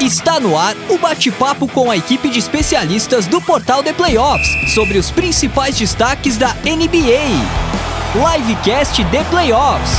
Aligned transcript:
Está 0.00 0.40
no 0.40 0.58
ar 0.58 0.76
o 0.90 0.98
bate-papo 0.98 1.68
com 1.68 1.90
a 1.90 1.96
equipe 1.96 2.28
de 2.28 2.38
especialistas 2.38 3.26
do 3.26 3.40
Portal 3.40 3.82
de 3.82 3.92
Playoffs 3.92 4.74
sobre 4.74 4.98
os 4.98 5.10
principais 5.10 5.78
destaques 5.78 6.36
da 6.36 6.52
NBA. 6.54 7.30
Livecast 8.12 9.02
de 9.04 9.24
Playoffs. 9.30 9.92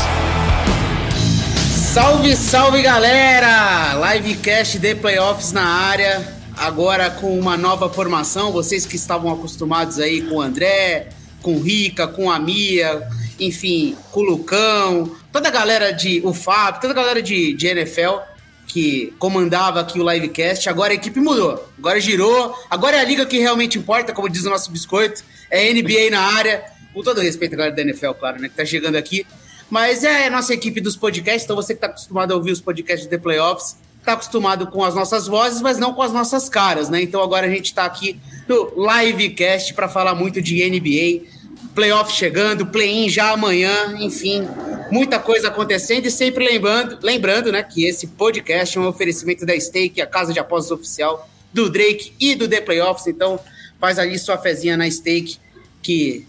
Salve, 1.94 2.36
salve 2.36 2.81
galera! 2.81 3.94
Livecast 4.13 4.78
de 4.78 4.96
Playoffs 4.96 5.54
na 5.54 5.66
área. 5.66 6.36
Agora 6.57 7.09
com 7.09 7.39
uma 7.39 7.55
nova 7.55 7.89
formação. 7.89 8.52
Vocês 8.52 8.86
que 8.86 8.98
estavam 8.98 9.32
acostumados 9.32 9.98
aí 9.98 10.21
com 10.23 10.36
o 10.36 10.41
André, 10.41 11.07
com 11.41 11.55
o 11.55 11.62
Rica, 11.62 12.05
com 12.05 12.30
a 12.30 12.38
Mia, 12.38 13.07
enfim, 13.39 13.96
com 14.12 14.20
o 14.20 14.23
Lucão, 14.23 15.09
toda 15.32 15.48
a 15.48 15.52
galera 15.52 15.91
de. 15.91 16.21
O 16.25 16.34
Fábio, 16.34 16.82
toda 16.82 16.93
a 16.93 16.96
galera 16.96 17.21
de, 17.21 17.54
de 17.54 17.68
NFL 17.68 18.34
que 18.68 19.13
comandava 19.20 19.79
aqui 19.79 20.00
o 20.00 20.09
livecast, 20.09 20.68
agora 20.70 20.91
a 20.91 20.95
equipe 20.95 21.20
mudou. 21.20 21.67
Agora 21.77 21.99
girou. 21.99 22.55
Agora 22.70 22.98
é 22.98 22.99
a 22.99 23.03
liga 23.03 23.26
que 23.26 23.40
realmente 23.40 23.77
importa, 23.77 24.13
como 24.13 24.30
diz 24.30 24.45
o 24.45 24.49
nosso 24.49 24.71
biscoito. 24.71 25.23
É 25.49 25.71
NBA 25.71 26.09
na 26.12 26.21
área. 26.21 26.63
Com 26.93 27.04
todo 27.04 27.21
respeito 27.21 27.55
galera 27.55 27.76
da 27.76 27.81
NFL, 27.81 28.12
claro, 28.12 28.41
né? 28.41 28.49
Que 28.49 28.55
tá 28.55 28.66
chegando 28.66 28.95
aqui. 28.95 29.26
Mas 29.70 30.04
é 30.04 30.27
a 30.27 30.30
nossa 30.30 30.54
equipe 30.54 30.80
dos 30.81 30.95
podcasts. 30.95 31.43
Então 31.43 31.55
você 31.55 31.73
que 31.73 31.81
tá 31.81 31.88
acostumado 31.88 32.31
a 32.31 32.35
ouvir 32.35 32.52
os 32.52 32.62
podcasts 32.62 33.09
de 33.09 33.17
playoffs, 33.17 33.77
tá 34.04 34.13
acostumado 34.13 34.68
com 34.68 34.84
as 34.84 34.93
nossas 34.93 35.27
vozes, 35.27 35.62
mas 35.62 35.77
não 35.77 35.93
com 35.93 36.02
as 36.02 36.13
nossas 36.13 36.48
caras, 36.48 36.90
né? 36.90 37.02
Então 37.02 37.21
agora 37.21 37.48
a 37.48 37.49
gente 37.49 37.73
tá 37.73 37.85
aqui 37.85 38.20
no 38.48 38.71
livecast 38.77 39.73
para 39.73 39.90
falar 39.90 40.13
muito 40.16 40.41
de 40.41 40.63
NBA 40.70 41.34
playoff 41.74 42.12
chegando, 42.12 42.66
play-in 42.66 43.10
já 43.10 43.32
amanhã, 43.32 43.96
enfim, 44.00 44.48
muita 44.92 45.20
coisa 45.20 45.48
acontecendo 45.48 46.05
e 46.05 46.12
sempre 46.12 46.46
lembrando, 46.46 47.00
lembrando, 47.02 47.52
né, 47.52 47.64
que 47.64 47.86
esse 47.86 48.08
podcast 48.08 48.78
é 48.78 48.82
um 48.82 48.88
oferecimento 48.88 49.46
da 49.46 49.60
Stake, 49.60 50.02
a 50.02 50.08
casa 50.08 50.34
de 50.34 50.40
apostas 50.40 50.72
oficial 50.72 51.30
do 51.54 51.70
Drake 51.70 52.14
e 52.20 52.36
do 52.36 52.48
The 52.48 52.62
Playoffs, 52.62 53.08
então 53.08 53.40
faz 53.80 53.98
ali 53.98 54.18
sua 54.20 54.38
fezinha 54.38 54.76
na 54.76 54.90
Stake, 54.90 55.38
que 55.82 56.26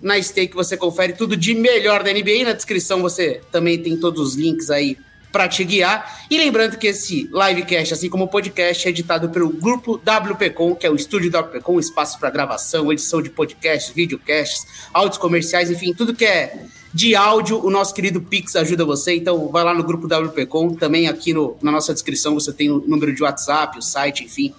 na 0.00 0.20
Stake 0.22 0.54
você 0.54 0.76
confere 0.76 1.12
tudo 1.12 1.36
de 1.36 1.54
melhor 1.54 2.02
da 2.02 2.12
NBA, 2.12 2.44
na 2.44 2.52
descrição 2.52 3.02
você 3.02 3.40
também 3.50 3.78
tem 3.78 3.96
todos 3.96 4.20
os 4.20 4.34
links 4.34 4.70
aí 4.70 4.96
para 5.30 5.48
te 5.48 5.64
guiar. 5.64 6.26
E 6.30 6.38
lembrando 6.38 6.76
que 6.76 6.86
esse 6.86 7.30
livecast, 7.32 7.94
assim 7.94 8.08
como 8.08 8.24
o 8.24 8.28
podcast, 8.28 8.86
é 8.86 8.90
editado 8.90 9.28
pelo 9.28 9.50
grupo 9.50 10.00
WPcom, 10.04 10.74
que 10.74 10.86
é 10.86 10.90
o 10.90 10.96
estúdio 10.96 11.30
WPcom, 11.30 11.78
espaço 11.78 12.18
para 12.18 12.30
gravação, 12.30 12.92
edição 12.92 13.20
de 13.22 13.30
podcasts, 13.30 13.94
videocasts, 13.94 14.66
áudios 14.92 15.18
comerciais, 15.18 15.70
enfim, 15.70 15.92
tudo 15.92 16.14
que 16.14 16.24
é 16.24 16.64
de 16.92 17.14
áudio, 17.14 17.64
o 17.64 17.70
nosso 17.70 17.94
querido 17.94 18.20
Pix 18.20 18.56
ajuda 18.56 18.84
você. 18.84 19.14
Então, 19.14 19.48
vai 19.48 19.62
lá 19.62 19.74
no 19.74 19.84
grupo 19.84 20.06
WPcom, 20.06 20.74
também 20.74 21.08
aqui 21.08 21.32
no, 21.32 21.56
na 21.62 21.70
nossa 21.70 21.92
descrição 21.92 22.34
você 22.34 22.52
tem 22.52 22.70
o 22.70 22.82
número 22.86 23.14
de 23.14 23.22
WhatsApp, 23.22 23.78
o 23.78 23.82
site, 23.82 24.24
enfim, 24.24 24.54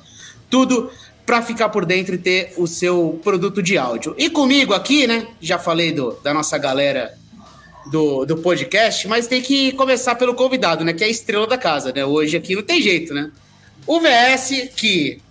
tudo 0.49 0.89
para 1.25 1.41
ficar 1.43 1.69
por 1.69 1.85
dentro 1.85 2.15
e 2.15 2.17
ter 2.17 2.53
o 2.57 2.65
seu 2.65 3.19
produto 3.23 3.61
de 3.61 3.77
áudio. 3.77 4.15
E 4.17 4.29
comigo 4.31 4.73
aqui, 4.73 5.05
né? 5.05 5.27
Já 5.39 5.59
falei 5.59 5.91
do, 5.91 6.13
da 6.23 6.33
nossa 6.33 6.57
galera 6.57 7.18
do, 7.87 8.25
do 8.25 8.37
podcast, 8.37 9.07
mas 9.07 9.27
tem 9.27 9.41
que 9.41 9.71
começar 9.73 10.15
pelo 10.15 10.33
convidado, 10.33 10.83
né? 10.83 10.93
Que 10.93 11.03
é 11.03 11.07
a 11.07 11.09
estrela 11.09 11.47
da 11.47 11.57
casa, 11.57 11.91
né? 11.91 12.05
Hoje 12.05 12.37
aqui 12.37 12.55
não 12.55 12.63
tem 12.63 12.81
jeito, 12.81 13.13
né? 13.13 13.31
O 13.87 13.99
VS, 13.99 14.69
que 14.75 15.21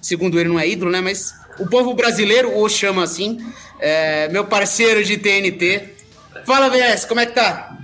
segundo 0.00 0.38
ele 0.38 0.48
não 0.48 0.58
é 0.58 0.68
ídolo, 0.68 0.90
né? 0.90 1.00
Mas 1.00 1.34
o 1.58 1.66
povo 1.66 1.94
brasileiro 1.94 2.56
o 2.56 2.68
chama 2.68 3.04
assim. 3.04 3.38
É 3.78 4.28
meu 4.28 4.44
parceiro 4.44 5.02
de 5.04 5.16
TNT. 5.16 5.94
Fala, 6.46 6.68
VS, 6.68 7.04
como 7.04 7.20
é 7.20 7.26
que 7.26 7.34
tá? 7.34 7.76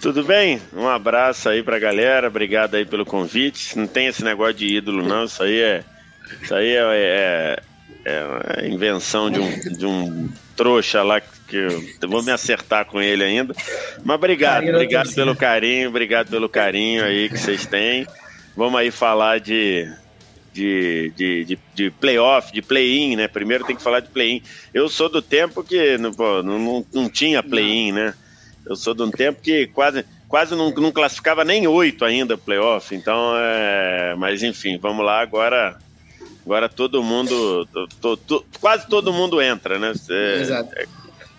Tudo 0.00 0.22
bem? 0.24 0.60
Um 0.72 0.88
abraço 0.88 1.48
aí 1.48 1.62
pra 1.62 1.78
galera, 1.78 2.28
obrigado 2.28 2.74
aí 2.74 2.84
pelo 2.84 3.04
convite. 3.04 3.76
Não 3.78 3.86
tem 3.86 4.06
esse 4.06 4.22
negócio 4.22 4.54
de 4.54 4.76
ídolo, 4.76 5.02
não. 5.02 5.24
Isso 5.24 5.42
aí 5.42 5.60
é. 5.60 5.84
Isso 6.42 6.54
aí 6.54 6.68
é, 6.68 6.80
é, 6.80 7.58
é, 8.04 8.64
é 8.64 8.68
invenção 8.68 9.30
de 9.30 9.40
um, 9.40 9.58
de 9.76 9.86
um 9.86 10.28
trouxa 10.56 11.02
lá 11.02 11.20
que 11.20 11.35
eu 11.54 12.08
vou 12.08 12.22
me 12.22 12.32
acertar 12.32 12.86
com 12.86 13.00
ele 13.00 13.22
ainda. 13.22 13.54
Mas 14.04 14.16
obrigado, 14.16 14.68
obrigado 14.68 15.14
pelo 15.14 15.36
carinho, 15.36 15.88
obrigado 15.88 16.28
pelo 16.28 16.48
carinho 16.48 17.04
aí 17.04 17.28
que 17.28 17.38
vocês 17.38 17.66
têm. 17.66 18.06
Vamos 18.56 18.80
aí 18.80 18.90
falar 18.90 19.38
de, 19.38 19.86
de, 20.56 21.12
de, 21.14 21.44
de, 21.44 21.58
de 21.74 21.90
playoff, 21.90 22.50
de 22.52 22.62
play-in, 22.62 23.16
né? 23.16 23.28
Primeiro 23.28 23.64
tem 23.64 23.76
que 23.76 23.82
falar 23.82 24.00
de 24.00 24.08
play-in. 24.08 24.42
Eu 24.72 24.88
sou 24.88 25.10
do 25.10 25.20
tempo 25.20 25.62
que 25.62 25.98
não, 25.98 26.10
não, 26.42 26.86
não, 26.92 27.08
tinha 27.08 27.42
play-in, 27.42 27.92
né? 27.92 28.14
Eu 28.64 28.74
sou 28.74 28.94
de 28.94 29.02
um 29.02 29.10
tempo 29.10 29.40
que 29.42 29.66
quase, 29.68 30.04
quase 30.26 30.56
não, 30.56 30.70
não 30.70 30.90
classificava 30.90 31.44
nem 31.44 31.66
oito 31.66 32.04
ainda 32.04 32.38
playoff. 32.38 32.94
Então, 32.94 33.34
é... 33.36 34.14
mas 34.16 34.42
enfim, 34.42 34.78
vamos 34.78 35.04
lá 35.04 35.20
agora. 35.20 35.78
Agora 36.44 36.68
todo 36.68 37.02
mundo, 37.02 37.68
to, 38.00 38.16
to, 38.16 38.46
quase 38.60 38.88
todo 38.88 39.12
mundo 39.12 39.42
entra, 39.42 39.80
né? 39.80 39.92
É, 40.08 40.40
Exato. 40.40 40.70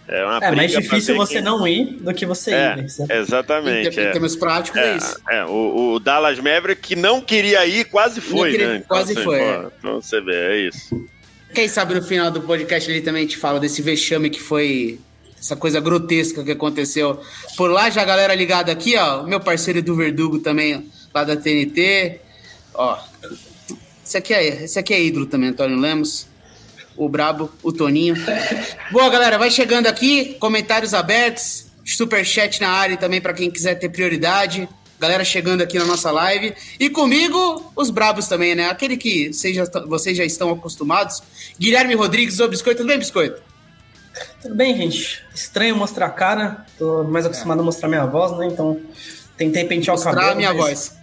É, 0.07 0.19
é, 0.19 0.25
uma 0.25 0.37
é 0.37 0.51
mais 0.51 0.71
difícil 0.71 1.15
você 1.15 1.41
não 1.41 1.67
ir 1.67 1.97
do 1.99 2.13
que 2.13 2.25
você 2.25 2.51
é, 2.51 2.73
ir. 2.73 2.77
Né? 2.77 2.87
Exatamente. 3.19 3.99
Em, 3.99 4.07
em 4.07 4.11
termos 4.11 4.35
práticos, 4.35 4.79
é, 4.79 4.93
é 4.93 4.97
isso. 4.97 5.19
É, 5.29 5.45
o, 5.45 5.93
o, 5.93 5.99
Dallas 5.99 6.39
Maverick 6.39 6.81
que 6.81 6.95
não 6.95 7.19
queria 7.19 7.65
ir, 7.65 7.85
quase 7.85 8.21
foi, 8.21 8.51
queria, 8.51 8.67
né? 8.69 8.75
Então, 8.77 8.87
quase 8.87 9.13
assim, 9.13 9.23
foi. 9.23 9.39
É. 9.39 9.65
então 9.77 10.01
você 10.01 10.21
vê, 10.21 10.35
é 10.35 10.57
isso. 10.67 11.05
Quem 11.53 11.67
sabe 11.67 11.93
no 11.93 12.01
final 12.01 12.31
do 12.31 12.41
podcast 12.41 12.89
ele 12.89 13.01
também 13.01 13.27
te 13.27 13.37
fala 13.37 13.59
desse 13.59 13.81
vexame 13.81 14.29
que 14.29 14.41
foi 14.41 14.99
essa 15.37 15.55
coisa 15.55 15.79
grotesca 15.79 16.43
que 16.43 16.51
aconteceu 16.51 17.21
por 17.57 17.69
lá. 17.69 17.89
Já 17.89 18.01
a 18.01 18.05
galera 18.05 18.33
ligada 18.33 18.71
aqui, 18.71 18.95
ó, 18.95 19.23
meu 19.23 19.39
parceiro 19.39 19.81
do 19.81 19.95
Verdugo 19.95 20.39
também, 20.39 20.89
lá 21.13 21.23
da 21.23 21.35
TNT. 21.35 22.21
Ó, 22.73 22.97
esse 24.05 24.17
aqui 24.17 24.33
é, 24.33 24.63
esse 24.63 24.79
aqui 24.79 24.93
é 24.93 25.01
ídolo 25.01 25.25
também, 25.25 25.49
Antônio 25.49 25.77
Lemos 25.77 26.26
o 26.97 27.07
Brabo, 27.07 27.49
o 27.61 27.71
Toninho. 27.71 28.15
Boa, 28.91 29.09
galera, 29.09 29.37
vai 29.37 29.51
chegando 29.51 29.87
aqui, 29.87 30.35
comentários 30.39 30.93
abertos, 30.93 31.67
super 31.85 32.25
chat 32.25 32.59
na 32.59 32.69
área 32.69 32.97
também 32.97 33.21
para 33.21 33.33
quem 33.33 33.49
quiser 33.49 33.75
ter 33.75 33.89
prioridade. 33.89 34.67
Galera 34.99 35.23
chegando 35.23 35.61
aqui 35.61 35.77
na 35.77 35.85
nossa 35.85 36.09
live. 36.09 36.55
E 36.79 36.89
comigo, 36.89 37.71
os 37.75 37.91
brabos 37.91 38.27
também, 38.27 38.55
né? 38.55 38.67
Aquele 38.67 38.97
que 38.97 39.31
vocês 39.31 39.55
já, 39.55 39.65
vocês 39.85 40.17
já 40.17 40.25
estão 40.25 40.49
acostumados. 40.49 41.21
Guilherme 41.59 41.93
Rodrigues, 41.93 42.39
o 42.39 42.47
Biscoito. 42.47 42.79
Tudo 42.79 42.87
bem, 42.87 42.97
Biscoito? 42.97 43.39
Tudo 44.41 44.55
bem, 44.55 44.75
gente. 44.75 45.23
Estranho 45.35 45.75
mostrar 45.75 46.07
a 46.07 46.09
cara. 46.09 46.65
Tô 46.79 47.03
mais 47.03 47.27
acostumado 47.27 47.59
é. 47.59 47.61
a 47.61 47.65
mostrar 47.65 47.87
minha 47.89 48.07
voz, 48.07 48.35
né? 48.39 48.47
Então, 48.47 48.81
tentei 49.37 49.65
pentear 49.65 49.95
mostrar 49.95 50.13
o 50.13 50.15
cabelo. 50.15 50.35
Mostrar 50.35 50.49
a 50.49 50.53
minha 50.53 50.63
mas... 50.63 50.89
voz. 50.89 50.97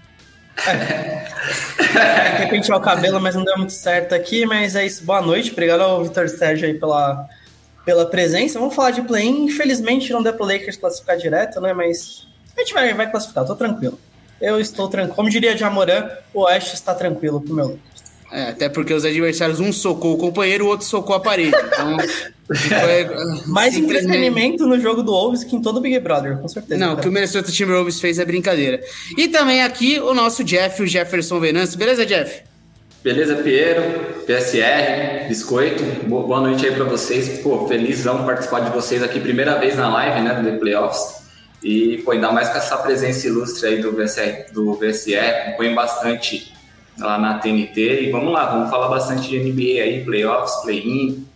É. 0.66 2.46
Pentear 2.46 2.78
o 2.78 2.80
cabelo, 2.80 3.20
mas 3.20 3.34
não 3.34 3.44
deu 3.44 3.56
muito 3.56 3.72
certo 3.72 4.14
aqui. 4.14 4.46
Mas 4.46 4.76
é 4.76 4.86
isso. 4.86 5.04
Boa 5.04 5.20
noite. 5.20 5.52
Obrigado 5.52 5.80
ao 5.80 6.04
Vitor 6.04 6.28
Sérgio 6.28 6.66
aí 6.66 6.74
pela, 6.74 7.28
pela 7.84 8.06
presença. 8.06 8.58
Vamos 8.58 8.74
falar 8.74 8.90
de 8.90 9.02
play-in. 9.02 9.44
Infelizmente 9.44 10.12
não 10.12 10.22
deu 10.22 10.32
pro 10.32 10.46
Lakers 10.46 10.76
classificar 10.76 11.16
direto, 11.16 11.60
né? 11.60 11.72
Mas 11.72 12.26
a 12.56 12.60
gente 12.60 12.72
vai, 12.72 12.92
vai 12.94 13.10
classificar. 13.10 13.44
Tô 13.44 13.54
tranquilo. 13.54 13.98
Eu 14.40 14.60
estou 14.60 14.88
tranquilo. 14.88 15.16
Como 15.16 15.30
diria 15.30 15.56
Jamoran, 15.56 16.08
o 16.32 16.42
Oeste 16.42 16.74
está 16.74 16.94
tranquilo 16.94 17.40
pro 17.40 17.54
meu 17.54 17.68
Lakers. 17.68 17.93
É, 18.34 18.48
até 18.48 18.68
porque 18.68 18.92
os 18.92 19.04
adversários, 19.04 19.60
um 19.60 19.72
socou 19.72 20.14
o 20.14 20.18
companheiro, 20.18 20.64
o 20.64 20.68
outro 20.68 20.84
socou 20.84 21.14
a 21.14 21.20
parede. 21.20 21.54
Então, 21.56 21.96
foi, 22.48 23.46
Mais 23.46 23.76
entretenimento 23.76 24.66
no 24.66 24.80
jogo 24.80 25.04
do 25.04 25.12
Wolves 25.12 25.44
que 25.44 25.54
em 25.54 25.62
todo 25.62 25.76
o 25.76 25.80
Big 25.80 26.00
Brother, 26.00 26.38
com 26.38 26.48
certeza. 26.48 26.84
Não, 26.84 26.94
o 26.94 26.96
que 26.96 27.08
o 27.08 27.12
Minnesota 27.12 27.52
Timberwolves 27.52 28.00
fez 28.00 28.18
é 28.18 28.24
brincadeira. 28.24 28.80
E 29.16 29.28
também 29.28 29.62
aqui 29.62 30.00
o 30.00 30.12
nosso 30.12 30.42
Jeff, 30.42 30.82
o 30.82 30.86
Jefferson 30.86 31.38
Venâncio. 31.38 31.78
Beleza, 31.78 32.04
Jeff? 32.04 32.42
Beleza, 33.04 33.36
Piero, 33.36 34.24
PSR, 34.26 35.28
Biscoito. 35.28 35.84
Boa 36.08 36.40
noite 36.40 36.66
aí 36.66 36.74
para 36.74 36.86
vocês. 36.86 37.38
Pô, 37.38 37.68
felizão 37.68 38.24
participar 38.24 38.62
de 38.62 38.70
vocês 38.70 39.00
aqui, 39.00 39.20
primeira 39.20 39.60
vez 39.60 39.76
na 39.76 39.88
live, 39.90 40.22
né, 40.22 40.34
do 40.34 40.50
The 40.50 40.56
Playoffs. 40.56 41.22
E, 41.62 41.98
pô, 41.98 42.10
ainda 42.10 42.32
mais 42.32 42.48
com 42.48 42.58
essa 42.58 42.76
presença 42.78 43.28
ilustre 43.28 43.68
aí 43.68 43.80
do 43.80 43.92
VSR, 43.92 44.52
do 44.52 44.74
VSR, 44.74 45.50
acompanho 45.50 45.76
bastante 45.76 46.53
lá 46.98 47.18
na 47.18 47.38
TNT. 47.38 48.02
E 48.02 48.10
vamos 48.10 48.32
lá, 48.32 48.46
vamos 48.46 48.70
falar 48.70 48.88
bastante 48.88 49.28
de 49.28 49.38
NBA 49.38 49.82
aí, 49.82 50.04
playoffs, 50.04 50.62
play-in. 50.62 51.26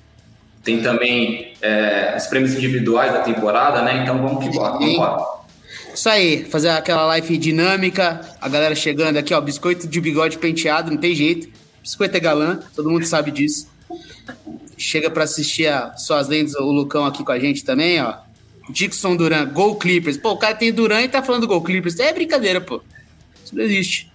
Tem 0.63 0.83
também 0.83 1.55
é, 1.63 2.15
os 2.17 2.27
prêmios 2.27 2.55
individuais 2.55 3.13
da 3.13 3.21
temporada, 3.21 3.83
né? 3.83 4.03
Então 4.03 4.19
vamos 4.19 4.45
que 4.45 4.51
bora, 4.51 4.73
vamos 4.73 4.89
embora. 4.89 5.39
Isso 5.95 6.09
aí, 6.09 6.45
fazer 6.45 6.69
aquela 6.69 7.05
live 7.07 7.37
dinâmica, 7.39 8.21
a 8.41 8.49
galera 8.49 8.75
chegando 8.75 9.17
aqui, 9.17 9.35
ó, 9.35 9.41
biscoito 9.41 9.89
de 9.89 10.01
bigode 10.01 10.39
penteado, 10.39 10.91
não 10.91 10.99
tem 10.99 11.15
jeito. 11.15 11.49
Biscoito 11.83 12.17
é 12.17 12.21
galã, 12.21 12.61
todo 12.75 12.91
mundo 12.91 13.05
sabe 13.07 13.31
disso. 13.31 13.69
Chega 14.77 15.11
para 15.11 15.25
assistir 15.25 15.67
a 15.67 15.97
Suas 15.97 16.29
Lendas, 16.29 16.55
o 16.55 16.71
Lucão 16.71 17.05
aqui 17.05 17.25
com 17.25 17.33
a 17.33 17.39
gente 17.39 17.65
também, 17.65 18.01
ó. 18.01 18.15
Dixon 18.71 19.17
Duran, 19.17 19.47
Gol 19.47 19.77
Clippers. 19.77 20.19
Pô, 20.19 20.33
o 20.33 20.37
cara 20.37 20.55
tem 20.55 20.73
Duran 20.73 21.01
e 21.01 21.09
tá 21.09 21.23
falando 21.23 21.47
Gol 21.47 21.63
Clippers. 21.63 21.99
É 21.99 22.13
brincadeira, 22.13 22.61
pô. 22.61 22.83
Isso 23.45 23.57
não 23.57 23.65
existe. 23.65 24.08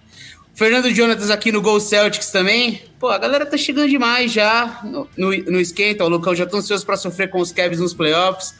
Fernando 0.54 0.88
Jonatas 0.90 1.30
aqui 1.30 1.50
no 1.50 1.60
Gol 1.60 1.80
Celtics 1.80 2.30
também. 2.30 2.82
Pô, 2.98 3.08
a 3.08 3.18
galera 3.18 3.44
tá 3.44 3.56
chegando 3.56 3.88
demais 3.88 4.32
já 4.32 4.80
no, 4.84 5.08
no, 5.16 5.36
no 5.36 5.60
esquenta. 5.60 6.04
O 6.04 6.08
Lucão 6.08 6.34
já 6.34 6.46
tá 6.46 6.56
ansioso 6.56 6.86
pra 6.86 6.96
sofrer 6.96 7.28
com 7.28 7.40
os 7.40 7.50
Cavs 7.50 7.80
nos 7.80 7.92
playoffs. 7.92 8.54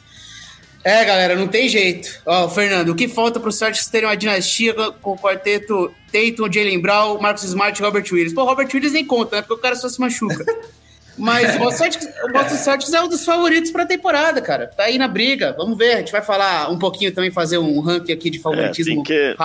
É, 0.83 1.03
galera, 1.03 1.35
não 1.35 1.47
tem 1.47 1.67
jeito. 1.67 2.21
Ó, 2.25 2.47
Fernando, 2.49 2.89
o 2.89 2.95
que 2.95 3.07
falta 3.07 3.39
pro 3.39 3.51
Celtics 3.51 3.87
terem 3.87 4.07
uma 4.07 4.15
dinastia 4.15 4.73
com 5.01 5.13
o 5.13 5.17
quarteto 5.17 5.91
Tatum, 6.11 6.51
Jalen 6.51 6.79
Brown, 6.79 7.19
Marcus 7.19 7.43
Smart 7.45 7.81
e 7.81 7.83
Robert 7.83 8.05
Williams? 8.11 8.33
Pô, 8.33 8.43
Robert 8.43 8.67
Williams 8.71 8.93
nem 8.93 9.05
conta, 9.05 9.37
né? 9.37 9.41
Porque 9.41 9.55
o 9.55 9.57
cara 9.57 9.75
só 9.75 9.89
se 9.89 9.99
machuca. 9.99 10.45
Mas 11.17 11.55
o, 11.55 11.59
Boston 11.59 12.55
Celtics 12.57 12.93
é 12.93 13.01
um 13.01 13.07
dos 13.07 13.23
favoritos 13.23 13.71
pra 13.71 13.85
temporada, 13.85 14.41
cara. 14.41 14.67
Tá 14.67 14.83
aí 14.83 14.97
na 14.97 15.07
briga. 15.07 15.55
Vamos 15.57 15.77
ver. 15.77 15.93
A 15.93 15.97
gente 15.99 16.11
vai 16.11 16.21
falar 16.21 16.69
um 16.69 16.77
pouquinho 16.77 17.11
também, 17.13 17.31
fazer 17.31 17.57
um 17.57 17.79
ranking 17.79 18.11
aqui 18.11 18.29
de 18.29 18.37
favoritismo. 18.37 18.91
É, 18.91 18.95
tem, 18.95 19.03
que, 19.03 19.35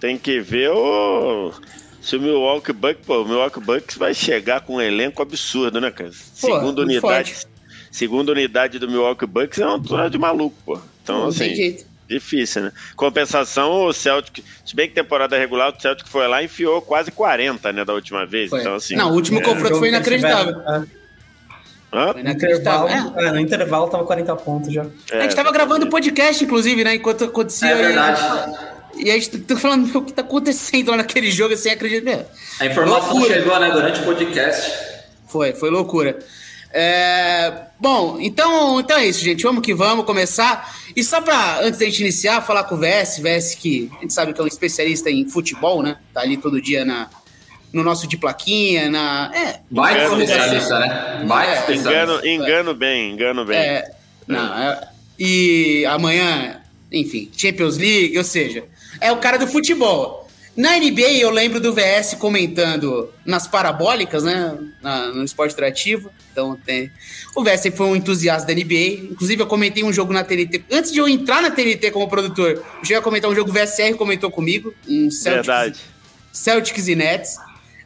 tem 0.00 0.18
que 0.18 0.40
ver 0.40 0.70
o. 0.70 1.52
Se 2.00 2.16
o 2.16 2.20
Milwaukee 2.20 2.72
Bucks, 2.72 3.04
pô, 3.04 3.22
o 3.22 3.24
Milwaukee 3.24 3.60
Bucks 3.60 3.96
vai 3.96 4.14
chegar 4.14 4.60
com 4.60 4.76
um 4.76 4.80
elenco 4.80 5.20
absurdo, 5.20 5.80
né, 5.80 5.90
cara? 5.90 6.10
Segunda 6.12 6.82
unidade. 6.82 7.00
Forte 7.34 7.58
segunda 7.90 8.32
unidade 8.32 8.78
do 8.78 8.88
Milwaukee 8.88 9.26
Bucks 9.26 9.58
é 9.58 9.64
uma 9.64 9.74
altura 9.74 10.08
de 10.10 10.18
maluco, 10.18 10.56
pô. 10.64 10.80
Então, 11.02 11.22
não 11.22 11.28
assim, 11.28 11.78
difícil, 12.08 12.62
né? 12.62 12.72
Compensação, 12.96 13.86
o 13.86 13.92
Celtic, 13.92 14.44
se 14.64 14.74
bem 14.74 14.88
que 14.88 14.94
temporada 14.94 15.36
regular, 15.36 15.74
o 15.74 15.80
Celtic 15.80 16.08
foi 16.08 16.26
lá 16.28 16.42
e 16.42 16.46
enfiou 16.46 16.80
quase 16.80 17.10
40, 17.10 17.72
né, 17.72 17.84
da 17.84 17.92
última 17.92 18.24
vez. 18.24 18.50
Foi. 18.50 18.60
Então, 18.60 18.74
assim. 18.74 18.94
Não, 18.94 19.10
o 19.10 19.14
último 19.14 19.40
é, 19.40 19.42
confronto 19.42 19.76
foi 19.76 19.88
inacreditável. 19.88 20.56
Hã? 21.92 22.12
Foi 22.12 22.20
inacreditável. 22.20 22.88
É. 22.88 23.26
É, 23.26 23.32
no 23.32 23.40
intervalo 23.40 23.88
tava 23.88 24.04
40 24.04 24.36
pontos 24.36 24.72
já. 24.72 24.86
a 25.12 25.20
gente 25.22 25.34
tava 25.34 25.50
gravando 25.50 25.88
podcast, 25.88 26.44
inclusive, 26.44 26.84
né? 26.84 26.94
Enquanto 26.94 27.24
acontecia. 27.24 27.70
É 27.70 27.74
verdade. 27.74 28.77
E 28.98 29.10
a 29.10 29.14
gente 29.14 29.38
tá 29.38 29.56
falando 29.56 29.94
o 29.96 30.02
que 30.02 30.12
tá 30.12 30.22
acontecendo 30.22 30.90
lá 30.90 30.98
naquele 30.98 31.30
jogo, 31.30 31.54
assim, 31.54 31.70
acredita. 31.70 32.28
A 32.60 32.66
informação 32.66 33.12
loucura. 33.12 33.34
chegou, 33.34 33.60
né, 33.60 33.70
durante 33.70 34.00
o 34.00 34.04
podcast. 34.04 34.72
Foi, 35.28 35.52
foi 35.52 35.70
loucura. 35.70 36.18
É, 36.70 37.66
bom, 37.80 38.18
então, 38.20 38.80
então 38.80 38.98
é 38.98 39.06
isso, 39.06 39.24
gente. 39.24 39.42
Vamos 39.42 39.62
que 39.62 39.74
vamos 39.74 40.04
começar. 40.04 40.76
E 40.94 41.02
só 41.02 41.20
para, 41.20 41.60
antes 41.60 41.78
da 41.78 41.86
gente 41.86 42.00
iniciar, 42.00 42.42
falar 42.42 42.64
com 42.64 42.74
o 42.74 42.78
VS, 42.78 43.20
VS 43.20 43.54
que 43.54 43.90
a 43.98 44.02
gente 44.02 44.12
sabe 44.12 44.32
que 44.32 44.40
é 44.40 44.44
um 44.44 44.48
especialista 44.48 45.10
em 45.10 45.28
futebol, 45.28 45.82
né? 45.82 45.96
Tá 46.12 46.20
ali 46.20 46.36
todo 46.36 46.60
dia 46.60 46.84
na, 46.84 47.08
no 47.72 47.82
nosso 47.82 48.06
de 48.06 48.16
plaquinha, 48.16 48.90
na. 48.90 49.30
É, 49.34 49.60
Baita 49.70 50.04
especialista, 50.04 50.78
né? 50.78 51.24
Baita 51.26 51.52
é, 51.52 51.58
especialista. 51.60 52.02
Engano, 52.02 52.26
engano 52.26 52.74
bem, 52.74 53.12
engano 53.12 53.44
bem. 53.44 53.56
É, 53.56 53.90
não, 54.26 54.58
é, 54.58 54.88
e 55.18 55.86
amanhã, 55.86 56.60
enfim, 56.92 57.30
Champions 57.36 57.76
League, 57.78 58.16
ou 58.16 58.24
seja, 58.24 58.64
é 59.00 59.12
o 59.12 59.16
cara 59.18 59.38
do 59.38 59.46
futebol. 59.46 60.28
Na 60.58 60.76
NBA, 60.76 61.18
eu 61.20 61.30
lembro 61.30 61.60
do 61.60 61.72
VS 61.72 62.14
comentando 62.18 63.12
nas 63.24 63.46
parabólicas, 63.46 64.24
né? 64.24 64.58
Na, 64.82 65.06
no 65.06 65.22
esporte 65.22 65.52
interativo. 65.52 66.10
Então, 66.32 66.58
tem... 66.66 66.90
o 67.36 67.44
VS 67.44 67.60
sempre 67.60 67.76
foi 67.76 67.86
um 67.86 67.94
entusiasta 67.94 68.44
da 68.44 68.52
NBA. 68.52 69.10
Inclusive, 69.12 69.40
eu 69.40 69.46
comentei 69.46 69.84
um 69.84 69.92
jogo 69.92 70.12
na 70.12 70.24
TNT. 70.24 70.64
Antes 70.68 70.90
de 70.90 70.98
eu 70.98 71.08
entrar 71.08 71.42
na 71.42 71.50
TNT 71.52 71.92
como 71.92 72.08
produtor, 72.08 72.50
eu 72.50 72.64
cheguei 72.82 72.96
a 72.96 73.00
comentar 73.00 73.30
um 73.30 73.34
jogo 73.36 73.52
VSR 73.52 73.94
comentou 73.96 74.32
comigo. 74.32 74.74
Um 74.88 75.08
Celtics, 75.12 75.46
Verdade. 75.46 75.80
Celtics 76.32 76.88
e 76.88 76.96
Nets. 76.96 77.36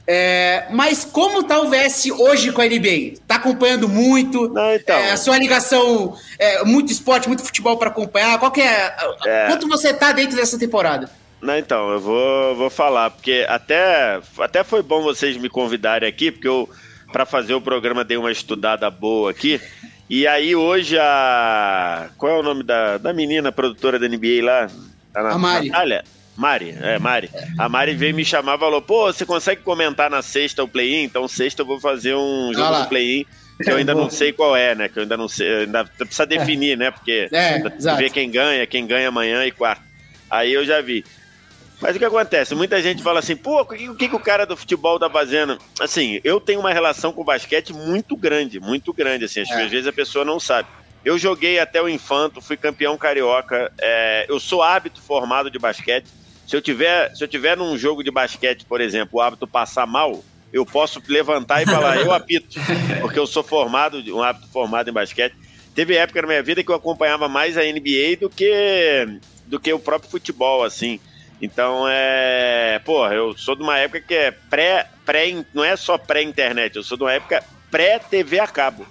É, 0.07 0.67
mas 0.71 1.05
como 1.05 1.45
tá 1.45 1.61
o 1.61 1.71
VS 1.71 2.07
hoje 2.11 2.51
com 2.51 2.61
a 2.61 2.67
NBA? 2.67 3.21
Tá 3.27 3.37
acompanhando 3.37 3.89
muito? 3.89 4.49
Não, 4.49 4.75
então. 4.75 4.97
É, 4.97 5.13
a 5.13 5.17
sua 5.17 5.39
ligação, 5.39 6.17
é, 6.39 6.65
muito 6.65 6.91
esporte, 6.91 7.29
muito 7.29 7.45
futebol 7.45 7.77
para 7.77 7.89
acompanhar. 7.89 8.39
Qual 8.39 8.51
que 8.51 8.61
é, 8.61 8.95
é, 9.25 9.47
Quanto 9.47 9.69
você 9.69 9.95
tá 9.95 10.11
dentro 10.13 10.37
dessa 10.37 10.59
temporada? 10.59 11.09
Não, 11.41 11.57
então, 11.57 11.91
eu 11.91 12.01
vou, 12.01 12.55
vou 12.57 12.71
falar, 12.71 13.11
porque 13.11 13.45
até, 13.49 14.21
até 14.39 14.63
foi 14.63 14.83
bom 14.83 15.03
vocês 15.03 15.37
me 15.37 15.49
convidarem 15.49 16.09
aqui, 16.09 16.31
porque 16.31 16.47
eu, 16.47 16.69
para 17.13 17.27
fazer 17.27 17.55
o 17.55 17.61
programa, 17.61 18.05
dei 18.05 18.17
uma 18.17 18.31
estudada 18.31 18.89
boa 18.91 19.31
aqui. 19.31 19.61
E 20.11 20.27
aí 20.27 20.55
hoje 20.55 20.99
a. 20.99 22.11
Qual 22.19 22.31
é 22.31 22.39
o 22.39 22.43
nome 22.43 22.63
da, 22.63 22.99
da 22.99 23.13
menina 23.13 23.51
produtora 23.51 23.99
da 23.99 24.09
NBA 24.09 24.45
lá? 24.45 24.69
Tá 25.13 25.23
na, 25.23 25.31
a 25.31 25.39
Mari. 25.39 25.69
Natália? 25.69 26.05
Mari, 26.37 26.77
é, 26.81 26.99
Mari. 26.99 27.31
A 27.59 27.69
Mari 27.69 27.95
veio 27.95 28.15
me 28.15 28.25
chamar 28.25 28.57
e 28.57 28.59
falou: 28.59 28.81
pô, 28.81 29.13
você 29.13 29.27
consegue 29.27 29.63
comentar 29.63 30.11
na 30.11 30.23
sexta 30.23 30.65
o 30.65 30.69
play-in? 30.69 31.05
Então, 31.05 31.29
sexta 31.29 31.63
eu 31.63 31.67
vou 31.67 31.79
fazer 31.79 32.15
um 32.15 32.53
jogo 32.55 32.83
do 32.83 32.89
play-in 32.89 33.27
que 33.63 33.71
eu 33.71 33.77
ainda 33.77 33.95
não 33.95 34.11
sei 34.11 34.33
qual 34.33 34.57
é, 34.57 34.75
né? 34.75 34.89
Que 34.89 34.99
eu 34.99 35.03
ainda 35.03 35.17
não 35.17 35.29
sei, 35.29 35.65
ainda 35.65 35.85
precisa 35.85 36.27
definir, 36.27 36.77
né? 36.77 36.91
Porque 36.91 37.29
é, 37.33 37.59
ver 37.97 38.11
quem 38.11 38.31
ganha, 38.31 38.67
quem 38.67 38.87
ganha 38.87 39.09
amanhã 39.09 39.45
e 39.45 39.53
quarta. 39.53 39.83
Aí 40.31 40.53
eu 40.53 40.65
já 40.65 40.81
vi. 40.81 41.05
Mas 41.81 41.97
o 41.97 41.99
que 41.99 42.05
acontece? 42.05 42.55
Muita 42.55 42.81
gente 42.81 43.03
fala 43.03 43.19
assim, 43.19 43.35
pô, 43.35 43.61
o 43.61 43.67
que, 43.67 43.89
o 43.89 43.95
que, 43.97 44.07
o 44.07 44.21
cara 44.21 44.47
do 44.47 44.57
futebol 44.57 45.01
tá 45.01 45.11
fazendo? 45.11 45.59
Assim, 45.81 46.21
eu 46.23 46.41
tenho 46.41 46.61
uma 46.61 46.73
relação 46.73 47.13
com 47.13 47.23
o 47.23 47.25
basquete 47.25 47.73
muito 47.73 48.17
grande, 48.17 48.61
muito 48.61 48.93
grande, 48.93 49.25
assim, 49.25 49.41
é. 49.41 49.43
às 49.43 49.71
vezes 49.71 49.87
a 49.87 49.93
pessoa 49.93 50.25
não 50.25 50.39
sabe. 50.39 50.69
Eu 51.05 51.19
joguei 51.19 51.59
até 51.59 51.83
o 51.83 51.89
infanto, 51.89 52.41
fui 52.41 52.57
campeão 52.57 52.97
carioca, 52.97 53.73
é, 53.81 54.27
eu 54.29 54.39
sou 54.39 54.63
hábito 54.63 55.03
formado 55.03 55.51
de 55.51 55.59
basquete. 55.59 56.07
Se 56.53 56.57
eu 56.57 56.61
tiver, 56.61 57.17
se 57.17 57.25
eu 57.25 57.29
tiver 57.29 57.57
num 57.57 57.79
jogo 57.79 58.05
de 58.05 58.11
basquete, 58.11 58.67
por 58.67 58.79
exemplo, 58.83 59.19
o 59.19 59.23
hábito 59.23 59.47
passar 59.47 59.87
mal, 59.87 60.23
eu 60.53 60.67
posso 60.67 61.03
levantar 61.09 61.63
e 61.63 61.65
falar, 61.65 61.97
eu 61.97 62.13
apito, 62.13 62.61
porque 63.01 63.19
eu 63.19 63.27
sou 63.27 63.43
formado, 63.43 64.05
um 64.15 64.23
hábito 64.23 64.49
formado 64.49 64.91
em 64.91 64.93
basquete. 64.93 65.35
Teve 65.75 65.97
época 65.97 66.21
na 66.21 66.29
minha 66.29 66.43
vida 66.43 66.63
que 66.63 66.71
eu 66.71 66.75
acompanhava 66.75 67.27
mais 67.27 67.57
a 67.57 67.63
NBA 67.63 68.19
do 68.21 68.29
que 68.29 69.19
do 69.47 69.59
que 69.59 69.73
o 69.73 69.79
próprio 69.79 70.11
futebol, 70.11 70.63
assim. 70.63 71.01
Então 71.41 71.87
é. 71.89 72.83
Pô, 72.85 73.09
eu 73.09 73.35
sou 73.39 73.57
de 73.57 73.63
uma 73.63 73.79
época 73.79 74.03
que 74.03 74.13
é 74.13 74.31
pré. 74.31 74.91
pré 75.07 75.35
não 75.55 75.65
é 75.65 75.75
só 75.75 75.97
pré-internet, 75.97 76.77
eu 76.77 76.83
sou 76.83 76.99
de 76.99 77.05
uma 77.05 77.15
época 77.15 77.43
pré-TV 77.71 78.41
a 78.41 78.47
cabo. 78.47 78.87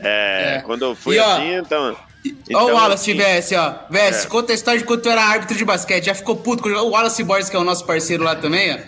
É, 0.00 0.54
é. 0.56 0.62
Quando 0.62 0.86
eu 0.86 0.94
fui 0.94 1.16
e, 1.16 1.18
ó, 1.18 1.34
assim, 1.34 1.56
então. 1.56 1.94
Então, 2.24 2.64
Olha 2.64 2.74
o 2.74 2.76
Wallace, 2.76 3.10
assim, 3.10 3.20
VS, 3.20 3.52
ó. 3.52 3.86
VS, 3.90 4.24
é. 4.24 4.28
conta 4.28 4.52
a 4.52 4.54
história 4.54 4.78
de 4.78 4.86
quando 4.86 5.02
tu 5.02 5.08
era 5.08 5.22
árbitro 5.22 5.56
de 5.56 5.64
basquete. 5.64 6.04
Já 6.04 6.14
ficou 6.14 6.36
puto 6.36 6.62
com 6.62 6.68
o 6.68 6.90
Wallace 6.90 7.24
Borges, 7.24 7.50
que 7.50 7.56
é 7.56 7.58
o 7.58 7.64
nosso 7.64 7.84
parceiro 7.84 8.22
lá 8.22 8.36
também, 8.36 8.74
ó. 8.74 8.78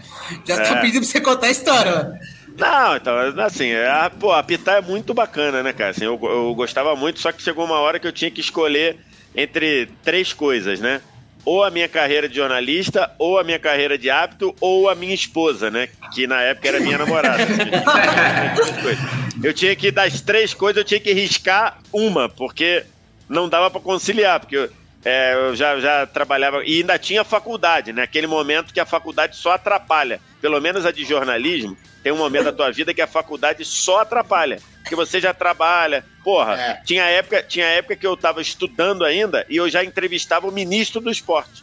Já 0.46 0.54
é. 0.54 0.60
tá 0.60 0.76
pedindo 0.76 1.00
pra 1.00 1.10
você 1.10 1.20
contar 1.20 1.46
a 1.48 1.50
história, 1.50 1.92
ó. 2.20 2.34
Não, 2.56 2.96
então, 2.96 3.16
assim, 3.44 3.74
a, 3.74 4.08
pô, 4.08 4.32
apitar 4.32 4.76
é 4.76 4.80
muito 4.80 5.12
bacana, 5.12 5.62
né, 5.62 5.72
cara? 5.72 5.90
Assim, 5.90 6.04
eu, 6.04 6.18
eu 6.22 6.54
gostava 6.54 6.94
muito, 6.94 7.18
só 7.18 7.32
que 7.32 7.42
chegou 7.42 7.64
uma 7.64 7.80
hora 7.80 7.98
que 7.98 8.06
eu 8.06 8.12
tinha 8.12 8.30
que 8.30 8.40
escolher 8.40 8.96
entre 9.34 9.88
três 10.04 10.32
coisas, 10.32 10.78
né? 10.78 11.00
ou 11.44 11.62
a 11.62 11.70
minha 11.70 11.88
carreira 11.88 12.28
de 12.28 12.36
jornalista, 12.36 13.10
ou 13.18 13.38
a 13.38 13.44
minha 13.44 13.58
carreira 13.58 13.98
de 13.98 14.08
hábito, 14.08 14.54
ou 14.60 14.88
a 14.88 14.94
minha 14.94 15.14
esposa, 15.14 15.70
né? 15.70 15.88
Que 16.12 16.26
na 16.26 16.40
época 16.40 16.68
era 16.68 16.80
minha 16.80 16.96
namorada. 16.96 17.42
eu 19.42 19.52
tinha 19.52 19.76
que, 19.76 19.90
das 19.90 20.20
três 20.22 20.54
coisas, 20.54 20.78
eu 20.78 20.84
tinha 20.84 21.00
que 21.00 21.12
riscar 21.12 21.78
uma, 21.92 22.28
porque 22.28 22.84
não 23.28 23.48
dava 23.48 23.70
para 23.70 23.80
conciliar, 23.80 24.40
porque 24.40 24.56
eu, 24.56 24.70
é, 25.04 25.34
eu 25.34 25.54
já, 25.54 25.78
já 25.78 26.06
trabalhava. 26.06 26.64
E 26.64 26.78
ainda 26.78 26.98
tinha 26.98 27.22
faculdade, 27.24 27.92
né? 27.92 28.02
Aquele 28.02 28.26
momento 28.26 28.72
que 28.72 28.80
a 28.80 28.86
faculdade 28.86 29.36
só 29.36 29.52
atrapalha. 29.52 30.20
Pelo 30.40 30.60
menos 30.60 30.86
a 30.86 30.90
de 30.90 31.04
jornalismo, 31.04 31.76
tem 32.02 32.12
um 32.12 32.16
momento 32.16 32.44
da 32.44 32.52
tua 32.52 32.70
vida 32.70 32.94
que 32.94 33.02
a 33.02 33.06
faculdade 33.06 33.64
só 33.64 34.00
atrapalha. 34.00 34.58
Porque 34.82 34.94
você 34.94 35.20
já 35.20 35.34
trabalha. 35.34 36.04
Porra, 36.22 36.54
é. 36.54 36.82
tinha, 36.84 37.04
época, 37.04 37.42
tinha 37.42 37.66
época 37.66 37.96
que 37.96 38.06
eu 38.06 38.16
tava 38.16 38.40
estudando 38.40 39.04
ainda 39.04 39.44
e 39.48 39.56
eu 39.56 39.68
já 39.68 39.84
entrevistava 39.84 40.46
o 40.46 40.52
ministro 40.52 41.00
do 41.00 41.10
esporte. 41.10 41.62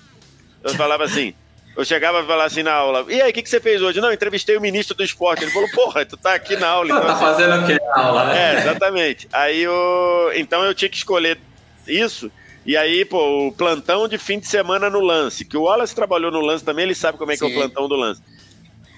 Eu 0.64 0.74
falava 0.76 1.04
assim. 1.04 1.34
Eu 1.76 1.86
chegava 1.86 2.20
e 2.20 2.26
falava 2.26 2.44
assim 2.44 2.64
na 2.64 2.74
aula, 2.74 3.06
e 3.08 3.22
aí, 3.22 3.32
o 3.32 3.34
que, 3.34 3.42
que 3.42 3.50
você 3.50 3.60
fez 3.60 3.82
hoje? 3.82 4.02
Não, 4.02 4.12
entrevistei 4.12 4.58
o 4.58 4.62
ministro 4.62 4.94
do 4.94 5.04
esporte. 5.04 5.46
Ele 5.46 5.52
falou, 5.52 5.70
porra, 5.72 6.06
tu 6.06 6.18
tá 6.18 6.34
aqui 6.34 6.58
na 6.58 6.68
aula. 6.68 6.90
Então, 6.92 7.06
tá 7.06 7.16
fazendo 7.16 7.64
o 7.64 7.66
que 7.66 7.80
na 7.80 7.98
aula, 7.98 8.26
né? 8.26 8.56
É, 8.56 8.58
exatamente. 8.60 9.28
Aí 9.32 9.62
eu. 9.62 10.32
Então 10.36 10.64
eu 10.66 10.76
tinha 10.76 10.90
que 10.90 10.98
escolher 10.98 11.40
isso. 11.88 12.32
E 12.66 12.78
aí, 12.78 13.04
pô, 13.06 13.48
o 13.48 13.52
plantão 13.52 14.08
de 14.08 14.18
fim 14.18 14.40
de 14.40 14.48
semana 14.48 14.90
no 14.90 15.00
lance, 15.00 15.44
que 15.44 15.58
o 15.58 15.64
Wallace 15.64 15.96
trabalhou 15.96 16.32
no 16.32 16.42
lance 16.42 16.64
também, 16.64 16.86
ele 16.86 16.96
sabe 16.96 17.18
como 17.18 17.32
é 17.32 17.36
que 17.36 17.40
Sim. 17.40 17.52
é 17.52 17.56
o 17.56 17.60
plantão 17.60 17.88
do 17.88 17.96
lance. 17.96 18.22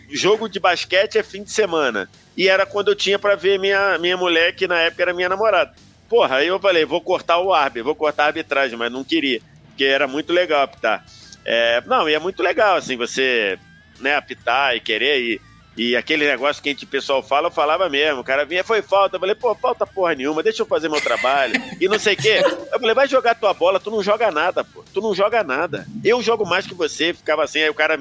Jogo 0.10 0.50
de 0.50 0.60
basquete 0.60 1.18
é 1.18 1.24
fim 1.24 1.44
de 1.44 1.52
semana. 1.52 2.10
E 2.36 2.48
era 2.48 2.66
quando 2.66 2.90
eu 2.90 2.96
tinha 2.96 3.18
para 3.18 3.36
ver 3.36 3.58
minha, 3.58 3.98
minha 3.98 4.18
mulher, 4.18 4.54
que 4.54 4.68
na 4.68 4.80
época 4.80 5.04
era 5.04 5.14
minha 5.14 5.30
namorada. 5.30 5.74
Porra, 6.10 6.38
aí 6.38 6.48
eu 6.48 6.60
falei, 6.60 6.86
vou 6.86 7.02
cortar 7.02 7.40
o 7.40 7.54
árbitro, 7.54 7.86
vou 7.86 7.96
cortar 7.96 8.24
a 8.24 8.28
arbitragem, 8.28 8.78
mas 8.78 8.92
não 8.92 9.04
queria, 9.04 9.42
porque 9.68 9.84
era 9.84 10.08
muito 10.08 10.34
legal 10.34 10.64
apitar. 10.64 11.04
É, 11.46 11.82
não, 11.86 12.08
e 12.08 12.14
é 12.14 12.20
muito 12.20 12.44
legal, 12.44 12.76
assim, 12.76 12.96
você 12.98 13.58
né, 14.00 14.16
apitar 14.16 14.76
e 14.76 14.80
querer 14.80 15.20
e 15.22 15.42
e 15.76 15.96
aquele 15.96 16.28
negócio 16.28 16.62
que 16.62 16.70
a 16.70 16.72
gente, 16.72 16.86
pessoal 16.86 17.24
fala, 17.24 17.48
eu 17.48 17.52
falava 17.52 17.90
mesmo. 17.90 18.22
O 18.22 18.24
cara 18.24 18.46
vinha, 18.46 18.64
foi 18.64 18.82
falta. 18.82 19.16
Eu 19.16 19.20
falei, 19.20 19.34
pô, 19.34 19.56
falta 19.56 19.88
porra 19.88 20.14
nenhuma, 20.14 20.44
deixa 20.44 20.62
eu 20.62 20.68
fazer 20.68 20.88
meu 20.88 21.02
trabalho. 21.02 21.56
E 21.82 21.88
não 21.88 21.98
sei 21.98 22.14
o 22.14 22.18
quê. 22.18 22.42
Eu 22.72 22.80
falei, 22.80 22.94
vai 22.94 23.08
jogar 23.08 23.36
tua 23.36 23.54
bola, 23.54 23.80
tu 23.80 23.90
não 23.90 24.04
joga 24.04 24.32
nada, 24.32 24.64
pô. 24.64 24.84
Tu 24.94 25.02
não 25.02 25.16
joga 25.16 25.44
nada. 25.44 25.88
Eu 26.04 26.22
jogo 26.22 26.46
mais 26.46 26.68
que 26.68 26.76
você, 26.76 27.14
ficava 27.14 27.44
assim, 27.44 27.60
aí 27.60 27.70
o 27.70 27.74
cara 27.74 28.00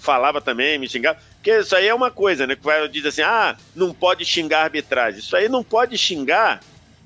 falava 0.00 0.40
também, 0.40 0.78
me 0.78 0.88
xingava. 0.88 1.18
Porque 1.34 1.58
isso 1.58 1.74
aí 1.74 1.88
é 1.88 1.94
uma 1.94 2.10
coisa, 2.10 2.46
né? 2.46 2.54
Que 2.54 2.64
vai 2.64 2.86
dizer 2.88 3.08
assim, 3.08 3.22
ah, 3.22 3.56
não 3.74 3.92
pode 3.92 4.24
xingar 4.24 4.60
a 4.60 4.64
arbitragem. 4.64 5.18
Isso 5.18 5.36
aí 5.36 5.48
não 5.48 5.64
pode 5.64 5.98
xingar 5.98 6.60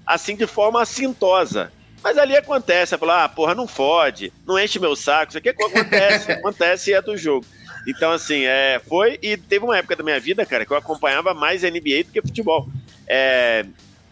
assim 0.07 0.37
de 0.37 0.47
forma 0.47 0.83
assintosa. 0.83 1.73
Mas 2.02 2.19
ali 2.19 2.37
acontece, 2.37 2.99
falar, 2.99 3.25
ah, 3.25 3.28
porra, 3.28 3.54
não 3.54 3.69
fode, 3.69 4.33
não 4.45 4.59
enche 4.59 4.81
meu 4.81 4.97
saco, 4.97 5.31
isso 5.31 5.38
aqui 5.38 5.50
acontece, 5.50 6.33
acontece 6.33 6.90
e 6.90 6.95
é 6.95 7.00
do 7.00 7.16
jogo. 7.16 7.47
Então, 7.86 8.12
assim, 8.12 8.44
é, 8.44 8.80
foi. 8.86 9.18
E 9.22 9.36
teve 9.36 9.64
uma 9.64 9.76
época 9.76 9.96
da 9.96 10.04
minha 10.04 10.20
vida, 10.20 10.46
cara, 10.46 10.64
que 10.64 10.72
eu 10.72 10.76
acompanhava 10.76 11.34
mais 11.34 11.62
NBA 11.62 12.04
do 12.04 12.12
que 12.12 12.22
futebol. 12.22 12.68
É, 13.06 13.64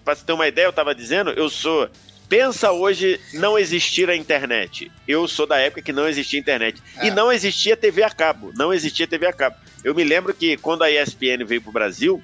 pra 0.04 0.14
você 0.14 0.24
ter 0.24 0.32
uma 0.32 0.48
ideia, 0.48 0.66
eu 0.66 0.72
tava 0.72 0.94
dizendo, 0.94 1.30
eu 1.30 1.48
sou. 1.48 1.88
pensa 2.28 2.72
hoje 2.72 3.20
não 3.34 3.58
existir 3.58 4.10
a 4.10 4.16
internet. 4.16 4.90
Eu 5.06 5.26
sou 5.28 5.46
da 5.46 5.58
época 5.58 5.82
que 5.82 5.92
não 5.92 6.08
existia 6.08 6.40
internet. 6.40 6.82
É. 6.96 7.06
E 7.06 7.10
não 7.10 7.32
existia 7.32 7.76
TV 7.76 8.02
a 8.02 8.10
cabo. 8.10 8.52
Não 8.56 8.72
existia 8.72 9.06
TV 9.06 9.26
a 9.26 9.32
cabo. 9.32 9.56
Eu 9.84 9.94
me 9.94 10.04
lembro 10.04 10.34
que 10.34 10.56
quando 10.56 10.82
a 10.82 10.90
ESPN 10.90 11.44
veio 11.46 11.62
pro 11.62 11.72
Brasil, 11.72 12.22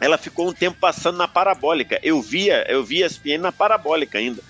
ela 0.00 0.18
ficou 0.18 0.48
um 0.48 0.52
tempo 0.52 0.78
passando 0.80 1.16
na 1.16 1.28
parabólica. 1.28 2.00
Eu 2.02 2.20
via, 2.20 2.64
eu 2.68 2.82
via 2.82 3.04
a 3.04 3.08
ESPN 3.08 3.38
na 3.38 3.52
parabólica 3.52 4.18
ainda. 4.18 4.42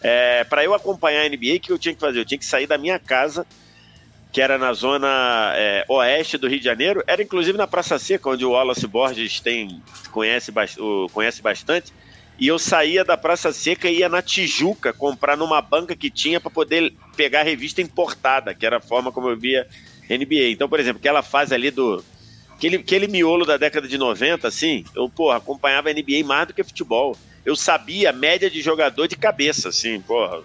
É, 0.00 0.42
para 0.44 0.64
eu 0.64 0.74
acompanhar 0.74 1.22
a 1.22 1.28
NBA, 1.28 1.56
o 1.56 1.60
que 1.60 1.72
eu 1.72 1.78
tinha 1.78 1.94
que 1.94 2.00
fazer? 2.00 2.18
Eu 2.18 2.24
tinha 2.24 2.38
que 2.38 2.44
sair 2.44 2.66
da 2.66 2.76
minha 2.76 2.98
casa, 2.98 3.46
que 4.32 4.40
era 4.40 4.56
na 4.56 4.72
zona 4.72 5.52
é, 5.54 5.84
oeste 5.88 6.38
do 6.38 6.48
Rio 6.48 6.58
de 6.58 6.64
Janeiro, 6.64 7.04
era 7.06 7.22
inclusive 7.22 7.56
na 7.56 7.66
Praça 7.66 7.98
Seca, 7.98 8.30
onde 8.30 8.44
o 8.44 8.52
Wallace 8.52 8.86
Borges 8.86 9.40
tem, 9.40 9.82
conhece, 10.10 10.50
conhece 11.12 11.42
bastante. 11.42 11.92
E 12.38 12.48
eu 12.48 12.58
saía 12.58 13.04
da 13.04 13.16
Praça 13.16 13.52
Seca 13.52 13.90
e 13.90 13.98
ia 13.98 14.08
na 14.08 14.22
Tijuca 14.22 14.92
comprar 14.92 15.36
numa 15.36 15.60
banca 15.60 15.94
que 15.94 16.10
tinha 16.10 16.40
para 16.40 16.50
poder 16.50 16.94
pegar 17.14 17.42
revista 17.42 17.82
importada, 17.82 18.54
que 18.54 18.64
era 18.64 18.78
a 18.78 18.80
forma 18.80 19.12
como 19.12 19.28
eu 19.28 19.36
via 19.36 19.68
NBA. 20.08 20.48
Então, 20.50 20.68
por 20.68 20.80
exemplo, 20.80 20.98
aquela 20.98 21.22
fase 21.22 21.54
ali 21.54 21.70
do. 21.70 22.02
Aquele, 22.54 22.76
aquele 22.76 23.06
miolo 23.06 23.44
da 23.44 23.56
década 23.56 23.86
de 23.86 23.98
90, 23.98 24.48
assim, 24.48 24.84
eu, 24.96 25.10
porra, 25.10 25.36
acompanhava 25.36 25.92
NBA 25.92 26.24
mais 26.24 26.46
do 26.46 26.54
que 26.54 26.64
futebol 26.64 27.16
eu 27.44 27.56
sabia 27.56 28.10
a 28.10 28.12
média 28.12 28.48
de 28.48 28.62
jogador 28.62 29.06
de 29.06 29.16
cabeça, 29.16 29.68
assim, 29.68 30.00
porra. 30.00 30.42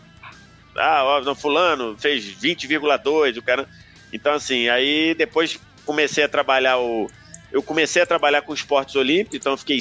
Ah, 0.77 1.03
ó, 1.03 1.35
fulano 1.35 1.97
fez 1.97 2.23
20,2, 2.25 3.37
o 3.37 3.41
cara. 3.41 3.67
Então, 4.13 4.33
assim, 4.33 4.69
aí 4.69 5.13
depois 5.15 5.59
comecei 5.85 6.23
a 6.23 6.29
trabalhar 6.29 6.77
o. 6.77 7.09
Eu 7.51 7.63
comecei 7.63 8.01
a 8.01 8.05
trabalhar 8.05 8.41
com 8.41 8.53
esportes 8.53 8.95
olímpicos, 8.95 9.35
então 9.35 9.57
fiquei 9.57 9.79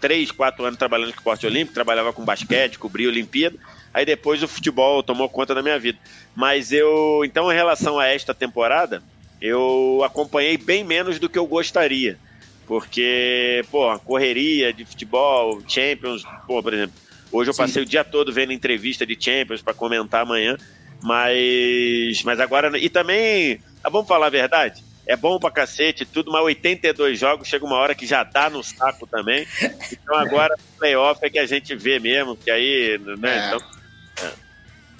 três, 0.00 0.30
quatro 0.30 0.64
anos 0.64 0.78
trabalhando 0.78 1.12
com 1.12 1.18
esporte 1.18 1.46
olímpico, 1.46 1.72
trabalhava 1.72 2.12
com 2.12 2.24
basquete, 2.24 2.78
cobria 2.78 3.08
Olimpíada. 3.08 3.56
Aí 3.92 4.04
depois 4.04 4.42
o 4.42 4.48
futebol 4.48 5.02
tomou 5.02 5.28
conta 5.28 5.54
da 5.54 5.62
minha 5.62 5.78
vida. 5.78 5.98
Mas 6.34 6.72
eu, 6.72 7.22
então, 7.24 7.50
em 7.50 7.54
relação 7.54 7.98
a 7.98 8.06
esta 8.06 8.34
temporada, 8.34 9.02
eu 9.40 10.02
acompanhei 10.04 10.58
bem 10.58 10.84
menos 10.84 11.18
do 11.18 11.28
que 11.28 11.38
eu 11.38 11.46
gostaria. 11.46 12.18
Porque, 12.66 13.64
pô, 13.70 13.98
correria 14.00 14.72
de 14.72 14.84
futebol, 14.84 15.62
Champions, 15.66 16.22
pô, 16.46 16.62
por 16.62 16.74
exemplo, 16.74 16.94
hoje 17.34 17.50
eu 17.50 17.54
passei 17.54 17.82
Sim. 17.82 17.86
o 17.86 17.90
dia 17.90 18.04
todo 18.04 18.32
vendo 18.32 18.52
entrevista 18.52 19.04
de 19.04 19.16
Champions 19.18 19.60
para 19.60 19.74
comentar 19.74 20.22
amanhã, 20.22 20.56
mas, 21.02 22.22
mas 22.22 22.40
agora. 22.40 22.78
E 22.78 22.88
também, 22.88 23.60
ah, 23.82 23.90
vamos 23.90 24.08
falar 24.08 24.26
a 24.26 24.30
verdade? 24.30 24.82
É 25.06 25.16
bom 25.16 25.38
pra 25.38 25.50
cacete, 25.50 26.06
tudo, 26.06 26.32
mas 26.32 26.42
82 26.42 27.18
jogos 27.18 27.46
chega 27.46 27.64
uma 27.64 27.76
hora 27.76 27.94
que 27.94 28.06
já 28.06 28.24
dá 28.24 28.48
no 28.48 28.62
saco 28.62 29.06
também. 29.06 29.46
Então 29.92 30.16
agora 30.16 30.54
playoff 30.78 31.20
é 31.22 31.28
que 31.28 31.38
a 31.38 31.44
gente 31.44 31.74
vê 31.76 31.98
mesmo, 31.98 32.34
que 32.36 32.50
aí, 32.50 32.98
né? 33.18 33.36
É. 33.36 33.46
Então, 33.46 34.34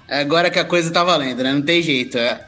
é. 0.08 0.20
Agora 0.20 0.50
que 0.50 0.58
a 0.58 0.64
coisa 0.64 0.92
tá 0.92 1.02
valendo, 1.02 1.42
né? 1.42 1.52
Não 1.52 1.62
tem 1.62 1.80
jeito. 1.80 2.18
É. 2.18 2.46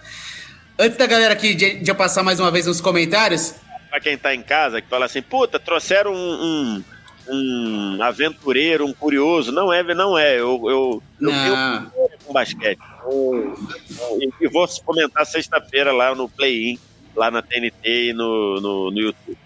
Antes 0.78 0.98
da 0.98 1.06
galera 1.06 1.32
aqui 1.32 1.54
de, 1.54 1.78
de 1.78 1.90
eu 1.90 1.94
passar 1.94 2.22
mais 2.22 2.38
uma 2.38 2.50
vez 2.50 2.66
nos 2.66 2.82
comentários, 2.82 3.54
pra 3.88 4.00
quem 4.00 4.18
tá 4.18 4.34
em 4.34 4.42
casa, 4.42 4.82
que 4.82 4.88
fala 4.88 5.06
assim, 5.06 5.22
puta, 5.22 5.58
trouxeram 5.58 6.12
um, 6.12 6.16
um, 6.16 6.84
um 7.28 8.02
aventureiro, 8.02 8.86
um 8.86 8.92
curioso. 8.92 9.52
Não 9.52 9.72
é, 9.72 9.82
não 9.94 10.18
é. 10.18 10.34
Eu, 10.34 10.62
eu, 10.68 11.02
eu 11.20 11.30
tenho 11.30 12.10
com 12.24 12.32
basquete. 12.32 12.78
e 14.40 14.48
vou 14.48 14.66
comentar 14.84 15.26
sexta-feira 15.26 15.92
lá 15.92 16.14
no 16.14 16.28
Play-In, 16.28 16.78
lá 17.14 17.30
na 17.30 17.42
TNT 17.42 18.10
e 18.10 18.12
no, 18.12 18.60
no, 18.60 18.90
no 18.90 18.98
YouTube. 18.98 19.38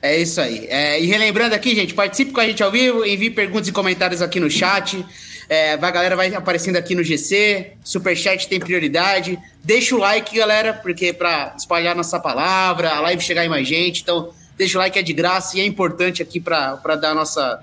É 0.00 0.16
isso 0.16 0.40
aí. 0.40 0.66
É, 0.68 1.00
e 1.00 1.06
relembrando 1.06 1.54
aqui, 1.54 1.74
gente, 1.74 1.94
participe 1.94 2.32
com 2.32 2.40
a 2.40 2.46
gente 2.46 2.62
ao 2.62 2.70
vivo, 2.70 3.04
envie 3.04 3.30
perguntas 3.30 3.68
e 3.68 3.72
comentários 3.72 4.22
aqui 4.22 4.38
no 4.38 4.50
chat. 4.50 5.04
É, 5.48 5.72
a 5.72 5.90
galera 5.90 6.14
vai 6.14 6.32
aparecendo 6.34 6.76
aqui 6.76 6.94
no 6.94 7.02
GC. 7.02 7.72
Superchat 7.82 8.48
tem 8.48 8.60
prioridade. 8.60 9.38
Deixa 9.64 9.94
o 9.94 9.98
like, 9.98 10.36
galera, 10.36 10.74
porque 10.74 11.12
para 11.12 11.54
espalhar 11.56 11.96
nossa 11.96 12.20
palavra, 12.20 12.90
a 12.90 13.00
live 13.00 13.22
chegar 13.22 13.44
em 13.44 13.48
mais 13.48 13.66
gente. 13.66 14.02
Então, 14.02 14.30
deixa 14.58 14.76
o 14.76 14.80
like, 14.80 14.98
é 14.98 15.02
de 15.02 15.12
graça 15.12 15.56
e 15.56 15.60
é 15.60 15.64
importante 15.64 16.20
aqui 16.20 16.40
para 16.40 16.74
dar 17.00 17.14
nossa. 17.14 17.62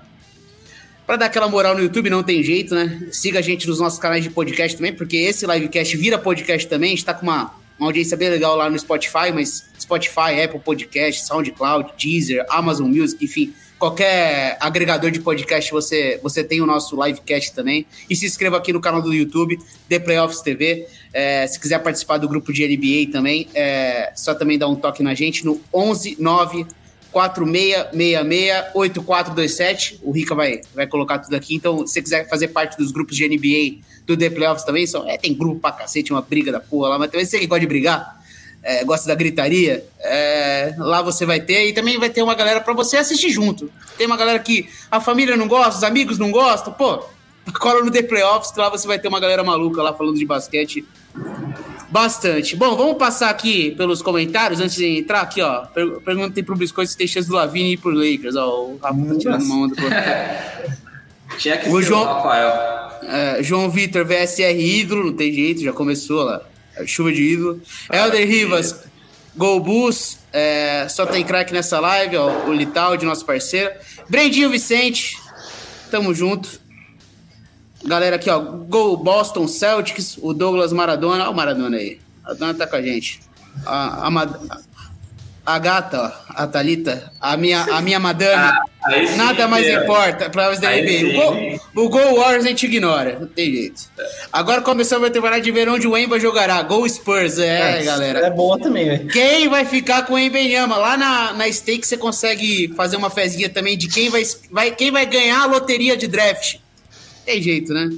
Para 1.06 1.16
dar 1.16 1.26
aquela 1.26 1.46
moral 1.46 1.76
no 1.76 1.82
YouTube, 1.82 2.10
não 2.10 2.24
tem 2.24 2.42
jeito, 2.42 2.74
né? 2.74 3.08
Siga 3.12 3.38
a 3.38 3.42
gente 3.42 3.68
nos 3.68 3.78
nossos 3.78 3.98
canais 3.98 4.24
de 4.24 4.30
podcast 4.30 4.76
também, 4.76 4.92
porque 4.92 5.16
esse 5.16 5.46
livecast 5.46 5.96
vira 5.96 6.18
podcast 6.18 6.66
também. 6.66 6.88
A 6.88 6.96
gente 6.96 7.04
tá 7.04 7.14
com 7.14 7.22
uma, 7.22 7.54
uma 7.78 7.88
audiência 7.88 8.16
bem 8.16 8.28
legal 8.28 8.56
lá 8.56 8.68
no 8.68 8.76
Spotify, 8.76 9.30
mas 9.32 9.70
Spotify, 9.78 10.42
Apple 10.42 10.58
Podcast, 10.58 11.24
SoundCloud, 11.24 11.92
Deezer, 11.96 12.44
Amazon 12.48 12.90
Music, 12.90 13.24
enfim 13.24 13.54
qualquer 13.78 14.56
agregador 14.60 15.10
de 15.10 15.20
podcast 15.20 15.70
você, 15.70 16.18
você 16.22 16.42
tem 16.42 16.60
o 16.60 16.66
nosso 16.66 17.02
livecast 17.02 17.54
também. 17.54 17.86
E 18.08 18.16
se 18.16 18.26
inscreva 18.26 18.56
aqui 18.56 18.72
no 18.72 18.80
canal 18.80 19.02
do 19.02 19.12
YouTube, 19.12 19.58
The 19.88 19.98
Playoffs 19.98 20.40
TV. 20.40 20.86
É, 21.12 21.46
se 21.46 21.60
quiser 21.60 21.78
participar 21.82 22.18
do 22.18 22.28
grupo 22.28 22.52
de 22.52 22.66
NBA 22.66 23.12
também, 23.12 23.48
é 23.54 24.12
só 24.14 24.34
também 24.34 24.58
dar 24.58 24.68
um 24.68 24.76
toque 24.76 25.02
na 25.02 25.14
gente 25.14 25.44
no 25.44 25.60
11 25.72 26.16
9 26.18 26.66
8427. 28.74 30.00
O 30.02 30.12
Rica 30.12 30.34
vai, 30.34 30.60
vai 30.74 30.86
colocar 30.86 31.18
tudo 31.18 31.34
aqui. 31.34 31.54
Então, 31.54 31.86
se 31.86 31.94
você 31.94 32.02
quiser 32.02 32.28
fazer 32.28 32.48
parte 32.48 32.76
dos 32.76 32.90
grupos 32.92 33.16
de 33.16 33.28
NBA 33.28 33.84
do 34.06 34.16
The 34.16 34.30
Playoffs 34.30 34.64
também, 34.64 34.86
só, 34.86 35.06
é, 35.06 35.16
tem 35.16 35.34
grupo 35.34 35.60
pra 35.60 35.72
cacete, 35.72 36.12
uma 36.12 36.22
briga 36.22 36.52
da 36.52 36.60
porra 36.60 36.90
lá, 36.90 36.98
mas 36.98 37.10
também 37.10 37.26
você 37.26 37.38
que 37.38 37.46
gosta 37.46 37.60
de 37.60 37.66
brigar 37.66 38.16
é, 38.66 38.82
gosta 38.82 39.06
da 39.06 39.14
gritaria, 39.14 39.86
é, 40.00 40.74
lá 40.76 41.00
você 41.00 41.24
vai 41.24 41.40
ter 41.40 41.68
e 41.68 41.72
também 41.72 42.00
vai 42.00 42.10
ter 42.10 42.20
uma 42.20 42.34
galera 42.34 42.60
para 42.60 42.74
você 42.74 42.96
assistir 42.96 43.30
junto. 43.30 43.70
Tem 43.96 44.08
uma 44.08 44.16
galera 44.16 44.40
que 44.40 44.68
a 44.90 45.00
família 45.00 45.36
não 45.36 45.46
gosta, 45.46 45.76
os 45.76 45.84
amigos 45.84 46.18
não 46.18 46.32
gostam, 46.32 46.72
pô, 46.72 47.04
cola 47.60 47.84
no 47.84 47.92
The 47.92 48.02
Playoffs 48.02 48.50
que 48.50 48.58
lá 48.58 48.68
você 48.68 48.84
vai 48.88 48.98
ter 48.98 49.06
uma 49.06 49.20
galera 49.20 49.44
maluca 49.44 49.80
lá 49.80 49.94
falando 49.94 50.18
de 50.18 50.26
basquete 50.26 50.84
bastante. 51.90 52.56
Bom, 52.56 52.76
vamos 52.76 52.96
passar 52.96 53.30
aqui 53.30 53.72
pelos 53.72 54.02
comentários 54.02 54.60
antes 54.60 54.76
de 54.76 54.98
entrar 54.98 55.22
aqui, 55.22 55.40
ó. 55.40 55.66
Perguntei 56.04 56.42
pro 56.42 56.56
Biscoito 56.56 56.90
se 56.90 56.96
tem 56.96 57.06
chance 57.06 57.28
do 57.28 57.34
Lavini 57.34 57.72
ir 57.72 57.76
pro 57.76 57.90
Lakers, 57.90 58.36
ó. 58.36 58.64
O 58.64 58.78
Rafa 58.82 58.94
tá 58.94 59.18
tirando. 59.18 59.74
Tinha 61.38 61.56
que 61.58 61.68
o 61.68 61.80
ser 61.80 61.88
João, 61.88 62.02
o 62.02 62.04
Rafael. 62.04 62.76
É, 63.02 63.42
João 63.42 63.70
Vitor, 63.70 64.04
VSR 64.04 64.58
ídolo, 64.58 65.06
não 65.06 65.12
tem 65.12 65.32
jeito, 65.32 65.62
já 65.62 65.72
começou 65.72 66.24
lá. 66.24 66.42
Chuva 66.86 67.12
de 67.12 67.22
ídolo. 67.22 67.60
Ah, 67.88 67.96
Helder 67.98 68.26
Rivas, 68.26 68.84
Golbus, 69.36 70.18
é, 70.32 70.86
só 70.88 71.06
tem 71.06 71.24
craque 71.24 71.52
nessa 71.52 71.80
live, 71.80 72.16
ó, 72.16 72.46
o 72.46 72.52
Lital, 72.52 72.96
de 72.96 73.06
nosso 73.06 73.24
parceiro. 73.24 73.72
Brendinho 74.08 74.50
Vicente, 74.50 75.16
tamo 75.90 76.14
junto. 76.14 76.65
Galera 77.86 78.16
aqui, 78.16 78.28
ó, 78.28 78.40
Gol 78.40 78.96
Boston 78.96 79.46
Celtics, 79.46 80.18
o 80.20 80.34
Douglas 80.34 80.72
Maradona, 80.72 81.22
olha 81.22 81.30
o 81.30 81.34
Maradona 81.34 81.76
aí. 81.76 82.00
A 82.24 82.28
Maradona 82.28 82.54
tá 82.54 82.66
com 82.66 82.76
a 82.76 82.82
gente. 82.82 83.20
A, 83.64 84.08
a, 84.08 84.60
a 85.46 85.58
gata, 85.60 86.02
ó, 86.02 86.42
a 86.42 86.46
Thalita, 86.48 87.12
a 87.20 87.36
minha, 87.36 87.62
a 87.62 87.80
minha 87.80 88.00
madame, 88.00 88.42
ah, 88.82 89.16
nada 89.16 89.46
mais 89.46 89.68
importa 89.68 90.28
para 90.28 90.50
os 90.50 90.58
da 90.58 90.70
NBA. 90.72 91.06
O 91.06 91.12
gol, 91.12 91.84
o 91.84 91.88
gol 91.88 92.16
Warriors 92.16 92.44
a 92.44 92.48
gente 92.48 92.66
ignora, 92.66 93.18
não 93.20 93.28
tem 93.28 93.52
jeito. 93.52 93.82
Agora 94.32 94.60
começamos 94.62 95.06
a 95.06 95.10
temporada 95.10 95.40
de 95.40 95.52
ver 95.52 95.68
onde 95.68 95.86
o 95.86 95.96
Emba 95.96 96.18
jogará. 96.18 96.60
Gol 96.62 96.88
Spurs, 96.88 97.38
é, 97.38 97.80
é 97.80 97.84
galera. 97.84 98.18
É 98.26 98.30
boa 98.30 98.58
também, 98.58 98.86
velho. 98.86 99.06
Quem 99.08 99.48
vai 99.48 99.64
ficar 99.64 100.04
com 100.04 100.14
o 100.14 100.18
Embenyama? 100.18 100.76
Lá 100.76 100.96
na, 100.96 101.32
na 101.34 101.52
stake 101.52 101.86
você 101.86 101.96
consegue 101.96 102.74
fazer 102.76 102.96
uma 102.96 103.10
fezinha 103.10 103.48
também 103.48 103.78
de 103.78 103.86
quem 103.86 104.10
vai, 104.10 104.22
vai, 104.50 104.70
quem 104.72 104.90
vai 104.90 105.06
ganhar 105.06 105.42
a 105.42 105.46
loteria 105.46 105.96
de 105.96 106.08
draft. 106.08 106.56
Tem 107.26 107.42
jeito, 107.42 107.74
né? 107.74 107.90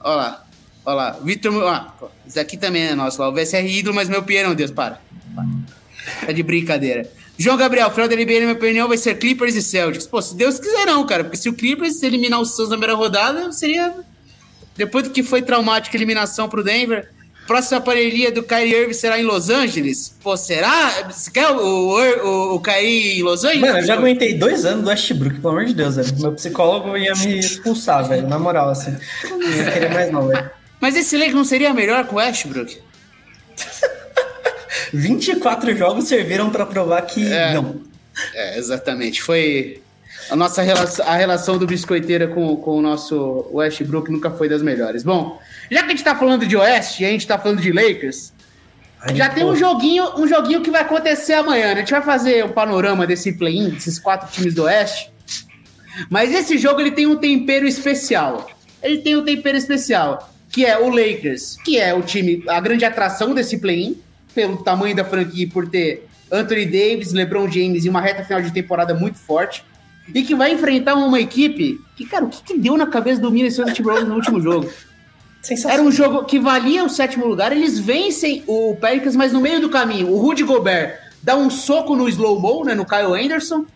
Olha 0.00 0.16
lá. 0.16 0.46
Olha 0.84 0.94
lá. 0.94 1.10
Vitor. 1.22 1.66
Ah, 1.66 1.94
isso 2.26 2.38
aqui 2.38 2.56
também 2.56 2.82
é 2.82 2.94
nosso 2.94 3.20
lá. 3.22 3.28
O 3.28 3.32
VSR 3.32 3.64
ídolo, 3.64 3.94
mas 3.94 4.08
meu 4.08 4.22
Pierre, 4.24 4.52
Deus, 4.54 4.72
para. 4.72 5.00
Tá 6.26 6.32
de 6.32 6.42
brincadeira. 6.42 7.08
João 7.38 7.56
Gabriel, 7.56 7.90
final 7.90 8.08
da 8.08 8.16
NBA, 8.16 8.34
na 8.34 8.40
minha 8.40 8.52
opinião, 8.52 8.88
vai 8.88 8.96
ser 8.96 9.14
Clippers 9.16 9.54
e 9.54 9.62
Celtics. 9.62 10.06
Pô, 10.06 10.20
se 10.20 10.34
Deus 10.34 10.58
quiser 10.58 10.84
não, 10.86 11.06
cara. 11.06 11.22
Porque 11.22 11.36
se 11.36 11.48
o 11.48 11.54
Clippers 11.54 12.02
eliminar 12.02 12.40
os 12.40 12.56
Suns 12.56 12.68
na 12.68 12.76
primeira 12.76 12.94
rodada, 12.94 13.52
seria... 13.52 13.94
Depois 14.76 15.04
do 15.04 15.10
que 15.10 15.22
foi 15.22 15.40
traumática 15.42 15.96
a 15.96 15.98
eliminação 15.98 16.48
pro 16.48 16.62
Denver, 16.62 17.10
próxima 17.46 17.80
parelhia 17.80 18.30
do 18.30 18.42
Kyrie 18.42 18.74
Irving 18.74 18.92
será 18.92 19.18
em 19.18 19.22
Los 19.22 19.48
Angeles? 19.48 20.14
Pô, 20.22 20.36
será? 20.36 21.10
Você 21.10 21.30
quer 21.30 21.50
o, 21.50 21.58
o, 21.58 22.54
o 22.56 22.60
Kyrie 22.60 23.20
em 23.20 23.22
Los 23.22 23.44
Angeles? 23.44 23.62
Mano, 23.62 23.78
eu 23.78 23.86
já 23.86 23.94
aguentei 23.94 24.34
dois 24.34 24.64
anos 24.64 24.84
do 24.84 24.88
Westbrook, 24.90 25.40
pelo 25.40 25.48
amor 25.50 25.64
de 25.64 25.74
Deus, 25.74 25.96
velho. 25.96 26.20
Meu 26.20 26.32
psicólogo 26.32 26.96
ia 26.96 27.14
me 27.14 27.38
expulsar, 27.38 28.06
velho. 28.06 28.28
Na 28.28 28.38
moral, 28.38 28.70
assim. 28.70 28.96
Não 29.30 29.40
ia 29.40 29.70
querer 29.72 29.92
mais 29.92 30.10
não, 30.10 30.28
velho. 30.28 30.50
Mas 30.80 30.96
esse 30.96 31.16
elenco 31.16 31.36
não 31.36 31.44
seria 31.44 31.72
melhor 31.72 32.06
com 32.06 32.16
o 32.16 32.18
Westbrook? 32.18 32.78
24 34.92 35.76
jogos 35.76 36.06
serviram 36.06 36.50
para 36.50 36.66
provar 36.66 37.02
que 37.02 37.32
é, 37.32 37.54
não. 37.54 37.80
É, 38.34 38.58
exatamente. 38.58 39.22
Foi. 39.22 39.82
A 40.30 40.36
nossa 40.36 40.62
relação, 40.62 41.06
a 41.06 41.16
relação 41.16 41.58
do 41.58 41.66
biscoiteira 41.66 42.26
com, 42.26 42.56
com 42.56 42.78
o 42.78 42.82
nosso 42.82 43.46
Westbrook 43.52 44.10
nunca 44.10 44.30
foi 44.30 44.48
das 44.48 44.62
melhores. 44.62 45.04
Bom, 45.04 45.38
já 45.70 45.80
que 45.80 45.86
a 45.86 45.90
gente 45.90 46.04
tá 46.04 46.14
falando 46.14 46.46
de 46.46 46.56
Oeste 46.56 47.02
e 47.02 47.06
a 47.06 47.10
gente 47.10 47.26
tá 47.26 47.38
falando 47.38 47.60
de 47.60 47.72
Lakers, 47.72 48.32
Ai, 49.00 49.14
já 49.14 49.28
pô. 49.28 49.34
tem 49.34 49.44
um 49.44 49.56
joguinho, 49.56 50.04
um 50.18 50.26
joguinho 50.26 50.60
que 50.62 50.70
vai 50.70 50.82
acontecer 50.82 51.34
amanhã. 51.34 51.68
Né? 51.68 51.72
A 51.72 51.78
gente 51.78 51.90
vai 51.90 52.02
fazer 52.02 52.44
um 52.44 52.50
panorama 52.50 53.06
desse 53.06 53.32
play-in, 53.32 53.70
desses 53.70 53.98
quatro 53.98 54.30
times 54.30 54.54
do 54.54 54.64
Oeste. 54.64 55.12
Mas 56.10 56.32
esse 56.32 56.58
jogo 56.58 56.80
ele 56.80 56.90
tem 56.90 57.06
um 57.06 57.16
tempero 57.16 57.66
especial. 57.66 58.50
ele 58.82 58.98
tem 58.98 59.16
um 59.16 59.24
tempero 59.24 59.56
especial, 59.56 60.32
que 60.50 60.64
é 60.64 60.78
o 60.78 60.90
Lakers, 60.90 61.56
que 61.64 61.78
é 61.78 61.94
o 61.94 62.02
time, 62.02 62.44
a 62.48 62.60
grande 62.60 62.84
atração 62.84 63.34
desse 63.34 63.58
play-in, 63.58 63.98
pelo 64.34 64.58
tamanho 64.58 64.94
da 64.94 65.04
franquia 65.04 65.44
e 65.44 65.46
por 65.46 65.68
ter 65.68 66.06
Anthony 66.30 66.66
Davis, 66.66 67.12
LeBron 67.12 67.50
James 67.50 67.84
e 67.84 67.88
uma 67.88 68.00
reta 68.00 68.22
final 68.22 68.42
de 68.42 68.52
temporada 68.52 68.94
muito 68.94 69.18
forte. 69.18 69.64
E 70.14 70.22
que 70.22 70.34
vai 70.34 70.52
enfrentar 70.52 70.94
uma 70.94 71.20
equipe 71.20 71.80
que, 71.96 72.06
cara, 72.06 72.24
o 72.24 72.28
que, 72.28 72.42
que 72.42 72.58
deu 72.58 72.76
na 72.76 72.86
cabeça 72.86 73.20
do 73.20 73.30
Minnesota 73.30 73.72
Timberwolves 73.72 74.08
no 74.08 74.14
último 74.14 74.40
jogo? 74.40 74.70
Era 75.68 75.82
um 75.82 75.90
jogo 75.90 76.24
que 76.24 76.38
valia 76.38 76.84
o 76.84 76.88
sétimo 76.88 77.26
lugar, 77.26 77.52
eles 77.52 77.78
vencem 77.78 78.42
o 78.46 78.76
Pelicans, 78.80 79.14
mas 79.14 79.32
no 79.32 79.40
meio 79.40 79.60
do 79.60 79.68
caminho, 79.68 80.10
o 80.10 80.18
Rudy 80.18 80.42
Gobert 80.42 80.98
dá 81.22 81.36
um 81.36 81.50
soco 81.50 81.94
no 81.96 82.08
slow-mo, 82.08 82.64
né, 82.64 82.74
no 82.74 82.84
Kyle 82.84 83.14
Anderson, 83.14 83.66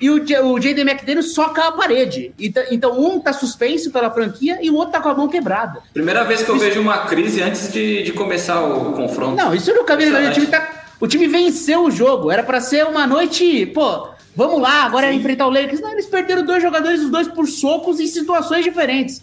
e 0.00 0.08
o, 0.10 0.22
o 0.46 0.60
J.D. 0.60 0.82
McDaniels 0.82 1.34
soca 1.34 1.66
a 1.66 1.72
parede. 1.72 2.32
Então, 2.38 2.62
então, 2.70 3.00
um 3.00 3.18
tá 3.18 3.32
suspenso 3.32 3.90
pela 3.90 4.10
franquia 4.10 4.58
e 4.62 4.70
o 4.70 4.74
outro 4.74 4.92
tá 4.92 5.00
com 5.00 5.08
a 5.08 5.14
mão 5.14 5.28
quebrada. 5.28 5.80
Primeira 5.92 6.22
vez 6.24 6.42
que 6.42 6.48
eu 6.50 6.56
isso... 6.56 6.64
vejo 6.64 6.80
uma 6.80 6.98
crise 7.06 7.42
antes 7.42 7.72
de, 7.72 8.04
de 8.04 8.12
começar 8.12 8.62
o, 8.62 8.90
o 8.90 8.92
confronto. 8.92 9.34
Não, 9.34 9.52
isso 9.54 9.74
nunca 9.74 9.96
vi. 9.96 10.08
O 10.08 10.32
time, 10.32 10.46
tá, 10.46 10.86
o 11.00 11.06
time 11.08 11.26
venceu 11.26 11.84
o 11.84 11.90
jogo. 11.90 12.30
Era 12.30 12.44
para 12.44 12.60
ser 12.60 12.86
uma 12.86 13.08
noite, 13.08 13.66
pô, 13.66 14.08
vamos 14.36 14.60
lá, 14.60 14.84
agora 14.84 15.06
é 15.06 15.10
Sim. 15.10 15.16
é 15.16 15.18
enfrentar 15.18 15.48
o 15.48 15.50
Lakers. 15.50 15.80
Não, 15.80 15.90
eles 15.90 16.06
perderam 16.06 16.44
dois 16.44 16.62
jogadores, 16.62 17.00
os 17.00 17.10
dois 17.10 17.26
por 17.26 17.48
socos 17.48 17.98
em 17.98 18.06
situações 18.06 18.64
diferentes. 18.64 19.20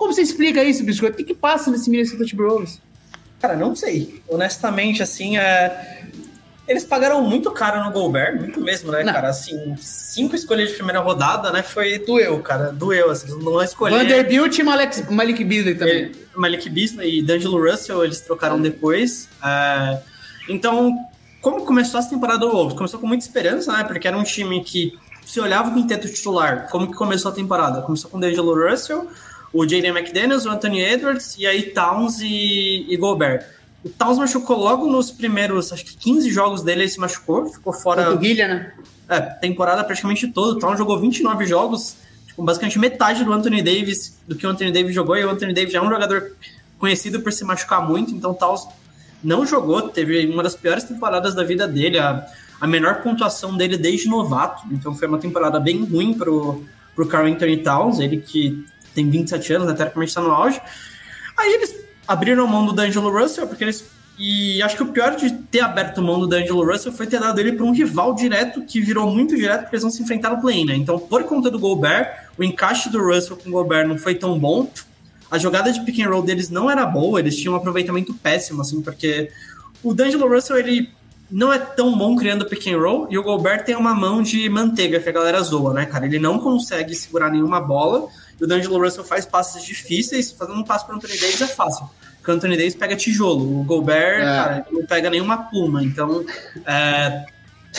Como 0.00 0.14
você 0.14 0.22
explica 0.22 0.64
isso, 0.64 0.82
Biscoito? 0.82 1.12
O 1.12 1.16
que, 1.18 1.24
que 1.24 1.34
passa 1.34 1.70
nesse 1.70 1.90
Minnesota 1.90 2.24
Timberwolves? 2.24 2.80
Cara, 3.38 3.54
não 3.54 3.76
sei. 3.76 4.22
Honestamente, 4.26 5.02
assim, 5.02 5.36
é 5.36 6.06
eles 6.66 6.84
pagaram 6.84 7.22
muito 7.22 7.50
caro 7.50 7.84
no 7.84 7.90
Gobert, 7.90 8.38
muito 8.38 8.62
mesmo, 8.62 8.90
né, 8.92 9.02
não. 9.02 9.12
cara? 9.12 9.28
Assim, 9.28 9.76
cinco 9.76 10.34
escolhas 10.34 10.70
de 10.70 10.76
primeira 10.76 11.00
rodada, 11.00 11.52
né? 11.52 11.62
Foi 11.62 11.98
doeu, 11.98 12.38
cara. 12.38 12.72
Doeu, 12.72 13.10
assim, 13.10 13.38
não 13.42 13.62
escolheram. 13.62 14.02
Vanderbilt 14.02 14.56
e 14.56 14.62
Malik, 14.62 15.12
Malik 15.12 15.44
Beasley 15.44 15.74
também. 15.74 16.12
Malik 16.34 16.70
Beasley 16.70 17.18
e 17.18 17.22
D'Angelo 17.22 17.70
Russell, 17.70 18.02
eles 18.02 18.22
trocaram 18.22 18.58
depois. 18.58 19.28
É... 19.44 20.00
Então, 20.48 20.96
como 21.42 21.66
começou 21.66 22.00
essa 22.00 22.08
temporada 22.08 22.38
do 22.38 22.50
Wolves? 22.50 22.74
Começou 22.74 22.98
com 22.98 23.06
muita 23.06 23.22
esperança, 23.22 23.70
né? 23.76 23.84
Porque 23.84 24.08
era 24.08 24.16
um 24.16 24.24
time 24.24 24.64
que 24.64 24.98
se 25.26 25.38
olhava 25.40 25.68
o 25.68 25.74
quinteto 25.74 26.08
titular. 26.08 26.68
Como 26.70 26.86
que 26.86 26.96
começou 26.96 27.30
a 27.30 27.34
temporada? 27.34 27.82
Começou 27.82 28.10
com 28.10 28.18
D'Angelo 28.18 28.54
Russell, 28.54 29.06
o 29.52 29.66
Jaden 29.66 29.90
McDaniels, 29.90 30.46
o 30.46 30.50
Anthony 30.50 30.80
Edwards, 30.80 31.36
e 31.38 31.46
aí 31.46 31.62
Towns 31.62 32.20
e, 32.20 32.86
e 32.88 32.96
Gobert. 32.96 33.44
O 33.84 33.88
Towns 33.88 34.18
machucou 34.18 34.58
logo 34.58 34.86
nos 34.86 35.10
primeiros, 35.10 35.72
acho 35.72 35.84
que 35.84 35.96
15 35.96 36.30
jogos 36.30 36.62
dele, 36.62 36.82
ele 36.82 36.88
se 36.88 37.00
machucou, 37.00 37.46
ficou 37.46 37.72
fora. 37.72 38.14
Guilha, 38.14 38.46
né? 38.48 38.72
É, 39.08 39.20
temporada 39.20 39.82
praticamente 39.82 40.28
toda. 40.28 40.56
O 40.56 40.58
Towns 40.58 40.78
jogou 40.78 41.00
29 41.00 41.46
jogos, 41.46 41.96
tipo, 42.26 42.42
basicamente 42.42 42.78
metade 42.78 43.24
do 43.24 43.32
Anthony 43.32 43.62
Davis, 43.62 44.18
do 44.28 44.36
que 44.36 44.46
o 44.46 44.50
Anthony 44.50 44.70
Davis 44.70 44.94
jogou, 44.94 45.16
e 45.16 45.24
o 45.24 45.30
Anthony 45.30 45.52
Davis 45.52 45.72
já 45.72 45.78
é 45.78 45.82
um 45.82 45.90
jogador 45.90 46.32
conhecido 46.78 47.20
por 47.20 47.32
se 47.32 47.44
machucar 47.44 47.86
muito, 47.86 48.14
então 48.14 48.30
o 48.30 48.34
Towns 48.34 48.66
não 49.22 49.44
jogou, 49.44 49.88
teve 49.88 50.26
uma 50.26 50.42
das 50.42 50.54
piores 50.54 50.84
temporadas 50.84 51.34
da 51.34 51.42
vida 51.42 51.66
dele, 51.66 51.98
a, 51.98 52.26
a 52.60 52.66
menor 52.66 53.02
pontuação 53.02 53.56
dele 53.56 53.76
desde 53.76 54.08
novato, 54.08 54.62
então 54.70 54.94
foi 54.94 55.08
uma 55.08 55.18
temporada 55.18 55.60
bem 55.60 55.84
ruim 55.84 56.14
pro, 56.14 56.64
pro 56.94 57.06
Carl 57.06 57.26
Anthony 57.26 57.58
Towns, 57.58 57.98
ele 57.98 58.18
que 58.18 58.64
tem 58.94 59.08
27 59.08 59.52
anos, 59.54 59.68
né, 59.68 59.74
teoricamente 59.74 60.10
está 60.10 60.20
no 60.20 60.30
auge. 60.30 60.60
Aí 61.36 61.54
eles 61.54 61.74
abriram 62.06 62.46
mão 62.46 62.66
do 62.66 62.72
D'Angelo 62.72 63.10
Russell, 63.10 63.46
porque 63.46 63.64
eles. 63.64 63.84
E 64.18 64.60
acho 64.62 64.76
que 64.76 64.82
o 64.82 64.88
pior 64.88 65.16
de 65.16 65.30
ter 65.30 65.60
aberto 65.60 66.02
mão 66.02 66.20
do 66.20 66.26
D'Angelo 66.26 66.62
Russell 66.70 66.92
foi 66.92 67.06
ter 67.06 67.18
dado 67.18 67.40
ele 67.40 67.52
para 67.52 67.64
um 67.64 67.72
rival 67.72 68.14
direto 68.14 68.60
que 68.62 68.78
virou 68.78 69.10
muito 69.10 69.34
direto, 69.34 69.62
porque 69.62 69.76
eles 69.76 69.82
vão 69.82 69.90
se 69.90 70.02
enfrentar 70.02 70.30
no 70.30 70.42
play, 70.42 70.62
né? 70.64 70.74
Então, 70.74 70.98
por 70.98 71.24
conta 71.24 71.50
do 71.50 71.58
Gobert, 71.58 72.28
o 72.36 72.44
encaixe 72.44 72.90
do 72.90 73.02
Russell 73.02 73.38
com 73.38 73.48
o 73.48 73.52
Gobert 73.52 73.88
não 73.88 73.96
foi 73.96 74.14
tão 74.14 74.38
bom. 74.38 74.70
A 75.30 75.38
jogada 75.38 75.72
de 75.72 75.80
pick 75.84 76.00
and 76.00 76.10
roll 76.10 76.22
deles 76.22 76.50
não 76.50 76.70
era 76.70 76.84
boa, 76.84 77.18
eles 77.18 77.36
tinham 77.36 77.54
um 77.54 77.56
aproveitamento 77.56 78.12
péssimo, 78.12 78.60
assim, 78.60 78.82
porque 78.82 79.30
o 79.82 79.94
D'Angelo 79.94 80.28
Russell, 80.28 80.58
ele 80.58 80.90
não 81.30 81.52
é 81.52 81.58
tão 81.58 81.96
bom 81.96 82.16
criando 82.16 82.44
pick 82.44 82.66
and 82.66 82.78
roll, 82.78 83.06
e 83.08 83.16
o 83.16 83.22
Gobert 83.22 83.64
tem 83.64 83.76
uma 83.76 83.94
mão 83.94 84.22
de 84.22 84.48
manteiga 84.48 84.98
que 84.98 85.08
a 85.08 85.12
galera 85.12 85.40
zoa, 85.40 85.72
né, 85.72 85.86
cara? 85.86 86.04
Ele 86.04 86.18
não 86.18 86.38
consegue 86.40 86.94
segurar 86.94 87.30
nenhuma 87.30 87.60
bola, 87.60 88.08
o 88.40 88.46
D'Angelo 88.46 88.82
Russell 88.82 89.04
faz 89.04 89.26
passes 89.26 89.62
difíceis, 89.64 90.32
fazendo 90.32 90.58
um 90.58 90.64
passo 90.64 90.86
para 90.86 90.94
o 90.94 90.96
Anthony 90.96 91.18
Davis 91.18 91.40
é 91.40 91.46
fácil. 91.46 91.88
Porque 92.16 92.30
o 92.30 92.34
Anthony 92.34 92.56
Davis 92.56 92.74
pega 92.74 92.96
tijolo, 92.96 93.60
o 93.60 93.64
Gobert, 93.64 94.20
é. 94.20 94.24
cara, 94.24 94.66
não 94.70 94.84
pega 94.84 95.10
nenhuma 95.10 95.48
pluma. 95.50 95.82
Então, 95.82 96.24
é, 96.66 97.24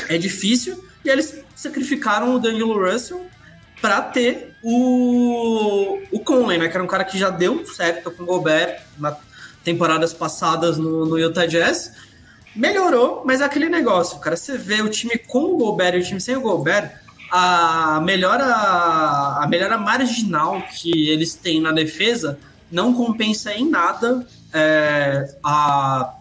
é 0.09 0.17
difícil. 0.17 0.83
E 1.03 1.09
eles 1.09 1.43
sacrificaram 1.55 2.35
o 2.35 2.39
D'Angelo 2.39 2.79
Russell 2.79 3.25
para 3.81 4.01
ter 4.01 4.55
o, 4.61 5.99
o 6.11 6.19
Conley, 6.19 6.57
né? 6.57 6.67
Que 6.67 6.75
era 6.75 6.83
um 6.83 6.87
cara 6.87 7.03
que 7.03 7.17
já 7.17 7.29
deu 7.29 7.65
certo 7.65 8.11
com 8.11 8.23
o 8.23 8.25
Gobert 8.25 8.81
nas 8.97 9.17
temporadas 9.63 10.13
passadas 10.13 10.77
no, 10.77 11.05
no 11.05 11.17
Utah 11.17 11.45
Jazz. 11.45 11.93
Melhorou, 12.55 13.23
mas 13.25 13.41
é 13.41 13.45
aquele 13.45 13.69
negócio, 13.69 14.19
cara. 14.19 14.35
Você 14.35 14.57
vê 14.57 14.81
o 14.81 14.89
time 14.89 15.17
com 15.17 15.43
o 15.43 15.57
Gobert 15.57 15.95
e 15.95 15.99
o 15.99 16.03
time 16.03 16.19
sem 16.19 16.35
o 16.35 16.41
Gobert, 16.41 16.91
a 17.31 18.01
melhora, 18.01 18.45
a 18.45 19.47
melhora 19.49 19.77
marginal 19.77 20.61
que 20.63 21.09
eles 21.09 21.33
têm 21.33 21.61
na 21.61 21.71
defesa 21.71 22.37
não 22.69 22.93
compensa 22.93 23.53
em 23.53 23.69
nada 23.69 24.27
é, 24.53 25.33
a, 25.41 26.13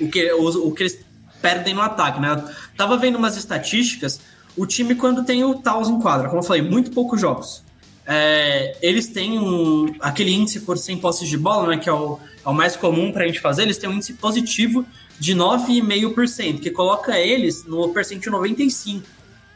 o, 0.00 0.08
que, 0.08 0.32
o, 0.32 0.68
o, 0.68 0.72
que 0.72 0.84
eles 0.84 1.00
perdem 1.42 1.74
no 1.74 1.80
ataque, 1.80 2.20
né? 2.20 2.42
tava 2.76 2.96
vendo 2.96 3.16
umas 3.16 3.36
estatísticas, 3.36 4.20
o 4.56 4.64
time 4.64 4.94
quando 4.94 5.24
tem 5.24 5.42
o 5.44 5.56
Taos 5.56 5.88
em 5.88 6.00
quadra, 6.00 6.28
como 6.28 6.40
eu 6.40 6.46
falei, 6.46 6.62
muito 6.62 6.92
poucos 6.92 7.20
jogos. 7.20 7.64
É, 8.06 8.76
eles 8.80 9.08
têm 9.08 9.36
um, 9.40 9.92
aquele 9.98 10.32
índice 10.32 10.60
por 10.60 10.78
100 10.78 10.98
posses 10.98 11.28
de 11.28 11.36
bola, 11.36 11.70
né, 11.70 11.76
que 11.76 11.88
é 11.88 11.92
o, 11.92 12.20
é 12.44 12.48
o 12.48 12.54
mais 12.54 12.76
comum 12.76 13.10
para 13.10 13.24
a 13.24 13.26
gente 13.26 13.40
fazer, 13.40 13.62
eles 13.62 13.78
têm 13.78 13.90
um 13.90 13.94
índice 13.94 14.12
positivo 14.12 14.86
de 15.18 15.34
9,5%, 15.34 16.60
que 16.60 16.70
coloca 16.70 17.18
eles 17.18 17.64
no 17.64 17.88
percentil 17.88 18.30
95%. 18.32 19.02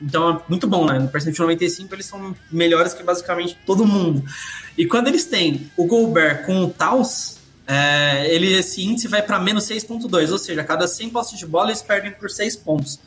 Então 0.01 0.31
é 0.31 0.41
muito 0.49 0.67
bom, 0.67 0.87
né? 0.87 0.99
No 0.99 1.09
percentil 1.09 1.45
95 1.45 1.95
eles 1.95 2.07
são 2.07 2.35
melhores 2.51 2.95
que 2.95 3.03
basicamente 3.03 3.59
todo 3.67 3.87
mundo. 3.87 4.25
E 4.77 4.87
quando 4.87 5.09
eles 5.09 5.27
têm 5.27 5.71
o 5.77 5.85
Gobert 5.85 6.47
com 6.47 6.65
o 6.65 6.71
Taos, 6.71 7.39
é, 7.67 8.35
ele, 8.35 8.53
esse 8.53 8.83
índice 8.83 9.07
vai 9.07 9.23
para 9.23 9.39
menos 9.39 9.65
6,2, 9.65 10.31
ou 10.33 10.39
seja, 10.39 10.61
a 10.61 10.65
cada 10.65 10.89
100 10.89 11.11
postos 11.11 11.39
de 11.39 11.47
bola 11.47 11.69
eles 11.69 11.83
perdem 11.83 12.11
por 12.11 12.31
6 12.31 12.57
pontos. 12.57 12.99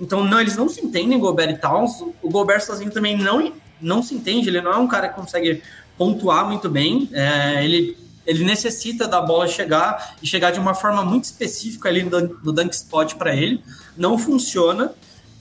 Então 0.00 0.24
não, 0.24 0.40
eles 0.40 0.56
não 0.56 0.68
se 0.68 0.80
entendem, 0.80 1.18
Gobert 1.18 1.50
e 1.50 1.58
Taos. 1.58 2.00
O 2.22 2.30
Gobert 2.30 2.62
sozinho 2.62 2.90
também 2.90 3.16
não, 3.16 3.52
não 3.80 4.02
se 4.02 4.14
entende, 4.14 4.48
ele 4.48 4.60
não 4.60 4.72
é 4.72 4.76
um 4.76 4.86
cara 4.86 5.08
que 5.08 5.16
consegue 5.16 5.62
pontuar 5.98 6.46
muito 6.46 6.68
bem. 6.68 7.08
É, 7.12 7.64
ele, 7.64 7.96
ele 8.26 8.44
necessita 8.44 9.08
da 9.08 9.20
bola 9.20 9.48
chegar 9.48 10.16
e 10.22 10.26
chegar 10.26 10.50
de 10.50 10.60
uma 10.60 10.74
forma 10.74 11.04
muito 11.04 11.24
específica 11.24 11.88
ali 11.88 12.02
no, 12.02 12.20
no 12.42 12.52
dunk 12.52 12.74
spot 12.74 13.14
para 13.14 13.34
ele. 13.34 13.62
Não 13.96 14.18
funciona. 14.18 14.92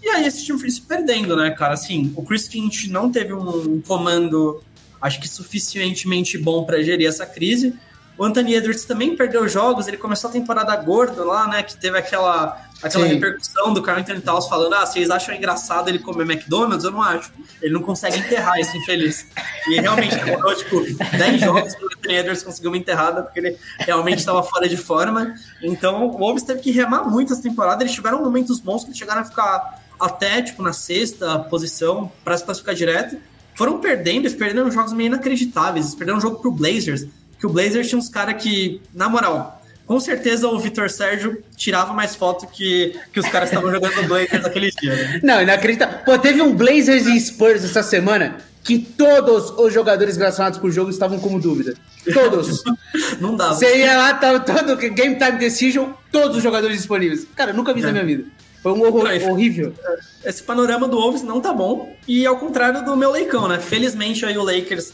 E 0.05 0.09
aí 0.09 0.27
esse 0.27 0.45
time 0.45 0.59
foi 0.59 0.69
se 0.69 0.81
perdendo, 0.81 1.35
né, 1.35 1.49
cara? 1.49 1.73
Assim, 1.73 2.13
o 2.15 2.21
Chris 2.21 2.47
Finch 2.47 2.91
não 2.91 3.11
teve 3.11 3.33
um 3.33 3.81
comando, 3.81 4.61
acho 5.01 5.19
que 5.19 5.27
suficientemente 5.27 6.37
bom 6.37 6.63
para 6.63 6.83
gerir 6.83 7.07
essa 7.07 7.25
crise. 7.25 7.73
O 8.15 8.23
Anthony 8.23 8.53
Edwards 8.53 8.85
também 8.85 9.15
perdeu 9.15 9.49
jogos, 9.49 9.87
ele 9.87 9.97
começou 9.97 10.29
a 10.29 10.33
temporada 10.33 10.75
gordo 10.75 11.25
lá, 11.25 11.47
né? 11.47 11.63
Que 11.63 11.75
teve 11.75 11.97
aquela, 11.97 12.55
aquela 12.83 13.07
repercussão 13.07 13.73
do 13.73 13.81
Carl 13.81 13.99
Anthony 13.99 14.21
Towns 14.21 14.47
falando: 14.47 14.73
ah, 14.73 14.85
vocês 14.85 15.09
acham 15.09 15.33
engraçado 15.33 15.89
ele 15.89 15.97
comer 15.97 16.23
McDonald's? 16.23 16.85
Eu 16.85 16.91
não 16.91 17.01
acho. 17.01 17.31
Ele 17.59 17.73
não 17.73 17.81
consegue 17.81 18.19
enterrar 18.19 18.59
esse 18.59 18.77
infeliz. 18.77 19.25
E 19.67 19.81
realmente 19.81 20.15
demorou, 20.23 20.55
tipo, 20.55 20.81
10 21.17 21.41
jogos 21.41 21.73
para 21.73 21.83
o 21.83 21.89
Anthony 21.97 22.15
Edwards 22.15 22.43
conseguir 22.43 22.67
uma 22.67 22.77
enterrada, 22.77 23.23
porque 23.23 23.39
ele 23.39 23.57
realmente 23.79 24.19
estava 24.19 24.43
fora 24.43 24.69
de 24.69 24.77
forma. 24.77 25.33
Então 25.63 26.05
o 26.05 26.17
Wolves 26.17 26.43
teve 26.43 26.61
que 26.61 26.69
remar 26.69 27.05
muito 27.05 27.33
essa 27.33 27.41
temporada. 27.41 27.83
Eles 27.83 27.93
tiveram 27.93 28.23
momentos 28.23 28.59
bons 28.59 28.83
que 28.83 28.91
eles 28.91 28.99
chegaram 28.99 29.21
a 29.21 29.25
ficar 29.25 29.83
até 29.99 30.41
tipo 30.41 30.61
na 30.61 30.73
sexta 30.73 31.39
posição 31.39 32.11
para 32.23 32.37
se 32.37 32.43
classificar 32.43 32.75
direto. 32.75 33.17
Foram 33.55 33.79
perdendo, 33.79 34.21
eles 34.21 34.33
perderam 34.33 34.69
jogos 34.69 34.93
meio 34.93 35.07
inacreditáveis. 35.07 35.85
Eles 35.85 35.95
perderam 35.95 36.17
um 36.17 36.21
jogo 36.21 36.39
pro 36.39 36.51
Blazers, 36.51 37.05
que 37.39 37.45
o 37.45 37.49
Blazers 37.49 37.87
tinha 37.87 37.97
uns 37.97 38.09
caras 38.09 38.41
que, 38.41 38.81
na 38.93 39.07
moral, 39.07 39.61
com 39.85 39.99
certeza 39.99 40.47
o 40.47 40.59
Vitor 40.59 40.89
Sérgio 40.89 41.41
tirava 41.55 41.93
mais 41.93 42.15
foto 42.15 42.47
que, 42.47 42.99
que 43.13 43.19
os 43.19 43.27
caras 43.29 43.49
estavam 43.49 43.71
jogando 43.71 43.95
no 43.95 44.07
Blazers 44.07 44.41
naquele 44.43 44.71
dia. 44.71 44.95
Né? 44.95 45.19
Não, 45.23 45.41
inacreditável. 45.41 45.99
Pô, 46.03 46.17
teve 46.17 46.41
um 46.41 46.53
Blazers 46.53 47.05
e 47.05 47.19
Spurs 47.19 47.63
essa 47.63 47.83
semana 47.83 48.37
que 48.65 48.79
todos 48.79 49.51
os 49.51 49.71
jogadores 49.71 50.17
relacionados 50.17 50.57
com 50.57 50.67
o 50.67 50.71
jogo 50.71 50.89
estavam 50.89 51.19
como 51.19 51.39
dúvida. 51.39 51.75
Todos. 52.11 52.63
Não 53.21 53.35
dava. 53.35 53.53
Você 53.53 53.77
ia 53.77 53.95
lá, 53.95 54.13
tava 54.15 54.39
todo 54.39 54.75
Game 54.75 55.15
Time 55.15 55.37
Decision, 55.37 55.91
todos 56.11 56.37
os 56.37 56.43
jogadores 56.43 56.75
disponíveis. 56.75 57.27
Cara, 57.35 57.53
nunca 57.53 57.71
vi 57.71 57.79
isso 57.79 57.89
é. 57.89 57.91
na 57.91 58.03
minha 58.03 58.17
vida. 58.17 58.29
Foi 58.65 58.73
um 58.73 58.81
horror, 58.81 59.07
horrível. 59.29 59.75
Esse 60.23 60.41
panorama 60.41 60.87
do 60.87 60.97
Wolves 60.97 61.21
não 61.21 61.39
tá 61.39 61.53
bom. 61.53 61.95
E 62.07 62.25
ao 62.25 62.39
contrário 62.39 62.83
do 62.83 62.97
meu 62.97 63.11
Leicão, 63.11 63.47
né? 63.47 63.59
Felizmente 63.59 64.25
aí 64.25 64.35
o 64.39 64.43
Lakers, 64.43 64.91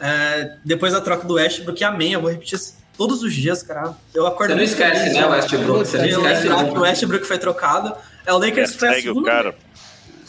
é, 0.00 0.54
depois 0.64 0.94
da 0.94 1.02
troca 1.02 1.28
do 1.28 1.34
Westbrook, 1.34 1.84
amém. 1.84 2.14
Eu 2.14 2.22
vou 2.22 2.30
repetir 2.30 2.54
isso 2.54 2.78
todos 2.96 3.22
os 3.22 3.34
dias, 3.34 3.62
cara. 3.62 3.94
Eu 4.14 4.26
acordo. 4.26 4.52
Você 4.52 4.56
não 4.56 4.64
esquece, 4.64 5.00
feliz, 5.02 5.16
né, 5.18 5.26
o 5.26 5.30
Westbrook? 5.32 5.78
Você 5.80 5.98
não 5.98 6.06
esquece. 6.06 6.48
O 6.48 6.80
Westbrook 6.80 7.26
foi 7.26 7.36
trocado. 7.36 7.94
É 8.24 8.32
o 8.32 8.38
Lakers 8.38 8.74
é, 8.74 8.78
foi 8.78 8.88
a 8.88 8.94
segunda, 8.94 9.20
o 9.20 9.22
cara. 9.22 9.54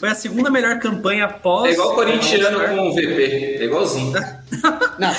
Foi 0.02 0.08
a 0.08 0.16
segunda 0.16 0.50
melhor 0.50 0.80
campanha 0.80 1.26
após. 1.26 1.70
É 1.70 1.74
igual 1.74 1.92
o 1.92 1.94
corintiano 1.94 2.58
com 2.58 2.88
o 2.88 2.92
VP. 2.92 3.58
É 3.60 3.64
igualzinho. 3.66 4.12
Não, 4.98 5.10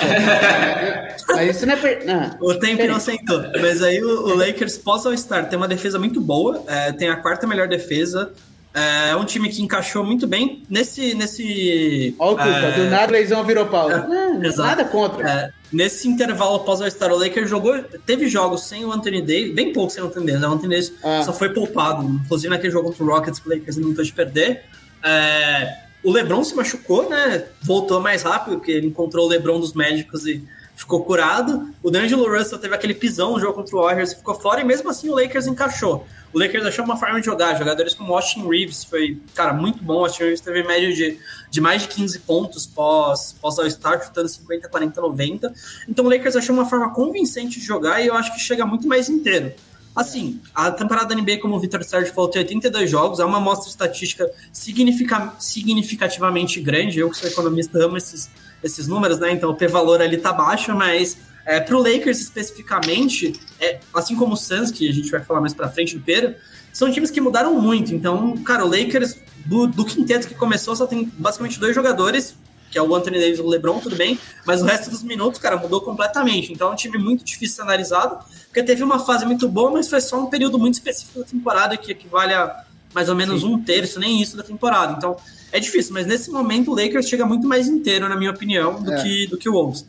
mas 1.30 1.56
isso 1.56 1.66
não 1.66 1.74
é. 1.74 1.78
Per... 1.78 2.06
Não. 2.06 2.38
O 2.42 2.54
tempo 2.56 2.86
não 2.86 3.00
sentou. 3.00 3.42
Mas 3.62 3.82
aí 3.82 4.04
o, 4.04 4.28
o 4.28 4.36
Lakers 4.36 4.78
pós 4.78 5.06
All-Star 5.06 5.48
tem 5.48 5.56
uma 5.56 5.70
defesa 5.70 5.98
muito 5.98 6.20
boa, 6.20 6.66
é, 6.68 6.92
tem 6.92 7.08
a 7.08 7.16
quarta 7.16 7.48
melhor 7.48 7.70
defesa. 7.70 8.34
É 8.76 9.16
um 9.16 9.24
time 9.24 9.50
que 9.50 9.62
encaixou 9.62 10.04
muito 10.04 10.26
bem 10.26 10.64
nesse. 10.68 11.14
nesse 11.14 12.16
Olha 12.18 12.34
o 12.34 12.38
culpa, 12.38 12.50
é, 12.50 12.72
do 12.72 12.90
nada 12.90 13.04
a 13.04 13.12
lesão 13.12 13.44
virou 13.44 13.68
pau. 13.68 13.88
Não, 13.88 14.44
exato. 14.44 14.68
nada 14.68 14.86
contra. 14.86 15.30
É, 15.30 15.52
nesse 15.72 16.08
intervalo 16.08 16.56
após 16.56 16.82
o 16.82 16.90
Star, 16.90 17.12
o 17.12 17.18
Lakers 17.18 17.48
jogou, 17.50 17.84
teve 18.06 18.28
jogos 18.28 18.64
sem 18.66 18.84
o 18.84 18.92
Anthony 18.92 19.22
Davis, 19.22 19.54
bem 19.54 19.72
pouco 19.72 19.92
sem 19.92 20.02
o 20.04 20.08
Anthony 20.08 20.26
Davis, 20.26 20.42
né? 20.42 20.48
o 20.48 20.52
Anthony 20.54 20.70
Davis 20.76 20.94
Ah. 21.04 21.22
só 21.24 21.32
foi 21.32 21.50
poupado, 21.50 22.04
inclusive 22.04 22.50
naquele 22.50 22.72
jogo 22.74 22.88
contra 22.90 23.04
o 23.04 23.08
Rockets, 23.08 23.40
que 23.40 23.48
o 23.48 23.54
Lakers 23.54 23.78
não 23.78 23.90
tentou 23.90 24.04
de 24.04 24.12
perder. 24.14 24.64
É, 25.04 25.78
o 26.04 26.12
LeBron 26.12 26.44
se 26.44 26.56
machucou, 26.56 27.08
né? 27.10 27.46
Voltou 27.62 28.02
mais 28.02 28.24
rápido, 28.24 28.56
porque 28.58 28.72
ele 28.72 28.88
encontrou 28.88 29.26
o 29.28 29.30
LeBron 29.30 29.60
dos 29.60 29.74
médicos 29.74 30.26
e 30.26 30.44
ficou 30.76 31.04
curado. 31.04 31.70
O 31.84 31.92
D'Angelo 31.92 32.28
Russell 32.28 32.58
teve 32.58 32.74
aquele 32.74 32.96
pisão 32.96 33.34
no 33.34 33.40
jogo 33.40 33.54
contra 33.54 33.76
o 33.76 33.82
Warriors 33.84 34.14
e 34.14 34.16
ficou 34.16 34.34
fora, 34.34 34.62
e 34.62 34.64
mesmo 34.64 34.90
assim 34.90 35.10
o 35.10 35.16
Lakers 35.16 35.46
encaixou. 35.46 36.08
O 36.34 36.40
Lakers 36.40 36.66
achou 36.66 36.84
uma 36.84 36.98
forma 36.98 37.20
de 37.20 37.26
jogar. 37.28 37.56
Jogadores 37.58 37.94
como 37.94 38.14
Austin 38.14 38.48
Reeves 38.48 38.84
foi, 38.84 39.22
cara, 39.36 39.54
muito 39.54 39.84
bom. 39.84 40.00
Austin 40.00 40.24
Reeves 40.24 40.42
teve 40.42 40.64
média 40.64 40.92
de, 40.92 41.20
de 41.50 41.62
mais 41.62 41.84
de 41.84 41.88
15 41.90 42.20
pontos 42.20 42.66
pós, 42.66 43.36
pós 43.40 43.60
All-Star, 43.60 44.04
chutando 44.04 44.28
50, 44.28 44.68
40, 44.68 45.00
90. 45.00 45.54
Então 45.88 46.06
o 46.06 46.10
Lakers 46.10 46.36
achou 46.36 46.56
uma 46.56 46.66
forma 46.66 46.92
convincente 46.92 47.60
de 47.60 47.66
jogar 47.66 48.02
e 48.02 48.08
eu 48.08 48.16
acho 48.16 48.34
que 48.34 48.40
chega 48.40 48.66
muito 48.66 48.88
mais 48.88 49.10
inteiro. 49.10 49.54
Assim, 49.96 50.42
a 50.56 50.72
temporada 50.72 51.14
da 51.14 51.22
NBA, 51.22 51.38
como 51.38 51.56
o 51.56 51.60
Vitor 51.60 51.84
Sérgio 51.84 52.12
falou, 52.14 52.28
tem 52.28 52.42
82 52.42 52.90
jogos, 52.90 53.20
é 53.20 53.26
uma 53.26 53.38
amostra 53.38 53.70
estatística 53.70 54.28
significa, 54.52 55.34
significativamente 55.38 56.60
grande. 56.60 57.00
Eu, 57.00 57.12
que 57.12 57.18
sou 57.18 57.30
economista, 57.30 57.78
amo 57.78 57.96
esses, 57.96 58.28
esses 58.64 58.88
números, 58.88 59.20
né? 59.20 59.32
Então 59.32 59.52
o 59.52 59.56
P-valor 59.56 60.02
ali 60.02 60.18
tá 60.18 60.34
baixo, 60.34 60.76
mas 60.76 61.16
é, 61.46 61.60
para 61.60 61.76
o 61.76 61.82
Lakers 61.82 62.20
especificamente, 62.20 63.34
é, 63.60 63.80
assim 63.94 64.16
como 64.16 64.34
o 64.34 64.38
Suns, 64.38 64.72
que 64.72 64.88
a 64.88 64.94
gente 64.94 65.10
vai 65.12 65.22
falar 65.22 65.42
mais 65.42 65.54
para 65.54 65.70
frente 65.70 65.98
do 65.98 66.04
Pera, 66.04 66.38
são 66.72 66.92
times 66.92 67.12
que 67.12 67.22
mudaram 67.22 67.60
muito. 67.60 67.94
Então, 67.94 68.36
cara, 68.38 68.66
o 68.66 68.68
Lakers, 68.68 69.18
do, 69.46 69.68
do 69.68 69.86
quinteto 69.86 70.28
que 70.28 70.36
começou, 70.36 70.76
só 70.76 70.88
tem 70.88 71.12
basicamente 71.18 71.60
dois 71.60 71.76
jogadores, 71.76 72.36
que 72.72 72.78
é 72.80 72.82
o 72.82 72.96
Anthony 72.96 73.20
Davis 73.20 73.38
e 73.38 73.42
o 73.42 73.48
LeBron, 73.48 73.80
tudo 73.80 73.96
bem, 73.96 74.18
mas 74.48 74.62
o 74.62 74.66
resto 74.66 74.90
dos 74.90 75.04
minutos, 75.04 75.40
cara, 75.40 75.58
mudou 75.58 75.82
completamente. 75.82 76.52
Então 76.52 76.70
é 76.70 76.74
um 76.74 76.76
time 76.76 76.98
muito 76.98 77.24
difícil 77.24 77.50
de 77.50 77.56
ser 77.56 77.62
analisado, 77.62 78.18
porque 78.46 78.64
teve 78.64 78.84
uma 78.84 78.98
fase 78.98 79.26
muito 79.26 79.48
boa, 79.48 79.70
mas 79.70 79.88
foi 79.88 80.02
só 80.02 80.20
um 80.20 80.26
período 80.26 80.58
muito 80.58 80.74
específico 80.74 81.20
da 81.20 81.26
temporada, 81.26 81.78
que 81.78 81.92
equivale 81.92 82.34
a 82.34 82.64
mais 82.92 83.10
ou 83.10 83.16
menos 83.16 83.42
Sim. 83.42 83.54
um 83.54 83.62
terço, 83.62 84.00
nem 84.00 84.22
isso 84.22 84.36
da 84.36 84.44
temporada. 84.44 84.96
Então 84.98 85.18
é 85.52 85.60
difícil, 85.60 85.94
mas 85.94 86.08
nesse 86.08 86.32
momento 86.32 86.72
o 86.72 86.76
Lakers 86.76 87.08
chega 87.08 87.26
muito 87.26 87.48
mais 87.48 87.68
inteiro, 87.68 88.10
na 88.10 88.16
minha 88.16 88.32
opinião, 88.32 88.82
do, 88.82 88.92
é. 88.92 89.04
que, 89.04 89.28
do 89.28 89.38
que 89.38 89.48
o 89.48 89.54
Wolves. 89.54 89.86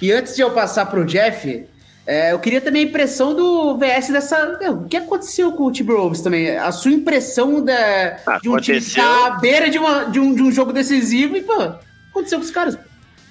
E 0.00 0.12
antes 0.12 0.34
de 0.34 0.42
eu 0.42 0.50
passar 0.50 0.86
para 0.86 1.00
o 1.00 1.04
Jeff, 1.04 1.66
é, 2.06 2.32
eu 2.32 2.38
queria 2.38 2.60
também 2.60 2.84
a 2.84 2.88
impressão 2.88 3.34
do 3.34 3.76
VS 3.76 4.08
dessa. 4.08 4.58
Meu, 4.58 4.72
o 4.72 4.88
que 4.88 4.96
aconteceu 4.96 5.52
com 5.52 5.64
o 5.66 5.72
Timberwolves 5.72 6.22
também? 6.22 6.56
A 6.56 6.72
sua 6.72 6.90
impressão 6.90 7.62
da, 7.62 8.38
de 8.42 8.48
um 8.48 8.56
time 8.56 8.80
que 8.80 8.94
tá 8.94 9.26
à 9.26 9.30
beira 9.38 9.68
de, 9.68 9.78
uma, 9.78 10.04
de, 10.04 10.18
um, 10.18 10.34
de 10.34 10.42
um 10.42 10.50
jogo 10.50 10.72
decisivo 10.72 11.36
e, 11.36 11.42
pô, 11.42 11.72
aconteceu 12.10 12.38
com 12.38 12.44
os 12.44 12.50
caras? 12.50 12.78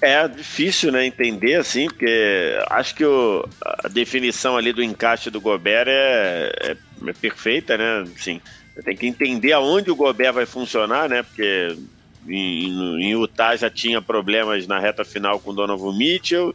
É 0.00 0.26
difícil, 0.26 0.90
né, 0.90 1.04
entender 1.04 1.56
assim, 1.56 1.86
porque 1.86 2.58
acho 2.70 2.94
que 2.94 3.04
o, 3.04 3.46
a 3.84 3.88
definição 3.88 4.56
ali 4.56 4.72
do 4.72 4.82
encaixe 4.82 5.28
do 5.28 5.42
Gobert 5.42 5.88
é, 5.88 6.50
é, 6.58 6.76
é 7.06 7.12
perfeita, 7.12 7.76
né? 7.76 8.04
Assim, 8.16 8.40
tem 8.82 8.96
que 8.96 9.06
entender 9.06 9.52
aonde 9.52 9.90
o 9.90 9.96
Gobert 9.96 10.32
vai 10.32 10.46
funcionar, 10.46 11.06
né? 11.06 11.22
Porque 11.22 11.76
em, 12.28 13.02
em 13.02 13.12
Utah 13.12 13.56
já 13.56 13.70
tinha 13.70 14.00
problemas 14.00 14.66
na 14.66 14.78
reta 14.78 15.04
final 15.04 15.38
com 15.40 15.54
Donovan 15.54 15.96
Mitchell. 15.96 16.54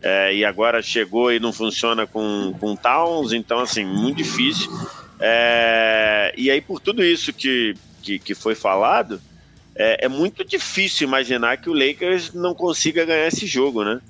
É, 0.00 0.32
e 0.32 0.44
agora 0.44 0.80
chegou 0.80 1.32
e 1.32 1.40
não 1.40 1.52
funciona 1.52 2.06
com, 2.06 2.54
com 2.60 2.76
Towns, 2.76 3.32
então 3.32 3.58
assim, 3.58 3.84
muito 3.84 4.18
difícil. 4.18 4.70
É, 5.20 6.32
e 6.36 6.50
aí, 6.50 6.60
por 6.60 6.80
tudo 6.80 7.02
isso 7.02 7.32
que, 7.32 7.74
que, 8.02 8.18
que 8.18 8.34
foi 8.34 8.54
falado, 8.54 9.20
é, 9.74 10.06
é, 10.06 10.08
muito 10.08 10.44
difícil 10.44 11.06
imaginar 11.06 11.56
que 11.56 11.68
o 11.68 11.72
Lakers 11.72 12.32
não 12.32 12.54
consiga 12.54 13.04
ganhar 13.04 13.26
esse 13.26 13.46
jogo, 13.46 13.84
né? 13.84 14.00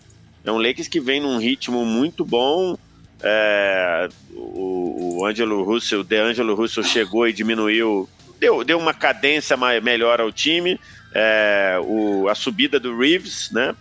É 0.45 0.53
um 0.53 0.59
Lakers 0.59 0.89
que 0.89 1.01
vem 1.01 1.21
num 1.21 1.39
ritmo 1.39 1.85
muito 1.85 2.25
bom. 2.25 2.77
É, 3.23 4.09
o, 4.33 5.19
o 5.19 5.27
Angelo 5.27 5.63
Russell, 5.65 6.01
o 6.01 6.05
DeAngelo 6.05 6.55
Russell 6.55 6.85
chegou 6.85 7.27
e 7.27 7.33
diminuiu, 7.33 8.09
deu, 8.39 8.65
deu 8.65 8.79
uma 8.79 8.95
cadência 8.95 9.57
mais, 9.57 9.83
melhor 9.83 10.21
ao 10.21 10.33
time. 10.33 10.79
É, 11.15 11.79
o, 11.83 12.29
a 12.29 12.35
subida 12.35 12.79
do 12.79 12.97
Reeves, 12.97 13.51
né? 13.51 13.75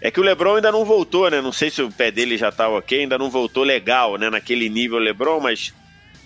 É 0.00 0.10
que 0.10 0.20
o 0.20 0.22
LeBron 0.22 0.56
ainda 0.56 0.70
não 0.70 0.84
voltou, 0.84 1.30
né? 1.30 1.40
Não 1.40 1.52
sei 1.52 1.70
se 1.70 1.80
o 1.80 1.90
pé 1.90 2.10
dele 2.10 2.36
já 2.36 2.52
tá 2.52 2.68
ok, 2.68 3.00
ainda 3.00 3.16
não 3.18 3.30
voltou 3.30 3.64
legal, 3.64 4.16
né? 4.18 4.28
Naquele 4.28 4.68
nível 4.68 4.98
LeBron, 4.98 5.40
mas 5.40 5.72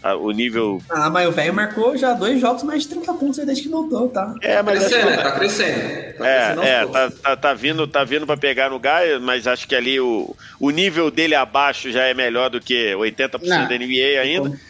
a, 0.02 0.16
o 0.16 0.30
nível. 0.30 0.82
Ah, 0.88 1.10
mas 1.10 1.28
o 1.28 1.32
velho 1.32 1.52
marcou 1.52 1.96
já 1.96 2.12
dois 2.14 2.40
jogos 2.40 2.62
mais 2.62 2.82
de 2.82 2.88
30 2.88 3.14
pontos 3.14 3.38
aí 3.38 3.46
desde 3.46 3.64
que 3.64 3.68
voltou, 3.68 4.08
tá? 4.08 4.34
É, 4.42 4.62
mas. 4.62 4.78
Crescendo, 4.78 5.08
acho 5.08 5.16
que... 5.16 5.22
tá 5.22 5.32
crescendo. 5.32 6.18
Tá 6.18 6.26
é, 6.26 6.54
crescendo 6.54 6.66
é 6.66 6.86
tá, 6.86 7.10
tá, 7.10 7.36
tá, 7.36 7.54
vindo, 7.54 7.86
tá 7.86 8.04
vindo 8.04 8.26
pra 8.26 8.36
pegar 8.36 8.70
no 8.70 8.78
Gaia, 8.78 9.20
mas 9.20 9.46
acho 9.46 9.68
que 9.68 9.74
ali 9.74 10.00
o, 10.00 10.34
o 10.58 10.70
nível 10.70 11.10
dele 11.10 11.34
abaixo 11.34 11.92
já 11.92 12.04
é 12.04 12.14
melhor 12.14 12.50
do 12.50 12.60
que 12.60 12.92
80% 12.94 13.40
não. 13.42 13.68
da 13.68 13.78
NBA 13.78 14.20
ainda. 14.20 14.48
Então, 14.48 14.69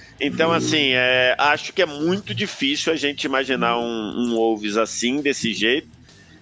assim, 0.54 0.90
é, 0.92 1.34
acho 1.38 1.72
que 1.72 1.82
é 1.82 1.86
muito 1.86 2.34
difícil 2.34 2.92
a 2.92 2.96
gente 2.96 3.24
imaginar 3.24 3.78
um, 3.78 4.14
um 4.16 4.34
Wolves 4.34 4.76
assim, 4.76 5.20
desse 5.20 5.52
jeito 5.52 6.00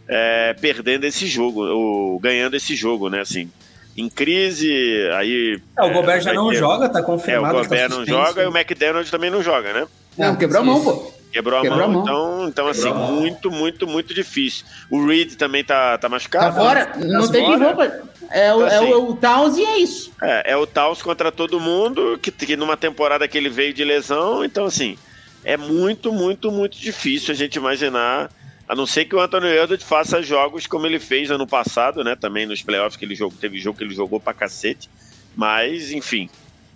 é, 0.08 0.54
perdendo 0.54 1.04
esse 1.04 1.26
jogo, 1.26 1.64
ou 1.66 2.18
ganhando 2.18 2.56
esse 2.56 2.74
jogo, 2.74 3.10
né? 3.10 3.20
Assim, 3.20 3.50
em 3.96 4.08
crise, 4.08 4.72
aí. 5.14 5.60
É, 5.76 5.82
o 5.82 5.92
Gobert 5.92 6.18
é, 6.18 6.20
já 6.22 6.32
não 6.32 6.48
ter... 6.48 6.56
joga, 6.56 6.88
tá 6.88 7.02
confirmado. 7.02 7.58
É, 7.58 7.60
o 7.60 7.62
Gobert 7.62 7.90
tá 7.90 7.96
não 7.96 8.06
joga 8.06 8.42
e 8.42 8.46
o 8.46 8.56
McDonald 8.56 9.10
também 9.10 9.30
não 9.30 9.42
joga, 9.42 9.72
né? 9.72 9.86
Não, 10.16 10.34
quebrou 10.34 10.62
a 10.62 10.64
mão, 10.64 10.82
pô. 10.82 11.12
Quebrou 11.32 11.58
a 11.58 11.62
Quebrou 11.62 11.88
mão, 11.88 12.00
a 12.00 12.04
mão, 12.04 12.48
então, 12.48 12.48
então 12.48 12.68
assim, 12.68 12.92
muito, 12.92 13.50
muito, 13.50 13.86
muito 13.86 14.14
difícil. 14.14 14.64
O 14.90 15.06
Reed 15.06 15.34
também 15.34 15.62
tá, 15.62 15.98
tá 15.98 16.08
machucado. 16.08 16.54
Tá 16.54 16.60
fora, 16.60 16.92
não, 16.96 17.30
tem 17.30 17.44
quem 17.44 17.58
roupa. 17.58 18.02
É, 18.30 18.52
o, 18.54 18.56
então, 18.56 18.66
assim, 18.66 18.92
é 18.92 18.96
o, 18.96 19.10
o 19.10 19.16
Towns 19.16 19.56
e 19.56 19.64
é 19.64 19.78
isso. 19.78 20.12
É, 20.22 20.52
é 20.52 20.56
o 20.56 20.66
Towns 20.66 21.02
contra 21.02 21.30
todo 21.30 21.60
mundo, 21.60 22.18
que, 22.20 22.30
que 22.30 22.56
numa 22.56 22.76
temporada 22.76 23.28
que 23.28 23.36
ele 23.36 23.48
veio 23.48 23.74
de 23.74 23.84
lesão, 23.84 24.44
então 24.44 24.64
assim, 24.64 24.96
é 25.44 25.56
muito, 25.56 26.12
muito, 26.12 26.50
muito 26.50 26.78
difícil 26.78 27.32
a 27.32 27.36
gente 27.36 27.56
imaginar 27.56 28.30
a 28.68 28.74
não 28.74 28.86
ser 28.86 29.06
que 29.06 29.16
o 29.16 29.20
Anthony 29.20 29.48
Edwards 29.48 29.86
faça 29.86 30.22
jogos 30.22 30.66
como 30.66 30.86
ele 30.86 31.00
fez 31.00 31.30
ano 31.30 31.46
passado, 31.46 32.04
né? 32.04 32.14
Também 32.14 32.46
nos 32.46 32.62
playoffs 32.62 32.96
que 32.96 33.04
ele 33.04 33.14
jogou, 33.14 33.38
teve 33.40 33.58
jogo 33.58 33.78
que 33.78 33.84
ele 33.84 33.94
jogou 33.94 34.20
pra 34.20 34.34
cacete. 34.34 34.90
Mas, 35.34 35.90
enfim. 35.90 36.28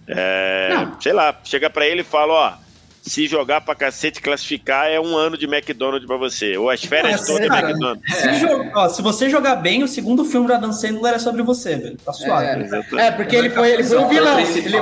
É, 0.08 0.70
sei 1.00 1.12
lá, 1.12 1.38
chega 1.44 1.68
pra 1.68 1.86
ele 1.86 2.00
e 2.00 2.04
fala, 2.04 2.32
ó. 2.32 2.61
Se 3.02 3.26
jogar 3.26 3.60
pra 3.60 3.74
cacete 3.74 4.22
classificar 4.22 4.86
é 4.86 5.00
um 5.00 5.16
ano 5.16 5.36
de 5.36 5.44
McDonald's 5.44 6.06
pra 6.06 6.16
você. 6.16 6.56
Ou 6.56 6.70
as 6.70 6.84
férias 6.84 7.26
todas 7.26 7.42
de 7.42 7.46
McDonald's. 7.48 8.14
Se, 8.14 8.28
ó, 8.72 8.88
se, 8.88 9.02
você 9.02 9.28
jogar 9.28 9.56
bem, 9.56 9.82
o 9.82 9.88
segundo 9.88 10.24
filme 10.24 10.46
do 10.46 10.54
Adam 10.54 10.72
Sandler 10.72 11.14
é 11.14 11.18
sobre 11.18 11.42
você, 11.42 11.76
velho. 11.76 11.96
Tá 11.96 12.12
suave. 12.12 12.64
É, 12.96 13.06
é 13.06 13.10
porque 13.10 13.34
ele 13.34 13.50
foi, 13.50 13.72
ele 13.72 13.82
foi 13.82 13.98
o 13.98 14.08
vilão. 14.08 14.38
Ele, 14.38 14.76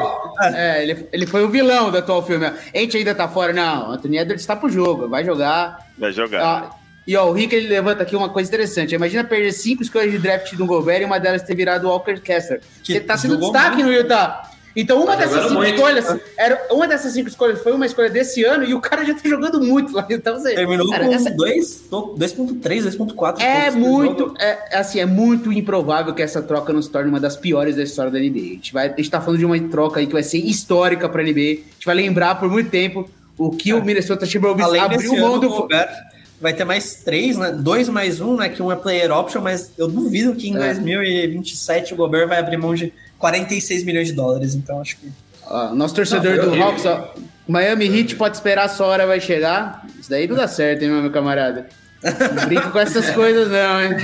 é, 0.55 0.83
ele, 0.83 1.09
ele 1.11 1.27
foi 1.27 1.43
o 1.45 1.49
vilão 1.49 1.91
do 1.91 1.97
atual 1.97 2.23
filme. 2.25 2.45
A 2.47 2.79
gente 2.79 2.99
ainda 2.99 3.15
tá 3.15 3.27
fora. 3.27 3.55
Não, 3.55 3.93
Anthony 3.93 4.19
Edwards 4.19 4.45
tá 4.45 4.55
pro 4.55 4.69
jogo. 4.69 5.09
Vai 5.09 5.25
jogar. 5.25 5.89
Vai 5.97 6.13
jogar. 6.13 6.43
Ah, 6.45 6.77
e 7.07 7.17
ó, 7.17 7.27
o 7.27 7.33
Rick 7.33 7.55
ele 7.55 7.69
levanta 7.69 8.03
aqui 8.03 8.15
uma 8.15 8.29
coisa 8.29 8.51
interessante. 8.51 8.95
Imagina 8.95 9.25
perder 9.25 9.53
cinco 9.53 9.83
escolhas 9.83 10.13
de 10.13 10.19
draft 10.19 10.55
do 10.55 10.67
Gobert 10.67 11.01
e 11.01 11.05
uma 11.07 11.19
delas 11.19 11.43
ter 11.43 11.55
virado 11.55 11.87
o 11.87 11.91
Walker 11.91 12.21
Kessler. 12.21 12.61
Você 12.85 13.01
tá 13.01 13.17
sendo 13.17 13.39
destaque 13.39 13.83
muito. 13.83 13.87
no 13.87 13.93
Utah. 13.93 14.43
Então, 14.75 15.03
uma 15.03 15.17
tá 15.17 15.25
dessas 15.25 15.43
cinco 15.43 15.55
muito. 15.55 15.75
escolhas, 15.75 16.21
era, 16.37 16.67
uma 16.71 16.87
dessas 16.87 17.13
cinco 17.13 17.29
escolhas 17.29 17.63
foi 17.63 17.73
uma 17.73 17.87
escolha 17.87 18.09
desse 18.09 18.45
ano 18.45 18.65
e 18.65 18.73
o 18.75 18.81
cara 18.81 19.05
já 19.05 19.15
tá 19.15 19.29
jogando 19.29 19.61
muito 19.61 19.95
lá. 19.95 20.07
Então, 20.21 20.39
você, 20.39 20.55
Terminou 20.55 20.91
cara, 20.91 21.07
com 21.07 21.15
essa... 21.15 21.31
2.3, 21.31 22.61
2.4. 22.61 23.41
É 23.41 23.71
muito, 23.71 24.35
é, 24.39 24.77
assim, 24.77 25.01
é 25.01 25.07
muito 25.07 25.53
improvável 25.53 26.13
que 26.13 26.21
essa 26.21 26.43
troca 26.43 26.73
não 26.73 26.83
se 26.83 26.91
torne 26.91 27.09
uma 27.09 27.21
das 27.21 27.37
piores 27.37 27.77
da 27.77 27.83
história 27.83 28.11
da 28.11 28.19
NBA. 28.19 28.39
A 28.39 28.43
gente, 28.43 28.73
vai, 28.73 28.89
a 28.89 28.97
gente 28.97 29.11
tá 29.11 29.21
falando 29.21 29.39
de 29.39 29.47
uma 29.47 29.59
troca 29.69 30.01
aí 30.01 30.07
que 30.07 30.13
vai 30.13 30.23
ser 30.23 30.39
histórica 30.39 31.09
pra 31.09 31.23
NBA. 31.23 31.31
A 31.31 31.73
gente 31.73 31.87
vai 31.87 31.95
lembrar 31.95 32.35
por 32.35 32.51
muito 32.51 32.71
tempo 32.71 33.09
o 33.39 33.51
que 33.51 33.71
é. 33.71 33.75
o 33.75 33.83
Minnesota 33.83 34.27
Timberwolves 34.27 34.81
abriu 34.81 35.17
mão 35.17 35.39
do... 35.39 35.49
Gobert 35.49 36.11
vai 36.41 36.55
ter 36.55 36.65
mais 36.65 36.97
três, 37.05 37.37
né? 37.37 37.51
Dois 37.53 37.89
mais 37.89 38.21
um, 38.21 38.37
né? 38.37 38.49
Que 38.49 38.63
um 38.63 38.73
é 38.73 38.77
player 38.77 39.13
option, 39.13 39.43
mas 39.43 39.73
eu 39.77 39.87
duvido 39.87 40.35
que 40.35 40.49
em 40.49 40.57
é. 40.57 40.75
2027 40.75 41.93
o 41.93 41.97
Gobert 41.97 42.27
vai 42.29 42.39
abrir 42.39 42.57
mão 42.57 42.75
de 42.75 42.93
46 43.21 43.85
milhões 43.85 44.09
de 44.09 44.15
dólares. 44.15 44.55
Então 44.57 44.81
acho 44.81 44.97
que. 44.97 45.09
Ó, 45.47 45.73
nosso 45.75 45.95
torcedor 45.95 46.37
não, 46.37 46.51
do 46.51 46.57
eu, 46.57 46.63
Hawks, 46.63 46.85
ó, 46.87 47.15
Miami 47.47 47.87
Heat 47.87 48.17
pode 48.17 48.37
esperar 48.37 48.65
a 48.65 48.69
sua 48.69 48.87
hora 48.89 49.07
vai 49.07 49.21
chegar. 49.21 49.85
Isso 50.01 50.11
daí 50.11 50.27
não 50.27 50.35
dá 50.37 50.49
certo, 50.49 50.83
hein, 50.83 50.91
meu 50.91 51.11
camarada? 51.13 51.69
Não 52.35 52.47
brinca 52.47 52.71
com 52.71 52.79
essas 52.79 53.11
coisas, 53.15 53.49
não, 53.49 53.83
hein? 53.83 53.97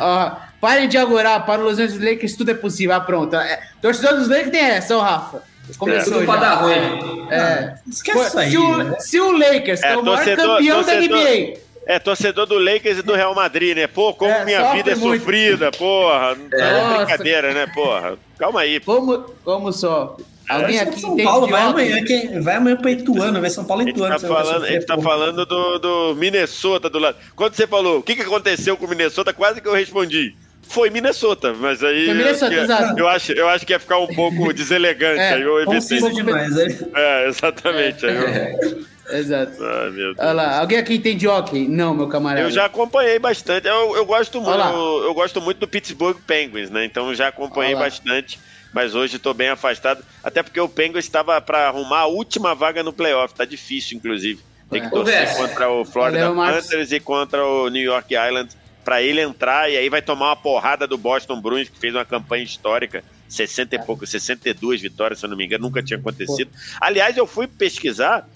Ó, 0.00 0.32
parem 0.60 0.88
de 0.88 0.98
agorar, 0.98 1.46
para 1.46 1.60
os 1.62 1.78
Los 1.78 1.78
Angeles 1.78 2.02
Lakers 2.12 2.34
tudo 2.36 2.50
é 2.50 2.54
possível. 2.54 2.94
Ah, 2.94 3.00
pronto. 3.00 3.36
É, 3.36 3.60
torcedor 3.80 4.18
dos 4.18 4.28
Lakers 4.28 4.50
tem 4.50 4.60
essa, 4.60 4.96
ó, 4.96 5.00
Rafa. 5.00 5.42
Começou 5.78 6.14
tudo 6.14 6.24
pra 6.26 6.36
dar 6.36 6.54
ruim. 6.56 7.28
É. 7.30 7.74
Esquece 7.88 8.26
isso 8.26 8.38
aí. 8.40 8.50
Se 8.50 8.56
o, 8.58 8.76
né? 8.78 8.96
se 8.98 9.20
o 9.20 9.30
Lakers, 9.30 9.80
que 9.80 9.86
é, 9.86 9.92
É, 9.92 9.96
o 9.96 10.02
maior 10.04 10.16
torcedor- 10.16 10.56
campeão 10.56 10.82
da 10.82 10.92
torcedor- 10.92 11.18
NBA, 11.20 11.58
É, 11.90 11.98
torcedor 11.98 12.46
do 12.46 12.58
Lakers 12.58 12.98
e 12.98 13.02
do 13.02 13.14
Real 13.14 13.34
Madrid, 13.34 13.76
né? 13.76 13.86
Pô, 13.86 14.14
como 14.14 14.30
É, 14.30 14.44
minha 14.44 14.72
vida 14.72 14.92
é 14.92 14.94
muito. 14.94 15.20
sofrida, 15.22 15.70
porra. 15.72 16.36
Não 16.36 16.58
é 16.58 16.72
Nossa. 16.72 16.96
brincadeira, 16.98 17.52
né, 17.52 17.66
porra? 17.74 18.16
Calma 18.38 18.60
aí. 18.60 18.78
pô. 18.78 18.94
como, 18.96 19.18
como 19.44 19.72
sofre? 19.72 20.24
Alguém 20.48 20.80
Agora 20.80 20.90
aqui 20.90 21.00
São 21.00 21.16
Paulo 21.16 21.46
vai 21.46 21.62
amanhã, 21.62 22.04
quem, 22.04 22.40
vai 22.40 22.56
amanhã 22.56 22.76
pra 22.76 22.90
Ituano, 22.90 23.40
vai 23.40 23.50
São 23.50 23.64
Paulo 23.64 23.82
A 23.82 23.84
e 23.84 23.86
gente 23.88 23.96
Ituano. 23.96 24.16
tá 24.20 24.26
não 24.28 24.34
vai 24.34 24.44
falando, 24.44 24.66
gente 24.66 24.86
tá 24.86 24.98
falando 24.98 25.46
do, 25.46 25.78
do 25.78 26.14
Minnesota 26.16 26.90
do 26.90 26.98
lado. 26.98 27.16
Quando 27.36 27.54
você 27.54 27.66
falou 27.68 27.98
o 27.98 28.02
que, 28.02 28.16
que 28.16 28.22
aconteceu 28.22 28.76
com 28.76 28.84
o 28.84 28.88
Minnesota, 28.88 29.32
quase 29.32 29.60
que 29.60 29.68
eu 29.68 29.72
respondi. 29.74 30.34
Foi 30.62 30.90
Minnesota, 30.90 31.52
mas 31.52 31.82
aí. 31.84 32.06
Foi 32.06 32.14
Minnesota, 32.14 32.52
eu, 32.54 32.62
exato. 32.64 32.98
eu 32.98 33.08
acho, 33.08 33.32
eu 33.32 33.48
acho 33.48 33.66
que 33.66 33.72
ia 33.72 33.78
ficar 33.80 33.98
um 33.98 34.06
pouco 34.08 34.50
deselegante, 34.54 35.20
É, 35.20 35.34
aí 35.34 35.42
eu 35.42 35.60
evitei. 35.62 35.98
Demais. 36.12 36.56
Aí. 36.58 36.78
É, 36.94 37.28
exatamente. 37.28 38.06
aí 38.06 38.16
eu- 38.16 38.84
Exato. 39.12 39.62
Ai, 39.64 39.90
meu 39.90 40.14
Deus. 40.14 40.16
Olha 40.18 40.32
lá, 40.32 40.58
alguém 40.60 40.78
aqui 40.78 40.94
entende 40.94 41.26
hockey? 41.28 41.66
Não, 41.68 41.94
meu 41.94 42.08
camarada. 42.08 42.46
Eu 42.46 42.50
já 42.50 42.64
acompanhei 42.66 43.18
bastante. 43.18 43.66
Eu, 43.66 43.96
eu 43.96 44.04
gosto 44.06 44.40
muito. 44.40 44.58
Eu, 44.60 45.04
eu 45.04 45.14
gosto 45.14 45.40
muito 45.40 45.58
do 45.58 45.68
Pittsburgh 45.68 46.18
Penguins, 46.26 46.70
né? 46.70 46.84
Então 46.84 47.08
eu 47.08 47.14
já 47.14 47.28
acompanhei 47.28 47.74
bastante. 47.74 48.38
Mas 48.72 48.94
hoje 48.94 49.16
estou 49.16 49.34
bem 49.34 49.48
afastado. 49.48 50.04
Até 50.22 50.42
porque 50.42 50.60
o 50.60 50.68
Penguins 50.68 51.04
estava 51.04 51.40
para 51.40 51.66
arrumar 51.68 52.00
a 52.00 52.06
última 52.06 52.54
vaga 52.54 52.82
no 52.84 52.92
playoff. 52.92 53.34
Tá 53.34 53.44
difícil, 53.44 53.96
inclusive. 53.98 54.40
Tem 54.70 54.80
que 54.80 54.86
É. 54.86 54.90
torcer 54.90 55.36
contra 55.36 55.68
o 55.70 55.84
Florida 55.84 56.30
Valeu. 56.30 56.54
Panthers 56.54 56.92
e 56.92 57.00
contra 57.00 57.44
o 57.44 57.68
New 57.68 57.82
York 57.82 58.14
Islanders 58.14 58.56
para 58.84 59.02
ele 59.02 59.20
entrar. 59.20 59.68
E 59.68 59.76
aí 59.76 59.88
vai 59.88 60.00
tomar 60.00 60.26
uma 60.28 60.36
porrada 60.36 60.86
do 60.86 60.96
Boston 60.96 61.40
Bruins, 61.40 61.68
que 61.68 61.78
fez 61.80 61.92
uma 61.94 62.04
campanha 62.04 62.44
histórica. 62.44 63.02
60 63.28 63.76
e 63.76 63.78
pouco, 63.84 64.06
62 64.06 64.80
vitórias, 64.80 65.18
se 65.20 65.26
eu 65.26 65.30
não 65.30 65.36
me 65.36 65.46
engano. 65.46 65.64
Nunca 65.64 65.82
tinha 65.82 65.98
acontecido. 65.98 66.50
Aliás, 66.80 67.16
eu 67.16 67.26
fui 67.26 67.46
pesquisar 67.48 68.28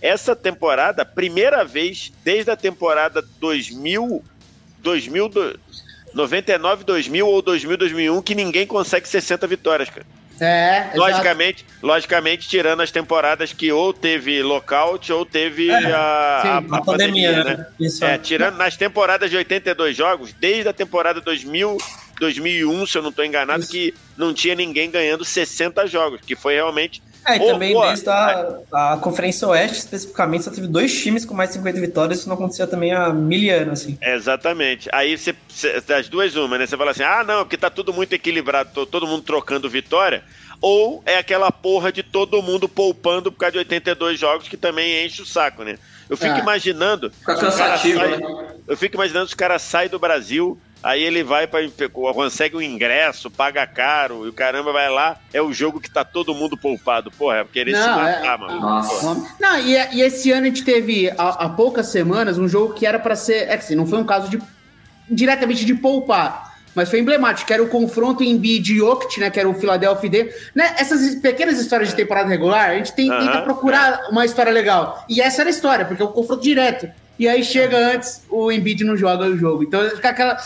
essa 0.00 0.34
temporada, 0.36 1.04
primeira 1.04 1.64
vez 1.64 2.12
desde 2.24 2.50
a 2.50 2.56
temporada 2.56 3.22
2000, 3.40 4.22
2000 4.80 5.28
do- 5.28 5.60
99, 6.14 6.84
2000 6.84 7.26
ou 7.26 7.42
2000, 7.42 7.76
2001 7.76 8.22
que 8.22 8.34
ninguém 8.34 8.66
consegue 8.66 9.08
60 9.08 9.46
vitórias, 9.46 9.90
cara. 9.90 10.06
É, 10.38 10.80
exato. 10.80 10.98
Logicamente, 10.98 11.64
logicamente, 11.82 12.46
tirando 12.48 12.82
as 12.82 12.90
temporadas 12.90 13.54
que 13.54 13.72
ou 13.72 13.92
teve 13.92 14.42
lockout 14.42 15.10
ou 15.10 15.24
teve 15.24 15.70
É, 15.70 15.74
a, 15.74 15.80
sim, 16.42 16.48
a- 16.48 16.62
A 16.72 16.76
a 16.78 16.82
pandemia, 16.84 17.42
né? 17.44 17.66
Isso 17.80 18.04
É, 18.04 18.18
tirando 18.18 18.56
nas 18.56 18.76
temporadas 18.76 19.30
de 19.30 19.36
82 19.36 19.96
jogos, 19.96 20.34
desde 20.34 20.68
a 20.68 20.74
temporada 20.74 21.22
2000, 21.22 21.78
2001, 22.20 22.86
se 22.86 22.98
eu 22.98 23.02
não 23.02 23.10
estou 23.10 23.24
enganado, 23.24 23.62
Isso. 23.62 23.70
que 23.72 23.94
não 24.16 24.34
tinha 24.34 24.54
ninguém 24.54 24.90
ganhando 24.90 25.24
60 25.24 25.86
jogos, 25.86 26.20
que 26.20 26.36
foi 26.36 26.54
realmente 26.54 27.02
É, 27.26 27.36
e 27.36 27.40
também 27.40 27.72
pô, 27.74 27.84
desde 27.86 28.08
a, 28.08 28.48
a 28.72 28.96
Conferência 28.98 29.48
Oeste, 29.48 29.78
especificamente, 29.78 30.44
só 30.44 30.50
teve 30.50 30.66
dois 30.68 30.92
times 31.02 31.24
com 31.24 31.34
mais 31.34 31.50
de 31.50 31.56
50 31.56 31.80
vitórias, 31.80 32.18
isso 32.20 32.28
não 32.28 32.36
acontecia 32.36 32.66
também 32.66 32.92
há 32.92 33.10
mil 33.12 33.52
anos, 33.54 33.80
assim. 33.82 33.98
Exatamente. 34.00 34.88
Aí 34.92 35.16
você, 35.18 35.34
das 35.86 36.08
duas, 36.08 36.36
uma, 36.36 36.56
né? 36.58 36.66
Você 36.66 36.76
fala 36.76 36.90
assim: 36.92 37.02
ah, 37.02 37.24
não, 37.24 37.40
porque 37.44 37.56
tá 37.56 37.68
tudo 37.70 37.92
muito 37.92 38.12
equilibrado, 38.12 38.70
to- 38.72 38.86
todo 38.86 39.06
mundo 39.06 39.22
trocando 39.22 39.68
vitória. 39.68 40.22
Ou 40.60 41.02
é 41.04 41.18
aquela 41.18 41.52
porra 41.52 41.92
de 41.92 42.02
todo 42.02 42.40
mundo 42.42 42.68
poupando 42.68 43.30
por 43.30 43.38
causa 43.38 43.52
de 43.52 43.58
82 43.58 44.18
jogos 44.18 44.48
que 44.48 44.56
também 44.56 45.04
enche 45.04 45.20
o 45.20 45.26
saco, 45.26 45.62
né? 45.62 45.78
Eu 46.08 46.16
fico 46.16 46.36
É. 46.36 46.40
imaginando. 46.40 47.10
Fica 47.10 47.34
cansativo, 47.36 47.98
sai- 47.98 48.16
né? 48.16 48.26
Eu 48.66 48.76
fico 48.76 48.94
imaginando 48.94 49.28
se 49.28 49.34
o 49.34 49.36
cara 49.36 49.58
sai 49.58 49.88
do 49.88 49.98
Brasil, 49.98 50.58
aí 50.82 51.02
ele 51.02 51.22
vai 51.22 51.46
para 51.46 51.60
consegue 52.14 52.56
um 52.56 52.62
ingresso, 52.62 53.30
paga 53.30 53.66
caro, 53.66 54.26
e 54.26 54.28
o 54.28 54.32
caramba 54.32 54.72
vai 54.72 54.88
lá, 54.88 55.18
é 55.32 55.40
o 55.42 55.52
jogo 55.52 55.80
que 55.80 55.90
tá 55.90 56.04
todo 56.04 56.34
mundo 56.34 56.56
poupado. 56.56 57.10
Porra, 57.10 57.38
é 57.38 57.44
querer 57.44 57.74
se 57.74 57.80
Não, 57.80 57.96
matar, 57.96 58.34
é- 58.34 58.38
mano. 58.38 58.60
Nossa. 58.60 59.34
Não, 59.40 59.58
e, 59.58 59.72
e 59.96 60.02
esse 60.02 60.30
ano 60.30 60.42
a 60.42 60.48
gente 60.48 60.64
teve 60.64 61.10
há, 61.10 61.44
há 61.44 61.48
poucas 61.48 61.88
semanas 61.88 62.38
um 62.38 62.48
jogo 62.48 62.74
que 62.74 62.86
era 62.86 62.98
pra 62.98 63.16
ser. 63.16 63.48
É 63.48 63.56
que 63.56 63.64
assim, 63.64 63.74
não 63.74 63.86
foi 63.86 63.98
um 63.98 64.04
caso 64.04 64.28
de 64.28 64.40
diretamente 65.08 65.64
de 65.64 65.74
poupar, 65.74 66.56
mas 66.74 66.90
foi 66.90 66.98
emblemático, 66.98 67.46
que 67.46 67.54
era 67.54 67.62
o 67.62 67.68
confronto 67.68 68.22
em 68.22 68.36
Bid 68.36 68.74
e 68.74 69.20
né? 69.20 69.30
Que 69.30 69.40
era 69.40 69.48
o 69.48 69.54
Philadelphia 69.54 70.10
D. 70.10 70.34
Né, 70.54 70.74
essas 70.78 71.14
pequenas 71.16 71.58
histórias 71.58 71.88
de 71.88 71.96
temporada 71.96 72.28
regular, 72.28 72.70
a 72.70 72.74
gente 72.74 72.92
tem, 72.92 73.10
Aham, 73.10 73.26
tenta 73.26 73.42
procurar 73.42 74.08
uma 74.10 74.26
história 74.26 74.52
legal. 74.52 75.02
E 75.08 75.20
essa 75.20 75.40
era 75.40 75.48
a 75.48 75.50
história, 75.50 75.86
porque 75.86 76.02
é 76.02 76.04
um 76.04 76.12
confronto 76.12 76.42
direto. 76.42 76.86
E 77.18 77.26
aí 77.26 77.42
chega 77.42 77.78
antes, 77.78 78.22
o 78.28 78.52
Embiid 78.52 78.84
não 78.84 78.94
joga 78.94 79.24
o 79.24 79.38
jogo. 79.38 79.62
Então 79.62 79.88
fica 79.88 80.10
aquela. 80.10 80.36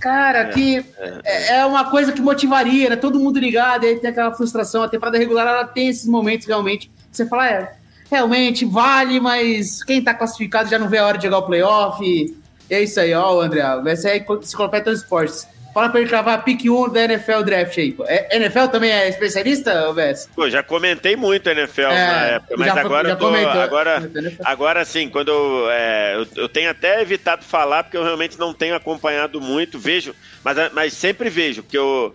Cara, 0.00 0.46
que 0.46 0.84
é, 1.24 1.56
é 1.56 1.66
uma 1.66 1.90
coisa 1.90 2.12
que 2.12 2.20
motivaria, 2.20 2.90
né? 2.90 2.96
Todo 2.96 3.18
mundo 3.18 3.38
ligado, 3.38 3.84
e 3.84 3.88
aí 3.88 3.96
tem 3.98 4.10
aquela 4.10 4.32
frustração. 4.32 4.82
A 4.82 4.88
temporada 4.88 5.18
regular 5.18 5.46
ela 5.46 5.64
tem 5.64 5.88
esses 5.88 6.06
momentos 6.06 6.46
realmente. 6.46 6.90
Você 7.10 7.26
fala, 7.26 7.48
é, 7.48 7.72
realmente 8.10 8.64
vale, 8.64 9.20
mas 9.20 9.82
quem 9.82 10.02
tá 10.02 10.14
classificado 10.14 10.68
já 10.68 10.78
não 10.78 10.88
vê 10.88 10.98
a 10.98 11.06
hora 11.06 11.18
de 11.18 11.24
jogar 11.24 11.38
o 11.38 11.46
playoff. 11.46 12.04
E 12.04 12.34
é 12.70 12.82
isso 12.82 13.00
aí, 13.00 13.12
ó, 13.12 13.40
André. 13.40 13.62
Essa 13.86 14.10
é 14.10 14.12
a 14.12 14.34
enciclopédia 14.34 14.92
dos 14.92 15.02
esportes. 15.02 15.46
Fala 15.78 15.90
pra 15.90 16.00
ele 16.00 16.08
cravar 16.08 16.34
a 16.34 16.38
pick 16.38 16.64
1 16.64 16.88
da 16.88 17.02
NFL 17.04 17.42
Draft 17.44 17.78
aí, 17.78 17.92
pô. 17.92 18.04
É, 18.08 18.34
NFL 18.36 18.66
também 18.66 18.90
é 18.90 19.08
especialista, 19.08 19.92
Vess? 19.92 20.28
Pô, 20.34 20.50
já 20.50 20.60
comentei 20.60 21.14
muito 21.14 21.48
NFL 21.48 21.82
É, 21.82 21.86
na 21.94 22.26
época, 22.26 22.54
mas 22.58 22.74
já 22.74 22.80
agora 22.80 23.08
já 23.08 23.14
eu 23.14 23.18
tô, 23.18 23.26
comentou. 23.26 23.60
agora, 23.60 24.10
agora 24.44 24.84
sim, 24.84 25.08
quando 25.08 25.28
eu, 25.28 25.70
é, 25.70 26.16
eu, 26.16 26.26
eu 26.42 26.48
tenho 26.48 26.68
até 26.68 27.00
evitado 27.00 27.44
falar 27.44 27.84
porque 27.84 27.96
eu 27.96 28.02
realmente 28.02 28.36
não 28.40 28.52
tenho 28.52 28.74
acompanhado 28.74 29.40
muito, 29.40 29.78
vejo, 29.78 30.16
mas, 30.42 30.56
mas 30.72 30.92
sempre 30.94 31.30
vejo, 31.30 31.62
porque 31.62 31.78
eu, 31.78 32.12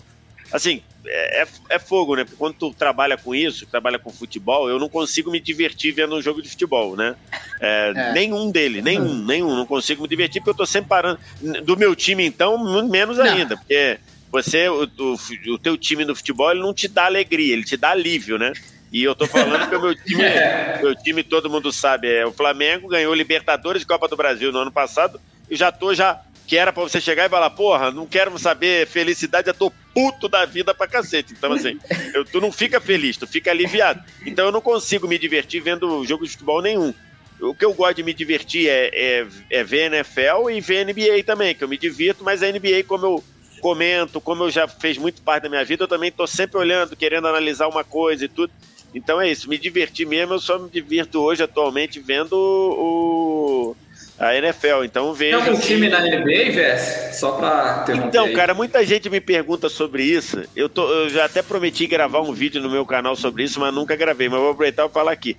assim, 0.53 0.81
é, 1.05 1.41
é- 1.41 1.47
é 1.71 1.79
fogo, 1.79 2.15
né? 2.15 2.23
Porque 2.23 2.37
quando 2.37 2.53
tu 2.53 2.73
trabalha 2.73 3.17
com 3.17 3.33
isso, 3.35 3.65
trabalha 3.65 3.99
com 3.99 4.09
futebol, 4.11 4.69
eu 4.69 4.79
não 4.79 4.87
consigo 4.87 5.29
me 5.31 5.39
divertir 5.39 5.91
vendo 5.91 6.15
um 6.15 6.21
jogo 6.21 6.41
de 6.41 6.47
futebol, 6.49 6.95
né? 6.95 7.15
É, 7.59 7.91
É. 7.97 8.13
Nenhum 8.13 8.49
dele, 8.51 8.81
nenhum, 8.81 9.25
nenhum, 9.25 9.55
não 9.55 9.65
consigo 9.65 10.03
me 10.03 10.07
divertir 10.07 10.39
porque 10.39 10.51
eu 10.51 10.55
tô 10.57 10.65
sempre 10.65 10.89
parando. 10.89 11.19
Do 11.63 11.75
meu 11.75 11.95
time, 11.95 12.23
então, 12.25 12.57
menos 12.87 13.17
Não. 13.17 13.25
ainda, 13.25 13.57
porque 13.57 13.99
você, 14.31 14.69
o, 14.69 14.83
o, 14.97 15.17
o 15.53 15.57
teu 15.59 15.75
time 15.77 16.05
no 16.05 16.15
futebol, 16.15 16.51
ele 16.51 16.61
não 16.61 16.73
te 16.73 16.87
dá 16.87 17.05
alegria, 17.05 17.53
ele 17.53 17.63
te 17.63 17.75
dá 17.75 17.89
alívio, 17.91 18.37
né? 18.37 18.53
E 18.91 19.03
eu 19.03 19.15
tô 19.15 19.25
falando 19.27 19.67
que 19.67 19.75
o 19.75 19.81
meu 19.81 19.95
time, 19.95 20.23
meu 20.81 20.95
time, 20.95 21.23
todo 21.23 21.49
mundo 21.49 21.71
sabe, 21.71 22.07
é 22.13 22.25
o 22.25 22.31
Flamengo 22.31 22.87
ganhou 22.87 23.13
Libertadores 23.13 23.81
e 23.81 23.85
Copa 23.87 24.07
do 24.07 24.15
Brasil 24.15 24.51
no 24.51 24.59
ano 24.59 24.71
passado, 24.71 25.19
e 25.49 25.55
já 25.55 25.71
tô 25.71 25.93
já 25.95 26.21
que 26.47 26.57
era 26.57 26.73
pra 26.73 26.83
você 26.83 26.99
chegar 26.99 27.25
e 27.25 27.29
falar, 27.29 27.49
porra, 27.51 27.91
não 27.91 28.05
quero 28.05 28.37
saber 28.37 28.85
felicidade, 28.87 29.47
eu 29.47 29.53
tô 29.53 29.71
puto 29.93 30.27
da 30.27 30.45
vida 30.45 30.73
pra 30.73 30.87
cacete. 30.87 31.33
Então, 31.33 31.53
assim, 31.53 31.77
eu- 32.13 32.25
tu 32.25 32.41
não 32.41 32.51
fica 32.51 32.81
feliz, 32.81 33.15
tu 33.17 33.25
fica 33.27 33.51
aliviado. 33.51 34.03
Então 34.25 34.45
eu 34.45 34.51
não 34.51 34.61
consigo 34.61 35.07
me 35.07 35.17
divertir 35.17 35.61
vendo 35.61 36.05
jogo 36.05 36.25
de 36.25 36.31
futebol 36.31 36.61
nenhum. 36.61 36.93
O 37.39 37.53
que 37.53 37.65
eu 37.65 37.73
gosto 37.73 37.95
de 37.97 38.03
me 38.03 38.13
divertir 38.13 38.69
é, 38.69 38.89
é, 38.93 39.27
é 39.49 39.63
ver 39.63 39.91
NFL 39.91 40.49
e 40.51 40.61
ver 40.61 40.85
NBA 40.85 41.23
também, 41.25 41.53
que 41.53 41.63
eu 41.63 41.67
me 41.67 41.77
divirto, 41.77 42.23
mas 42.23 42.41
a 42.41 42.47
NBA, 42.51 42.83
como 42.87 43.05
eu 43.05 43.23
comento, 43.59 44.19
como 44.21 44.43
eu 44.43 44.51
já 44.51 44.67
fez 44.67 44.97
muito 44.97 45.21
parte 45.21 45.43
da 45.43 45.49
minha 45.49 45.63
vida, 45.63 45.83
eu 45.83 45.87
também 45.87 46.11
tô 46.11 46.25
sempre 46.27 46.57
olhando, 46.57 46.95
querendo 46.95 47.27
analisar 47.27 47.67
uma 47.67 47.83
coisa 47.83 48.25
e 48.25 48.27
tudo. 48.29 48.51
Então 48.93 49.19
é 49.19 49.29
isso, 49.31 49.49
me 49.49 49.57
divertir 49.57 50.05
mesmo, 50.05 50.33
eu 50.35 50.39
só 50.39 50.59
me 50.59 50.69
divirto 50.69 51.19
hoje 51.21 51.41
atualmente 51.43 51.99
vendo 51.99 52.33
o, 52.33 53.75
a 54.19 54.35
NFL. 54.35 54.83
Então 54.85 55.07
eu 55.09 55.15
Tem 55.15 55.31
vejo. 55.31 55.49
algum 55.49 55.59
time 55.59 55.89
na 55.89 55.99
NBA, 55.99 56.51
Vess? 56.51 57.15
Só 57.19 57.31
pra 57.33 57.79
interromper 57.83 58.07
Então, 58.07 58.25
aí. 58.25 58.33
cara, 58.33 58.53
muita 58.53 58.85
gente 58.85 59.09
me 59.09 59.19
pergunta 59.19 59.69
sobre 59.69 60.03
isso. 60.03 60.43
Eu, 60.55 60.69
tô, 60.69 60.87
eu 60.89 61.09
já 61.09 61.25
até 61.25 61.41
prometi 61.41 61.87
gravar 61.87 62.21
um 62.21 62.33
vídeo 62.33 62.61
no 62.61 62.69
meu 62.69 62.85
canal 62.85 63.15
sobre 63.15 63.43
isso, 63.43 63.59
mas 63.59 63.73
nunca 63.73 63.95
gravei. 63.95 64.29
Mas 64.29 64.39
vou 64.39 64.51
aproveitar 64.51 64.85
e 64.85 64.89
falar 64.89 65.11
aqui. 65.11 65.35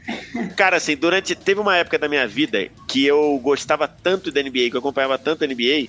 Cara, 0.56 0.76
assim, 0.76 0.96
durante. 0.96 1.34
Teve 1.34 1.60
uma 1.60 1.76
época 1.76 1.98
da 1.98 2.08
minha 2.08 2.26
vida 2.26 2.68
que 2.88 3.04
eu 3.04 3.38
gostava 3.42 3.86
tanto 3.88 4.30
da 4.30 4.42
NBA, 4.42 4.70
que 4.70 4.74
eu 4.74 4.78
acompanhava 4.80 5.16
tanto 5.18 5.44
a 5.44 5.46
NBA, 5.46 5.88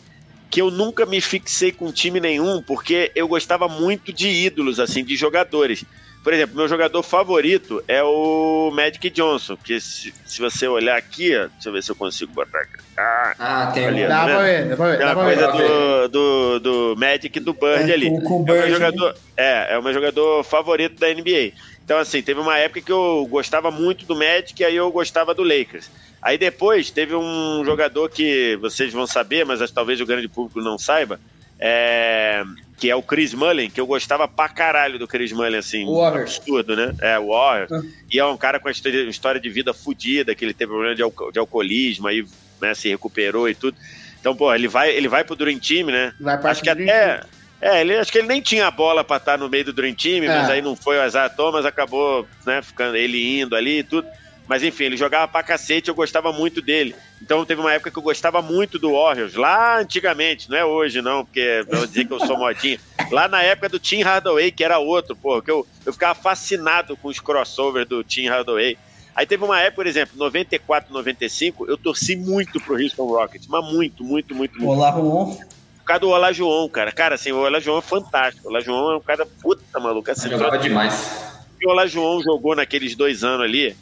que 0.50 0.62
eu 0.62 0.70
nunca 0.72 1.06
me 1.06 1.20
fixei 1.20 1.72
com 1.72 1.92
time 1.92 2.20
nenhum, 2.20 2.62
porque 2.62 3.12
eu 3.16 3.28
gostava 3.28 3.68
muito 3.68 4.14
de 4.14 4.28
ídolos, 4.30 4.80
assim, 4.80 5.04
de 5.04 5.16
jogadores. 5.16 5.84
Por 6.26 6.34
exemplo, 6.34 6.56
meu 6.58 6.68
jogador 6.68 7.04
favorito 7.04 7.82
é 7.88 8.02
o 8.04 8.72
Magic 8.74 9.10
Johnson, 9.12 9.56
que 9.56 9.80
se, 9.80 10.12
se 10.26 10.42
você 10.42 10.68
olhar 10.68 10.98
aqui, 10.98 11.38
ó, 11.38 11.46
deixa 11.54 11.70
eu 11.70 11.72
ver 11.74 11.84
se 11.84 11.92
eu 11.92 11.96
consigo 11.96 12.34
botar 12.34 12.60
aqui. 12.62 12.84
Ah, 12.98 13.34
Ah, 13.38 13.68
tem 13.72 13.86
Ali, 13.86 14.04
ó. 14.06 14.08
Dá 14.08 14.26
né? 14.26 14.34
pra 14.34 14.42
ver, 14.44 14.66
dá 14.70 14.76
pra 14.76 14.86
ver. 14.88 14.94
Aquela 14.96 15.10
Dá 15.10 15.16
pra 15.16 15.24
coisa 15.24 15.52
ver. 15.52 15.58
ver. 15.58 15.68
do, 15.68 16.08
do, 16.10 16.60
do 16.94 17.00
Magic 17.00 17.38
e 17.38 17.40
do 17.40 17.54
Bird 17.54 17.92
É, 17.92 17.94
ali. 17.94 18.10
com- 18.10 18.22
com 18.22 18.34
o 18.34 18.40
é, 18.40 18.42
o 18.42 18.46
meu 18.46 18.56
Bird. 18.56 18.72
jogador, 18.74 19.16
é, 19.38 19.74
é 19.76 19.78
o 19.78 19.84
meu 19.84 19.94
jogador 19.94 20.44
favorito 20.44 21.00
da 21.00 21.08
NBA. 21.14 21.52
Então, 21.84 22.00
assim, 22.00 22.22
teve 22.24 22.40
uma 22.40 22.58
época 22.58 22.82
que 22.82 22.92
eu 22.92 23.28
gostava 23.30 23.70
muito 23.70 24.06
do 24.08 24.16
Magic 24.16 24.60
e 24.60 24.66
aí 24.66 24.76
eu 24.76 24.92
gostava 24.92 25.36
do 25.36 25.44
Lakers. 25.44 25.92
Aí 26.20 26.40
depois 26.40 26.90
teve 26.90 27.14
um 27.16 27.64
jogador 27.64 28.10
que 28.10 28.58
vocês 28.60 28.92
vão 28.92 29.06
saber, 29.06 29.46
mas 29.46 29.70
talvez 29.70 30.02
o 30.02 30.06
grande 30.08 30.28
público 30.28 30.60
não 30.60 30.76
saiba, 30.76 31.20
é, 31.60 32.44
que 32.78 32.90
é 32.90 32.96
o 32.96 33.02
Chris 33.02 33.34
Mullen, 33.34 33.70
que 33.70 33.80
eu 33.80 33.88
gostava 33.88 34.28
pra 34.28 34.50
caralho 34.50 35.00
do 35.00 35.08
Chris 35.08 35.32
Mullen, 35.32 35.58
assim, 35.58 35.86
Warriors. 35.86 36.38
absurdo, 36.38 36.76
né? 36.76 36.94
É, 37.02 37.18
o 37.18 37.28
Warriors. 37.28 37.86
E 38.12 38.20
é 38.20 38.26
um 38.26 38.36
cara 38.38 38.60
com 38.60 38.68
uma 38.68 38.72
história, 38.72 39.40
de 39.40 39.50
vida 39.50 39.74
fodida, 39.74 40.36
que 40.36 40.44
ele 40.44 40.54
teve 40.54 40.72
problema 40.72 40.94
de, 40.96 41.02
alco- 41.02 41.32
de 41.32 41.40
alcoolismo, 41.40 42.08
aí 42.08 42.26
né, 42.62 42.74
se 42.74 42.90
recuperou 42.90 43.48
e 43.50 43.56
tudo. 43.56 43.78
Então, 44.20 44.36
pô, 44.36 44.54
ele 44.54 44.68
vai, 44.68 44.92
ele 44.92 45.08
vai 45.08 45.24
pro 45.24 45.36
Dream 45.36 45.60
Team, 45.60 45.88
né? 45.88 46.14
Vai 46.20 46.36
parte 46.36 46.48
Acho 46.48 46.64
que 46.64 46.70
até. 46.70 47.22
É, 47.62 47.82
ele, 47.82 47.96
acho 47.98 48.12
que 48.12 48.18
ele 48.18 48.28
nem 48.28 48.42
tinha 48.42 48.68
a 48.68 48.72
bola 48.72 49.04
pra 49.04 49.18
estar 49.18 49.38
no 49.38 49.50
meio 49.50 49.64
do 49.66 49.74
Dream 49.74 49.94
Team, 49.96 50.26
mas 50.26 50.50
É. 50.50 50.54
aí 50.54 50.62
não 50.62 50.76
foi 50.76 50.98
o 50.98 51.02
azar 51.02 51.34
Thomas, 51.36 51.66
acabou, 51.66 52.28
né, 52.46 52.62
ficando 52.62 52.96
ele 52.98 53.40
indo 53.40 53.56
ali 53.56 53.80
e 53.80 53.84
tudo. 53.84 54.08
Mas 54.48 54.64
enfim, 54.64 54.86
ele 54.86 54.98
jogava 54.98 55.28
pra 55.28 55.42
cacete, 55.44 55.90
eu 55.90 55.96
gostava 55.96 56.32
muito 56.32 56.62
dele. 56.62 56.96
Então 57.22 57.46
teve 57.46 57.62
uma 57.62 57.74
época 57.74 57.90
que 57.90 57.98
eu 57.98 58.04
gostava 58.04 58.42
muito 58.42 58.78
do 58.78 58.92
Warriors, 58.94 59.34
lá 59.36 59.80
antigamente, 59.80 60.50
não 60.50 60.58
é 60.58 60.64
hoje 60.66 61.02
não, 61.02 61.26
porque 61.26 61.64
pra 61.68 61.80
eu 61.80 61.88
dizer 61.88 62.06
que 62.06 62.14
eu 62.14 62.20
sou 62.20 62.38
modinha. 62.38 62.80
Lá 63.12 63.28
na 63.28 63.42
época 63.42 63.70
do 63.70 63.80
Tim 63.80 64.02
Hardaway, 64.02 64.52
que 64.52 64.64
era 64.64 64.78
outro, 64.78 65.16
pô, 65.16 65.42
que 65.42 65.50
eu, 65.50 65.66
eu 65.86 65.94
ficava 65.94 66.14
fascinado 66.14 66.96
com 66.98 67.08
os 67.08 67.20
crossovers 67.20 67.88
do 67.88 68.04
Tim 68.04 68.28
Hardaway. 68.28 68.78
Aí 69.16 69.26
teve 69.26 69.44
uma 69.44 69.60
época, 69.60 69.76
por 69.76 69.88
exemplo, 69.88 70.18
94, 70.18 70.94
95, 70.94 71.66
eu 71.68 71.78
torci 71.78 72.16
muito 72.16 72.60
pro 72.60 72.76
Houston 72.76 73.06
Rockets, 73.06 73.48
mas 73.48 73.64
muito, 73.66 74.04
muito, 74.04 74.36
muito, 74.36 74.60
muito. 74.60 74.70
Olá, 74.70 74.92
Juan. 74.92 75.38
Por 75.78 75.90
causa 75.90 76.00
do 76.02 76.10
Olajuwon, 76.10 76.68
cara. 76.68 76.92
Cara, 76.92 77.14
assim, 77.16 77.32
o 77.32 77.38
Olajuwon 77.38 77.78
é 77.78 77.82
fantástico. 77.82 78.48
O 78.48 78.50
Olajuwon 78.50 78.92
é 78.94 78.98
um 78.98 79.02
cara 79.02 79.26
puta 79.40 79.80
maluco. 79.80 80.10
Assim, 80.10 80.30
Jogava 80.32 80.58
demais. 80.58 81.32
o 81.54 81.60
que 81.60 81.68
o 81.68 81.70
Olajuwon 81.70 82.24
jogou 82.24 82.56
naqueles 82.56 82.96
dois 82.96 83.24
anos 83.24 83.46
ali. 83.46 83.78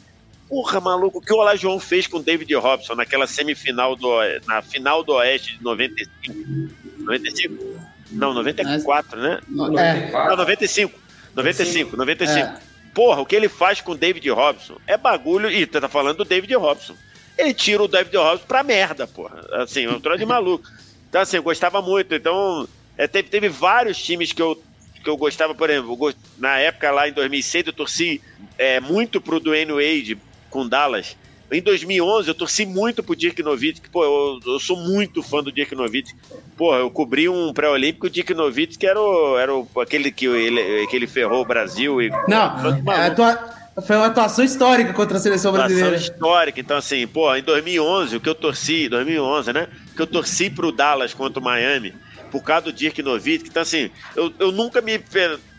Porra, 0.54 0.80
maluco, 0.80 1.18
o 1.18 1.20
que 1.20 1.32
o 1.32 1.38
Olajuwon 1.38 1.80
fez 1.80 2.06
com 2.06 2.18
o 2.18 2.22
David 2.22 2.54
Robson 2.54 2.94
naquela 2.94 3.26
semifinal 3.26 3.96
do 3.96 4.08
na 4.46 4.62
final 4.62 5.02
do 5.02 5.14
Oeste 5.14 5.58
de 5.58 5.64
95. 5.64 6.72
95? 6.98 7.80
Não, 8.12 8.32
94, 8.32 9.20
né? 9.20 9.40
É. 9.76 10.12
Não, 10.12 10.36
95. 10.36 10.96
95, 11.34 11.96
95. 11.96 12.60
Porra, 12.94 13.20
o 13.20 13.26
que 13.26 13.34
ele 13.34 13.48
faz 13.48 13.80
com 13.80 13.90
o 13.90 13.96
David 13.96 14.30
Robson 14.30 14.76
é 14.86 14.96
bagulho. 14.96 15.50
Ih, 15.50 15.66
tu 15.66 15.80
tá 15.80 15.88
falando 15.88 16.18
do 16.18 16.24
David 16.24 16.54
Robson. 16.54 16.94
Ele 17.36 17.52
tira 17.52 17.82
o 17.82 17.88
David 17.88 18.16
Robson 18.16 18.46
pra 18.46 18.62
merda, 18.62 19.08
porra. 19.08 19.44
Assim, 19.54 19.88
um 19.88 19.98
troço 19.98 20.20
de 20.20 20.24
maluco. 20.24 20.64
Então, 21.08 21.20
assim, 21.20 21.38
eu 21.38 21.42
gostava 21.42 21.82
muito. 21.82 22.14
Então, 22.14 22.68
é, 22.96 23.08
teve, 23.08 23.28
teve 23.28 23.48
vários 23.48 24.00
times 24.00 24.32
que 24.32 24.40
eu, 24.40 24.62
que 25.02 25.10
eu 25.10 25.16
gostava, 25.16 25.52
por 25.52 25.68
exemplo, 25.68 26.14
na 26.38 26.58
época 26.58 26.92
lá 26.92 27.08
em 27.08 27.12
2006, 27.12 27.66
eu 27.66 27.72
torci 27.72 28.22
é, 28.56 28.78
muito 28.78 29.20
pro 29.20 29.40
Dwayne 29.40 29.72
Wade 29.72 30.16
com 30.54 30.68
Dallas. 30.68 31.16
Em 31.52 31.60
2011, 31.60 32.28
eu 32.28 32.34
torci 32.34 32.64
muito 32.64 33.02
pro 33.02 33.14
Dirk 33.14 33.42
Nowitzki. 33.42 33.90
Pô, 33.90 34.02
eu, 34.04 34.40
eu 34.54 34.58
sou 34.58 34.76
muito 34.76 35.22
fã 35.22 35.42
do 35.42 35.52
Dirk 35.52 35.74
Nowitzki. 35.74 36.16
Pô, 36.56 36.74
eu 36.74 36.90
cobri 36.90 37.28
um 37.28 37.52
pré-olímpico, 37.52 38.06
o 38.06 38.10
Dirk 38.10 38.32
Nowitzki 38.32 38.78
que 38.78 38.86
era, 38.86 38.98
o, 39.00 39.36
era 39.38 39.54
o, 39.54 39.68
aquele 39.80 40.10
que 40.10 40.26
ele, 40.26 40.86
que 40.86 40.96
ele 40.96 41.06
ferrou 41.06 41.42
o 41.42 41.44
Brasil. 41.44 42.00
E, 42.00 42.08
Não, 42.28 42.62
Todo 42.62 42.90
é, 42.92 43.06
atua- 43.08 43.54
foi 43.86 43.96
uma 43.96 44.06
atuação 44.06 44.44
histórica 44.44 44.92
contra 44.92 45.16
a 45.16 45.20
seleção 45.20 45.52
brasileira. 45.52 45.96
histórica. 45.96 46.58
Então, 46.60 46.76
assim, 46.76 47.06
pô, 47.06 47.34
em 47.34 47.42
2011, 47.42 48.16
o 48.16 48.20
que 48.20 48.28
eu 48.28 48.34
torci, 48.34 48.88
2011, 48.88 49.52
né? 49.52 49.68
O 49.92 49.96
que 49.96 50.02
eu 50.02 50.06
torci 50.06 50.48
pro 50.48 50.72
Dallas 50.72 51.12
contra 51.12 51.40
o 51.40 51.44
Miami, 51.44 51.92
por 52.34 52.42
causa 52.42 52.62
do 52.64 52.72
Dirk 52.72 53.00
Nowitzki. 53.00 53.48
Então, 53.48 53.62
assim, 53.62 53.92
eu, 54.16 54.34
eu 54.40 54.50
nunca 54.50 54.80
me. 54.80 55.00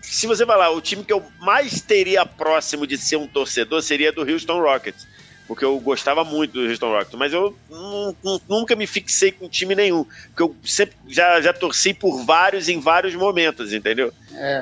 Se 0.02 0.28
você 0.28 0.46
falar, 0.46 0.72
o 0.72 0.82
time 0.82 1.06
que 1.06 1.14
eu 1.14 1.24
mais 1.40 1.80
teria 1.80 2.26
próximo 2.26 2.86
de 2.86 2.98
ser 2.98 3.16
um 3.16 3.26
torcedor 3.26 3.82
seria 3.82 4.12
do 4.12 4.30
Houston 4.30 4.60
Rockets. 4.60 5.08
Porque 5.48 5.64
eu 5.64 5.80
gostava 5.80 6.24
muito 6.24 6.54
do 6.54 6.68
Houston 6.68 6.90
Rockets, 6.92 7.14
mas 7.20 7.32
eu 7.32 7.56
nu- 7.70 8.16
nu- 8.24 8.42
nunca 8.50 8.76
me 8.76 8.88
fixei 8.88 9.32
com 9.32 9.48
time 9.48 9.76
nenhum. 9.76 10.04
Porque 10.30 10.42
eu 10.42 10.56
sempre 10.66 10.96
já, 11.08 11.40
já 11.40 11.54
torci 11.54 11.94
por 11.94 12.26
vários 12.26 12.68
em 12.68 12.80
vários 12.80 13.14
momentos, 13.14 13.72
entendeu? 13.72 14.12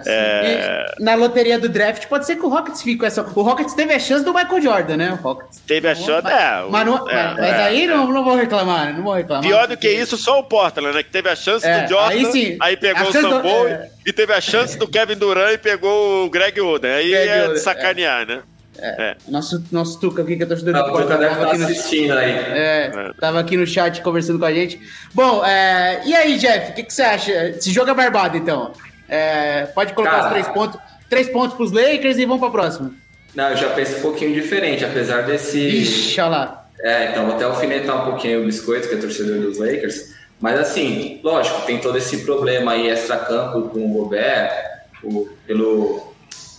É. 0.07 0.95
E 0.99 1.03
na 1.03 1.15
loteria 1.15 1.57
do 1.57 1.69
draft, 1.69 2.05
pode 2.07 2.25
ser 2.25 2.35
que 2.35 2.45
o 2.45 2.49
Rockets 2.49 2.81
fique 2.81 2.97
com 2.99 3.05
essa. 3.05 3.21
O 3.23 3.41
Rockets 3.41 3.73
teve 3.73 3.93
a 3.93 3.99
chance 3.99 4.23
do 4.25 4.33
Michael 4.33 4.61
Jordan, 4.61 4.97
né? 4.97 5.11
O 5.13 5.15
Rockets. 5.15 5.59
Teve 5.65 5.87
a 5.87 5.95
chance. 5.95 6.27
É, 6.27 6.63
Mas, 6.69 6.85
não- 6.85 7.09
é, 7.09 7.13
mas- 7.13 7.37
mas 7.37 7.49
é, 7.49 7.63
aí 7.63 7.83
é. 7.83 7.87
não, 7.87 8.11
não 8.11 8.23
vou 8.23 8.35
reclamar, 8.35 8.93
não 8.93 9.03
vou 9.03 9.13
reclamar. 9.13 9.43
Pior 9.43 9.67
do 9.67 9.77
que 9.77 9.89
isso, 9.89 10.17
só 10.17 10.39
o 10.39 10.43
Portland, 10.43 10.95
né? 10.95 11.01
Que 11.03 11.09
teve 11.09 11.29
a 11.29 11.35
chance 11.35 11.65
É, 11.65 11.83
do 11.83 11.89
Jordan, 11.89 12.09
aí 12.15 12.25
sim. 12.31 12.57
aí 12.59 12.77
pegou 12.77 13.03
o 13.09 13.11
do- 13.11 13.21
Sambo 13.21 13.67
é. 13.67 13.89
e 14.05 14.11
teve 14.13 14.33
a 14.33 14.41
chance 14.41 14.77
do 14.77 14.87
Kevin 14.87 15.15
Durant 15.15 15.53
e 15.53 15.57
pegou 15.57 16.25
o 16.25 16.29
Greg 16.29 16.59
Oden. 16.59 16.91
Aí 16.91 17.09
Greg 17.09 17.29
é 17.29 17.45
Oden, 17.45 17.57
sacanear, 17.57 18.27
né? 18.27 18.41
Nosso, 19.27 19.63
nosso 19.71 19.99
Tuca 19.99 20.21
aqui, 20.23 20.35
que 20.35 20.43
é 20.43 20.45
torcedor 20.45 20.73
Não, 20.73 20.81
do 20.83 20.85
o 20.87 20.91
Tuca 20.91 20.97
Portland, 21.17 21.21
deve 21.23 21.35
tava 21.35 21.43
estar 21.43 21.65
aqui 21.65 21.73
no 21.73 21.79
assistindo 21.79 22.11
aí. 22.13 22.31
É, 22.31 23.11
tava 23.19 23.39
aqui 23.39 23.57
no 23.57 23.67
chat 23.67 24.01
conversando 24.01 24.39
com 24.39 24.45
a 24.45 24.53
gente. 24.53 24.79
Bom, 25.13 25.45
é, 25.45 26.01
e 26.05 26.13
aí, 26.13 26.37
Jeff, 26.37 26.71
o 26.71 26.75
que, 26.75 26.83
que 26.83 26.93
você 26.93 27.01
acha? 27.03 27.31
Esse 27.49 27.71
jogo 27.71 27.89
é 27.91 27.93
barbado, 27.93 28.37
então. 28.37 28.73
É, 29.07 29.65
pode 29.67 29.93
colocar 29.93 30.11
Cara. 30.15 30.25
os 30.25 30.31
três 30.31 30.47
pontos, 30.47 30.79
três 31.09 31.29
pontos 31.29 31.55
pros 31.55 31.71
Lakers 31.71 32.17
e 32.17 32.25
vamos 32.25 32.39
pra 32.41 32.49
próxima. 32.49 32.91
Não, 33.35 33.49
eu 33.49 33.57
já 33.57 33.69
penso 33.69 33.97
um 33.97 34.01
pouquinho 34.01 34.33
diferente, 34.33 34.83
apesar 34.85 35.21
desse. 35.23 35.59
Ixi, 35.59 36.19
olha 36.21 36.29
lá. 36.29 36.65
É, 36.81 37.11
então 37.11 37.25
vou 37.25 37.35
até 37.35 37.45
alfinetar 37.45 38.01
um 38.01 38.11
pouquinho 38.11 38.41
o 38.41 38.45
Biscoito, 38.45 38.87
que 38.89 38.95
é 38.95 38.97
torcedor 38.97 39.39
dos 39.39 39.57
Lakers. 39.57 40.13
Mas 40.41 40.59
assim, 40.59 41.21
lógico, 41.23 41.61
tem 41.61 41.77
todo 41.79 41.97
esse 41.97 42.17
problema 42.25 42.73
aí 42.73 42.89
extra-campo 42.89 43.69
com 43.69 43.85
o 43.85 43.93
Gobert, 43.93 44.51
o- 45.01 45.29
pelo, 45.47 46.12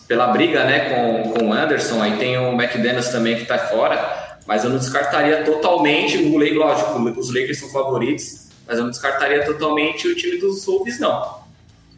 pela 0.07 0.29
briga 0.29 0.65
né, 0.65 0.91
com, 0.91 1.31
com 1.31 1.49
o 1.49 1.53
Anderson. 1.53 2.03
Aí 2.03 2.17
tem 2.17 2.39
o 2.39 2.53
McDaniels 2.53 3.09
também 3.09 3.37
que 3.37 3.45
tá 3.45 3.59
fora. 3.59 4.25
Mas 4.47 4.63
eu 4.63 4.71
não 4.71 4.79
descartaria 4.79 5.43
totalmente 5.43 6.19
o 6.19 6.37
Lakers, 6.37 6.57
lógico, 6.57 7.21
os 7.21 7.29
Lakers 7.29 7.59
são 7.59 7.71
favoritos, 7.71 8.49
mas 8.67 8.77
eu 8.77 8.85
não 8.85 8.91
descartaria 8.91 9.43
totalmente 9.45 10.07
o 10.07 10.15
time 10.15 10.37
dos 10.39 10.65
Wolves, 10.67 11.01
não. 11.01 11.39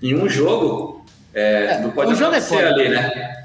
Em 0.00 0.14
um 0.14 0.28
jogo, 0.28 1.04
é, 1.34 1.80
não 1.80 1.90
pode 1.90 2.12
um 2.12 2.14
jogo 2.14 2.34
é 2.34 2.38
acontecer 2.38 2.54
foda. 2.54 2.68
ali, 2.68 2.88
né? 2.88 3.44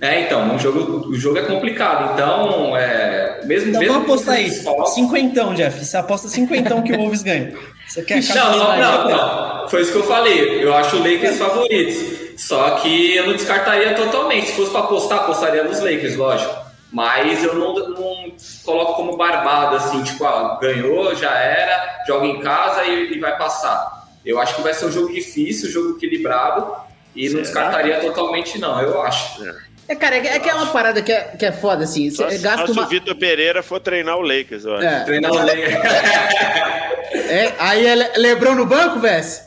É, 0.00 0.20
então, 0.20 0.54
um 0.54 0.58
jogo, 0.58 1.08
o 1.08 1.14
jogo 1.14 1.38
é 1.38 1.42
complicado. 1.42 2.12
Então, 2.12 2.76
é, 2.76 3.40
mesmo 3.46 3.70
Então 3.70 3.80
mesmo 3.80 3.94
vamos 3.94 4.10
apostar 4.10 4.34
aí. 4.34 4.50
Cinquentão, 4.94 5.54
Jeff. 5.54 5.82
Você 5.82 5.96
aposta 5.96 6.28
cinquentão 6.28 6.82
que 6.82 6.92
o 6.92 6.96
Wolves 6.98 7.22
ganha. 7.22 7.54
Você 7.94 8.02
quer 8.02 8.24
Não, 8.34 8.58
não, 8.58 8.76
não, 8.76 9.08
não. 9.08 9.68
Foi 9.68 9.82
isso 9.82 9.92
que 9.92 9.98
eu 9.98 10.02
falei. 10.04 10.64
Eu 10.64 10.74
acho 10.74 10.96
o 10.96 10.98
Lakers 10.98 11.38
favoritos. 11.38 12.24
Só 12.36 12.70
que 12.78 13.14
eu 13.14 13.28
não 13.28 13.34
descartaria 13.34 13.94
totalmente. 13.94 14.48
Se 14.48 14.54
fosse 14.54 14.72
pra 14.72 14.80
apostar, 14.80 15.20
apostaria 15.20 15.62
nos 15.62 15.78
Lakers, 15.78 16.16
lógico. 16.16 16.52
Mas 16.90 17.44
eu 17.44 17.54
não, 17.54 17.72
não 17.72 18.32
coloco 18.64 18.94
como 18.94 19.16
barbado, 19.16 19.76
assim, 19.76 20.02
tipo, 20.02 20.24
ah, 20.24 20.58
ganhou, 20.60 21.14
já 21.14 21.30
era, 21.30 22.04
joga 22.06 22.26
em 22.26 22.40
casa 22.40 22.84
e, 22.84 23.14
e 23.14 23.18
vai 23.20 23.36
passar. 23.38 24.08
Eu 24.26 24.40
acho 24.40 24.56
que 24.56 24.62
vai 24.62 24.74
ser 24.74 24.86
um 24.86 24.90
jogo 24.92 25.12
difícil, 25.12 25.68
um 25.68 25.72
jogo 25.72 25.96
equilibrado. 25.96 26.74
E 27.14 27.28
não 27.28 27.42
descartaria 27.42 28.00
totalmente, 28.00 28.58
não, 28.58 28.80
eu 28.80 29.00
acho. 29.02 29.40
É, 29.86 29.94
cara, 29.94 30.16
é, 30.16 30.38
que 30.40 30.48
é 30.48 30.54
uma 30.54 30.66
parada 30.66 31.00
que 31.00 31.12
é, 31.12 31.20
que 31.38 31.46
é 31.46 31.52
foda, 31.52 31.84
assim. 31.84 32.10
Só, 32.10 32.28
Você 32.28 32.38
só 32.38 32.42
gasta 32.42 32.66
se 32.66 32.72
uma. 32.72 32.82
o 32.82 32.88
Vitor 32.88 33.14
Pereira 33.14 33.62
for 33.62 33.78
treinar 33.78 34.16
o 34.16 34.22
Lakers, 34.22 34.64
eu 34.64 34.74
acho. 34.74 34.86
É, 34.86 35.04
Treinar 35.04 35.30
o 35.30 35.36
Lakers. 35.36 35.74
é, 37.14 37.52
aí 37.58 37.86
é 37.86 37.94
Le- 37.94 38.12
Lebrão 38.16 38.54
no 38.54 38.66
banco, 38.66 38.98
Vess? 39.00 39.42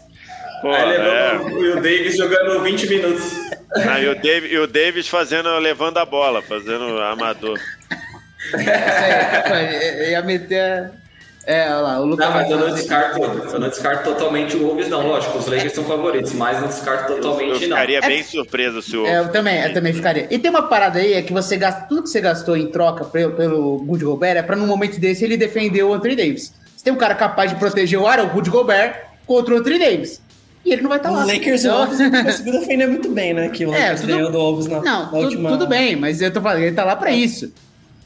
Aí 0.63 0.71
é. 0.73 0.85
levou 0.85 1.59
o 1.59 1.75
Davis 1.75 2.17
jogando 2.17 2.61
20 2.63 2.87
minutos. 2.89 3.23
Ah, 3.89 3.99
e, 3.99 4.07
o 4.07 4.15
Davis, 4.15 4.51
e 4.51 4.57
o 4.57 4.65
Davis 4.67 5.07
fazendo, 5.07 5.55
levando 5.59 5.97
a 5.97 6.05
bola, 6.05 6.41
fazendo 6.41 6.99
amador. 7.01 7.59
É, 8.53 10.11
ia 10.11 10.21
meter. 10.21 10.91
É, 11.45 11.63
olha 11.67 11.75
lá, 11.77 11.99
o 12.01 12.05
Lucas. 12.05 12.25
Não, 12.27 12.33
mas 12.33 12.51
eu 12.51 12.57
não 12.57 12.73
descarto, 12.75 13.21
eu 13.23 13.59
não 13.59 13.69
descarto 13.69 14.03
totalmente 14.03 14.57
o 14.57 14.59
Wolves, 14.67 14.89
não. 14.89 15.07
Lógico, 15.07 15.37
os 15.37 15.47
Lakers 15.47 15.73
são 15.73 15.85
favoritos, 15.85 16.33
mas 16.33 16.59
não 16.59 16.67
descarto 16.67 17.13
Eu, 17.13 17.21
totalmente, 17.21 17.47
eu 17.63 17.69
não. 17.69 17.77
ficaria 17.77 17.99
É- 17.99 18.07
bem 18.07 18.21
surpreso 18.23 18.81
se 18.81 18.97
o. 18.97 19.05
É, 19.05 19.19
eu 19.19 19.29
também, 19.31 19.61
eu 19.63 19.73
também 19.73 19.93
ficaria. 19.93 20.27
E 20.29 20.37
tem 20.37 20.49
uma 20.51 20.63
parada 20.67 20.99
aí, 20.99 21.13
é 21.13 21.21
que 21.21 21.31
você 21.31 21.55
gasta 21.55 21.81
tudo 21.87 22.03
que 22.03 22.09
você 22.09 22.19
gastou 22.19 22.57
em 22.57 22.67
troca 22.69 23.05
pelo, 23.05 23.31
pelo 23.33 23.77
Good 23.79 24.03
Gobert, 24.03 24.37
é 24.37 24.41
pra 24.43 24.55
num 24.57 24.67
momento 24.67 24.99
desse 24.99 25.23
ele 25.23 25.37
defender 25.37 25.83
o 25.83 25.93
Anthony 25.93 26.15
Davis. 26.17 26.53
Você 26.77 26.83
tem 26.83 26.93
um 26.93 26.97
cara 26.97 27.15
capaz 27.15 27.49
de 27.49 27.57
proteger 27.57 27.99
o 27.99 28.05
ar, 28.07 28.19
o 28.19 28.27
Good 28.29 28.51
Gobert, 28.51 28.95
contra 29.25 29.55
o 29.55 29.57
Anthony 29.57 29.79
Davis. 29.79 30.21
E 30.63 30.71
ele 30.73 30.81
não 30.83 30.89
vai 30.89 30.99
estar 30.99 31.11
O 31.11 31.15
lá. 31.15 31.25
Lakers 31.25 31.63
e 31.63 31.67
o 31.67 31.71
Então- 31.71 31.77
Wolves 31.79 31.99
não 31.99 32.23
conseguiu 32.23 32.53
defender 32.59 32.87
muito 32.87 33.09
bem, 33.09 33.33
né? 33.33 33.49
Que 33.49 33.65
o 33.65 33.73
É, 33.73 33.79
Lakers 33.91 34.01
tudo- 34.01 34.31
do 34.31 34.37
Wolves 34.37 34.67
na, 34.67 34.81
Não, 34.81 35.03
na 35.05 35.09
tu- 35.09 35.15
última... 35.17 35.49
tudo 35.49 35.65
bem, 35.67 35.95
mas 35.95 36.21
eu 36.21 36.31
tô 36.31 36.39
falando, 36.39 36.61
ele 36.61 36.75
tá 36.75 36.83
lá 36.85 36.95
pra 36.95 37.11
isso. 37.11 37.51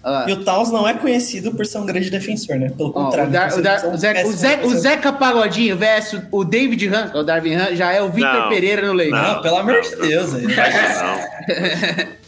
Lá. 0.03 0.25
E 0.27 0.31
o 0.33 0.43
Taos 0.43 0.71
não 0.71 0.87
é 0.87 0.95
conhecido 0.95 1.51
por 1.51 1.63
ser 1.63 1.77
um 1.77 1.85
grande 1.85 2.09
defensor, 2.09 2.55
né? 2.57 2.71
Pelo 2.75 2.91
contrário. 2.91 3.29
o, 3.29 3.33
Dar- 3.33 3.53
o, 3.55 3.61
Dar- 3.61 3.83
é 3.83 3.87
um 3.87 3.93
o 3.93 3.97
Zeca, 3.97 4.27
o, 4.27 4.31
Zeca, 4.31 4.65
o. 4.67 4.69
Zeca 4.79 5.13
Pagodinho 5.13 5.77
versus 5.77 6.21
o 6.31 6.43
David 6.43 6.87
Ram, 6.87 7.09
que 7.09 7.17
é 7.17 7.19
o 7.19 7.23
Darvin 7.23 7.53
Ram, 7.53 7.75
já 7.75 7.91
é 7.91 8.01
o 8.01 8.09
Victor 8.09 8.33
Não, 8.33 8.49
Pereira 8.49 8.87
no 8.87 8.93
Lakers. 8.93 9.11
Não, 9.21 9.41
pelo 9.43 9.57
amor 9.57 9.81
de 9.81 9.95
Deus. 9.97 10.33
aí. 10.33 10.47
Não. 10.47 12.11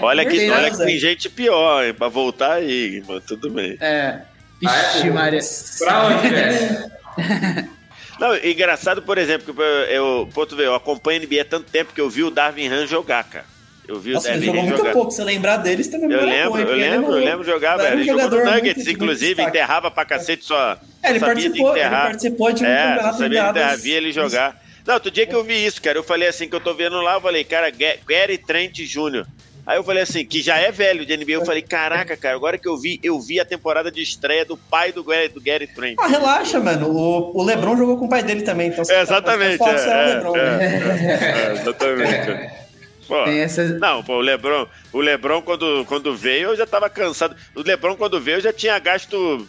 Olha 0.00 0.24
que, 0.24 0.36
Tem 0.36 0.48
olha 0.50 0.70
que 0.70 0.76
Zé. 0.76 0.84
tem 0.84 0.96
gente 0.98 1.28
pior, 1.28 1.84
hein, 1.84 1.92
pra 1.92 2.06
voltar 2.08 2.52
aí, 2.52 3.02
mas 3.08 3.24
tudo 3.24 3.50
bem. 3.50 3.76
É. 3.80 4.20
Ah, 4.66 4.76
é, 4.76 4.92
Vixe. 4.94 5.10
Maria. 5.10 5.40
Pra 5.78 6.04
onde, 6.06 6.28
velho? 6.28 6.90
Não, 8.18 8.36
engraçado, 8.36 9.00
por 9.02 9.16
exemplo, 9.16 9.54
que 9.54 9.60
eu, 9.60 9.64
eu, 9.64 10.28
pô, 10.34 10.44
tu 10.44 10.56
vê, 10.56 10.66
eu 10.66 10.74
acompanho 10.74 11.22
a 11.22 11.24
NBA 11.24 11.42
há 11.42 11.44
tanto 11.44 11.70
tempo 11.70 11.92
que 11.94 12.00
eu 12.00 12.10
vi 12.10 12.24
o 12.24 12.30
Darvin 12.32 12.66
Han 12.66 12.84
jogar, 12.86 13.22
cara. 13.24 13.44
Eu 13.86 14.00
vi 14.00 14.12
Nossa, 14.12 14.28
o 14.28 14.32
ele 14.32 14.46
Darvin 14.46 14.46
jogou 14.46 14.60
Han 14.60 14.64
muito 14.66 14.78
jogar. 14.78 14.92
pouco. 14.92 15.10
Se 15.12 15.16
você 15.18 15.24
lembrar 15.24 15.56
deles, 15.58 15.86
também 15.86 16.10
Eu 16.10 16.24
lembro, 16.26 16.50
bom, 16.50 16.58
eu 16.58 16.76
lembro, 16.76 17.12
eu 17.12 17.20
não- 17.20 17.24
lembro 17.24 17.44
jogar, 17.44 17.76
velho. 17.76 17.94
Ele 17.94 18.04
jogou 18.04 18.24
no 18.24 18.30
jogador 18.30 18.52
Nuggets, 18.52 18.74
muito 18.76 18.84
de 18.88 18.92
inclusive, 18.92 19.34
destaque. 19.36 19.48
enterrava 19.56 19.90
pra 19.90 20.04
cacete 20.04 20.44
só. 20.44 20.76
É, 21.02 21.10
ele 21.10 21.20
sabia 21.20 21.34
de 21.36 21.42
participou, 21.60 21.76
ele 21.76 21.88
participou 21.90 22.52
de 22.52 22.64
um 22.64 22.66
é, 22.66 22.76
campeonato 22.88 23.18
sabia 23.18 23.28
de 23.28 23.34
enterrar, 23.36 23.50
enviados- 23.54 23.82
vi 23.84 23.90
ele 23.92 24.12
jogar. 24.12 24.62
Não, 24.84 24.94
outro 24.94 25.10
dia 25.12 25.26
que 25.26 25.34
eu 25.34 25.44
vi 25.44 25.64
isso, 25.64 25.80
cara, 25.80 25.96
eu 25.98 26.02
falei 26.02 26.26
assim 26.28 26.48
que 26.48 26.56
eu 26.56 26.60
tô 26.60 26.74
vendo 26.74 27.00
lá, 27.00 27.14
eu 27.14 27.20
falei, 27.20 27.44
cara, 27.44 27.70
Ga- 27.70 27.96
Gary 28.08 28.36
Trent 28.38 28.74
Jr. 28.78 29.24
Aí 29.68 29.76
eu 29.76 29.84
falei 29.84 30.02
assim, 30.02 30.24
que 30.24 30.40
já 30.40 30.56
é 30.56 30.72
velho 30.72 31.04
de 31.04 31.14
NBA, 31.14 31.32
eu 31.32 31.44
falei, 31.44 31.60
caraca, 31.60 32.16
cara, 32.16 32.34
agora 32.34 32.56
que 32.56 32.66
eu 32.66 32.74
vi, 32.78 32.98
eu 33.02 33.20
vi 33.20 33.38
a 33.38 33.44
temporada 33.44 33.90
de 33.90 34.00
estreia 34.00 34.42
do 34.42 34.56
pai 34.56 34.92
do, 34.92 35.04
Gary, 35.04 35.28
do 35.28 35.42
Gary 35.42 35.66
Trent. 35.66 35.96
Ah, 36.00 36.06
relaxa, 36.06 36.58
mano. 36.58 36.88
O, 36.88 37.38
o 37.38 37.42
Lebron 37.44 37.76
jogou 37.76 37.98
com 37.98 38.06
o 38.06 38.08
pai 38.08 38.22
dele 38.22 38.40
também, 38.40 38.70
então... 38.70 38.82
É, 38.88 39.02
exatamente, 39.02 39.58
tá, 39.58 39.68
é, 39.68 39.74
é, 39.74 40.04
o 40.04 40.14
Lebron, 40.14 40.36
é, 40.36 40.56
né? 40.56 41.48
é, 41.48 41.52
exatamente. 41.52 42.50
Pô, 43.06 43.24
essa... 43.24 43.64
Não, 43.64 44.02
pô, 44.02 44.16
o 44.16 44.20
Lebron, 44.20 44.66
o 44.92 45.00
Lebron 45.00 45.42
quando, 45.42 45.84
quando 45.86 46.16
veio, 46.16 46.50
eu 46.50 46.56
já 46.56 46.66
tava 46.66 46.90
cansado. 46.90 47.34
O 47.54 47.62
Lebron 47.62 47.96
quando 47.96 48.20
veio, 48.20 48.36
eu 48.36 48.42
já 48.42 48.52
tinha 48.52 48.78
gasto 48.78 49.46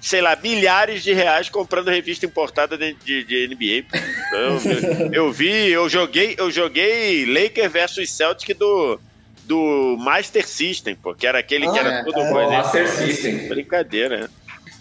sei 0.00 0.20
lá, 0.20 0.36
milhares 0.36 1.02
de 1.02 1.12
reais 1.12 1.48
comprando 1.48 1.88
revista 1.88 2.26
importada 2.26 2.76
de, 2.76 2.94
de, 3.04 3.24
de 3.24 3.48
NBA. 3.48 3.86
Então, 4.26 5.10
eu, 5.10 5.12
eu, 5.12 5.32
vi, 5.32 5.70
eu 5.70 5.88
joguei, 5.88 6.34
eu 6.36 6.50
joguei 6.50 7.24
Lakers 7.26 7.72
versus 7.72 8.10
Celtic 8.10 8.56
do, 8.56 9.00
do 9.46 9.96
Master 9.98 10.46
System, 10.46 10.96
pô, 10.96 11.14
que 11.14 11.26
era 11.26 11.38
aquele 11.38 11.66
ah, 11.66 11.72
que 11.72 11.78
era 11.78 11.94
é, 11.94 12.04
tudo 12.04 12.20
é, 12.20 12.30
coisa. 12.30 12.50
Master 12.50 12.88
System. 12.88 13.48
Brincadeira, 13.48 14.20
né? 14.22 14.28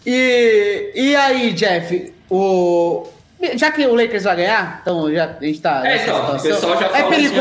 E, 0.06 0.92
e 0.94 1.16
aí, 1.16 1.54
Jeff, 1.54 2.14
o, 2.30 3.08
já 3.56 3.72
que 3.72 3.86
o 3.86 3.96
Lakers 3.96 4.24
vai 4.24 4.36
ganhar, 4.36 4.80
então 4.82 5.12
já, 5.14 5.38
a 5.40 5.44
gente 5.44 5.62
tá. 5.62 5.82
É, 5.88 6.04
então, 6.04 6.36
o 6.36 6.42
pessoal 6.42 6.80
já 6.80 6.88
É 6.88 7.04
perigoso. 7.10 7.40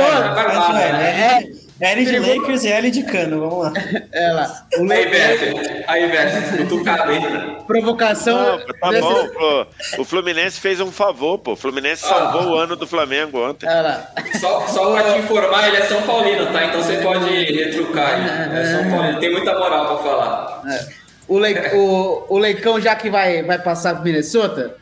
Né? 0.72 1.02
É, 1.02 1.50
é, 1.50 1.63
L 1.80 2.04
de 2.04 2.18
Lakers 2.18 2.64
e 2.64 2.68
L 2.68 2.90
de 2.90 3.02
Cano, 3.02 3.40
vamos 3.40 3.64
lá. 3.64 3.72
É 4.12 4.32
lá. 4.32 4.66
O 4.78 4.92
aí, 4.92 5.10
Beto. 5.10 5.60
Aí, 5.88 6.08
Beto, 6.08 6.56
cutucado. 6.56 7.64
Provocação. 7.66 8.58
Não, 8.58 8.66
tá 8.66 9.00
bom, 9.00 9.28
pô. 9.28 9.66
O 9.98 10.04
Fluminense 10.04 10.60
fez 10.60 10.80
um 10.80 10.92
favor, 10.92 11.38
pô. 11.38 11.52
O 11.52 11.56
Fluminense 11.56 12.04
ah. 12.04 12.08
salvou 12.08 12.52
o 12.52 12.56
ano 12.56 12.76
do 12.76 12.86
Flamengo 12.86 13.44
ontem. 13.48 13.66
É 13.66 13.80
lá. 13.80 14.08
Só, 14.40 14.66
só 14.68 14.92
pra 14.92 15.12
te 15.12 15.18
informar, 15.18 15.66
ele 15.66 15.78
é 15.78 15.86
São 15.86 16.02
Paulino, 16.02 16.46
tá? 16.52 16.64
Então 16.64 16.82
você 16.82 16.96
pode 16.98 17.28
retrucar 17.28 18.14
aí. 18.14 18.60
É 18.60 18.64
São 18.66 18.90
Paulino, 18.90 19.20
tem 19.20 19.32
muita 19.32 19.58
moral 19.58 19.86
pra 19.86 20.10
falar. 20.10 20.62
É. 20.70 21.04
O, 21.26 21.38
Le... 21.38 21.54
o, 21.74 22.26
o 22.28 22.38
Leicão, 22.38 22.80
já 22.80 22.94
que 22.94 23.10
vai, 23.10 23.42
vai 23.42 23.58
passar 23.58 23.94
pro 23.94 24.04
Minnesota, 24.04 24.76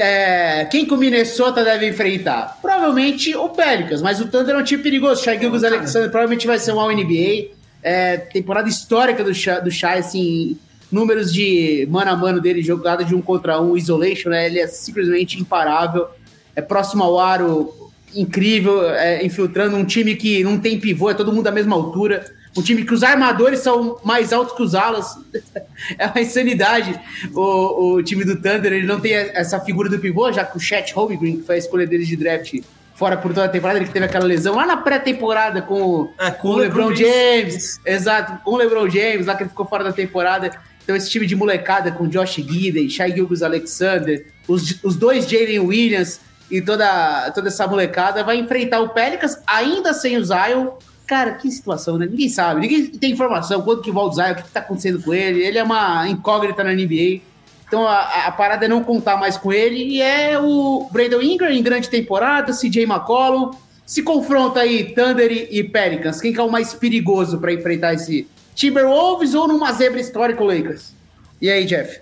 é, 0.00 0.64
quem 0.66 0.86
que 0.86 0.94
o 0.94 0.96
Minnesota 0.96 1.64
deve 1.64 1.88
enfrentar? 1.88 2.58
Provavelmente 2.60 3.34
o 3.34 3.48
Pelicans, 3.48 4.02
mas 4.02 4.20
o 4.20 4.26
Thunder 4.26 4.54
é 4.54 4.58
um 4.58 4.64
time 4.64 4.82
perigoso. 4.82 5.22
Shai 5.22 5.38
Gilgus 5.38 5.64
Alexander 5.64 6.10
provavelmente 6.10 6.46
vai 6.46 6.58
ser 6.58 6.72
um 6.72 6.80
All-NBA. 6.80 7.50
É, 7.82 8.16
temporada 8.16 8.68
histórica 8.68 9.24
do 9.24 9.34
Shai, 9.34 9.60
do 9.60 9.70
Shai, 9.70 9.98
assim, 9.98 10.56
números 10.90 11.32
de 11.32 11.86
mano 11.90 12.10
a 12.10 12.16
mano 12.16 12.40
dele, 12.40 12.62
jogada 12.62 13.04
de 13.04 13.14
um 13.14 13.22
contra 13.22 13.60
um, 13.60 13.76
isolation, 13.76 14.30
né? 14.30 14.46
Ele 14.46 14.60
é 14.60 14.66
simplesmente 14.66 15.40
imparável. 15.40 16.08
É 16.54 16.60
próximo 16.60 17.02
ao 17.02 17.18
aro, 17.18 17.90
incrível, 18.14 18.88
é, 18.90 19.24
infiltrando 19.24 19.76
um 19.76 19.84
time 19.84 20.14
que 20.14 20.44
não 20.44 20.58
tem 20.58 20.78
pivô, 20.78 21.10
é 21.10 21.14
todo 21.14 21.32
mundo 21.32 21.44
da 21.44 21.50
mesma 21.50 21.74
altura. 21.74 22.24
Um 22.56 22.62
time 22.62 22.84
que 22.84 22.92
os 22.92 23.02
armadores 23.02 23.60
são 23.60 23.98
mais 24.04 24.32
altos 24.32 24.54
que 24.54 24.62
os 24.62 24.74
alas. 24.74 25.16
é 25.98 26.06
uma 26.06 26.20
insanidade. 26.20 26.98
O, 27.32 27.94
o 27.94 28.02
time 28.02 28.24
do 28.24 28.36
Thunder 28.36 28.72
ele 28.72 28.86
não 28.86 29.00
tem 29.00 29.14
essa 29.14 29.58
figura 29.60 29.88
do 29.88 29.98
pivô, 29.98 30.30
já 30.30 30.44
que 30.44 30.56
o 30.56 30.60
Chet 30.60 30.92
Holmgren, 30.92 31.38
que 31.38 31.46
foi 31.46 31.54
a 31.54 31.58
escolha 31.58 31.86
deles 31.86 32.06
de 32.06 32.16
draft, 32.16 32.60
fora 32.94 33.16
por 33.16 33.32
toda 33.32 33.46
a 33.46 33.48
temporada, 33.48 33.78
ele 33.78 33.88
teve 33.88 34.04
aquela 34.04 34.26
lesão 34.26 34.54
lá 34.54 34.66
na 34.66 34.76
pré-temporada 34.76 35.62
com, 35.62 36.10
ah, 36.18 36.30
com, 36.30 36.48
o 36.48 36.56
LeBron 36.56 36.94
James. 36.94 37.80
Exato, 37.86 38.44
com 38.44 38.52
o 38.52 38.56
LeBron 38.56 38.88
James, 38.88 39.26
lá 39.26 39.34
que 39.34 39.44
ele 39.44 39.50
ficou 39.50 39.66
fora 39.66 39.82
da 39.82 39.92
temporada. 39.92 40.50
Então 40.84 40.94
esse 40.94 41.08
time 41.08 41.26
de 41.26 41.34
molecada 41.34 41.90
com 41.90 42.06
Josh 42.06 42.34
Gidey, 42.34 42.90
Shai 42.90 43.12
Gilgus 43.12 43.42
Alexander, 43.42 44.26
os, 44.46 44.78
os 44.82 44.96
dois 44.96 45.28
Jalen 45.28 45.60
Williams 45.60 46.20
e 46.50 46.60
toda, 46.60 47.30
toda 47.30 47.48
essa 47.48 47.66
molecada 47.66 48.22
vai 48.22 48.36
enfrentar 48.36 48.80
o 48.80 48.90
Pelicans 48.90 49.38
ainda 49.46 49.94
sem 49.94 50.18
o 50.18 50.24
Zion 50.24 50.72
Cara, 51.06 51.32
que 51.32 51.50
situação, 51.50 51.98
né? 51.98 52.06
Ninguém 52.06 52.28
sabe, 52.28 52.60
ninguém 52.60 52.86
tem 52.86 53.12
informação, 53.12 53.62
quando 53.62 53.82
que 53.82 53.90
o 53.90 54.12
Zion, 54.12 54.32
o 54.32 54.34
que, 54.36 54.42
que 54.44 54.50
tá 54.50 54.60
acontecendo 54.60 55.02
com 55.02 55.12
ele. 55.12 55.42
Ele 55.42 55.58
é 55.58 55.62
uma 55.62 56.08
incógnita 56.08 56.62
na 56.62 56.72
NBA. 56.72 57.20
Então 57.66 57.86
a, 57.86 58.26
a, 58.26 58.32
parada 58.32 58.66
é 58.66 58.68
não 58.68 58.84
contar 58.84 59.16
mais 59.16 59.36
com 59.36 59.52
ele. 59.52 59.82
E 59.82 60.02
é 60.02 60.38
o 60.38 60.88
Brandon 60.92 61.22
Ingram 61.22 61.50
em 61.50 61.62
grande 61.62 61.88
temporada, 61.88 62.52
CJ 62.52 62.82
McCollum. 62.82 63.50
Se 63.84 64.02
confronta 64.02 64.60
aí 64.60 64.94
Thunder 64.94 65.48
e, 65.50 65.64
Pelicans. 65.64 66.20
Quem 66.20 66.32
que 66.32 66.40
é 66.40 66.42
o 66.42 66.50
mais 66.50 66.72
perigoso 66.72 67.38
para 67.38 67.52
enfrentar 67.52 67.94
esse 67.94 68.28
Timberwolves 68.54 69.34
ou 69.34 69.48
numa 69.48 69.72
zebra 69.72 70.00
histórica 70.00 70.44
Lakers? 70.44 70.92
E 71.40 71.50
aí, 71.50 71.64
Jeff? 71.64 72.00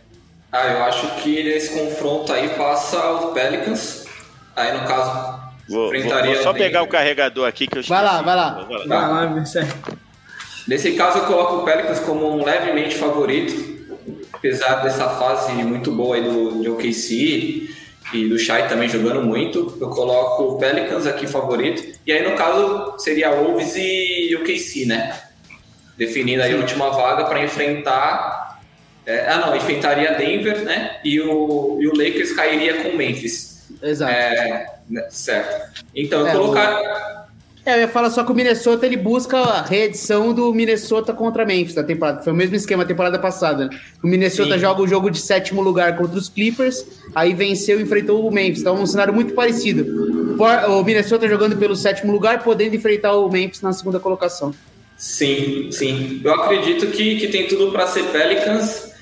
Ah, 0.53 0.67
eu 0.67 0.85
acho 0.85 1.23
que 1.23 1.43
nesse 1.43 1.71
confronto 1.71 2.33
aí 2.33 2.49
passa 2.51 3.13
os 3.13 3.33
Pelicans. 3.33 4.05
Aí, 4.55 4.77
no 4.77 4.87
caso, 4.87 5.40
Vou, 5.71 5.93
vou, 5.93 6.25
vou 6.25 6.43
só 6.43 6.53
pegar 6.53 6.83
o 6.83 6.89
carregador 6.89 7.47
aqui 7.47 7.69
que 7.69 7.79
eu 7.79 7.83
Vai 7.85 8.03
lá, 8.03 8.21
vai 8.23 8.35
lá. 8.35 8.67
Vai 8.69 8.87
lá, 8.89 9.09
vai 9.09 9.27
lá 9.27 9.45
Nesse 10.67 10.93
caso, 10.93 11.19
eu 11.19 11.27
coloco 11.27 11.59
o 11.59 11.65
Pelicans 11.65 12.01
como 12.01 12.29
um 12.29 12.45
levemente 12.45 12.97
favorito, 12.97 13.55
apesar 14.33 14.83
dessa 14.83 15.09
fase 15.11 15.53
muito 15.53 15.93
boa 15.93 16.17
aí 16.17 16.25
do, 16.25 16.63
do 16.63 16.73
OKC 16.75 17.71
e 18.13 18.29
do 18.29 18.37
Shai 18.37 18.67
também 18.69 18.89
jogando 18.89 19.23
muito. 19.23 19.79
Eu 19.81 19.91
coloco 19.91 20.43
o 20.43 20.59
Pelicans 20.59 21.07
aqui 21.07 21.29
favorito. 21.29 21.97
E 22.05 22.13
aí, 22.13 22.29
no 22.29 22.37
caso, 22.37 22.99
seria 22.99 23.31
Wolves 23.31 23.75
e 23.77 24.37
OKC, 24.41 24.87
né? 24.87 25.21
Definindo 25.97 26.43
aí 26.43 26.53
a 26.53 26.57
última 26.57 26.91
vaga 26.91 27.27
para 27.27 27.45
enfrentar. 27.45 28.61
É, 29.07 29.29
ah, 29.29 29.39
não, 29.39 29.57
enfrentaria 29.57 30.15
Denver, 30.15 30.65
né? 30.65 30.99
E 31.05 31.21
o, 31.21 31.79
e 31.81 31.87
o 31.87 31.93
Lakers 31.97 32.33
cairia 32.33 32.83
com 32.83 32.97
Memphis. 32.97 33.69
Exato. 33.81 34.13
É, 34.13 34.80
né, 34.91 35.07
certo. 35.09 35.85
Então, 35.95 36.27
é, 36.27 36.33
colocar. 36.33 37.29
É, 37.65 37.75
eu 37.75 37.81
ia 37.81 37.89
falar 37.89 38.11
só 38.11 38.25
que 38.25 38.33
o 38.33 38.35
Minnesota 38.35 38.87
ele 38.87 38.97
busca 38.97 39.39
a 39.39 39.63
reedição 39.63 40.33
do 40.33 40.53
Minnesota 40.53 41.13
contra 41.13 41.45
Memphis 41.45 41.75
da 41.75 41.85
temporada. 41.85 42.23
Foi 42.23 42.33
o 42.33 42.37
mesmo 42.37 42.57
esquema 42.57 42.85
temporada 42.85 43.19
passada. 43.19 43.67
Né? 43.67 43.81
O 44.03 44.07
Minnesota 44.07 44.55
Sim. 44.55 44.61
joga 44.61 44.83
o 44.83 44.89
jogo 44.89 45.11
de 45.11 45.21
sétimo 45.21 45.61
lugar 45.61 45.97
contra 45.97 46.19
os 46.19 46.29
Clippers, 46.29 46.85
aí 47.15 47.35
venceu 47.35 47.79
e 47.79 47.83
enfrentou 47.83 48.27
o 48.27 48.31
Memphis. 48.31 48.61
Então, 48.61 48.75
um 48.75 48.87
cenário 48.87 49.15
muito 49.15 49.35
parecido. 49.35 50.35
O 50.69 50.83
Minnesota 50.83 51.29
jogando 51.29 51.57
pelo 51.57 51.77
sétimo 51.77 52.11
lugar, 52.11 52.43
podendo 52.43 52.75
enfrentar 52.75 53.15
o 53.15 53.31
Memphis 53.31 53.61
na 53.61 53.73
segunda 53.73 54.01
colocação. 54.01 54.55
Sim, 54.97 55.71
sim. 55.71 56.21
Eu 56.25 56.35
acredito 56.35 56.87
que, 56.89 57.17
que 57.17 57.29
tem 57.29 57.47
tudo 57.47 57.71
para 57.73 57.87
ser 57.87 58.05
Pelicans 58.05 58.93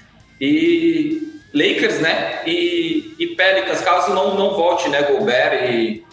e 0.41 1.28
Lakers, 1.59 2.01
né? 2.01 2.41
E, 2.47 3.15
e 3.19 3.27
Pelicans, 3.29 3.81
caso 3.81 4.15
não, 4.15 4.37
não 4.37 4.55
volte, 4.55 4.89
né? 4.89 5.03
Gobert 5.03 5.73
e. 5.73 6.05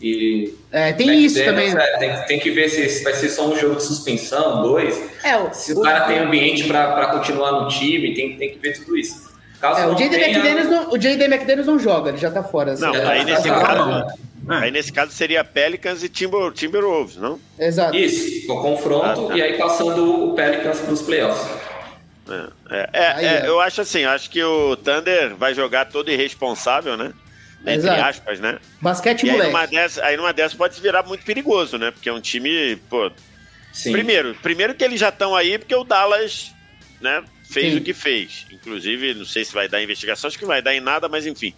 e 0.00 0.54
é, 0.70 0.92
tem 0.92 1.24
isso 1.24 1.34
Dennis, 1.34 1.72
também. 1.72 1.76
É, 1.76 1.98
tem, 1.98 2.26
tem, 2.26 2.38
que 2.38 2.50
ver 2.50 2.68
se 2.68 3.02
vai 3.02 3.12
ser 3.14 3.28
só 3.28 3.48
um 3.48 3.56
jogo 3.58 3.76
de 3.76 3.82
suspensão, 3.82 4.62
dois. 4.62 5.00
É, 5.24 5.36
o, 5.36 5.52
se 5.52 5.72
o, 5.72 5.80
o 5.80 5.82
cara 5.82 6.06
tem 6.06 6.18
ambiente 6.18 6.64
para 6.64 7.06
continuar 7.08 7.60
no 7.60 7.68
time, 7.68 8.14
tem, 8.14 8.36
tem 8.36 8.50
que 8.50 8.58
ver 8.58 8.78
tudo 8.78 8.96
isso. 8.96 9.32
Caso 9.60 9.80
é, 9.80 9.86
o 9.86 9.94
J.D. 9.94 10.16
tenha... 10.16 10.28
McDaniels, 10.28 10.68
não, 10.68 10.90
o 10.92 10.98
J.D. 10.98 11.24
McDaniels 11.24 11.66
não 11.66 11.78
joga, 11.78 12.10
ele 12.10 12.18
já 12.18 12.30
tá 12.30 12.42
fora. 12.42 12.72
Assim. 12.72 12.82
Não, 12.82 12.92
tá 12.92 13.10
aí, 13.10 13.24
nesse 13.24 13.48
caso, 13.48 14.04
aí 14.48 14.70
nesse 14.72 14.92
caso 14.92 15.12
seria 15.12 15.44
Pelicans 15.44 16.02
e 16.02 16.08
Timber, 16.08 16.50
Timberwolves, 16.52 17.16
não? 17.16 17.38
Exato. 17.56 17.96
Isso, 17.96 18.50
o 18.50 18.60
confronto 18.60 19.26
ah, 19.26 19.28
tá. 19.28 19.36
e 19.36 19.42
aí 19.42 19.56
passando 19.56 20.30
o 20.30 20.34
Pelicans 20.34 20.80
para 20.80 20.92
os 20.92 21.02
playoffs. 21.02 21.71
É, 22.70 22.90
é, 22.92 23.24
é, 23.24 23.48
eu 23.48 23.60
acho 23.60 23.80
assim, 23.80 24.04
acho 24.04 24.30
que 24.30 24.42
o 24.42 24.76
Thunder 24.76 25.34
vai 25.36 25.54
jogar 25.54 25.86
todo 25.86 26.10
irresponsável, 26.10 26.96
né? 26.96 27.12
Entre 27.60 27.74
Exato. 27.74 28.02
aspas, 28.02 28.40
né? 28.40 28.58
Basquete 28.80 29.22
e 29.22 29.30
moleque. 29.30 29.46
Aí 29.46 29.52
numa, 29.52 29.66
dessa, 29.66 30.04
aí 30.04 30.16
numa 30.16 30.32
dessas 30.32 30.54
pode 30.54 30.80
virar 30.80 31.04
muito 31.04 31.24
perigoso, 31.24 31.78
né? 31.78 31.90
Porque 31.90 32.08
é 32.08 32.12
um 32.12 32.20
time, 32.20 32.76
pô. 32.90 33.10
Sim. 33.72 33.92
Primeiro, 33.92 34.34
primeiro 34.42 34.74
que 34.74 34.84
eles 34.84 34.98
já 34.98 35.08
estão 35.08 35.34
aí 35.34 35.58
porque 35.58 35.74
o 35.74 35.84
Dallas, 35.84 36.52
né, 37.00 37.22
fez 37.50 37.72
Sim. 37.72 37.78
o 37.78 37.82
que 37.82 37.94
fez. 37.94 38.46
Inclusive, 38.50 39.14
não 39.14 39.24
sei 39.24 39.44
se 39.44 39.54
vai 39.54 39.68
dar 39.68 39.82
investigação, 39.82 40.28
acho 40.28 40.38
que 40.38 40.44
vai 40.44 40.60
dar 40.60 40.74
em 40.74 40.80
nada, 40.80 41.08
mas 41.08 41.26
enfim. 41.26 41.54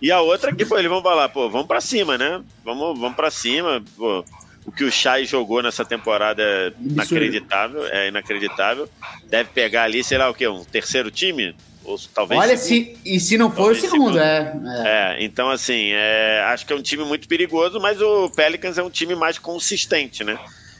E 0.00 0.12
a 0.12 0.20
outra 0.20 0.54
que, 0.54 0.64
pô, 0.64 0.78
eles 0.78 0.88
vão 0.88 1.02
falar, 1.02 1.28
pô, 1.28 1.50
vamos 1.50 1.66
para 1.66 1.80
cima, 1.80 2.16
né? 2.16 2.40
Vamos, 2.64 2.98
vamos 2.98 3.16
para 3.16 3.30
cima, 3.30 3.82
pô 3.96 4.24
o 4.68 4.72
que 4.72 4.84
o 4.84 4.92
Chay 4.92 5.24
jogou 5.24 5.62
nessa 5.62 5.82
temporada 5.82 6.42
é 6.42 6.72
inacreditável, 6.78 7.86
é 7.86 8.08
inacreditável. 8.08 8.86
Deve 9.24 9.48
pegar 9.48 9.84
ali, 9.84 10.04
sei 10.04 10.18
lá 10.18 10.28
o 10.28 10.34
que, 10.34 10.46
um 10.46 10.62
terceiro 10.62 11.10
time? 11.10 11.56
Ou 11.84 11.98
talvez 12.14 12.38
Olha, 12.38 12.54
se, 12.54 12.94
e 13.02 13.18
se 13.18 13.38
não 13.38 13.50
for 13.50 13.72
o 13.72 13.74
segundo, 13.74 14.12
segundo. 14.12 14.18
É, 14.18 14.52
é. 14.84 15.16
é, 15.22 15.24
então 15.24 15.48
assim, 15.48 15.92
é, 15.92 16.42
acho 16.48 16.66
que 16.66 16.72
é 16.74 16.76
um 16.76 16.82
time 16.82 17.02
muito 17.02 17.26
perigoso, 17.26 17.80
mas 17.80 17.98
o 18.02 18.28
Pelicans 18.28 18.76
é 18.76 18.82
um 18.82 18.90
time 18.90 19.14
mais 19.14 19.38
consistente, 19.38 20.22
né? 20.22 20.38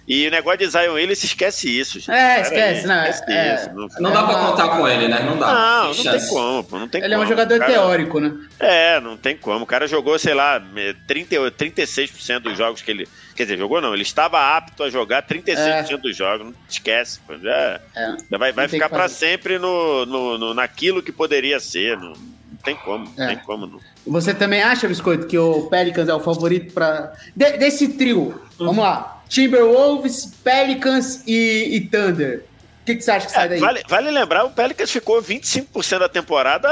E 0.08 0.26
o 0.26 0.30
negócio 0.30 0.60
de 0.60 0.70
Zion 0.70 0.96
ele 0.96 1.14
se 1.14 1.26
esquece 1.26 1.68
isso. 1.68 2.00
Gente. 2.00 2.10
É, 2.10 2.40
esquece, 2.40 2.86
não, 2.86 2.94
é, 2.94 3.10
esquece 3.10 3.38
é, 3.38 3.54
isso. 3.56 3.74
Não, 3.74 3.88
não 4.00 4.10
dá 4.10 4.24
pra 4.24 4.34
contar 4.36 4.68
com 4.70 4.88
ele, 4.88 5.06
né? 5.06 5.20
Não 5.20 5.38
dá. 5.38 5.52
Não, 5.52 5.94
não 5.94 6.02
tem 6.02 6.28
como, 6.28 6.64
pô, 6.64 6.78
não 6.78 6.88
tem 6.88 7.02
ele 7.02 7.10
como. 7.10 7.22
é 7.22 7.26
um 7.26 7.28
jogador 7.28 7.58
cara, 7.58 7.72
teórico, 7.72 8.18
né? 8.18 8.34
É, 8.58 9.00
não 9.00 9.18
tem 9.18 9.36
como. 9.36 9.64
O 9.64 9.66
cara 9.66 9.86
jogou, 9.86 10.18
sei 10.18 10.32
lá, 10.32 10.62
30, 11.06 11.36
36% 11.50 12.38
dos 12.38 12.56
jogos 12.56 12.80
que 12.80 12.90
ele. 12.90 13.06
Quer 13.36 13.42
dizer, 13.42 13.58
jogou 13.58 13.82
não, 13.82 13.92
ele 13.92 14.02
estava 14.02 14.56
apto 14.56 14.82
a 14.82 14.88
jogar 14.88 15.22
36% 15.26 15.58
é. 15.58 15.96
dos 15.98 16.16
jogos. 16.16 16.46
Não 16.46 16.54
esquece, 16.66 17.20
pô. 17.26 17.36
Já, 17.36 17.78
é. 17.94 18.16
vai, 18.38 18.50
vai 18.50 18.66
ficar 18.66 18.88
para 18.88 19.08
sempre 19.10 19.58
no, 19.58 20.06
no, 20.06 20.38
no, 20.38 20.54
naquilo 20.54 21.02
que 21.02 21.12
poderia 21.12 21.60
ser. 21.60 21.98
Não, 21.98 22.14
não 22.14 22.56
tem 22.64 22.74
como, 22.76 23.12
não 23.14 23.24
é. 23.24 23.28
tem 23.28 23.38
como. 23.44 23.66
Não. 23.66 23.80
Você 24.06 24.32
também 24.32 24.62
acha, 24.62 24.88
Biscoito, 24.88 25.26
que 25.26 25.36
o 25.36 25.68
Pelicans 25.68 26.08
é 26.08 26.14
o 26.14 26.20
favorito 26.20 26.72
para 26.72 27.12
de, 27.36 27.58
desse 27.58 27.88
trio? 27.88 28.42
Uhum. 28.58 28.66
Vamos 28.66 28.82
lá. 28.82 29.17
Timberwolves, 29.28 30.26
Pelicans 30.42 31.22
e, 31.26 31.68
e 31.76 31.80
Thunder. 31.82 32.44
O 32.82 32.84
que, 32.88 32.94
que 32.96 33.02
você 33.02 33.10
acha 33.10 33.26
que 33.26 33.32
sai 33.32 33.44
É, 33.44 33.48
daí? 33.50 33.60
vale, 33.60 33.82
vale 33.86 34.10
lembrar, 34.10 34.44
o 34.46 34.50
Pelicans 34.50 34.90
ficou 34.90 35.22
25% 35.22 35.98
da 35.98 36.08
temporada 36.08 36.68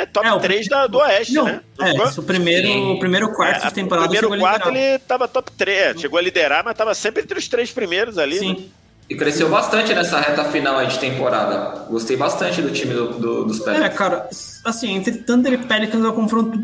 é, 0.00 0.06
top 0.06 0.26
É, 0.26 0.32
o- 0.32 0.40
3 0.40 0.66
da, 0.66 0.86
do 0.86 0.96
Oeste, 0.98 1.34
Não, 1.34 1.44
né? 1.44 1.60
é, 1.78 1.90
ficou? 1.90 2.06
isso, 2.08 2.20
o 2.22 2.24
primeiro, 2.24 2.92
o 2.92 2.98
primeiro 2.98 3.30
quarto 3.34 3.64
É, 3.64 3.68
de 3.68 3.74
temporada 3.74 4.06
o 4.06 4.10
primeiro 4.10 4.38
quarto 4.40 4.68
ele 4.70 4.98
tava 5.00 5.28
top 5.28 5.52
3, 5.52 5.78
é, 5.78 5.98
chegou 5.98 6.18
a 6.18 6.22
liderar, 6.22 6.64
mas 6.64 6.74
tava 6.74 6.94
sempre 6.94 7.22
entre 7.22 7.38
os 7.38 7.46
três 7.48 7.70
primeiros 7.70 8.16
ali. 8.16 8.34
né? 8.36 8.40
Sim. 8.40 8.70
E 9.10 9.14
cresceu 9.14 9.48
bastante 9.50 9.94
nessa 9.94 10.20
reta 10.20 10.44
final 10.44 10.76
aí 10.78 10.86
de 10.86 10.98
temporada. 10.98 11.80
Gostei 11.90 12.14
bastante 12.16 12.60
do 12.60 12.70
time 12.70 12.92
do- 12.94 13.12
do- 13.18 13.44
dos 13.44 13.60
É, 13.60 13.64
Pelicans. 13.64 13.94
cara, 13.96 14.28
assim, 14.64 14.94
entre 14.96 15.12
Thunder 15.18 15.52
e 15.54 15.58
Pelicans 15.58 16.04
é 16.04 16.08
um 16.08 16.12
confronto 16.12 16.62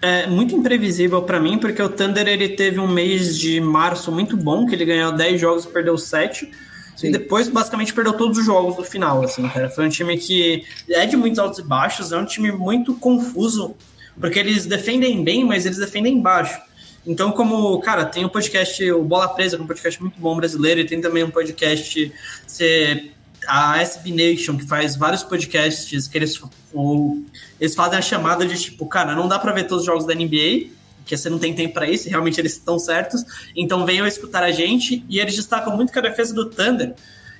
é, 0.00 0.26
muito 0.26 0.54
imprevisível 0.54 1.22
pra 1.22 1.40
mim, 1.40 1.58
porque 1.58 1.82
o 1.82 1.88
Thunder 1.88 2.26
ele 2.26 2.50
teve 2.50 2.78
um 2.78 2.86
mês 2.88 3.38
de 3.38 3.60
março 3.60 4.12
muito 4.12 4.36
bom, 4.36 4.66
que 4.66 4.74
ele 4.74 4.84
ganhou 4.84 5.12
10 5.12 5.40
jogos 5.40 5.64
e 5.64 5.68
perdeu 5.68 5.96
7. 5.98 6.50
Sim. 6.96 7.08
E 7.08 7.12
depois, 7.12 7.48
basicamente, 7.48 7.92
perdeu 7.94 8.12
todos 8.12 8.38
os 8.38 8.44
jogos 8.46 8.76
do 8.76 8.84
final, 8.84 9.22
assim, 9.22 9.48
cara. 9.48 9.70
Foi 9.70 9.86
um 9.86 9.88
time 9.88 10.16
que 10.18 10.64
é 10.90 11.06
de 11.06 11.16
muitos 11.16 11.38
altos 11.38 11.58
e 11.60 11.62
baixos, 11.62 12.12
é 12.12 12.16
um 12.16 12.24
time 12.24 12.50
muito 12.50 12.94
confuso, 12.94 13.74
porque 14.20 14.38
eles 14.38 14.66
defendem 14.66 15.22
bem, 15.22 15.44
mas 15.44 15.64
eles 15.64 15.78
defendem 15.78 16.20
baixo. 16.20 16.60
Então, 17.06 17.30
como, 17.30 17.78
cara, 17.80 18.04
tem 18.04 18.24
o 18.24 18.28
podcast, 18.28 18.90
o 18.92 19.02
Bola 19.02 19.28
Presa, 19.28 19.56
que 19.56 19.62
é 19.62 19.64
um 19.64 19.68
podcast 19.68 20.00
muito 20.00 20.18
bom 20.18 20.36
brasileiro, 20.36 20.80
e 20.80 20.84
tem 20.84 21.00
também 21.00 21.22
um 21.22 21.30
podcast, 21.30 22.12
se- 22.46 23.10
a 23.48 23.80
SB 23.80 24.12
Nation, 24.12 24.56
que 24.56 24.66
faz 24.66 24.94
vários 24.94 25.22
podcasts 25.24 26.06
que 26.06 26.18
eles, 26.18 26.40
o- 26.72 27.22
eles 27.58 27.74
fazem 27.74 27.98
a 27.98 28.02
chamada 28.02 28.46
de 28.46 28.56
tipo, 28.60 28.86
cara, 28.86 29.14
não 29.16 29.26
dá 29.26 29.38
pra 29.38 29.52
ver 29.52 29.64
todos 29.64 29.82
os 29.82 29.86
jogos 29.86 30.06
da 30.06 30.14
NBA, 30.14 30.68
porque 30.98 31.16
você 31.16 31.30
não 31.30 31.38
tem 31.38 31.54
tempo 31.54 31.72
pra 31.74 31.88
isso, 31.88 32.08
realmente 32.08 32.38
eles 32.38 32.52
estão 32.52 32.78
certos, 32.78 33.24
então 33.56 33.86
venham 33.86 34.06
escutar 34.06 34.42
a 34.42 34.50
gente, 34.52 35.02
e 35.08 35.18
eles 35.18 35.34
destacam 35.34 35.74
muito 35.74 35.90
que 35.92 35.98
a 35.98 36.02
defesa 36.02 36.34
do 36.34 36.44
Thunder 36.50 36.94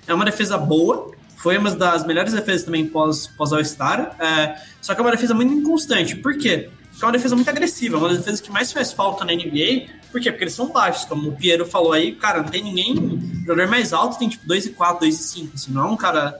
é 0.06 0.14
uma 0.14 0.24
defesa 0.24 0.56
boa, 0.56 1.12
foi 1.36 1.58
uma 1.58 1.70
das 1.70 2.04
melhores 2.06 2.32
defesas 2.32 2.64
também 2.64 2.86
pós, 2.86 3.26
pós 3.28 3.52
All-Star, 3.52 4.16
é, 4.18 4.56
só 4.80 4.94
que 4.94 5.00
é 5.00 5.04
uma 5.04 5.10
defesa 5.10 5.34
muito 5.34 5.52
inconstante. 5.52 6.16
Por 6.16 6.36
quê? 6.38 6.70
Porque 6.90 7.04
é 7.04 7.06
uma 7.06 7.12
defesa 7.12 7.36
muito 7.36 7.48
agressiva, 7.48 7.96
é 7.96 7.98
uma 8.00 8.08
das 8.08 8.18
defesas 8.18 8.40
que 8.40 8.50
mais 8.50 8.72
faz 8.72 8.92
falta 8.92 9.24
na 9.24 9.32
NBA. 9.32 9.86
Por 10.10 10.20
quê? 10.20 10.30
Porque 10.30 10.44
eles 10.44 10.54
são 10.54 10.70
baixos, 10.72 11.04
como 11.04 11.28
o 11.28 11.32
Piero 11.36 11.66
falou 11.66 11.92
aí, 11.92 12.12
cara, 12.14 12.42
não 12.42 12.48
tem 12.48 12.62
ninguém. 12.62 12.94
O 12.96 13.46
jogador 13.46 13.68
mais 13.70 13.92
alto 13.92 14.18
tem 14.18 14.28
tipo 14.28 14.46
2,4, 14.46 15.00
2,5, 15.00 15.54
assim, 15.54 15.72
não 15.72 15.82
é 15.86 15.90
um 15.90 15.96
cara. 15.96 16.38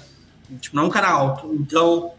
Tipo, 0.61 0.77
não 0.77 0.85
é 0.85 0.87
um 0.87 0.91
cara 0.91 1.09
alto. 1.11 1.55
Então, 1.61 2.13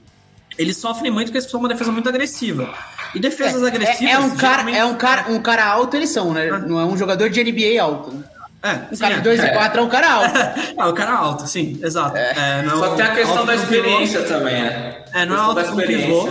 eles 0.58 0.78
sofrem 0.78 1.12
muito 1.12 1.28
porque 1.28 1.40
eles 1.40 1.50
são 1.50 1.60
uma 1.60 1.70
defesa 1.70 1.92
muito 1.92 2.08
agressiva. 2.10 2.72
E 3.16 3.20
defesas 3.20 3.64
agressivas. 3.64 4.02
É, 4.08 4.12
é 4.14 4.20
um 4.20 4.36
cara, 4.36 4.72
é 4.72 4.86
um 4.86 4.96
cara, 4.96 5.32
um 5.32 5.42
cara 5.42 5.66
alto, 5.66 5.96
eles 5.96 6.10
são, 6.12 6.32
né? 6.34 6.50
Ah. 6.52 6.60
Não 6.60 6.80
é 6.80 6.86
um 6.86 6.96
jogador 6.96 7.30
de 7.30 7.44
NBA 7.44 7.82
alto. 7.82 8.12
né? 8.12 8.24
É, 8.62 8.74
Um 8.92 8.96
sim, 8.96 9.00
cara 9.02 9.14
é. 9.14 9.18
de 9.18 9.24
2 9.24 9.44
e 9.44 9.50
4 9.54 9.80
é 9.80 9.84
um 9.84 9.90
cara 9.90 10.12
alto. 10.14 10.38
É, 10.80 10.86
o 10.86 10.94
cara 10.94 11.14
alto, 11.14 11.48
sim, 11.48 11.80
exato. 11.82 12.16
É, 12.18 12.62
não- 12.62 12.78
Só 12.78 12.90
que 12.92 12.98
tem 12.98 13.06
a 13.06 13.16
questão 13.16 13.46
da 13.46 13.56
experiência 13.56 14.22
também, 14.24 14.62
né? 14.62 15.04
É, 15.14 15.26
não 15.26 15.36
é 15.36 15.40
alto 15.40 15.56
questão 15.56 15.76
com 15.76 15.82
pivô, 15.82 16.30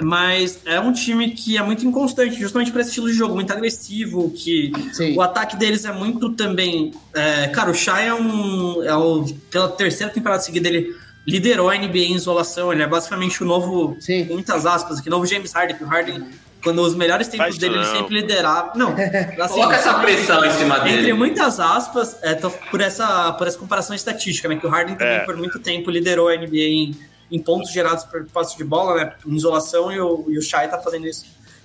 mas 0.00 0.60
é 0.66 0.78
um 0.78 0.92
time 0.92 1.30
que 1.30 1.56
é 1.56 1.62
muito 1.62 1.86
inconstante, 1.86 2.38
justamente 2.38 2.70
para 2.70 2.80
esse 2.82 2.90
estilo 2.90 3.06
de 3.08 3.14
jogo, 3.14 3.34
muito 3.34 3.52
agressivo, 3.52 4.30
que 4.30 4.70
Sim. 4.92 5.16
o 5.16 5.22
ataque 5.22 5.56
deles 5.56 5.84
é 5.84 5.92
muito 5.92 6.30
também. 6.30 6.92
é, 7.14 7.48
cara, 7.48 7.70
o 7.70 7.74
Shai 7.74 8.08
é 8.08 8.14
um. 8.14 8.82
É 8.82 8.94
o, 8.94 9.24
pela 9.50 9.68
terceira 9.68 10.12
temporada 10.12 10.42
seguida, 10.42 10.68
ele 10.68 10.94
liderou 11.26 11.68
a 11.70 11.74
NBA 11.76 11.98
em 11.98 12.14
isolação, 12.14 12.72
ele 12.72 12.82
é 12.82 12.86
basicamente 12.86 13.42
o 13.42 13.46
novo. 13.46 13.96
Sim. 14.00 14.26
Com 14.26 14.34
muitas 14.34 14.66
aspas 14.66 14.98
aqui, 14.98 15.08
novo 15.10 15.24
James 15.26 15.52
Harden, 15.52 15.76
que 15.76 15.84
o 15.84 15.86
Harden. 15.86 16.24
Quando 16.62 16.80
os 16.82 16.96
melhores 16.96 17.28
tempos 17.28 17.46
Faz 17.46 17.58
dele, 17.58 17.76
ele 17.76 17.84
não. 17.84 17.92
sempre 17.96 18.14
liderava. 18.20 18.72
Não, 18.74 18.92
assim, 19.40 19.54
Coloca 19.54 19.76
essa 19.76 19.94
pressão 19.94 20.44
em 20.44 20.50
cima 20.50 20.78
entre 20.78 20.96
dele. 20.96 21.12
muitas 21.12 21.60
aspas, 21.60 22.16
é, 22.22 22.34
tô- 22.34 22.50
por, 22.50 22.80
essa, 22.80 23.32
por 23.34 23.46
essa 23.46 23.56
comparação 23.56 23.94
estatística, 23.94 24.48
né? 24.48 24.56
Que 24.56 24.66
o 24.66 24.70
Harden 24.70 24.96
também, 24.96 25.14
É. 25.14 25.18
por 25.20 25.36
muito 25.36 25.60
tempo, 25.60 25.90
liderou 25.92 26.28
a 26.28 26.34
NBA 26.36 26.56
em, 26.56 26.96
em 27.30 27.40
pontos 27.42 27.72
gerados 27.72 28.04
por 28.04 28.24
posse 28.26 28.56
de 28.56 28.64
bola, 28.64 28.94
né? 28.96 29.12
Em 29.26 29.34
isolação, 29.34 29.90
e 29.92 30.00
o, 30.00 30.24
e 30.28 30.38
o 30.38 30.42
Shai 30.42 30.68
tá 30.70 30.78
fazendo 30.78 31.06
isso 31.06 31.24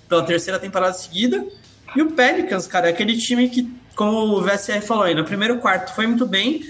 pela 0.09 0.23
terceira 0.23 0.59
temporada 0.59 0.93
seguida. 0.93 1.45
E 1.95 2.01
o 2.01 2.11
Pelicans, 2.11 2.67
cara, 2.67 2.87
é 2.87 2.89
aquele 2.91 3.17
time 3.17 3.49
que, 3.49 3.69
como 3.95 4.37
o 4.37 4.41
VSR 4.41 4.81
falou 4.81 5.03
aí, 5.03 5.13
no 5.15 5.25
primeiro 5.25 5.57
quarto 5.59 5.93
foi 5.93 6.07
muito 6.07 6.25
bem, 6.25 6.69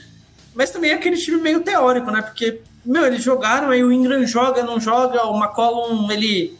mas 0.53 0.71
também 0.71 0.91
é 0.91 0.95
aquele 0.95 1.17
time 1.17 1.37
meio 1.39 1.61
teórico, 1.61 2.11
né? 2.11 2.21
Porque, 2.21 2.59
meu, 2.85 3.05
eles 3.05 3.23
jogaram, 3.23 3.69
aí 3.69 3.83
o 3.83 3.91
Ingram 3.91 4.25
joga, 4.25 4.63
não 4.63 4.79
joga, 4.79 5.25
o 5.25 5.37
McCollum, 5.37 6.11
ele. 6.11 6.57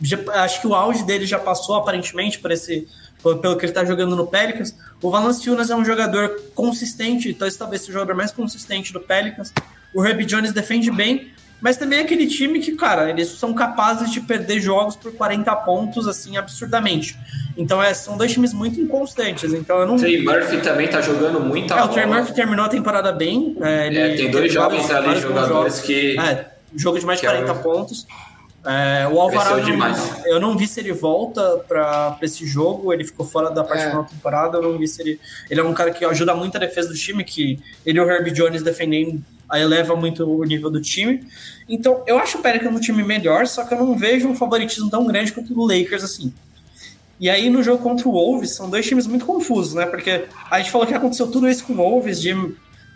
já- 0.00 0.18
acho 0.42 0.60
que 0.60 0.66
o 0.66 0.74
auge 0.74 1.04
dele 1.04 1.26
já 1.26 1.38
passou, 1.38 1.76
aparentemente, 1.76 2.38
por 2.40 2.50
esse, 2.50 2.88
pelo 3.22 3.56
que 3.56 3.64
ele 3.66 3.72
tá 3.72 3.84
jogando 3.84 4.16
no 4.16 4.26
Pelicans. 4.26 4.74
O 5.00 5.10
Valanciunas 5.10 5.70
é 5.70 5.76
um 5.76 5.84
jogador 5.84 6.40
consistente, 6.54 7.28
então 7.30 7.48
talvez 7.56 7.82
seja 7.82 7.92
o 7.92 7.94
jogador 8.00 8.16
mais 8.16 8.32
consistente 8.32 8.92
do 8.92 9.00
Pelicans. 9.00 9.52
O 9.94 10.04
Herb 10.04 10.24
Jones 10.24 10.52
defende 10.52 10.90
bem, 10.90 11.32
mas 11.62 11.76
também 11.78 12.00
é 12.00 12.02
aquele 12.02 12.26
time 12.26 12.58
que, 12.58 12.72
cara, 12.72 13.08
eles 13.08 13.28
são 13.28 13.54
capazes 13.54 14.10
de 14.10 14.20
perder 14.20 14.60
jogos 14.60 14.96
por 14.96 15.12
40 15.12 15.54
pontos, 15.56 16.06
assim, 16.08 16.36
absurdamente. 16.36 17.16
Então, 17.56 17.82
é, 17.82 17.94
são 17.94 18.16
dois 18.18 18.32
times 18.32 18.52
muito 18.52 18.80
inconstantes. 18.80 19.54
Então, 19.54 19.78
eu 19.78 19.86
não. 19.86 19.96
Trey 19.96 20.22
Murphy 20.24 20.58
também 20.58 20.88
tá 20.88 21.00
jogando 21.00 21.38
muita 21.40 21.74
É, 21.74 21.84
o. 21.84 21.88
Trey 21.88 22.04
Murphy 22.06 22.34
terminou 22.34 22.64
a 22.64 22.68
temporada 22.68 23.12
bem. 23.12 23.56
É, 23.62 23.86
ele 23.86 23.98
É, 23.98 24.14
tem 24.16 24.30
dois 24.30 24.52
jovens 24.52 24.90
ali, 24.90 25.18
jogadores 25.20 25.48
jogos. 25.76 25.80
que- 25.80 26.18
É, 26.18 26.50
jogo 26.74 26.98
de 26.98 27.06
mais 27.06 27.20
de 27.20 27.26
que 27.26 27.32
é 27.32 27.38
40 27.40 27.52
um- 27.52 27.62
pontos. 27.62 28.06
É, 28.64 29.08
o 29.08 29.20
Alvarado, 29.20 29.64
demais. 29.64 30.24
eu 30.24 30.38
não 30.38 30.56
vi 30.56 30.68
se 30.68 30.78
ele 30.78 30.92
volta 30.92 31.58
para 31.66 32.16
esse 32.22 32.46
jogo, 32.46 32.92
ele 32.92 33.02
ficou 33.02 33.26
fora 33.26 33.50
da 33.50 33.64
parte 33.64 33.82
É. 33.82 33.88
final 33.88 34.04
da 34.04 34.08
temporada, 34.08 34.58
eu 34.58 34.62
não 34.62 34.78
vi 34.78 34.86
se 34.86 35.02
ele... 35.02 35.20
Ele 35.50 35.60
é 35.60 35.64
um 35.64 35.74
cara 35.74 35.90
que 35.90 36.04
ajuda 36.04 36.32
muito 36.34 36.56
a 36.56 36.60
defesa 36.60 36.88
do 36.88 36.94
time, 36.94 37.24
que 37.24 37.58
ele 37.84 37.98
e 37.98 38.00
o 38.00 38.08
Herb 38.08 38.30
Jones 38.30 38.62
defendendo 38.62 39.20
eleva 39.52 39.96
muito 39.96 40.24
o 40.24 40.44
nível 40.44 40.70
do 40.70 40.80
time. 40.80 41.26
Então, 41.68 42.02
eu 42.06 42.18
acho 42.18 42.38
o 42.38 42.40
Pelicans 42.40 42.74
um 42.74 42.80
time 42.80 43.02
melhor, 43.02 43.46
só 43.46 43.64
que 43.64 43.74
eu 43.74 43.78
não 43.78 43.98
vejo 43.98 44.28
um 44.28 44.34
favoritismo 44.34 44.88
tão 44.88 45.06
grande 45.06 45.32
quanto 45.32 45.58
o 45.58 45.66
Lakers, 45.66 46.04
assim. 46.04 46.32
E 47.20 47.28
aí, 47.28 47.50
no 47.50 47.62
jogo 47.62 47.82
contra 47.82 48.08
o 48.08 48.12
Wolves, 48.12 48.54
são 48.54 48.70
dois 48.70 48.86
times 48.86 49.06
muito 49.06 49.26
confusos, 49.26 49.74
né? 49.74 49.86
Porque 49.86 50.24
a 50.50 50.58
gente 50.58 50.70
falou 50.70 50.86
que 50.86 50.94
aconteceu 50.94 51.26
tudo 51.28 51.48
isso 51.48 51.64
com 51.64 51.72
o 51.72 51.76
Wolves, 51.76 52.20
de... 52.20 52.32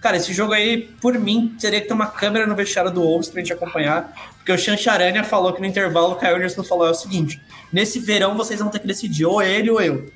Cara, 0.07 0.18
esse 0.18 0.32
jogo 0.32 0.52
aí, 0.52 0.82
por 1.00 1.18
mim, 1.18 1.57
teria 1.61 1.80
que 1.80 1.88
ter 1.88 1.92
uma 1.92 2.07
câmera 2.07 2.46
no 2.46 2.54
vestiário 2.54 2.92
do 2.92 3.00
Wolves 3.02 3.28
pra 3.28 3.40
gente 3.40 3.52
acompanhar. 3.52 4.12
Porque 4.36 4.52
o 4.52 4.57
Chan 4.57 4.76
Charania 4.76 5.24
falou 5.24 5.52
que 5.52 5.61
no 5.61 5.66
intervalo 5.66 6.12
o 6.12 6.14
Kyle 6.14 6.36
Anderson 6.36 6.62
falou 6.62 6.86
é 6.86 6.90
o 6.90 6.94
seguinte: 6.94 7.42
nesse 7.72 7.98
verão 7.98 8.36
vocês 8.36 8.61
vão 8.61 8.68
ter 8.68 8.78
que 8.78 8.86
decidir 8.86 9.26
ou 9.26 9.42
ele 9.42 9.68
ou 9.68 9.80
eu. 9.80 10.07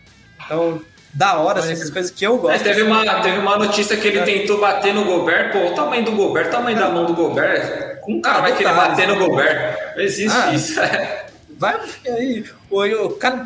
Então, 0.47 0.80
da 1.12 1.38
hora, 1.41 1.59
assim, 1.59 1.72
essas 1.72 1.91
coisas 1.91 2.09
que 2.12 2.24
eu 2.24 2.38
gosto. 2.38 2.53
Mas 2.53 2.62
teve 2.62 2.82
uma, 2.82 3.20
teve 3.20 3.38
uma 3.38 3.59
notícia 3.59 3.97
que 3.97 4.07
ele 4.07 4.22
tentou 4.22 4.61
bater 4.61 4.95
no 4.95 5.05
Gobert. 5.05 5.51
Pô, 5.51 5.59
o 5.66 5.74
tamanho 5.74 6.05
do 6.05 6.12
Gobert, 6.12 6.47
o 6.47 6.51
tamanho 6.53 6.78
da 6.78 6.88
mão 6.88 7.07
do 7.07 7.14
Gobert. 7.14 7.99
Como 8.01 8.18
um 8.18 8.20
cara 8.20 8.38
Ah, 8.38 8.43
vai 8.43 8.57
querer 8.57 8.72
bater 8.72 9.09
no 9.09 9.16
Gobert? 9.18 9.76
Não 9.97 10.05
existe 10.05 10.38
Ah. 10.38 10.53
isso. 10.55 10.80
Vai 11.59 11.80
aí. 12.07 12.45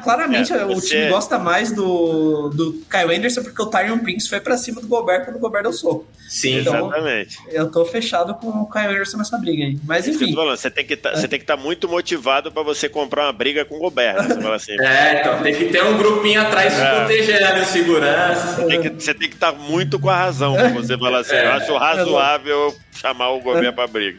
Claramente 0.03 0.53
É, 0.53 0.65
o 0.65 0.81
time 0.81 1.09
gosta 1.09 1.39
mais 1.39 1.73
do, 1.73 2.51
do 2.51 2.73
Kyle 2.91 3.15
Anderson 3.17 3.43
porque 3.43 3.61
o 3.63 3.67
Tyron 3.67 3.99
Prince 3.99 4.29
foi 4.29 4.41
pra 4.41 4.57
cima 4.57 4.81
do 4.81 4.87
Gobert 4.87 5.25
quando 5.25 5.37
o 5.37 5.41
Gobert 5.41 5.63
deu 5.63 5.73
soco. 5.73 6.07
Sim. 6.29 6.61
Então, 6.61 6.75
Exatamente. 6.89 7.39
Eu 7.51 7.71
tô 7.71 7.85
fechado 7.85 8.35
com 8.35 8.49
o 8.49 8.71
Kyle 8.71 8.87
Anderson 8.89 9.19
nessa 9.19 9.39
briga 9.39 9.65
aí. 9.65 9.79
Mas 9.85 10.07
eu 10.07 10.15
enfim. 10.15 10.35
falando, 10.35 10.57
você 10.57 10.71
tem 10.71 10.85
que 10.85 10.97
tá- 10.97 11.15
você 11.15 11.29
tem 11.29 11.39
que 11.39 11.45
estar 11.45 11.57
muito 11.57 11.89
motivado 11.89 12.51
pra 12.53 12.63
você 12.63 12.89
comprar 12.89 13.25
uma 13.27 13.33
briga 13.33 13.65
com 13.65 13.77
o 13.77 13.79
Gobert. 13.79 14.17
né? 14.17 14.23
Você 14.35 14.41
fala 14.43 14.57
assim, 14.57 14.73
É, 14.81 15.21
então 15.21 15.43
tem 15.43 15.55
que 15.55 15.65
ter 15.67 15.85
um 15.85 15.97
grupinho 15.97 16.41
atrás 16.41 16.73
É. 16.79 16.95
protegendo 17.01 17.65
segurança. 17.67 18.57
você 18.57 18.67
tem 18.67 18.81
que 18.83 18.89
você 18.91 19.15
tem 19.15 19.29
que 19.29 19.35
estar 19.35 19.53
muito 19.53 19.99
com 19.99 20.11
a 20.11 20.17
razão 20.17 20.55
pra 20.55 20.69
você 20.69 20.97
falar 20.99 21.19
assim, 21.21 21.35
eu 21.37 21.51
acho 21.53 21.77
razoável 21.77 22.75
chamar 22.93 23.31
o 23.31 23.41
Gobert 23.41 23.73
pra 23.75 23.87
briga. 23.87 24.19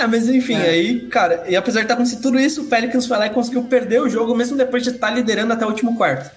É, 0.00 0.06
mas 0.06 0.26
enfim, 0.30 0.56
aí, 0.56 1.00
cara, 1.08 1.44
e 1.46 1.54
apesar 1.54 1.80
de 1.80 1.84
estar 1.84 1.94
acontecendo 1.94 2.22
tudo 2.22 2.40
isso, 2.40 2.62
o 2.62 2.64
Pelicans 2.64 3.06
foi 3.06 3.18
lá 3.18 3.26
e 3.26 3.30
conseguiu 3.30 3.64
perder 3.64 4.00
o 4.00 4.08
jogo, 4.08 4.34
mesmo 4.34 4.56
depois 4.56 4.82
de 4.82 4.88
estar 4.88 5.10
liderando 5.10 5.52
até 5.52 5.66
o 5.66 5.68
último 5.68 5.94
quarto. 5.94 6.34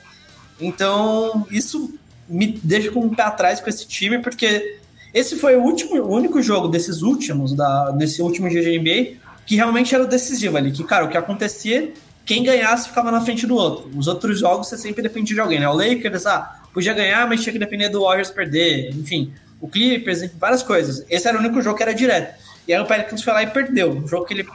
Então, 0.59 1.47
isso 1.49 1.97
me 2.27 2.59
deixa 2.61 2.91
com 2.91 2.99
um 2.99 3.15
pé 3.15 3.23
atrás 3.23 3.61
com 3.61 3.69
esse 3.69 3.87
time, 3.87 4.19
porque 4.19 4.79
esse 5.13 5.37
foi 5.37 5.55
o 5.55 5.61
último, 5.63 5.95
o 5.95 6.13
único 6.13 6.41
jogo 6.41 6.67
desses 6.67 7.01
últimos, 7.01 7.53
da, 7.53 7.91
desse 7.91 8.21
último 8.21 8.49
dia 8.49 8.61
de 8.61 8.77
NBA, 8.77 9.17
que 9.45 9.55
realmente 9.55 9.95
era 9.95 10.03
o 10.03 10.07
decisivo 10.07 10.57
ali. 10.57 10.69
Que, 10.69 10.83
cara, 10.83 11.05
o 11.05 11.07
que 11.07 11.17
acontecia, 11.17 11.93
quem 12.25 12.43
ganhasse 12.43 12.89
ficava 12.89 13.11
na 13.11 13.21
frente 13.21 13.47
do 13.47 13.55
outro. 13.55 13.89
Os 13.95 14.07
outros 14.07 14.39
jogos 14.39 14.67
você 14.67 14.77
sempre 14.77 15.01
dependia 15.01 15.35
de 15.35 15.39
alguém, 15.39 15.61
né? 15.61 15.69
O 15.69 15.73
Lakers, 15.73 16.25
ah, 16.25 16.59
podia 16.73 16.93
ganhar, 16.93 17.25
mas 17.29 17.41
tinha 17.41 17.53
que 17.53 17.59
depender 17.59 17.87
do 17.87 18.01
Warriors 18.01 18.29
perder. 18.29 18.89
Enfim, 18.89 19.31
o 19.61 19.69
Clippers, 19.69 20.21
enfim, 20.21 20.35
várias 20.37 20.61
coisas. 20.61 21.05
Esse 21.09 21.29
era 21.29 21.37
o 21.37 21.39
único 21.39 21.61
jogo 21.61 21.77
que 21.77 21.83
era 21.83 21.93
direto. 21.93 22.42
E 22.67 22.73
aí 22.73 22.81
o 22.81 22.85
Pelicans 22.85 23.23
foi 23.23 23.33
lá 23.33 23.43
e 23.43 23.47
perdeu. 23.47 23.91
Um 23.91 24.07
jogo 24.07 24.25
que 24.25 24.33
ele 24.33 24.47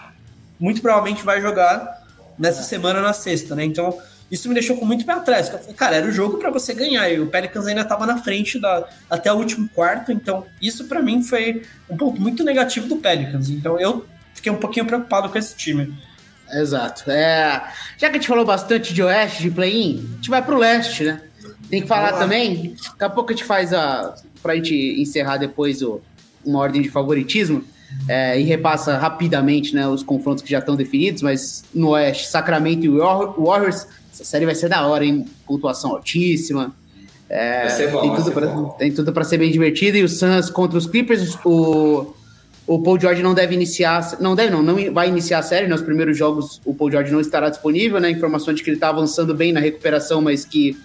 muito 0.58 0.80
provavelmente 0.80 1.22
vai 1.24 1.40
jogar 1.40 2.06
nessa 2.38 2.62
semana, 2.62 3.00
na 3.00 3.12
sexta, 3.12 3.54
né? 3.54 3.64
Então, 3.64 3.98
isso 4.30 4.48
me 4.48 4.54
deixou 4.54 4.76
com 4.76 4.84
muito 4.84 5.04
pé 5.04 5.12
atrás. 5.12 5.48
Eu 5.48 5.58
falei, 5.58 5.74
Cara, 5.74 5.96
era 5.96 6.06
o 6.06 6.12
jogo 6.12 6.38
para 6.38 6.50
você 6.50 6.74
ganhar. 6.74 7.08
E 7.08 7.20
o 7.20 7.26
Pelicans 7.26 7.66
ainda 7.66 7.82
estava 7.82 8.06
na 8.06 8.18
frente 8.18 8.58
da, 8.58 8.86
até 9.08 9.32
o 9.32 9.36
último 9.36 9.68
quarto. 9.68 10.12
Então, 10.12 10.46
isso 10.60 10.84
para 10.86 11.02
mim 11.02 11.22
foi 11.22 11.62
um 11.88 11.96
ponto 11.96 12.20
muito 12.20 12.44
negativo 12.44 12.86
do 12.86 12.96
Pelicans. 12.96 13.48
Então, 13.48 13.78
eu 13.78 14.06
fiquei 14.34 14.52
um 14.52 14.56
pouquinho 14.56 14.86
preocupado 14.86 15.28
com 15.28 15.38
esse 15.38 15.56
time. 15.56 15.94
Exato. 16.50 17.10
É, 17.10 17.72
já 17.98 18.08
que 18.08 18.16
a 18.16 18.20
gente 18.20 18.28
falou 18.28 18.44
bastante 18.44 18.94
de 18.94 19.02
oeste, 19.02 19.42
de 19.42 19.50
play-in, 19.50 20.08
a 20.12 20.16
gente 20.16 20.30
vai 20.30 20.42
pro 20.42 20.56
leste, 20.56 21.04
né? 21.04 21.22
Tem 21.68 21.82
que 21.82 21.88
falar 21.88 22.14
também, 22.14 22.74
daqui 22.74 23.04
a 23.04 23.10
pouco 23.10 23.30
a 23.30 23.34
gente 23.34 23.44
faz 23.44 23.74
a. 23.74 24.14
Pra 24.42 24.54
gente 24.54 24.74
encerrar 25.00 25.36
depois 25.36 25.82
o, 25.82 26.00
uma 26.44 26.60
ordem 26.60 26.80
de 26.80 26.88
favoritismo. 26.88 27.62
É, 28.06 28.38
e 28.38 28.44
repassa 28.44 28.96
rapidamente 28.96 29.74
né, 29.74 29.86
os 29.88 30.02
confrontos 30.02 30.42
que 30.42 30.50
já 30.50 30.58
estão 30.58 30.76
definidos, 30.76 31.22
mas 31.22 31.64
no 31.74 31.90
Oeste, 31.90 32.26
Sacramento 32.26 32.84
e 32.84 32.88
Warriors, 32.88 33.86
essa 34.12 34.24
série 34.24 34.46
vai 34.46 34.54
ser 34.54 34.68
da 34.68 34.86
hora, 34.86 35.04
hein? 35.04 35.24
Pontuação 35.46 35.92
altíssima. 35.92 36.74
É, 37.28 37.62
vai 37.62 37.70
ser 37.70 37.90
bom, 37.90 38.00
tem, 38.00 38.14
tudo 38.14 38.32
pra, 38.32 38.64
tem 38.78 38.92
tudo 38.92 39.12
para 39.12 39.24
ser 39.24 39.38
bem 39.38 39.50
divertido. 39.50 39.98
E 39.98 40.02
o 40.02 40.08
Suns 40.08 40.50
contra 40.50 40.78
os 40.78 40.86
Clippers, 40.86 41.36
o, 41.44 42.14
o 42.66 42.82
Paul 42.82 42.98
George 42.98 43.22
não 43.22 43.34
deve 43.34 43.54
iniciar, 43.54 44.18
não 44.20 44.34
deve 44.34 44.50
não, 44.50 44.62
não 44.62 44.92
vai 44.92 45.08
iniciar 45.08 45.38
a 45.38 45.42
série, 45.42 45.66
nos 45.66 45.82
primeiros 45.82 46.16
jogos 46.16 46.60
o 46.64 46.74
Paul 46.74 46.90
George 46.90 47.12
não 47.12 47.20
estará 47.20 47.50
disponível, 47.50 48.00
né? 48.00 48.10
Informação 48.10 48.54
de 48.54 48.62
que 48.62 48.70
ele 48.70 48.76
está 48.76 48.88
avançando 48.88 49.34
bem 49.34 49.52
na 49.52 49.60
recuperação, 49.60 50.22
mas 50.22 50.44
que 50.44 50.76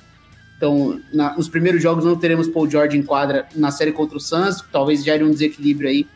então, 0.58 0.97
na, 1.14 1.36
nos 1.36 1.49
primeiros 1.49 1.84
jogos 1.84 2.06
não 2.06 2.16
teremos 2.16 2.47
Paul 2.47 2.70
George 2.70 2.97
em 2.97 3.04
quadra 3.04 3.45
na 3.54 3.70
série 3.70 3.91
contra 3.91 4.16
o 4.18 4.20
Suns, 4.20 4.64
talvez 4.72 5.04
gere 5.04 5.22
um 5.22 5.32
desequilíbrio 5.32 5.89
aí. 5.89 6.08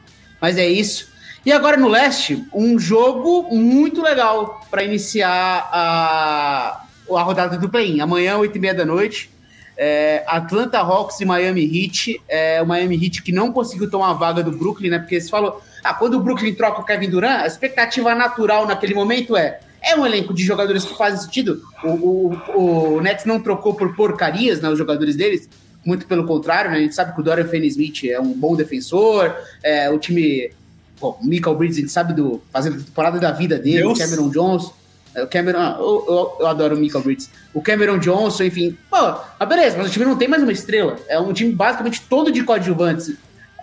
Mas 0.41 0.57
é 0.57 0.67
isso. 0.67 1.09
E 1.45 1.51
agora 1.51 1.77
no 1.77 1.88
leste, 1.88 2.45
um 2.53 2.77
jogo 2.77 3.55
muito 3.55 4.01
legal 4.01 4.61
para 4.69 4.83
iniciar 4.83 5.69
a, 5.71 6.83
a 7.09 7.21
rodada 7.21 7.57
do 7.57 7.69
play-in. 7.69 8.01
Amanhã, 8.01 8.38
8h30 8.38 8.73
da 8.73 8.85
noite, 8.85 9.29
é, 9.77 10.23
Atlanta 10.27 10.79
Hawks 10.79 11.19
e 11.21 11.25
Miami 11.25 11.63
Heat. 11.63 12.21
É, 12.27 12.61
o 12.61 12.65
Miami 12.65 12.95
Heat 13.01 13.23
que 13.23 13.31
não 13.31 13.51
conseguiu 13.51 13.89
tomar 13.89 14.09
a 14.09 14.13
vaga 14.13 14.43
do 14.43 14.51
Brooklyn, 14.51 14.89
né? 14.89 14.99
Porque 14.99 15.21
você 15.21 15.29
falou, 15.29 15.61
ah, 15.83 15.93
quando 15.93 16.15
o 16.15 16.19
Brooklyn 16.19 16.53
troca 16.53 16.81
o 16.81 16.85
Kevin 16.85 17.09
Durant, 17.09 17.43
a 17.43 17.47
expectativa 17.47 18.13
natural 18.13 18.67
naquele 18.67 18.93
momento 18.93 19.38
é 19.38 19.59
é 19.81 19.95
um 19.95 20.05
elenco 20.05 20.33
de 20.33 20.43
jogadores 20.43 20.83
que 20.83 20.97
fazem 20.97 21.19
sentido. 21.21 21.61
O, 21.83 22.33
o, 22.53 22.95
o 22.95 23.01
Nets 23.01 23.25
não 23.25 23.39
trocou 23.39 23.73
por 23.73 23.95
porcarias, 23.95 24.59
né, 24.59 24.69
os 24.69 24.77
jogadores 24.77 25.15
deles. 25.15 25.47
Muito 25.88 26.05
pelo 26.05 26.25
contrário, 26.25 26.71
né? 26.71 26.77
A 26.77 26.81
gente 26.81 26.95
sabe 26.95 27.13
que 27.13 27.21
o 27.21 27.23
Dorian 27.23 27.47
Finney-Smith 27.47 28.03
é 28.05 28.19
um 28.19 28.33
bom 28.33 28.55
defensor. 28.55 29.35
É, 29.63 29.89
o 29.89 29.97
time... 29.97 30.51
Bom, 30.99 31.17
o 31.21 31.25
Michael 31.25 31.55
Bridges, 31.55 31.77
a 31.77 31.81
gente 31.81 31.91
sabe 31.91 32.13
do... 32.13 32.41
Fazendo 32.51 32.81
a 32.81 32.83
temporada 32.83 33.19
da 33.19 33.31
vida 33.31 33.57
dele. 33.57 33.79
Deus. 33.79 33.99
O 33.99 34.01
Cameron 34.01 34.29
Johnson. 34.29 34.73
É, 35.15 35.23
o 35.23 35.27
Cameron... 35.27 35.59
Eu, 35.59 36.05
eu, 36.07 36.38
eu, 36.41 36.47
adoro 36.47 36.75
o 36.75 36.79
Michael 36.79 37.03
Bridges. 37.03 37.29
O 37.53 37.61
Cameron 37.61 37.99
Johnson, 37.99 38.43
enfim. 38.43 38.77
Pô, 38.89 39.19
mas 39.39 39.49
beleza, 39.49 39.77
mas 39.77 39.88
o 39.88 39.91
time 39.91 40.05
não 40.05 40.17
tem 40.17 40.27
mais 40.27 40.43
uma 40.43 40.51
estrela. 40.51 40.97
É 41.07 41.19
um 41.19 41.33
time 41.33 41.53
basicamente 41.53 42.01
todo 42.01 42.31
de 42.31 42.43
coadjuvantes. 42.43 43.13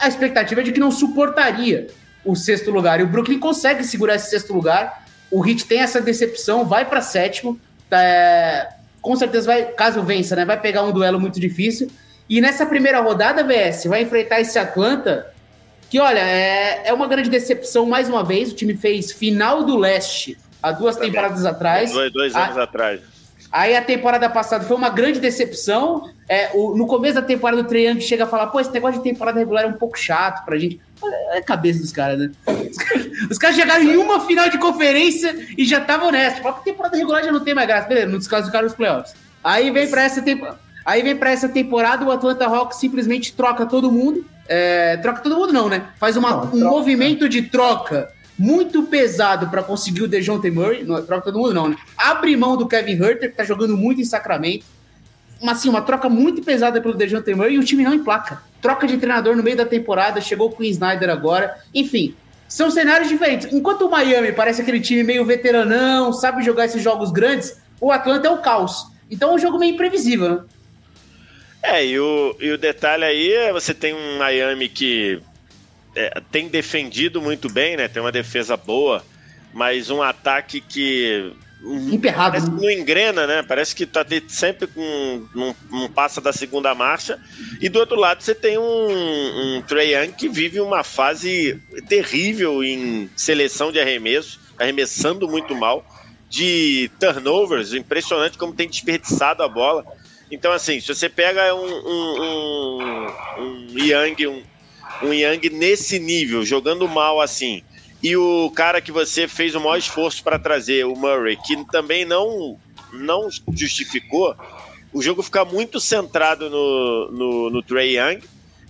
A 0.01 0.09
expectativa 0.09 0.61
é 0.61 0.65
de 0.65 0.73
que 0.73 0.81
não 0.81 0.91
suportaria 0.91 1.89
o 2.25 2.35
sexto 2.35 2.71
lugar. 2.71 3.01
E 3.01 3.03
o 3.03 3.07
Brooklyn 3.07 3.39
consegue 3.39 3.85
segurar 3.85 4.15
esse 4.15 4.31
sexto 4.31 4.53
lugar 4.53 5.05
o 5.35 5.45
Heat 5.45 5.67
tem 5.67 5.81
essa 5.81 6.01
decepção, 6.01 6.65
vai 6.65 6.85
para 6.89 7.01
sétimo. 7.01 7.59
É, 7.91 8.69
com 9.03 9.17
certeza 9.17 9.47
vai, 9.47 9.65
caso 9.65 10.01
vença, 10.03 10.37
né? 10.37 10.45
Vai 10.45 10.61
pegar 10.61 10.85
um 10.85 10.93
duelo 10.93 11.21
muito 11.21 11.41
difícil. 11.41 11.91
E 12.29 12.41
nessa 12.41 12.65
primeira 12.65 13.01
rodada, 13.01 13.45
VS, 13.45 13.85
vai 13.87 14.03
enfrentar 14.03 14.41
esse 14.41 14.59
Atlanta, 14.59 15.33
que 15.91 16.01
olha, 16.01 16.21
é, 16.21 16.89
é 16.89 16.93
uma 16.93 17.07
grande 17.07 17.29
decepção 17.29 17.87
mais 17.87 18.09
uma 18.09 18.25
vez. 18.25 18.51
O 18.51 18.55
time 18.55 18.77
fez 18.77 19.13
final 19.13 19.63
do 19.63 19.77
leste 19.77 20.39
há 20.63 20.73
duas 20.73 20.97
Também. 20.97 21.11
temporadas 21.11 21.45
atrás. 21.45 21.93
Dois, 21.93 22.13
dois 22.13 22.35
anos 22.35 22.57
a, 22.57 22.63
atrás. 22.63 23.01
Aí 23.53 23.77
a 23.77 23.83
temporada 23.83 24.29
passada 24.29 24.65
foi 24.65 24.77
uma 24.77 24.89
grande 24.89 25.21
decepção. 25.21 26.11
É, 26.29 26.51
o, 26.55 26.75
no 26.75 26.87
começo 26.87 27.15
da 27.15 27.23
temporada 27.23 27.63
do 27.63 27.69
Triângulo 27.69 28.01
chega 28.01 28.25
a 28.25 28.27
falar, 28.27 28.49
pô, 28.49 28.59
esse 28.59 28.73
negócio 28.73 29.01
de 29.01 29.09
temporada 29.09 29.39
regular 29.39 29.65
é 29.65 29.69
um 29.69 29.75
pouco 29.75 29.97
chato 29.97 30.45
pra 30.45 30.59
gente. 30.59 30.81
É 31.33 31.39
a 31.39 31.43
cabeça 31.43 31.81
dos 31.81 31.93
caras, 31.93 32.19
né? 32.19 32.33
Os 33.31 33.39
caras 33.39 33.55
chegaram 33.55 33.85
em 33.85 33.97
uma 33.97 34.27
final 34.27 34.49
de 34.49 34.59
conferência 34.59 35.37
e 35.57 35.65
já 35.65 35.79
estavam 35.79 36.11
nessa. 36.11 36.37
Tipo, 36.37 36.49
a 36.49 36.53
temporada 36.55 36.97
regular 36.97 37.23
já 37.23 37.31
não 37.31 37.45
tem 37.45 37.55
mais 37.55 37.69
graça. 37.69 37.87
Beleza, 37.87 38.07
não 38.09 38.19
desclassificaram 38.19 38.67
os 38.67 38.75
playoffs. 38.75 39.15
Aí 39.43 39.71
vem 39.71 39.89
pra 39.89 40.03
essa 40.03 40.21
temporada. 40.21 40.59
Aí 40.85 41.03
vem 41.03 41.17
para 41.17 41.31
essa 41.31 41.49
temporada, 41.49 42.05
o 42.05 42.11
Atlanta 42.11 42.47
Hawks 42.47 42.79
simplesmente 42.79 43.33
troca 43.33 43.65
todo 43.65 43.91
mundo. 43.91 44.25
É, 44.47 44.99
troca 44.99 45.23
todo 45.23 45.37
mundo, 45.37 45.53
não, 45.53 45.69
né? 45.69 45.87
Faz 45.99 46.17
uma, 46.17 46.31
não, 46.31 46.45
um 46.45 46.51
troca. 46.51 46.65
movimento 46.65 47.29
de 47.29 47.43
troca 47.43 48.11
muito 48.39 48.83
pesado 48.83 49.49
para 49.49 49.63
conseguir 49.63 50.03
o 50.03 50.09
DeJounte 50.09 50.51
Murray. 50.51 50.85
Não 50.85 51.01
troca 51.03 51.23
todo 51.23 51.39
mundo, 51.39 51.55
não, 51.55 51.69
né? 51.69 51.77
Abre 51.97 52.37
mão 52.37 52.57
do 52.57 52.67
Kevin 52.67 53.03
Herter, 53.03 53.31
que 53.31 53.37
tá 53.37 53.45
jogando 53.45 53.77
muito 53.77 54.01
em 54.01 54.05
Sacramento. 54.05 54.67
Mas, 55.43 55.59
assim, 55.59 55.69
uma 55.69 55.83
troca 55.83 56.09
muito 56.09 56.43
pesada 56.43 56.81
pelo 56.81 56.95
DeJounte 56.95 57.35
Murray 57.35 57.55
e 57.55 57.59
o 57.59 57.65
time 57.65 57.85
não 57.85 57.95
emplaca. 57.95 58.43
Troca 58.61 58.87
de 58.87 58.99
treinador 58.99 59.37
no 59.37 59.43
meio 59.43 59.57
da 59.57 59.67
temporada, 59.67 60.21
chegou 60.21 60.51
com 60.51 60.63
o 60.63 60.67
Snyder 60.67 61.09
agora. 61.09 61.57
Enfim, 61.75 62.15
são 62.49 62.71
cenários 62.71 63.09
diferentes. 63.09 63.53
Enquanto 63.53 63.83
o 63.83 63.91
Miami 63.91 64.33
parece 64.33 64.63
aquele 64.63 64.81
time 64.81 65.03
meio 65.03 65.25
veteranão, 65.25 66.13
sabe 66.13 66.43
jogar 66.43 66.67
esses 66.67 66.83
jogos 66.83 67.11
grandes, 67.11 67.57
o 67.81 67.91
Atlanta 67.91 68.29
é 68.29 68.31
o 68.31 68.39
caos. 68.39 68.87
Então 69.11 69.31
é 69.31 69.35
um 69.35 69.39
jogo 69.39 69.59
meio 69.59 69.75
imprevisível, 69.75 70.29
né? 70.29 70.41
É, 71.67 71.85
e 71.85 71.99
o, 71.99 72.37
e 72.39 72.51
o 72.51 72.59
detalhe 72.59 73.05
aí 73.05 73.33
é 73.33 73.53
você 73.53 73.73
tem 73.73 73.95
um 73.95 74.19
Miami 74.19 74.69
que 74.69 75.19
é, 75.97 76.21
tem 76.31 76.47
defendido 76.47 77.23
muito 77.23 77.49
bem, 77.49 77.75
né? 77.75 77.89
Tem 77.89 78.03
uma 78.03 78.13
defesa 78.13 78.55
boa, 78.55 79.03
mas 79.53 79.89
um 79.89 80.03
ataque 80.03 80.61
que 80.61 81.35
Emperrado. 81.91 82.33
Parece 82.33 82.51
que 82.51 82.57
não 82.63 82.71
engrena, 82.71 83.27
né? 83.27 83.43
Parece 83.43 83.75
que 83.75 83.87
tá 83.87 84.05
sempre 84.29 84.67
com. 84.67 85.27
Não, 85.35 85.89
passa 85.89 86.21
da 86.21 86.31
segunda 86.31 86.75
marcha. 86.75 87.19
E 87.59 87.71
do 87.71 87.79
outro 87.79 87.97
lado 87.97 88.23
você 88.23 88.35
tem 88.35 88.59
um, 88.59 89.57
um 89.57 89.63
Trey 89.63 89.95
Young 89.95 90.13
que 90.13 90.29
vive 90.29 90.61
uma 90.61 90.85
fase 90.85 91.59
terrível 91.89 92.63
em 92.63 93.09
seleção 93.17 93.73
de 93.73 93.81
arremesso, 93.81 94.39
arremessando 94.59 95.27
muito 95.27 95.55
mal, 95.55 95.87
de 96.29 96.91
turnovers, 97.01 97.73
impressionante 97.73 98.37
como 98.37 98.53
tem 98.53 98.69
desperdiçado 98.69 99.43
a 99.43 99.49
bola. 99.49 99.87
Então, 100.31 100.53
assim, 100.53 100.81
se 100.81 100.89
você 100.89 101.09
pega 101.09 101.55
um, 101.55 101.67
um, 101.67 102.23
um, 102.23 103.07
um 103.39 103.79
Young, 103.79 104.27
um, 104.27 104.43
um 105.03 105.13
Young 105.13 105.51
nesse 105.51 105.99
nível, 105.99 106.45
jogando 106.45 106.89
mal 106.89 107.21
assim, 107.21 107.63
e 108.03 108.17
o 108.17 108.51
cara 108.51 108.81
que 108.81 108.93
você 108.93 109.27
fez 109.27 109.55
o 109.55 109.61
maior 109.61 109.77
esforço 109.77 110.23
para 110.23 110.39
trazer, 110.39 110.85
o 110.85 110.95
Murray, 110.95 111.37
que 111.37 111.65
também 111.71 112.05
não, 112.05 112.59
não 112.93 113.29
justificou, 113.53 114.37
o 114.93 115.03
jogo 115.03 115.23
fica 115.23 115.45
muito 115.45 115.81
centrado 115.81 116.49
no, 116.51 117.11
no, 117.11 117.51
no 117.51 117.63
Trey 117.63 117.99
Young. 117.99 118.23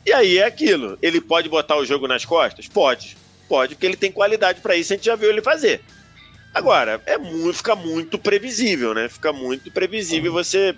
E 0.06 0.12
aí 0.12 0.38
é 0.38 0.46
aquilo. 0.46 0.98
Ele 1.02 1.20
pode 1.20 1.48
botar 1.48 1.76
o 1.76 1.84
jogo 1.84 2.06
nas 2.06 2.24
costas? 2.24 2.68
Pode. 2.68 3.16
Pode, 3.48 3.74
porque 3.74 3.86
ele 3.86 3.96
tem 3.96 4.10
qualidade 4.10 4.60
para 4.60 4.74
isso, 4.74 4.92
a 4.92 4.96
gente 4.96 5.04
já 5.04 5.16
viu 5.16 5.28
ele 5.28 5.42
fazer. 5.42 5.82
Agora, 6.54 7.02
é 7.04 7.18
muito, 7.18 7.54
fica 7.54 7.74
muito 7.74 8.18
previsível, 8.18 8.94
né? 8.94 9.08
Fica 9.08 9.32
muito 9.32 9.70
previsível 9.70 10.32
você 10.32 10.74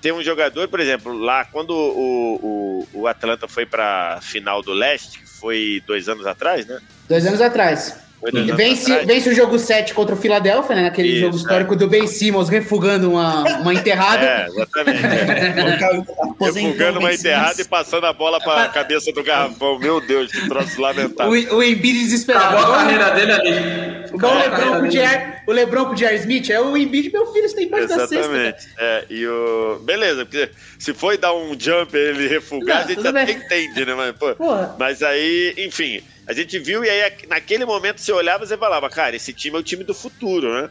ter 0.00 0.12
um 0.12 0.22
jogador, 0.22 0.68
por 0.68 0.80
exemplo, 0.80 1.12
lá 1.12 1.44
quando 1.44 1.70
o, 1.70 2.34
o, 2.92 3.00
o 3.00 3.06
Atlanta 3.06 3.48
foi 3.48 3.66
para 3.66 4.20
final 4.22 4.62
do 4.62 4.72
leste, 4.72 5.18
que 5.18 5.28
foi 5.28 5.82
dois 5.86 6.08
anos 6.08 6.26
atrás, 6.26 6.66
né? 6.66 6.80
Dois 7.08 7.26
anos 7.26 7.40
atrás. 7.40 8.07
Vence, 8.56 9.04
vence 9.04 9.28
o 9.28 9.34
jogo 9.34 9.58
7 9.58 9.94
contra 9.94 10.14
o 10.14 10.18
Philadelphia, 10.18 10.74
né? 10.74 10.82
Naquele 10.82 11.08
Isso, 11.08 11.20
jogo 11.20 11.36
histórico 11.36 11.74
é. 11.74 11.76
do 11.76 11.86
Ben 11.86 12.06
Simmons 12.06 12.48
refugando 12.48 13.12
uma, 13.12 13.44
uma 13.60 13.72
enterrada. 13.72 14.24
É, 14.24 14.46
exatamente. 14.46 14.98
É. 16.38 16.44
refugando 16.50 16.98
uma 16.98 17.12
enterrada 17.12 17.60
e 17.60 17.64
passando 17.64 18.06
a 18.06 18.12
bola 18.12 18.40
para 18.40 18.64
a 18.64 18.68
cabeça 18.68 19.12
do 19.12 19.22
garrafão. 19.22 19.78
Meu 19.78 20.00
Deus, 20.00 20.30
que 20.30 20.48
troço 20.48 20.80
lamentável. 20.80 21.32
O, 21.32 21.56
o 21.56 21.62
Embiid 21.62 21.98
desesperado. 21.98 22.56
Acabou 22.56 22.74
a 22.74 22.78
carreira 22.78 23.10
dele 23.10 23.32
ali. 23.32 23.98
O 24.12 24.38
Lebron, 24.38 24.80
com 24.80 24.88
J.R. 24.88 25.34
o 25.46 25.52
Lebron 25.52 25.84
com 25.86 25.92
o 25.92 25.96
J.R. 25.96 26.16
Smith, 26.16 26.50
é 26.50 26.60
o 26.60 26.76
Embiid, 26.76 27.10
meu 27.12 27.26
filho, 27.32 27.48
você 27.48 27.56
tem 27.56 27.68
mais 27.68 27.88
da 27.88 28.06
sexta. 28.06 28.16
Exatamente. 28.16 28.68
É, 28.78 29.04
e 29.10 29.26
o... 29.26 29.80
Beleza, 29.82 30.24
porque 30.24 30.50
se 30.78 30.94
foi 30.94 31.18
dar 31.18 31.34
um 31.34 31.58
jump 31.58 31.96
ele 31.96 32.28
refugar, 32.28 32.78
não, 32.78 32.84
a 32.84 32.88
gente 32.88 33.06
até 33.06 33.26
bem. 33.26 33.36
entende, 33.36 33.84
né? 33.84 33.94
Mas, 33.94 34.12
pô, 34.16 34.34
mas 34.78 35.02
aí, 35.02 35.54
enfim... 35.58 36.02
A 36.28 36.34
gente 36.34 36.58
viu 36.58 36.84
e 36.84 36.90
aí 36.90 37.10
naquele 37.26 37.64
momento 37.64 38.02
você 38.02 38.12
olhava 38.12 38.44
e 38.44 38.58
falava, 38.58 38.90
cara, 38.90 39.16
esse 39.16 39.32
time 39.32 39.56
é 39.56 39.60
o 39.60 39.62
time 39.62 39.82
do 39.82 39.94
futuro, 39.94 40.52
né? 40.52 40.68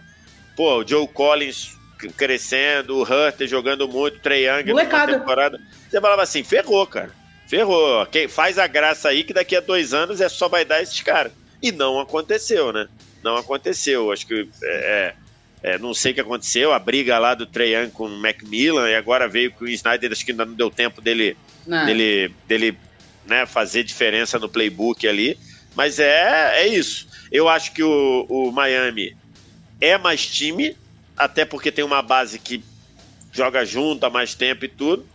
Pô, 0.55 0.82
o 0.82 0.88
Joe 0.88 1.08
Collins 1.08 1.76
crescendo, 2.16 2.97
o 2.97 3.01
Hunter 3.01 3.47
jogando 3.47 3.88
muito, 3.88 4.18
o 4.18 4.20
Trey 4.20 4.47
Young 4.47 4.72
na 4.72 5.08
temporada. 5.08 5.60
Você 5.89 5.99
falava 5.99 6.22
assim, 6.22 6.43
ferrou, 6.43 6.86
cara. 6.86 7.10
Ferrou. 7.47 8.05
Quem 8.05 8.28
faz 8.28 8.60
a 8.60 8.68
graça 8.68 9.10
aí 9.10 9.24
que 9.24 9.34
daqui 9.34 9.55
a 9.55 9.60
dois 9.60 9.95
anos 9.95 10.22
é 10.22 10.30
só 10.30 10.47
vai 10.47 10.64
dar 10.64 10.80
esses 10.80 11.01
caras. 11.01 11.32
E 11.60 11.72
não 11.72 11.99
aconteceu, 11.99 12.72
né? 12.72 12.88
Não 13.24 13.36
aconteceu. 13.36 14.12
Acho 14.12 14.28
que 14.28 14.47
é, 14.62 15.16
é, 15.64 15.72
é 15.72 15.78
não 15.80 15.91
sei 15.91 16.12
o 16.12 16.16
que 16.16 16.22
aconteceu, 16.22 16.72
a 16.72 16.78
briga 16.78 17.18
lá 17.18 17.34
do 17.34 17.47
Trey 17.47 17.74
Young 17.74 17.89
com 17.89 18.05
o 18.05 18.10
Macmillan, 18.10 18.88
e 18.89 18.95
agora 18.95 19.28
veio 19.28 19.51
com 19.51 19.66
o 19.66 19.70
Snyder, 19.70 20.12
acho 20.12 20.24
que 20.24 20.32
ainda 20.32 20.45
não 20.45 20.53
deu 20.53 20.70
tempo 20.70 21.01
dele, 21.01 21.36
dele, 21.66 22.32
dele 22.47 22.78
né, 23.26 23.47
fazer 23.47 23.84
diferença 23.84 24.38
no 24.38 24.47
playbook 24.47 25.08
ali. 25.08 25.36
Mas 25.78 25.99
é, 25.99 26.63
é 26.63 26.67
isso. 26.67 27.07
Eu 27.32 27.47
acho 27.47 27.71
que 27.71 27.84
o, 27.84 28.25
o 28.28 28.51
Miami 28.51 29.15
é 29.80 29.95
mais 29.95 30.25
time, 30.25 30.75
até 31.15 31.45
porque 31.45 31.71
tem 31.71 31.86
uma 31.86 32.01
base 32.01 32.39
que 32.39 32.63
joga 33.32 33.63
junto 33.63 34.03
há 34.03 34.09
mais 34.09 34.34
tempo 34.34 34.65
e 34.65 34.67
tudo. 34.67 35.05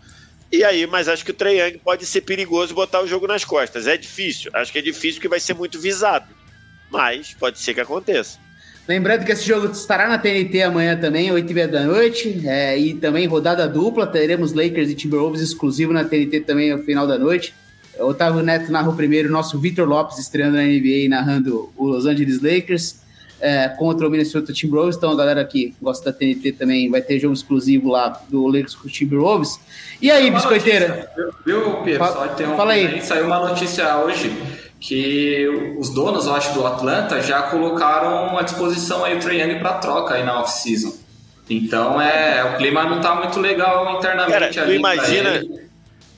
E 0.52 0.62
aí, 0.62 0.86
mas 0.86 1.08
acho 1.08 1.24
que 1.24 1.32
o 1.32 1.34
Trae 1.34 1.58
Young 1.58 1.78
pode 1.78 2.06
ser 2.06 2.20
perigoso 2.20 2.74
botar 2.74 3.00
o 3.00 3.08
jogo 3.08 3.26
nas 3.26 3.44
costas. 3.44 3.88
É 3.88 3.96
difícil. 3.96 4.52
Acho 4.54 4.70
que 4.70 4.78
é 4.78 4.82
difícil 4.82 5.14
porque 5.14 5.28
vai 5.28 5.40
ser 5.40 5.54
muito 5.54 5.80
visado. 5.80 6.32
Mas 6.88 7.34
pode 7.34 7.58
ser 7.58 7.74
que 7.74 7.80
aconteça. 7.80 8.38
Lembrando 8.86 9.24
que 9.24 9.32
esse 9.32 9.44
jogo 9.44 9.66
estará 9.72 10.06
na 10.06 10.18
TNT 10.18 10.62
amanhã 10.62 10.96
também, 10.96 11.30
8h30 11.30 11.66
da 11.68 11.84
noite. 11.84 12.42
É, 12.46 12.78
e 12.78 12.94
também 12.94 13.26
rodada 13.26 13.66
dupla, 13.66 14.06
teremos 14.06 14.52
Lakers 14.52 14.90
e 14.90 14.94
Timberwolves 14.94 15.40
exclusivo 15.40 15.92
na 15.92 16.04
TNT 16.04 16.40
também 16.42 16.72
no 16.72 16.84
final 16.84 17.04
da 17.04 17.18
noite. 17.18 17.52
Otávio 17.98 18.42
Neto 18.42 18.72
narra 18.72 18.88
o 18.90 18.96
primeiro, 18.96 19.30
nosso 19.30 19.58
Vitor 19.58 19.86
Lopes 19.86 20.18
estreando 20.18 20.56
na 20.56 20.62
NBA 20.62 21.08
narrando 21.08 21.70
o 21.76 21.86
Los 21.86 22.06
Angeles 22.06 22.40
Lakers 22.40 23.02
é, 23.42 23.68
contra 23.68 24.06
o 24.06 24.10
Minnesota 24.10 24.52
Timberwolves. 24.52 24.96
Então 24.96 25.10
a 25.10 25.16
galera 25.16 25.44
que 25.44 25.74
gosta 25.82 26.10
da 26.10 26.16
TNT 26.16 26.52
também 26.52 26.88
vai 26.88 27.02
ter 27.02 27.18
jogo 27.18 27.34
exclusivo 27.34 27.90
lá 27.90 28.20
do 28.28 28.46
Lakers 28.46 28.76
com 28.76 28.86
o 28.86 28.90
Timberwolves. 28.90 29.58
E 30.00 30.10
aí, 30.10 30.30
biscoiteira? 30.30 31.10
Viu, 31.44 31.76
Pedro? 31.84 32.06
Só 32.06 32.28
tem 32.28 32.46
um, 32.46 32.56
fala 32.56 32.72
aí. 32.72 33.00
Saiu 33.02 33.26
uma 33.26 33.48
notícia 33.48 33.98
hoje 33.98 34.32
que 34.78 35.74
os 35.78 35.90
donos, 35.90 36.26
eu 36.26 36.34
acho, 36.34 36.54
do 36.54 36.66
Atlanta 36.66 37.20
já 37.20 37.42
colocaram 37.42 38.38
à 38.38 38.42
disposição 38.42 39.04
aí 39.04 39.16
o 39.16 39.20
Trae 39.20 39.40
Young 39.40 39.58
para 39.58 39.74
troca 39.74 40.14
aí 40.14 40.24
na 40.24 40.40
off-season. 40.40 40.92
Então 41.50 42.00
é, 42.00 42.44
o 42.44 42.56
clima 42.56 42.84
não 42.84 43.00
tá 43.00 43.14
muito 43.16 43.38
legal 43.40 43.98
internamente 43.98 44.32
Cara, 44.32 44.52
tu 44.52 44.60
ali. 44.60 44.76
imagina, 44.76 45.42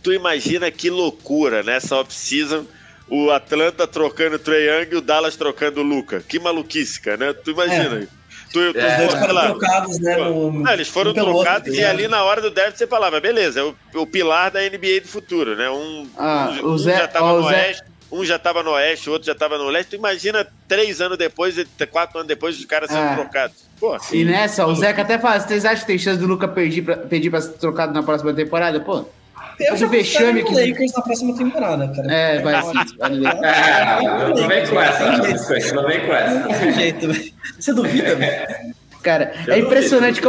tu 0.05 0.13
imagina 0.13 0.71
que 0.71 0.89
loucura 0.89 1.65
nessa 1.65 1.97
off-season 1.97 2.65
o 3.09 3.31
Atlanta 3.31 3.87
trocando 3.87 4.37
o 4.37 4.39
Trae 4.39 4.63
Young 4.67 4.89
e 4.93 4.97
o 4.97 5.01
Dallas 5.01 5.35
trocando 5.37 5.81
o 5.81 5.83
Luca. 5.83 6.23
Que 6.27 6.39
maluquice, 6.39 7.01
cara, 7.01 7.17
né? 7.17 7.33
Tu 7.33 7.51
imagina. 7.51 8.03
É. 8.03 8.07
Tu, 8.53 8.61
tu, 8.61 8.67
Os 8.69 8.73
dois 8.73 8.97
sei 8.97 9.09
foram 9.19 9.47
trocados, 9.51 9.99
né? 9.99 10.17
No, 10.17 10.53
Não, 10.53 10.73
eles 10.73 10.89
foram 10.89 11.11
um 11.11 11.15
trocados 11.15 11.67
outro, 11.69 11.75
e 11.75 11.81
né? 11.81 11.87
ali 11.91 12.07
na 12.07 12.23
hora 12.23 12.41
do 12.41 12.51
draft 12.53 12.77
você 12.79 12.87
falava, 12.87 13.19
beleza, 13.21 13.59
é 13.61 13.63
o, 13.65 13.75
o 13.95 14.07
pilar 14.07 14.51
da 14.53 14.61
NBA 14.61 15.01
do 15.03 15.09
futuro, 15.09 15.57
né? 15.57 15.69
Um, 15.71 16.09
Ah, 16.17 16.57
um, 16.63 16.67
o 16.67 16.73
um 16.75 16.79
Zé- 16.79 16.97
já 16.99 17.09
tava 17.09 17.25
ó, 17.27 17.33
o 17.35 17.43
no 17.43 17.49
Zé- 17.49 17.55
oeste, 17.57 17.83
um 18.13 18.25
já 18.25 18.39
tava 18.39 18.63
no 18.63 18.71
oeste, 18.71 19.09
o 19.11 19.13
outro 19.13 19.27
já 19.27 19.35
tava 19.35 19.59
no 19.59 19.69
leste. 19.69 19.91
Tu 19.91 19.97
imagina 19.97 20.47
três 20.69 21.01
anos 21.01 21.19
depois, 21.19 21.57
quatro 21.91 22.19
anos 22.19 22.29
depois, 22.29 22.57
os 22.57 22.65
caras 22.65 22.91
sendo 22.91 23.01
Ah. 23.03 23.15
trocados. 23.17 23.57
Pô, 23.81 23.99
E 24.13 24.25
nessa, 24.25 24.65
o 24.67 24.75
Zeca 24.77 25.03
até 25.03 25.19
fala: 25.19 25.41
vocês 25.41 25.65
acham 25.65 25.81
que 25.81 25.87
tem 25.89 25.99
chance 25.99 26.21
do 26.21 26.27
Luca 26.27 26.47
pedir 26.47 26.83
pra, 26.83 26.97
pedir 26.97 27.31
pra 27.31 27.41
ser 27.41 27.55
trocado 27.55 27.93
na 27.93 28.05
próxima 28.05 28.33
temporada? 28.33 28.79
Pô, 28.79 29.05
Eu 29.61 29.77
já 29.77 29.87
o 29.87 29.89
vexame 29.89 30.43
que- 30.45 30.55
Lakers 30.55 30.93
na 30.95 31.03
próxima 31.03 31.37
temporada, 31.37 31.89
cara. 31.89 32.13
é, 32.13 32.39
vai. 32.41 32.55
É, 33.45 34.03
não 34.35 34.49
vem 34.49 34.67
com 34.67 34.81
essa, 34.81 35.13
não 35.75 35.87
vem 35.87 36.01
com 36.07 36.13
essa. 36.13 36.35
Não 36.41 36.49
tem 36.59 36.73
jeito, 36.73 37.13
velho. 37.13 37.33
Você 37.59 37.73
duvida, 37.73 38.15
velho? 38.17 38.75
Cara, 39.03 39.33
Eu 39.47 39.55
é 39.55 39.59
impressionante 39.59 40.21
vi. 40.21 40.23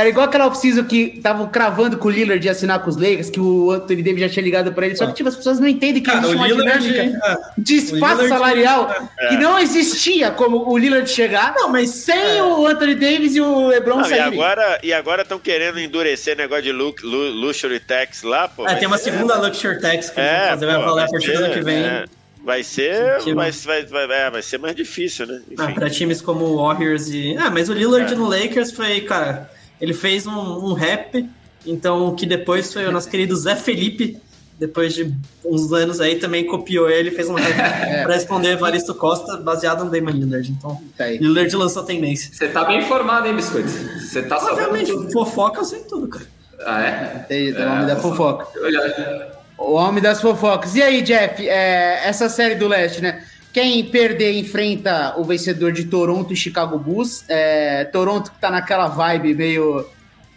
Era 0.00 0.08
igual 0.08 0.26
aquela 0.26 0.46
off-season 0.46 0.84
que 0.84 1.12
estavam 1.16 1.48
cravando 1.48 1.96
com 1.98 2.08
o 2.08 2.10
Lillard 2.10 2.40
de 2.40 2.48
assinar 2.48 2.80
com 2.82 2.88
os 2.90 2.96
Lakers, 2.96 3.30
que 3.30 3.38
o 3.40 3.70
Anthony 3.70 4.02
Davis 4.02 4.20
já 4.20 4.28
tinha 4.28 4.42
ligado 4.42 4.72
pra 4.72 4.86
ele, 4.86 4.96
só 4.96 5.06
que 5.06 5.12
tipo, 5.14 5.28
as 5.28 5.36
pessoas 5.36 5.60
não 5.60 5.68
entendem 5.68 6.02
que 6.02 6.10
Cara, 6.10 6.18
existe 6.18 6.36
uma 6.36 6.46
Lillard- 6.48 6.80
dinâmica 6.82 7.20
é. 7.26 7.36
de 7.58 7.76
espaço 7.76 8.22
Lillard- 8.22 8.28
salarial 8.28 9.08
que 9.28 9.36
não 9.36 9.58
existia 9.58 10.30
como 10.30 10.68
o 10.70 10.76
Lillard 10.78 11.08
chegar 11.10 11.54
Não, 11.56 11.68
mas 11.68 11.90
sem 11.90 12.40
o 12.42 12.66
Anthony 12.66 12.94
Davis 12.94 13.34
e 13.36 13.40
o 13.40 13.68
LeBron 13.68 13.96
Não, 13.98 14.10
e 14.10 14.18
agora 14.18 14.78
e 14.82 14.92
agora 14.92 15.22
estão 15.22 15.38
querendo 15.38 15.78
endurecer 15.78 16.36
negócio 16.36 16.64
de 16.64 16.72
lu, 16.72 16.94
lu, 17.02 17.28
luxury 17.30 17.80
tax 17.80 18.22
lá, 18.22 18.48
pô. 18.48 18.62
É, 18.64 18.66
vai 18.70 18.78
tem 18.78 18.86
uma 18.88 18.98
segunda 18.98 19.36
Luxury 19.36 19.80
Tax 19.80 20.10
que 20.10 20.20
É, 20.20 20.48
fazer, 20.50 20.66
vai 20.66 20.76
pô, 20.76 20.82
valer 20.84 21.02
a 21.02 21.06
vai 21.06 21.10
partir 21.10 21.32
do 21.36 21.44
ano 21.44 21.54
que 21.54 21.60
vem. 21.60 21.76
é, 21.84 22.04
vai 22.44 22.62
ser, 22.62 23.18
Que- 23.18 23.34
vai, 23.34 23.50
vai, 23.50 23.84
vai, 23.86 24.20
é, 24.26 24.30
vai 24.30 24.42
ser 24.42 24.58
mais 24.58 24.74
difícil, 24.74 25.26
né? 25.26 25.40
Ah, 25.58 25.64
Enfim. 25.64 25.74
pra 25.74 25.90
times 25.90 26.20
como 26.22 26.44
o 26.44 26.56
Warriors 26.56 27.08
e. 27.08 27.36
Ah, 27.38 27.50
mas 27.50 27.68
o 27.68 27.72
Lillard 27.74 28.12
É. 28.12 28.16
no 28.16 28.26
Lakers 28.28 28.72
foi, 28.72 29.00
cara, 29.02 29.50
ele 29.80 29.94
fez 29.94 30.26
um, 30.26 30.32
um 30.66 30.72
rap, 30.72 31.28
então 31.66 32.14
que 32.14 32.26
depois 32.26 32.72
foi 32.72 32.86
o 32.86 32.92
nosso 32.92 33.08
querido 33.08 33.34
Zé 33.36 33.56
Felipe, 33.56 34.18
depois 34.58 34.92
de 34.92 35.10
uns 35.44 35.72
anos 35.72 36.00
aí, 36.02 36.16
também 36.16 36.44
copiou 36.46 36.88
ele 36.90 37.08
e 37.08 37.12
fez 37.12 37.28
um 37.30 37.34
rap 37.34 37.54
pra 38.04 38.14
responder 38.14 38.50
Evaristo 38.50 38.94
Costa, 38.94 39.38
baseado 39.38 39.84
no 39.84 39.90
Damon 39.90 40.10
Lillard. 40.10 40.50
Então, 40.50 40.78
Tá 40.98 41.04
aí. 41.04 41.16
Lillard 41.16 41.54
lançou 41.56 41.82
tendência. 41.82 42.30
Você 42.32 42.48
tá 42.48 42.64
bem 42.64 42.80
informado, 42.80 43.26
hein, 43.26 43.34
biscoito? 43.34 43.68
Você 43.70 44.22
tá 44.22 44.38
sabendo 44.38 44.58
Obviamente, 44.66 44.92
tudo. 44.92 45.10
fofoca 45.12 45.60
eu 45.60 45.64
sei 45.64 45.80
tudo, 45.80 46.08
cara. 46.08 46.26
Ah, 46.66 46.82
é? 46.82 47.24
Tem, 47.26 47.54
tem 47.54 47.64
o 47.66 47.72
homem 47.72 47.86
da 47.86 47.96
fofoca. 47.96 48.46
Olha, 48.62 49.32
O 49.56 49.72
homem 49.72 50.02
das 50.02 50.20
fofocas. 50.20 50.74
E 50.76 50.82
aí, 50.82 51.00
Jeff, 51.00 51.48
é, 51.48 52.02
essa 52.06 52.28
série 52.28 52.54
do 52.54 52.68
leste, 52.68 53.00
né? 53.00 53.24
Quem 53.52 53.84
perder 53.84 54.38
enfrenta 54.38 55.14
o 55.18 55.24
vencedor 55.24 55.72
de 55.72 55.84
Toronto 55.84 56.32
e 56.32 56.36
Chicago 56.36 56.78
Bulls. 56.78 57.24
É, 57.28 57.84
Toronto 57.84 58.30
que 58.30 58.40
tá 58.40 58.50
naquela 58.50 58.86
vibe 58.86 59.34
meio. 59.34 59.86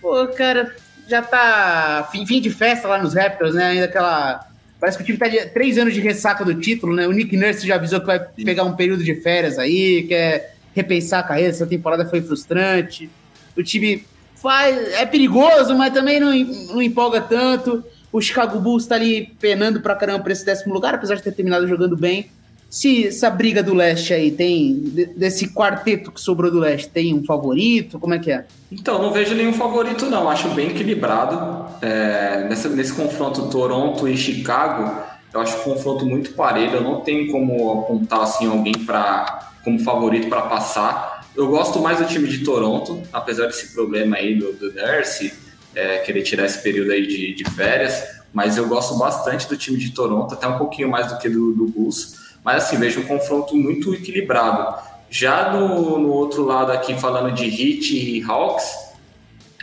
Pô, 0.02 0.28
cara, 0.28 0.76
já 1.08 1.22
tá 1.22 2.08
fim, 2.12 2.26
fim 2.26 2.42
de 2.42 2.50
festa 2.50 2.88
lá 2.88 3.02
nos 3.02 3.14
Raptors, 3.14 3.54
né? 3.54 3.66
Ainda 3.66 3.86
aquela. 3.86 4.48
Parece 4.80 4.98
que 4.98 5.04
o 5.04 5.06
time 5.06 5.18
tá 5.18 5.28
de 5.28 5.46
três 5.48 5.78
anos 5.78 5.94
de 5.94 6.02
ressaca 6.02 6.44
do 6.44 6.56
título, 6.56 6.96
né? 6.96 7.08
O 7.08 7.12
Nick 7.12 7.38
Nurse 7.38 7.66
já 7.66 7.76
avisou 7.76 8.00
que 8.00 8.06
vai 8.08 8.20
pegar 8.20 8.64
um 8.64 8.76
período 8.76 9.04
de 9.04 9.16
férias 9.16 9.60
aí, 9.60 10.04
quer 10.08 10.56
repensar 10.76 11.20
a 11.20 11.24
carreira. 11.24 11.52
Essa 11.52 11.68
temporada 11.68 12.06
foi 12.06 12.22
frustrante. 12.22 13.10
O 13.56 13.64
time 13.64 14.06
faz, 14.36 14.76
é 14.94 15.06
perigoso, 15.06 15.76
mas 15.78 15.94
também 15.94 16.20
não, 16.20 16.34
não 16.74 16.82
empolga 16.82 17.22
tanto. 17.22 17.84
O 18.12 18.20
Chicago 18.20 18.60
Bulls 18.60 18.86
tá 18.86 18.96
ali 18.96 19.34
penando 19.40 19.82
pra 19.82 19.96
caramba 19.96 20.24
pra 20.24 20.34
esse 20.34 20.46
décimo 20.46 20.74
lugar, 20.74 20.96
apesar 20.96 21.16
de 21.16 21.24
ter 21.24 21.32
terminado 21.32 21.68
jogando 21.68 21.96
bem. 21.96 22.30
Se 22.74 23.06
essa 23.06 23.30
briga 23.30 23.62
do 23.62 23.72
leste 23.76 24.16
aí 24.16 24.32
tem, 24.32 24.80
de- 24.80 25.06
desse 25.06 25.54
quarteto 25.54 26.12
que 26.12 26.20
sobrou 26.20 26.50
do 26.50 26.58
leste, 26.58 26.90
tem 26.90 27.14
um 27.14 27.24
favorito? 27.24 28.00
Como 28.00 28.16
é 28.16 28.18
que 28.20 28.32
é? 28.32 28.46
Então, 28.72 29.00
não 29.00 29.12
vejo 29.14 29.36
nenhum 29.36 29.54
favorito, 29.54 30.08
não. 30.08 30.28
Acho 30.28 30.50
bem 30.56 30.72
equilibrado. 30.72 31.68
É, 31.84 32.48
nessa- 32.50 32.70
nesse 32.70 32.92
confronto 32.94 33.48
Toronto 33.48 34.08
e 34.08 34.18
Chicago, 34.18 35.04
eu 35.32 35.40
acho 35.40 35.56
um 35.60 35.76
confronto 35.76 36.04
muito 36.04 36.34
parelho. 36.34 36.78
Eu 36.78 36.82
não 36.82 37.02
tenho 37.02 37.32
como 37.32 37.72
apontar 37.82 38.22
assim, 38.22 38.48
alguém 38.48 38.74
pra, 38.74 39.52
como 39.64 39.78
favorito 39.78 40.28
para 40.28 40.42
passar. 40.42 41.28
Eu 41.36 41.50
gosto 41.50 41.80
mais 41.80 42.00
do 42.00 42.06
time 42.06 42.28
de 42.28 42.40
Toronto, 42.40 43.04
apesar 43.14 43.46
desse 43.46 43.72
problema 43.76 44.16
aí 44.16 44.34
do, 44.34 44.52
do 44.52 44.74
Nurse, 44.74 45.32
é, 45.76 46.00
querer 46.00 46.24
tirar 46.24 46.46
esse 46.48 46.58
período 46.64 46.92
aí 46.92 47.06
de, 47.06 47.36
de 47.36 47.44
férias. 47.52 48.02
Mas 48.34 48.58
eu 48.58 48.68
gosto 48.68 48.98
bastante 48.98 49.48
do 49.48 49.56
time 49.56 49.78
de 49.78 49.92
Toronto, 49.92 50.34
até 50.34 50.48
um 50.48 50.58
pouquinho 50.58 50.90
mais 50.90 51.06
do 51.14 51.20
que 51.20 51.30
do, 51.30 51.54
do 51.54 51.68
Bulls. 51.68 52.23
Mas 52.44 52.64
assim, 52.64 52.78
vejo 52.78 53.02
um 53.02 53.06
confronto 53.06 53.56
muito 53.56 53.94
equilibrado. 53.94 54.76
Já 55.10 55.52
no, 55.52 55.98
no 56.00 56.12
outro 56.12 56.44
lado 56.44 56.72
aqui, 56.72 56.96
falando 56.96 57.34
de 57.34 57.46
Heat 57.46 57.96
e 57.96 58.24
Hawks, 58.24 58.66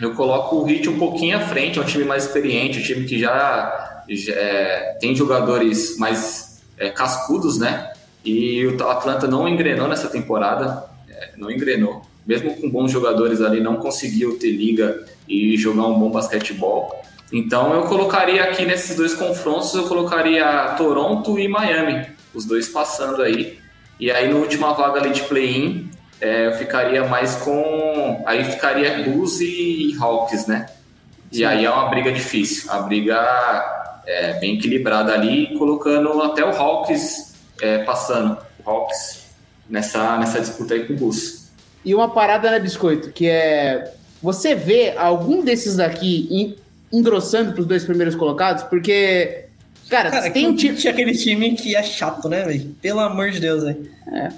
eu 0.00 0.14
coloco 0.14 0.56
o 0.56 0.70
Heat 0.70 0.88
um 0.88 0.98
pouquinho 0.98 1.36
à 1.36 1.40
frente, 1.40 1.78
é 1.78 1.82
um 1.82 1.84
time 1.84 2.04
mais 2.04 2.24
experiente, 2.24 2.78
um 2.78 2.82
time 2.82 3.04
que 3.04 3.18
já, 3.18 4.04
já, 4.08 4.32
é, 4.32 4.96
tem 5.00 5.14
jogadores 5.14 5.98
mais 5.98 6.62
é, 6.78 6.88
cascudos, 6.88 7.58
né? 7.58 7.92
E 8.24 8.66
o 8.66 8.88
Atlanta 8.88 9.26
não 9.26 9.46
engrenou 9.46 9.88
nessa 9.88 10.08
temporada, 10.08 10.84
é, 11.08 11.32
não 11.36 11.50
engrenou. 11.50 12.02
Mesmo 12.26 12.54
com 12.56 12.70
bons 12.70 12.90
jogadores 12.90 13.40
ali, 13.40 13.60
não 13.60 13.76
conseguiu 13.76 14.38
ter 14.38 14.52
liga 14.52 15.04
e 15.28 15.56
jogar 15.56 15.86
um 15.86 15.98
bom 15.98 16.10
basquetebol. 16.10 17.02
Então 17.32 17.74
eu 17.74 17.82
colocaria 17.82 18.42
aqui 18.44 18.64
nesses 18.64 18.96
dois 18.96 19.14
confrontos, 19.14 19.74
eu 19.74 19.84
colocaria 19.84 20.74
Toronto 20.76 21.38
e 21.38 21.46
Miami, 21.46 22.06
os 22.34 22.44
dois 22.44 22.68
passando 22.68 23.22
aí. 23.22 23.58
E 23.98 24.10
aí, 24.10 24.28
na 24.32 24.36
última 24.36 24.72
vaga 24.72 25.00
ali 25.00 25.10
de 25.10 25.22
play-in, 25.22 25.90
é, 26.20 26.46
eu 26.46 26.52
ficaria 26.52 27.04
mais 27.06 27.36
com. 27.36 28.22
Aí 28.26 28.44
ficaria 28.44 29.02
Bulls 29.04 29.40
e 29.40 29.94
Hawks, 30.00 30.46
né? 30.46 30.66
E 31.32 31.44
aí 31.44 31.64
é 31.64 31.70
uma 31.70 31.88
briga 31.88 32.10
difícil. 32.10 32.70
A 32.72 32.80
briga 32.80 34.02
é 34.06 34.32
bem 34.40 34.56
equilibrada 34.56 35.12
ali, 35.12 35.56
colocando 35.58 36.20
até 36.22 36.44
o 36.44 36.50
Hawks 36.50 37.34
é, 37.60 37.78
passando. 37.84 38.36
O 38.64 38.70
Hawks 38.70 39.26
nessa, 39.68 40.16
nessa 40.18 40.40
disputa 40.40 40.74
aí 40.74 40.84
com 40.86 40.94
o 40.94 40.96
Bulls. 40.96 41.50
E 41.84 41.94
uma 41.94 42.08
parada, 42.10 42.50
né, 42.50 42.58
Biscoito, 42.58 43.10
que 43.12 43.28
é. 43.28 43.94
Você 44.22 44.54
vê 44.54 44.94
algum 44.98 45.42
desses 45.42 45.76
daqui 45.76 46.28
en- 46.30 46.56
engrossando 46.92 47.52
pros 47.52 47.64
dois 47.66 47.84
primeiros 47.84 48.14
colocados? 48.14 48.62
Porque. 48.64 49.46
Cara, 49.90 50.10
Cara, 50.10 50.30
tem 50.30 50.46
um 50.46 50.54
time. 50.54 50.76
Tinha 50.76 50.92
aquele 50.92 51.12
time 51.12 51.52
que 51.54 51.74
é 51.76 51.82
chato, 51.82 52.28
né, 52.28 52.44
velho? 52.44 52.74
Pelo 52.80 53.00
amor 53.00 53.30
de 53.30 53.40
Deus, 53.40 53.64
velho. 53.64 53.90
É. 54.12 54.28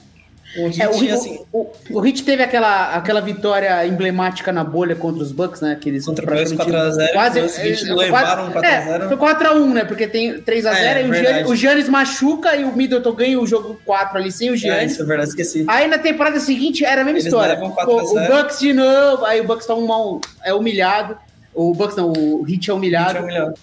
O 0.54 0.66
Heat, 0.66 0.82
É, 0.82 0.86
o, 0.88 1.14
assim, 1.14 1.40
o, 1.50 1.60
o, 1.60 1.72
o 2.00 2.06
Heat 2.06 2.24
teve 2.24 2.42
aquela, 2.42 2.94
aquela 2.94 3.22
vitória 3.22 3.86
emblemática 3.86 4.52
na 4.52 4.62
bolha 4.62 4.94
contra 4.94 5.22
os 5.22 5.32
Bucks, 5.32 5.62
né? 5.62 5.78
Que 5.80 5.88
eles 5.88 6.04
Contra 6.04 6.24
o 6.24 6.28
praticamente 6.28 6.70
4x0, 6.70 7.12
Quase, 7.14 7.48
seguinte, 7.48 7.88
é, 7.88 7.94
levaram 7.94 8.50
quase- 8.50 8.66
4x0. 8.66 9.04
É, 9.04 9.08
foi 9.08 9.16
4x1, 9.16 9.72
né? 9.72 9.84
Porque 9.86 10.06
tem 10.06 10.42
3x0 10.42 10.74
É, 10.76 11.02
e 11.02 11.06
o 11.06 11.08
verdade. 11.10 11.34
Giannis, 11.36 11.50
o 11.50 11.56
Giannis 11.56 11.88
machuca 11.88 12.54
e 12.54 12.64
o 12.64 12.76
Middleton 12.76 13.12
ganha 13.14 13.40
o 13.40 13.46
jogo 13.46 13.80
4 13.86 14.18
ali 14.18 14.30
sem 14.30 14.50
o 14.50 14.54
é, 14.54 14.56
Giannis. 14.58 14.92
isso 14.92 15.02
é 15.02 15.06
verdade, 15.06 15.30
esqueci. 15.30 15.64
Aí 15.66 15.88
na 15.88 15.96
temporada 15.96 16.38
seguinte 16.38 16.84
era 16.84 17.00
a 17.00 17.04
mesma 17.04 17.18
Eles 17.20 17.24
história. 17.32 17.56
Pô, 17.56 17.70
4 17.70 17.90
a 17.98 18.02
o 18.02 18.06
0. 18.08 18.36
Bucks 18.36 18.58
de 18.60 18.72
novo, 18.74 19.24
aí 19.24 19.40
o 19.40 19.44
Bucks 19.44 19.66
tá 19.66 19.74
um 19.74 19.86
mal, 19.86 20.20
é 20.44 20.52
humilhado. 20.52 21.16
O 21.54 21.72
Bucks 21.72 21.96
não, 21.96 22.12
o 22.12 22.44
Heat 22.46 22.70
é 22.70 22.74
humilhado. 22.74 23.08
Heat 23.12 23.16
é 23.16 23.22
humilhado. 23.22 23.54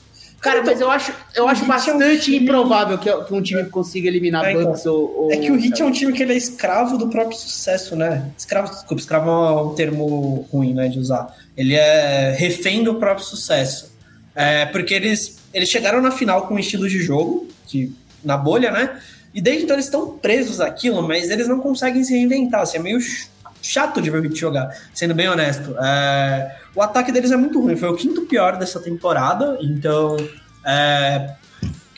Cara, 0.41 0.63
mas 0.63 0.79
eu 0.79 0.89
acho, 0.89 1.11
eu 1.35 1.47
acho 1.47 1.61
Heat 1.61 1.69
é 1.89 1.93
um 1.93 1.97
bastante 1.97 2.21
time- 2.25 2.37
improvável 2.37 2.97
que, 2.97 3.09
um 3.33 3.41
time 3.41 3.65
consiga 3.65 4.07
eliminar 4.07 4.45
É, 4.45 4.51
então. 4.53 4.65
Bucks 4.65 4.85
ou, 4.85 5.23
ou- 5.25 5.31
É 5.31 5.37
que 5.37 5.51
o 5.51 5.55
Heat 5.59 5.81
é 5.81 5.85
um 5.85 5.91
time 5.91 6.13
que 6.13 6.23
ele 6.23 6.33
é 6.33 6.37
escravo 6.37 6.97
do 6.97 7.09
próprio 7.09 7.37
sucesso, 7.37 7.95
né? 7.95 8.29
Escravo, 8.37 8.69
desculpa, 8.71 9.01
escravo 9.01 9.29
é 9.29 9.61
um 9.63 9.75
termo 9.75 10.47
ruim, 10.51 10.73
né, 10.73 10.87
de 10.87 10.97
usar. 10.99 11.35
Ele 11.57 11.75
é 11.75 12.35
refém 12.37 12.83
do 12.83 12.95
próprio 12.95 13.25
sucesso. 13.25 13.91
É, 14.35 14.65
porque 14.67 14.93
eles, 14.93 15.37
eles 15.53 15.67
chegaram 15.69 16.01
na 16.01 16.11
final 16.11 16.47
com 16.47 16.53
um 16.53 16.59
estilo 16.59 16.87
de 16.87 16.99
jogo, 16.99 17.47
que, 17.67 17.93
na 18.23 18.37
bolha, 18.37 18.71
né? 18.71 18.97
E 19.33 19.41
desde 19.41 19.63
então 19.63 19.75
eles 19.75 19.85
estão 19.85 20.17
presos 20.17 20.61
àquilo, 20.61 21.01
mas 21.05 21.29
eles 21.29 21.47
não 21.47 21.59
conseguem 21.59 22.03
se 22.03 22.13
reinventar. 22.13 22.61
Assim, 22.61 22.77
é 22.77 22.81
meio 22.81 22.99
ch- 23.01 23.27
chato 23.61 24.01
de 24.01 24.09
ver 24.09 24.21
o 24.21 24.25
Heat 24.25 24.35
jogar, 24.39 24.69
sendo 24.93 25.13
bem 25.13 25.27
honesto. 25.27 25.75
É, 25.77 26.55
o 26.76 26.82
ataque 26.82 27.11
deles 27.11 27.32
é 27.32 27.38
muito 27.38 27.59
ruim, 27.61 27.76
foi 27.76 27.89
o 27.89 27.95
quinto 27.95 28.22
pior 28.24 28.57
dessa 28.57 28.80
temporada, 28.80 29.57
então 29.61 30.17
é, 30.65 31.36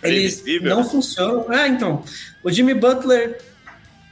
eles 0.03 0.43
não 0.61 0.83
funcionam. 0.83 1.51
É, 1.51 1.67
então, 1.67 2.03
o 2.43 2.51
Jimmy 2.51 2.73
Butler 2.73 3.39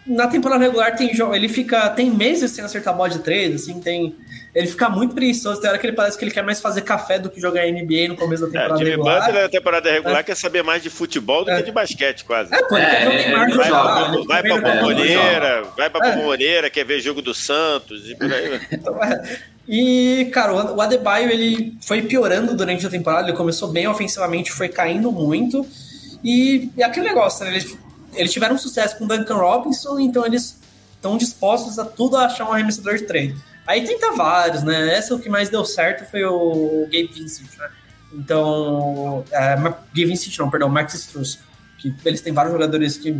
na 0.06 0.28
temporada 0.28 0.64
regular 0.64 0.96
tem 0.96 1.12
ele 1.34 1.48
fica 1.48 1.88
tem 1.90 2.10
meses 2.10 2.52
sem 2.52 2.64
acertar 2.64 2.96
bola 2.96 3.10
de 3.10 3.20
três, 3.20 3.56
assim, 3.56 3.80
tem 3.80 4.16
ele 4.56 4.66
fica 4.66 4.90
muito 4.90 5.14
preguiçoso, 5.14 5.62
tem 5.62 5.70
hora 5.70 5.78
que 5.78 5.86
ele 5.86 5.96
parece 5.96 6.18
que 6.18 6.24
ele 6.26 6.32
quer 6.32 6.44
mais 6.44 6.60
fazer 6.60 6.82
café 6.82 7.20
do 7.20 7.30
que 7.30 7.40
jogar 7.40 7.66
NBA 7.68 8.08
no 8.08 8.16
começo 8.16 8.42
da 8.42 8.48
é, 8.48 8.52
temporada 8.52 8.74
é, 8.74 8.78
Jimmy 8.78 8.90
regular. 8.92 9.26
Butler 9.26 9.44
na 9.44 9.50
temporada 9.50 9.92
regular 9.92 10.20
é. 10.20 10.24
quer 10.24 10.36
saber 10.36 10.64
mais 10.64 10.82
de 10.82 10.90
futebol 10.90 11.46
do 11.46 11.52
é. 11.52 11.58
que 11.58 11.64
de 11.64 11.72
basquete, 11.72 12.26
quase. 12.26 12.54
É, 12.54 12.64
pô, 12.64 12.76
é, 12.76 13.06
ele 13.06 13.32
vai, 13.32 13.48
vai, 13.52 13.68
jogar, 13.68 14.12
pra, 14.12 14.24
vai 14.24 14.42
pra 14.42 14.74
Bomboneira, 14.74 15.64
vai 15.78 15.90
pra 15.90 16.16
Bomboneira, 16.16 16.70
quer 16.70 16.84
ver 16.84 17.00
jogo 17.00 17.22
do 17.22 17.34
Santos 17.34 18.10
e 18.10 18.16
por 18.16 18.34
aí. 18.34 18.60
então, 18.72 19.04
é. 19.04 19.40
E, 19.72 20.26
cara, 20.34 20.74
o 20.74 20.82
Adebayo 20.82 21.30
ele 21.30 21.78
foi 21.80 22.02
piorando 22.02 22.58
durante 22.58 22.88
a 22.88 22.90
temporada, 22.90 23.28
ele 23.28 23.38
começou 23.38 23.68
bem 23.68 23.88
ofensivamente, 23.88 24.52
foi 24.52 24.68
caindo 24.68 25.12
muito. 25.12 25.64
E, 26.24 26.72
aquele 26.82 27.08
negócio, 27.08 27.46
né? 27.46 27.52
Eles, 27.52 27.78
eles 28.16 28.34
tiveram 28.34 28.58
sucesso 28.58 28.98
com 28.98 29.06
o 29.06 29.08
Duncan 29.08 29.36
Robinson, 29.36 30.00
então 30.00 30.26
eles 30.26 30.60
estão 30.96 31.16
dispostos 31.18 31.78
a 31.78 31.86
tudo 31.86 32.18
a 32.18 32.26
achar 32.26 32.50
um 32.50 32.54
arremessador 32.54 32.98
de 32.98 33.04
três. 33.04 33.38
Aí 33.68 33.86
tenta 33.86 34.12
vários, 34.14 34.64
né? 34.64 34.96
Essa 34.96 35.14
o 35.14 35.20
que 35.20 35.30
mais 35.30 35.50
deu 35.50 35.64
certo 35.64 36.10
foi 36.10 36.26
o 36.26 36.86
Gabe 36.86 37.12
Vincent, 37.14 37.56
né? 37.60 37.70
Então, 38.12 39.24
é, 39.32 39.56
Gabe 39.56 40.06
Vincent 40.06 40.36
não, 40.40 40.50
perdão, 40.50 40.68
Max 40.68 40.96
Struz, 40.96 41.38
que 41.78 41.94
eles 42.04 42.22
têm 42.22 42.34
vários 42.34 42.52
jogadores 42.52 42.98
que, 42.98 43.16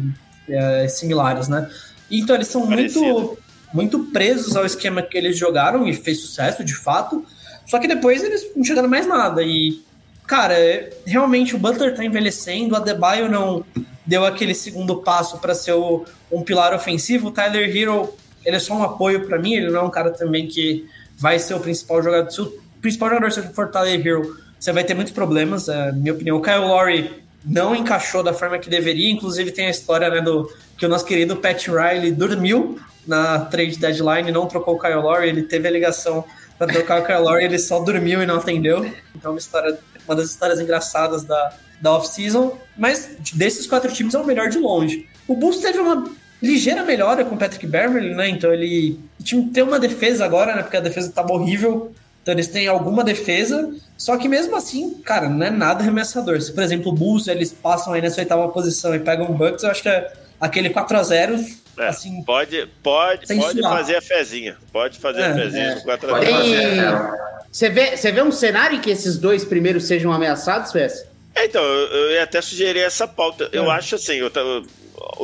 é, 0.50 0.88
similares, 0.88 1.48
né? 1.48 1.70
Então 2.10 2.36
eles 2.36 2.48
são 2.48 2.66
muito, 2.66 3.38
muito 3.74 4.06
presos 4.06 4.56
ao 4.56 4.66
esquema 4.66 5.02
que 5.02 5.18
eles 5.18 5.38
jogaram 5.38 5.88
e 5.88 5.94
fez 5.94 6.22
sucesso, 6.22 6.64
de 6.64 6.76
fato. 6.76 7.26
Só 7.66 7.80
que 7.80 7.88
depois 7.88 8.24
eles 8.24 8.48
não 8.56 8.64
chegaram 8.64 8.90
mais 8.90 9.08
nada. 9.08 9.44
E, 9.44 9.82
cara, 10.26 10.54
é, 10.54 10.90
realmente 11.06 11.56
o 11.56 11.60
Butler 11.60 11.96
tá 11.96 12.04
envelhecendo, 12.04 12.74
o 12.74 12.78
Adebayo 12.78 13.30
não 13.30 13.64
deu 14.06 14.26
aquele 14.26 14.56
segundo 14.56 14.98
passo 14.98 15.38
para 15.38 15.54
ser 15.54 15.74
o, 15.74 16.04
um 16.32 16.42
pilar 16.42 16.74
ofensivo. 16.74 17.28
O 17.28 17.32
Tyler 17.32 17.76
Hero 17.76 18.12
ele 18.44 18.56
é 18.56 18.60
só 18.60 18.74
um 18.74 18.84
apoio 18.84 19.28
para 19.28 19.38
mim, 19.38 19.54
ele 19.54 19.70
não 19.70 19.82
é 19.82 19.84
um 19.84 19.90
cara 19.90 20.12
também 20.12 20.48
que 20.48 20.88
vai 21.18 21.38
ser 21.38 21.54
o 21.54 21.60
principal 21.60 22.02
jogador. 22.02 22.32
Se 22.32 22.42
o 22.42 22.60
principal 22.82 23.10
jogador 23.10 23.32
for 23.32 23.44
Fortaleza 23.54 24.08
Hero, 24.08 24.38
você 24.60 24.72
vai 24.72 24.84
ter 24.84 24.94
muitos 24.96 25.14
problemas, 25.14 25.70
é, 25.70 25.92
minha 25.92 26.14
opinião. 26.14 26.38
O 26.38 26.42
Kyle 26.42 26.60
Lowry 26.60 27.24
não 27.46 27.76
encaixou 27.76 28.24
da 28.24 28.34
forma 28.34 28.58
que 28.58 28.70
deveria, 28.70 29.12
inclusive 29.12 29.52
tem 29.52 29.68
a 29.68 29.70
história 29.70 30.10
né, 30.10 30.22
do 30.22 30.52
que 30.78 30.86
o 30.86 30.90
nosso 30.90 31.06
querido 31.06 31.36
Pat 31.36 31.68
Riley 31.68 32.12
dormiu 32.12 32.80
na 33.10 33.40
trade 33.40 33.80
deadline, 33.80 34.32
não 34.32 34.46
trocou 34.46 34.76
o 34.76 34.80
Kyle 34.80 34.94
Lowry, 34.94 35.30
ele 35.30 35.42
teve 35.42 35.68
a 35.68 35.72
ligação 35.72 36.24
para 36.60 36.72
trocar 36.72 37.02
o 37.02 37.06
Kyle 37.06 37.18
Lowry, 37.18 37.46
ele 37.46 37.58
só 37.58 37.80
dormiu 37.80 38.22
e 38.22 38.26
não 38.26 38.36
atendeu. 38.36 38.86
Então, 39.16 39.32
uma 39.32 39.40
história, 39.40 39.80
uma 40.08 40.16
das 40.16 40.30
histórias 40.30 40.60
engraçadas 40.60 41.24
da, 41.24 41.54
da 41.82 41.92
off-season, 41.94 42.56
mas 42.78 43.18
desses 43.34 43.66
quatro 43.66 43.92
times 43.92 44.14
é 44.14 44.20
o 44.20 44.26
melhor 44.26 44.50
de 44.50 44.60
longe. 44.60 45.10
O 45.28 45.36
Bulls 45.36 45.58
teve 45.58 45.80
uma 45.80 46.08
ligeira 46.40 46.84
melhora 46.84 47.26
com 47.26 47.34
o 47.34 47.38
Patrick 47.38 47.66
Beverly, 47.66 48.14
né? 48.14 48.30
Então 48.30 48.54
ele. 48.54 49.00
O 49.20 49.24
time 49.24 49.50
tem 49.50 49.64
uma 49.64 49.80
defesa 49.80 50.24
agora, 50.24 50.56
né? 50.56 50.62
Porque 50.62 50.78
a 50.78 50.82
defesa 50.82 51.12
tava 51.12 51.34
horrível. 51.34 51.92
Então 52.22 52.34
eles 52.36 52.48
têm 52.48 52.68
alguma 52.68 53.04
defesa. 53.04 53.74
Só 53.98 54.18
que 54.18 54.30
mesmo 54.30 54.56
assim, 54.56 55.02
cara, 55.04 55.28
não 55.28 55.46
é 55.46 55.50
nada 55.50 55.82
arremessador. 55.82 56.40
Se, 56.42 56.54
por 56.54 56.62
exemplo, 56.62 56.92
o 56.92 56.96
Bulls 56.96 57.28
eles 57.28 57.52
passam 57.52 57.94
aí 57.94 58.02
nessa 58.04 58.22
oitava 58.22 58.48
posição 58.50 58.94
e 58.94 59.00
pegam 59.00 59.32
o 59.32 59.34
Bucks, 59.34 59.64
eu 59.64 59.72
acho 59.72 59.82
que 59.82 59.90
é 59.90 60.14
aquele 60.40 60.70
4x0. 60.70 61.58
É, 61.80 61.88
assim, 61.88 62.22
pode 62.24 62.68
pode, 62.84 63.26
pode 63.28 63.62
fazer 63.62 63.96
a 63.96 64.02
fezinha. 64.02 64.58
Pode 64.72 65.00
fazer 65.00 65.22
é, 65.22 65.26
a 65.28 65.34
fezinha 65.34 65.64
é. 65.64 65.76
no 65.76 65.82
4x0. 65.82 67.30
Você 67.52 67.70
vê, 67.70 67.98
você 67.98 68.12
vê 68.12 68.22
um 68.22 68.32
cenário 68.32 68.78
em 68.78 68.82
que 68.82 68.92
esses 68.92 69.18
dois 69.18 69.44
primeiros 69.44 69.86
sejam 69.86 70.12
ameaçados, 70.12 70.74
Wes? 70.74 71.06
É, 71.34 71.46
então, 71.46 71.64
eu, 71.64 71.88
eu 71.88 72.12
ia 72.12 72.24
até 72.24 72.42
sugerir 72.42 72.82
essa 72.82 73.08
pauta. 73.08 73.50
Eu 73.52 73.72
é. 73.72 73.76
acho 73.76 73.96
assim, 73.96 74.16
eu, 74.16 74.32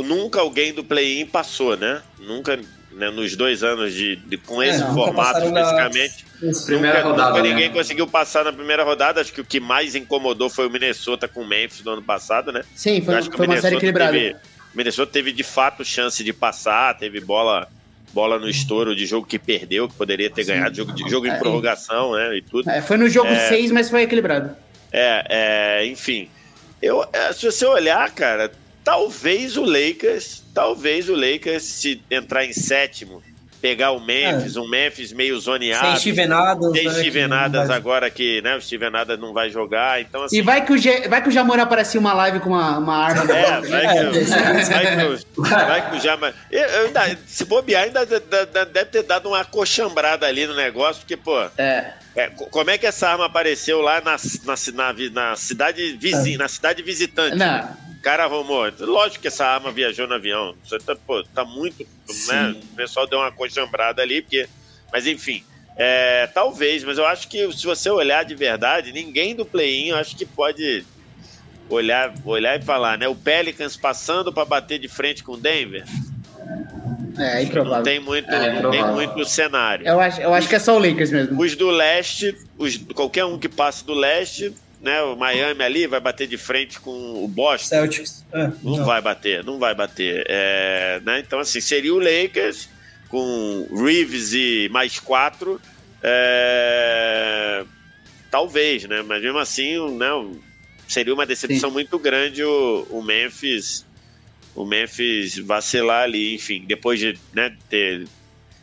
nunca 0.03 0.39
alguém 0.39 0.73
do 0.73 0.83
play-in 0.83 1.25
passou, 1.25 1.75
né? 1.75 2.01
Nunca, 2.19 2.57
né, 2.91 3.09
nos 3.11 3.35
dois 3.35 3.63
anos 3.63 3.93
de, 3.93 4.15
de 4.15 4.37
com 4.37 4.61
é, 4.61 4.69
esse 4.69 4.81
é, 4.81 4.87
formato 4.87 5.45
especificamente. 5.45 6.25
Na... 6.41 6.65
Primeira 6.65 6.97
nunca, 6.97 7.09
rodada. 7.09 7.29
Nunca 7.29 7.43
né? 7.43 7.49
ninguém 7.49 7.71
conseguiu 7.71 8.07
passar 8.07 8.43
na 8.43 8.53
primeira 8.53 8.83
rodada. 8.83 9.21
Acho 9.21 9.33
que 9.33 9.41
o 9.41 9.45
que 9.45 9.59
mais 9.59 9.95
incomodou 9.95 10.49
foi 10.49 10.67
o 10.67 10.69
Minnesota 10.69 11.27
com 11.27 11.41
o 11.41 11.47
Memphis 11.47 11.83
no 11.83 11.91
ano 11.91 12.03
passado, 12.03 12.51
né? 12.51 12.63
Sim, 12.75 13.01
foi, 13.01 13.21
foi 13.23 13.47
uma 13.47 13.61
série 13.61 13.75
equilibrada. 13.75 14.11
Teve, 14.13 14.33
o 14.33 14.54
Minnesota 14.75 15.11
teve 15.11 15.31
de 15.31 15.43
fato 15.43 15.83
chance 15.83 16.23
de 16.23 16.33
passar, 16.33 16.97
teve 16.97 17.19
bola 17.19 17.67
bola 18.13 18.39
no 18.39 18.47
estouro 18.47 18.95
de 18.95 19.05
jogo 19.05 19.27
que 19.27 19.37
perdeu, 19.37 19.89
que 19.89 19.95
poderia 19.95 20.29
ter 20.29 20.45
Sim. 20.45 20.53
ganhado, 20.53 20.75
jogo, 20.75 20.93
de, 20.93 21.09
jogo 21.09 21.27
em 21.27 21.31
é, 21.31 21.37
prorrogação, 21.37 22.13
né? 22.13 22.37
E 22.37 22.41
tudo. 22.41 22.69
É, 22.69 22.81
foi 22.81 22.95
no 22.95 23.09
jogo 23.09 23.29
6, 23.29 23.69
é, 23.69 23.73
mas 23.73 23.89
foi 23.89 24.03
equilibrado. 24.03 24.55
É, 24.91 25.25
é 25.81 25.85
enfim. 25.85 26.29
Eu, 26.81 27.05
é, 27.11 27.33
se 27.33 27.45
você 27.45 27.65
olhar, 27.65 28.09
cara, 28.11 28.49
Talvez 28.85 29.57
o 29.57 29.63
Lakers, 29.65 30.43
talvez 30.53 31.09
o 31.09 31.15
Lakers, 31.15 31.63
se 31.63 31.99
entrar 32.09 32.45
em 32.45 32.53
sétimo, 32.53 33.23
pegar 33.65 33.91
o 33.93 33.99
Memphis, 33.99 34.55
é. 34.55 34.59
um 34.59 34.69
Memphis 34.69 35.11
meio 35.11 35.39
zoneado. 35.39 35.87
Sem 35.87 35.95
Steven 35.95 36.31
Adams. 36.31 36.77
Sem 36.77 37.27
né, 37.27 37.65
vai... 37.65 37.75
agora 37.75 38.11
que 38.11 38.39
né, 38.43 38.55
o 38.55 38.61
Steven 38.61 38.95
Adams 38.95 39.19
não 39.19 39.33
vai 39.33 39.49
jogar. 39.49 39.99
Então, 39.99 40.23
assim, 40.23 40.37
e 40.37 40.41
vai 40.43 40.63
que 40.63 40.71
o, 40.71 40.77
G... 40.77 41.07
vai 41.07 41.19
que 41.23 41.29
o 41.29 41.31
Jamor 41.31 41.59
aparecer 41.59 41.97
uma 41.97 42.13
live 42.13 42.39
com 42.41 42.49
uma, 42.49 42.77
uma 42.77 42.95
arma. 42.95 43.23
É, 43.33 43.61
vai 43.61 43.87
que, 43.87 44.05
o, 44.05 45.43
vai 45.43 45.89
que 45.89 45.97
o 45.97 45.99
Jamor... 45.99 46.31
Se 47.25 47.43
bobear, 47.45 47.85
ainda 47.85 48.05
deve 48.05 48.85
ter 48.85 49.01
dado 49.01 49.29
uma 49.29 49.41
acochambrada 49.41 50.27
ali 50.27 50.45
no 50.45 50.55
negócio, 50.55 51.01
porque, 51.01 51.17
pô... 51.17 51.41
É. 51.57 51.93
É, 52.15 52.29
como 52.29 52.69
é 52.69 52.77
que 52.77 52.85
essa 52.85 53.09
arma 53.09 53.25
apareceu 53.25 53.81
lá 53.81 53.99
na, 53.99 54.15
na, 54.45 54.55
na, 54.73 55.09
na 55.11 55.35
cidade 55.35 55.97
vizinha, 55.99 56.35
é. 56.35 56.37
na 56.37 56.47
cidade 56.47 56.81
visitante? 56.81 57.35
Não 57.35 57.84
cara 58.05 58.25
arrumou. 58.25 58.71
Lógico 58.81 59.23
que 59.23 59.27
essa 59.27 59.43
arma 59.47 59.71
viajou 59.71 60.07
no 60.07 60.13
avião. 60.13 60.55
Você 60.63 60.77
tá, 60.77 60.95
pô, 60.95 61.23
tá 61.23 61.43
muito. 61.43 61.83
Né? 62.27 62.55
O 62.71 62.75
pessoal 62.75 63.07
deu 63.07 63.17
uma 63.17 63.31
cochambrada 63.31 64.03
ali, 64.03 64.21
porque. 64.21 64.47
Mas 64.93 65.07
enfim. 65.07 65.43
É, 65.75 66.27
talvez, 66.27 66.83
mas 66.85 66.99
eu 66.99 67.05
acho 67.05 67.27
que 67.27 67.51
se 67.51 67.65
você 67.65 67.89
olhar 67.89 68.23
de 68.23 68.33
verdade, 68.33 68.93
ninguém 68.93 69.35
do 69.35 69.43
play-in 69.43 69.91
acho 69.91 70.15
que 70.15 70.25
pode 70.25 70.85
olhar, 71.67 72.13
olhar 72.23 72.57
e 72.57 72.63
falar, 72.63 72.97
né? 72.97 73.07
O 73.09 73.15
Pelicans 73.15 73.75
passando 73.75 74.31
para 74.31 74.45
bater 74.45 74.79
de 74.79 74.87
frente 74.87 75.21
com 75.21 75.33
o 75.33 75.37
Denver. 75.37 75.83
É, 77.17 77.39
é 77.39 77.43
improvável. 77.43 77.77
Não 77.77 77.83
tem 77.83 77.99
muito, 77.99 78.31
é, 78.31 78.61
não 78.61 78.71
tem 78.71 78.85
muito 78.85 79.25
cenário. 79.25 79.85
Eu 79.85 79.99
acho, 79.99 80.21
eu 80.21 80.33
acho 80.33 80.47
que 80.47 80.55
é 80.55 80.59
só 80.59 80.77
o 80.77 80.79
Lakers 80.79 81.11
mesmo. 81.11 81.41
Os 81.41 81.55
do 81.55 81.69
leste, 81.69 82.37
os, 82.57 82.77
qualquer 82.77 83.25
um 83.25 83.37
que 83.37 83.49
passe 83.49 83.83
do 83.83 83.93
leste, 83.93 84.53
né, 84.85 85.01
o 85.01 85.15
Miami 85.15 85.63
ali 85.63 85.87
vai 85.87 85.99
bater 85.99 86.27
de 86.27 86.37
frente 86.37 86.79
com 86.79 87.23
o 87.23 87.27
Boston. 87.27 87.67
Celtics. 87.67 88.23
É, 88.31 88.47
não, 88.61 88.77
não, 88.77 88.85
vai 88.85 89.01
bater, 89.01 89.43
não 89.43 89.57
vai 89.57 89.73
bater. 89.73 90.23
É, 90.29 91.01
né, 91.03 91.19
então, 91.19 91.39
assim, 91.39 91.59
seria 91.59 91.93
o 91.93 91.97
Lakers 91.97 92.69
com 93.09 93.67
Reeves 93.71 94.33
e 94.33 94.69
mais 94.71 94.99
quatro. 94.99 95.59
É, 96.03 97.65
talvez, 98.29 98.83
né? 98.83 99.01
Mas 99.01 99.23
mesmo 99.23 99.39
assim, 99.39 99.97
né, 99.97 100.07
seria 100.87 101.13
uma 101.13 101.25
decepção 101.25 101.69
Sim. 101.69 101.73
muito 101.73 101.97
grande 101.97 102.43
o, 102.43 102.85
o 102.91 103.01
Memphis 103.01 103.83
o 104.55 104.65
Memphis 104.65 105.37
vacilar 105.39 106.03
ali, 106.03 106.33
enfim, 106.35 106.63
depois 106.65 106.97
de 106.97 107.19
né, 107.33 107.53
ter 107.69 108.07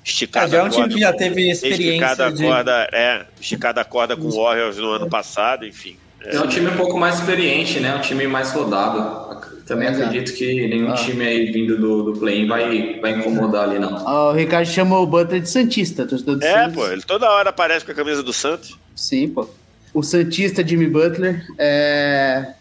esticado 0.02 0.50
já 0.50 0.58
é 0.58 0.62
um 0.62 0.70
time 0.70 0.88
que 0.88 1.00
já 1.00 1.12
teve 1.12 1.50
experiência. 1.50 1.84
Esticada 1.86 2.26
a 2.28 2.32
corda, 2.32 2.88
é, 2.92 3.26
esticada 3.38 3.80
a 3.82 3.84
corda 3.84 4.16
com 4.16 4.22
o 4.22 4.30
Warriors 4.30 4.78
no 4.78 4.90
ano 4.90 5.08
passado, 5.10 5.66
enfim. 5.66 5.98
É 6.24 6.40
um 6.40 6.46
time 6.46 6.68
um 6.68 6.76
pouco 6.76 6.98
mais 6.98 7.18
experiente, 7.18 7.80
né? 7.80 7.94
Um 7.94 8.00
time 8.00 8.26
mais 8.26 8.52
rodado. 8.52 9.22
Também 9.66 9.88
Exato. 9.88 10.04
acredito 10.04 10.36
que 10.36 10.68
nenhum 10.68 10.90
ah. 10.90 10.94
time 10.94 11.24
aí 11.24 11.50
vindo 11.50 11.78
do, 11.78 12.02
do 12.12 12.18
play-in 12.18 12.46
vai, 12.46 12.98
vai 13.00 13.18
incomodar 13.18 13.68
ali, 13.68 13.78
não. 13.78 13.96
Ah, 14.06 14.30
o 14.30 14.32
Ricardo 14.32 14.66
chamou 14.66 15.02
o 15.02 15.06
Butler 15.06 15.40
de 15.40 15.48
Santista, 15.48 16.04
torcedor 16.04 16.36
do 16.36 16.44
É, 16.44 16.52
Santos. 16.52 16.74
pô, 16.74 16.86
ele 16.88 17.02
toda 17.02 17.30
hora 17.30 17.50
aparece 17.50 17.84
com 17.84 17.92
a 17.92 17.94
camisa 17.94 18.22
do 18.22 18.32
Santos. 18.32 18.76
Sim, 18.94 19.28
pô. 19.28 19.48
O 19.94 20.02
Santista 20.02 20.66
Jimmy 20.66 20.88
Butler 20.88 21.46
é. 21.58 22.54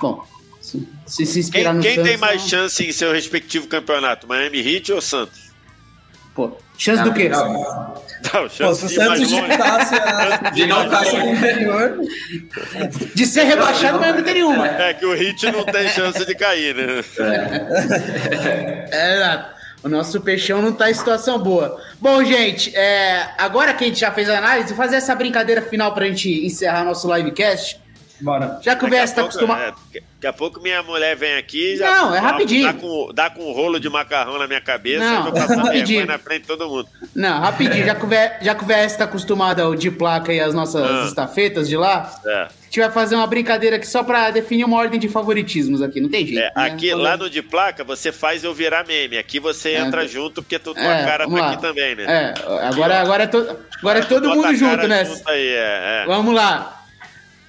Bom, 0.00 0.24
se 1.06 1.26
se 1.26 1.38
inspirar 1.38 1.70
quem, 1.70 1.76
no 1.76 1.82
quem 1.82 1.94
Santos. 1.94 2.10
Quem 2.10 2.18
tem 2.18 2.20
mais 2.20 2.42
não... 2.42 2.48
chance 2.48 2.84
em 2.84 2.92
seu 2.92 3.12
respectivo 3.12 3.66
campeonato? 3.66 4.26
Miami 4.26 4.58
Heat 4.58 4.92
ou 4.92 5.00
Santos? 5.00 5.43
Pô, 6.34 6.50
chance 6.76 7.02
do 7.04 7.14
quê? 7.14 7.28
Não, 7.28 7.52
não 7.52 8.48
chance 8.48 8.58
Pô, 8.58 8.74
se 8.74 8.86
o 8.86 8.88
Santos 8.88 9.28
disputasse 9.28 9.94
a... 9.94 10.50
de 10.50 10.66
não 10.66 10.88
cair 10.88 11.24
no 11.24 11.32
interior. 11.32 11.98
De 13.14 13.26
ser 13.26 13.44
rebaixado, 13.44 14.00
mas 14.00 14.16
não 14.16 14.22
tem 14.24 14.34
nenhuma. 14.34 14.66
É 14.66 14.94
que 14.94 15.06
o 15.06 15.14
Hit 15.14 15.50
não 15.52 15.64
tem 15.64 15.88
chance 15.90 16.26
de 16.26 16.34
cair, 16.34 16.74
né? 16.74 17.04
É, 18.90 19.30
é 19.30 19.44
O 19.84 19.88
nosso 19.88 20.20
peixão 20.20 20.60
não 20.60 20.72
tá 20.72 20.90
em 20.90 20.94
situação 20.94 21.38
boa. 21.38 21.80
Bom, 22.00 22.24
gente, 22.24 22.74
é, 22.74 23.28
agora 23.38 23.72
que 23.72 23.84
a 23.84 23.86
gente 23.86 24.00
já 24.00 24.10
fez 24.10 24.28
a 24.28 24.38
análise, 24.38 24.74
fazer 24.74 24.96
essa 24.96 25.14
brincadeira 25.14 25.62
final 25.62 25.94
pra 25.94 26.06
gente 26.06 26.44
encerrar 26.44 26.84
nosso 26.84 27.14
livecast. 27.14 27.83
Bora. 28.24 28.58
Já 28.62 28.74
VS 28.74 29.12
tá 29.12 29.20
acostumado. 29.22 29.60
é, 29.60 29.70
daqui 29.92 30.26
a 30.26 30.32
pouco 30.32 30.58
minha 30.62 30.82
mulher 30.82 31.14
vem 31.14 31.36
aqui 31.36 31.74
e 31.74 31.76
já 31.76 31.90
Não, 31.90 32.14
é 32.14 32.20
dá- 32.20 32.26
rapidinho. 32.28 32.66
Dá 32.66 32.72
com, 32.72 33.10
dá 33.14 33.30
com 33.30 33.42
um 33.50 33.52
rolo 33.52 33.78
de 33.78 33.90
macarrão 33.90 34.38
na 34.38 34.46
minha 34.48 34.60
cabeça 34.62 35.04
Não, 35.04 35.20
e 35.20 35.22
vou 35.24 35.32
passar 35.32 35.56
rapidinho. 35.62 36.06
na 36.06 36.18
frente 36.18 36.42
de 36.42 36.48
todo 36.48 36.66
mundo. 36.68 36.88
Não, 37.14 37.40
rapidinho, 37.40 37.84
já 37.84 37.94
que 37.94 38.04
o 38.04 38.08
VS, 38.08 38.30
já 38.40 38.54
que 38.54 38.64
o 38.64 38.66
VS 38.66 38.96
tá 38.96 39.04
acostumado 39.04 39.60
ao 39.60 39.74
de 39.74 39.90
placa 39.90 40.32
e 40.32 40.40
as 40.40 40.54
nossas 40.54 40.82
Ah. 40.90 41.04
estafetas 41.06 41.68
de 41.68 41.76
lá, 41.76 42.10
É. 42.26 42.30
a 42.44 42.48
gente 42.64 42.80
vai 42.80 42.90
fazer 42.90 43.14
uma 43.14 43.26
brincadeira 43.26 43.76
aqui 43.76 43.86
só 43.86 44.02
pra 44.02 44.30
definir 44.30 44.64
uma 44.64 44.78
ordem 44.78 44.98
de 44.98 45.08
favoritismos 45.08 45.82
aqui, 45.82 46.00
não 46.00 46.08
tem 46.08 46.26
jeito. 46.26 46.40
É, 46.40 46.44
né? 46.62 46.66
aqui, 46.70 46.94
lá 46.94 47.18
no 47.18 47.28
de 47.28 47.42
placa, 47.42 47.84
você 47.84 48.10
faz 48.10 48.42
eu 48.42 48.54
virar 48.54 48.86
meme. 48.86 49.18
Aqui 49.18 49.38
você 49.38 49.70
É, 49.72 49.80
entra 49.80 50.00
tá- 50.00 50.06
junto, 50.06 50.42
porque 50.42 50.58
tu, 50.58 50.72
tua 50.72 50.82
É, 50.82 51.04
cara 51.04 51.28
tá 51.28 51.32
lá. 51.34 51.50
aqui 51.52 51.60
também, 51.60 51.94
né? 51.94 52.04
É, 52.08 52.34
agora, 52.66 53.00
agora, 53.02 53.24
é, 53.24 53.26
to- 53.26 53.56
agora 53.80 53.98
é 53.98 54.02
todo 54.02 54.28
mundo 54.30 54.54
junto, 54.54 54.88
né? 54.88 55.04
junto 55.04 55.28
aí, 55.28 55.46
é, 55.48 56.02
é. 56.02 56.04
Vamos 56.06 56.34
lá. 56.34 56.80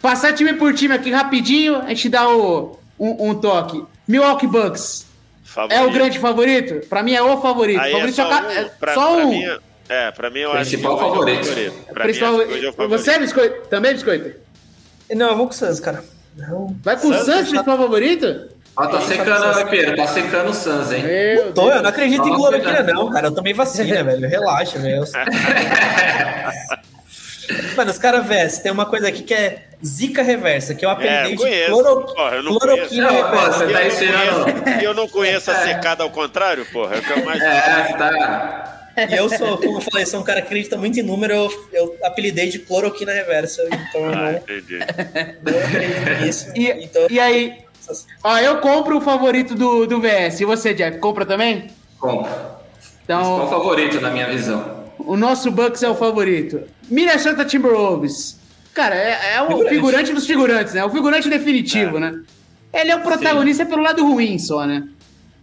Passar 0.05 0.33
time 0.33 0.53
por 0.53 0.71
time 0.73 0.93
aqui 0.93 1.09
rapidinho, 1.11 1.77
a 1.77 1.87
gente 1.89 2.09
dá 2.09 2.29
o, 2.29 2.77
um, 2.99 3.29
um 3.31 3.33
toque. 3.35 3.83
Milwaukee 4.07 4.45
Bucks 4.45 5.03
é 5.43 5.49
Favorito. 5.51 5.87
o 5.87 5.91
grande 5.91 6.19
favorito? 6.19 6.87
Pra 6.87 7.01
mim 7.01 7.13
é 7.15 7.23
o 7.23 7.41
favorito. 7.41 7.79
Aí 7.81 7.91
favorito 7.91 8.21
é 8.21 8.23
só, 8.23 8.29
ca- 8.29 8.45
um, 8.45 8.49
é 8.51 8.63
pra, 8.65 8.93
só 8.93 9.15
pra 9.15 9.25
um. 9.25 9.29
mim, 9.29 9.43
é- 9.45 9.59
é, 9.89 10.11
pra 10.11 10.29
mim 10.29 10.41
eu 10.41 10.51
Principal 10.51 10.93
acho 10.93 10.99
que 11.01 11.07
hoje 11.17 11.31
é 11.31 11.33
o 11.33 11.43
favorito. 11.43 11.85
Pra 11.91 12.03
Principal- 12.03 12.33
mim, 12.33 12.37
hoje 12.43 12.65
é 12.65 12.69
o 12.69 12.73
favorito. 12.73 13.03
Você, 13.03 13.17
Biscoito? 13.19 13.67
Também, 13.67 13.93
Biscoito? 13.93 14.31
Não, 15.15 15.29
eu 15.29 15.37
vou 15.37 15.47
com 15.47 15.53
o 15.53 15.57
Suns, 15.57 15.79
cara. 15.79 16.03
Não. 16.37 16.75
Vai 16.83 16.97
com 16.99 17.07
o 17.07 17.13
Santos 17.15 17.49
principal 17.49 17.77
favorito? 17.77 18.49
Ó, 18.77 18.85
tá 18.85 19.01
secando, 19.01 19.55
né, 19.55 19.65
Pedro? 19.65 19.95
Tá 19.95 20.05
secando 20.07 20.49
o 20.51 20.53
Suns, 20.53 20.91
hein? 20.91 21.01
Meu 21.03 21.51
Tô, 21.51 21.71
eu 21.71 21.81
não 21.81 21.89
acredito 21.89 22.27
em 22.27 22.29
Nossa, 22.29 22.35
cloroquina, 22.35 22.71
cara. 22.73 22.93
não, 22.93 23.09
cara. 23.11 23.27
Eu 23.27 23.31
tomei 23.33 23.53
vacina, 23.55 24.03
velho. 24.05 24.29
Relaxa, 24.29 24.77
velho. 24.77 25.03
Mano, 27.75 27.91
os 27.91 27.97
caras 27.97 28.25
vestem. 28.27 28.63
Tem 28.63 28.71
uma 28.71 28.85
coisa 28.85 29.07
aqui 29.07 29.23
que 29.23 29.33
é 29.33 29.63
zica 29.83 30.21
reversa, 30.23 30.73
que 30.73 30.85
eu 30.85 30.89
É, 30.89 30.93
apelidei 30.93 31.25
eu 31.25 31.29
de 31.29 31.35
conheço. 31.37 31.71
cloro... 31.71 32.01
Porra, 32.13 32.35
eu 32.35 32.43
não 32.43 32.57
cloroquina 32.59 33.07
conheço. 33.07 33.23
Não, 33.23 33.29
pô, 33.31 33.35
reversa. 33.37 33.59
você 33.65 33.73
tá 33.73 33.81
eu, 33.81 33.87
ensinando. 33.87 34.37
não 34.39 34.45
conheço, 34.61 34.81
eu 34.85 34.93
não 34.93 35.07
conheço 35.07 35.51
a 35.51 35.55
secada 35.55 36.03
ao 36.03 36.09
contrário, 36.09 36.65
porra. 36.71 36.95
É 36.95 36.99
o 36.99 37.01
que 37.03 37.11
eu 37.11 37.25
mais. 37.25 37.41
É, 37.41 37.93
tá. 37.97 38.71
E 39.09 39.13
eu 39.15 39.27
sou, 39.29 39.57
como 39.57 39.77
eu 39.77 39.81
falei, 39.81 40.05
sou 40.05 40.21
um 40.21 40.23
cara 40.23 40.41
que 40.41 40.47
acredita 40.47 40.77
muito 40.77 40.97
em 40.97 41.03
número, 41.03 41.33
eu, 41.33 41.67
eu 41.73 41.97
apelidei 42.03 42.47
de 42.49 42.59
cloroquina 42.59 43.11
reversa, 43.11 43.61
então 43.69 44.01
eu 44.05 44.13
Ah, 44.13 44.15
não, 44.15 44.31
entendi. 44.31 44.79
acredito 44.81 46.23
nisso. 46.23 46.51
E, 46.55 46.71
então, 46.83 47.05
e 47.09 47.19
aí? 47.19 47.57
Ó, 48.23 48.37
eu 48.39 48.57
compro 48.59 48.97
o 48.97 49.01
favorito 49.01 49.53
do, 49.53 49.85
do 49.85 49.99
VS. 49.99 50.39
E 50.39 50.45
você, 50.45 50.73
Jeff, 50.73 50.97
compra 50.99 51.25
também? 51.25 51.67
Compro. 51.99 52.31
Então, 53.03 53.19
Principal 53.21 53.49
favorito, 53.49 54.01
na 54.01 54.09
minha 54.09 54.27
visão. 54.27 54.84
O 55.07 55.17
nosso 55.17 55.51
Bucks 55.51 55.81
é 55.83 55.89
o 55.89 55.95
favorito. 55.95 56.61
Minnesota 56.89 57.43
Timberwolves. 57.45 58.39
Cara, 58.73 58.95
é, 58.95 59.35
é 59.35 59.41
o 59.41 59.47
Figurante. 59.47 59.69
figurante 59.75 60.13
dos 60.13 60.25
figurantes, 60.27 60.73
né? 60.73 60.83
O 60.83 60.89
figurante 60.89 61.29
definitivo, 61.29 61.99
né? 61.99 62.19
Ele 62.73 62.91
é 62.91 62.95
o 62.95 63.01
protagonista 63.01 63.65
pelo 63.65 63.81
lado 63.81 64.03
ruim 64.05 64.37
só, 64.37 64.65
né? 64.65 64.83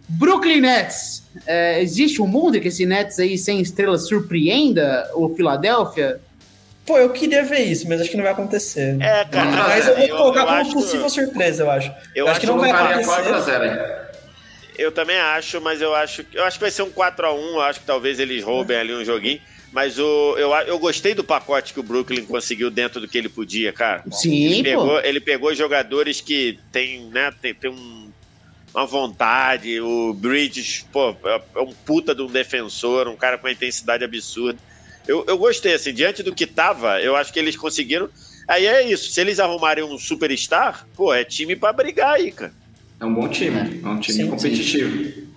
Brooklyn 0.07 0.61
Nets. 0.61 1.23
É, 1.47 1.81
existe 1.81 2.21
um 2.21 2.27
mundo 2.27 2.59
que 2.61 2.67
esse 2.67 2.85
Nets 2.85 3.17
aí 3.19 3.37
sem 3.37 3.59
estrelas 3.59 4.07
surpreenda 4.07 5.09
o 5.15 5.33
Philadelphia? 5.35 6.19
pô, 6.85 6.97
eu 6.97 7.11
queria 7.11 7.43
ver 7.45 7.59
isso, 7.61 7.87
mas 7.87 8.01
acho 8.01 8.11
que 8.11 8.17
não 8.17 8.23
vai 8.25 8.33
acontecer. 8.33 8.97
É, 9.01 9.23
cara. 9.23 9.49
mas 9.69 9.87
eu 9.87 9.95
vou 10.09 10.17
colocar 10.17 10.45
como 10.45 10.57
acho- 10.57 10.73
possível 10.73 11.09
surpresa, 11.09 11.63
eu 11.63 11.71
acho. 11.71 11.87
eu 11.89 11.95
Eu, 12.13 12.23
acho 12.25 12.31
acho 12.31 12.39
que 12.41 12.45
não 12.47 12.59
vai 12.59 12.71
Colocaria 12.73 13.05
acontecer. 13.07 13.31
4x0 13.31 13.61
aí. 13.61 14.03
Eu 14.77 14.91
também 14.91 15.17
acho, 15.17 15.61
mas 15.61 15.81
eu 15.81 15.95
acho, 15.95 16.25
eu 16.33 16.43
acho 16.43 16.57
que 16.57 16.61
vai 16.65 16.71
ser 16.71 16.81
um 16.83 16.89
4x1. 16.91 17.53
Eu 17.53 17.61
acho 17.61 17.79
que 17.79 17.85
talvez 17.85 18.19
eles 18.19 18.43
roubem 18.43 18.75
ali 18.75 18.93
um 18.93 19.05
joguinho. 19.05 19.39
Mas 19.73 19.97
o, 19.97 20.37
eu, 20.37 20.51
eu 20.67 20.77
gostei 20.77 21.15
do 21.15 21.23
pacote 21.23 21.73
que 21.73 21.79
o 21.79 21.83
Brooklyn 21.83 22.23
conseguiu 22.25 22.69
dentto 22.69 22.99
do 23.01 23.07
que 23.07 23.17
ele 23.17 23.27
podia, 23.27 23.73
cara. 23.73 24.03
Sim, 24.11 24.45
Ele 24.45 24.61
pegou, 24.63 24.99
ele 25.01 25.19
pegou 25.19 25.55
jogadores 25.55 26.21
que 26.21 26.59
tem, 26.71 27.05
né, 27.07 27.33
tem, 27.41 27.55
tem 27.55 27.71
um- 27.71 28.11
uma 28.73 28.85
vontade. 28.85 29.81
O 29.81 30.13
Bridges, 30.13 30.85
pô, 30.91 31.15
é 31.25 31.41
é 31.55 31.59
um 31.61 31.73
puta 31.73 32.13
de 32.13 32.21
um 32.21 32.27
defensor, 32.27 33.07
um 33.07 33.15
cara 33.15 33.37
com 33.37 33.47
uma 33.47 33.51
intensidade 33.53 34.03
absurda. 34.03 34.59
Eu, 35.07 35.25
eu 35.27 35.37
gostei, 35.39 35.73
assim, 35.73 35.91
diante 35.91 36.21
do 36.21 36.33
que 36.35 36.45
tava, 36.45 37.01
eu 37.01 37.15
acho 37.15 37.33
que 37.33 37.39
eles 37.39 37.57
conseguiram. 37.57 38.07
Aí 38.47 38.67
é 38.67 38.87
isso, 38.87 39.11
se 39.11 39.19
eles 39.21 39.39
arrumarem 39.39 39.83
um 39.83 39.97
superstar, 39.97 40.85
pô, 40.95 41.11
é 41.13 41.23
time 41.23 41.55
pra 41.55 41.73
brigar 41.73 42.13
aí, 42.13 42.31
cara. 42.31 42.53
É 42.99 43.05
um 43.05 43.13
bom 43.13 43.27
time. 43.27 43.81
É 43.83 43.87
um 43.87 43.99
time 43.99 44.19
Sim, 44.23 44.29
competitivo. 44.29 44.95
Sim, 45.03 45.32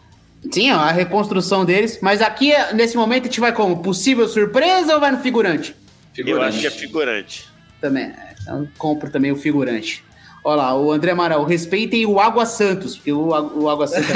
ó, 0.73 0.79
a 0.79 0.91
reconstrução 0.93 1.65
deles. 1.65 1.99
Mas 2.01 2.21
aqui, 2.23 2.53
nesse 2.75 2.97
momento, 2.97 3.23
a 3.23 3.27
gente 3.27 3.41
vai 3.41 3.53
como? 3.53 3.83
Possível 3.83 4.27
surpresa 4.29 4.95
ou 4.95 5.01
vai 5.01 5.11
no 5.11 5.19
figurante? 5.19 5.75
Eu 6.17 6.25
Figurante. 6.25 6.49
acho 6.49 6.61
que 6.61 6.67
é 6.67 6.71
figurante. 6.71 7.49
Também. 7.81 8.05
é, 8.05 8.35
Então, 8.43 8.67
compro 8.79 9.11
também 9.11 9.31
o 9.33 9.37
figurante. 9.37 10.03
Olha 10.43 10.57
lá, 10.63 10.77
o 10.79 10.93
André 10.93 11.11
Amaral, 11.11 11.45
respeitem 11.45 12.07
o 12.07 12.21
Água 12.21 12.47
Santos, 12.47 12.95
porque 12.97 13.13
o, 13.13 13.35
Água- 13.35 13.53
o 13.55 13.69
Água 13.69 13.87
Santos. 13.89 14.07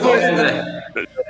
Boa, 0.00 0.16
né? 0.16 0.82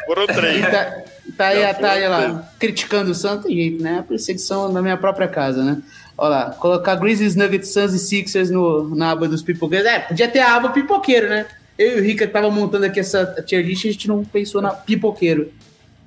Foram 0.07 0.27
três. 0.27 0.61
tá, 0.63 0.97
tá 1.37 1.47
aí 1.49 1.65
a 1.65 1.75
Thalia 1.75 2.09
foi, 2.09 2.29
lá, 2.29 2.49
criticando 2.59 3.11
o 3.11 3.15
Santos, 3.15 3.47
tem 3.47 3.57
jeito, 3.57 3.83
né? 3.83 3.99
A 4.01 4.03
perseguição 4.03 4.73
da 4.73 4.81
minha 4.83 4.97
própria 4.97 5.29
casa, 5.29 5.63
né? 5.63 5.79
Olha 6.19 6.29
lá, 6.31 6.51
colocar 6.53 6.95
Grizzlies, 6.97 7.35
Nuggets, 7.37 7.73
Suns 7.73 7.93
e 7.93 7.99
Sixers 7.99 8.51
no, 8.51 8.95
na 8.95 9.11
aba 9.11 9.29
dos 9.29 9.43
pipoqueiros. 9.43 9.87
É, 9.87 9.99
podia 10.01 10.29
ter 10.29 10.41
a 10.41 10.55
aba 10.57 10.71
pipoqueiro, 10.71 11.29
né? 11.29 11.47
Eu 11.79 11.99
e 11.99 12.01
o 12.01 12.05
Rica 12.05 12.27
tava 12.27 12.51
montando 12.51 12.87
aqui 12.87 13.01
essa 13.01 13.27
tier 13.47 13.65
list 13.65 13.85
e 13.85 13.89
a 13.89 13.93
gente 13.93 14.09
não 14.09 14.25
pensou 14.25 14.63
na 14.63 14.71
pipoqueiro. 14.71 15.53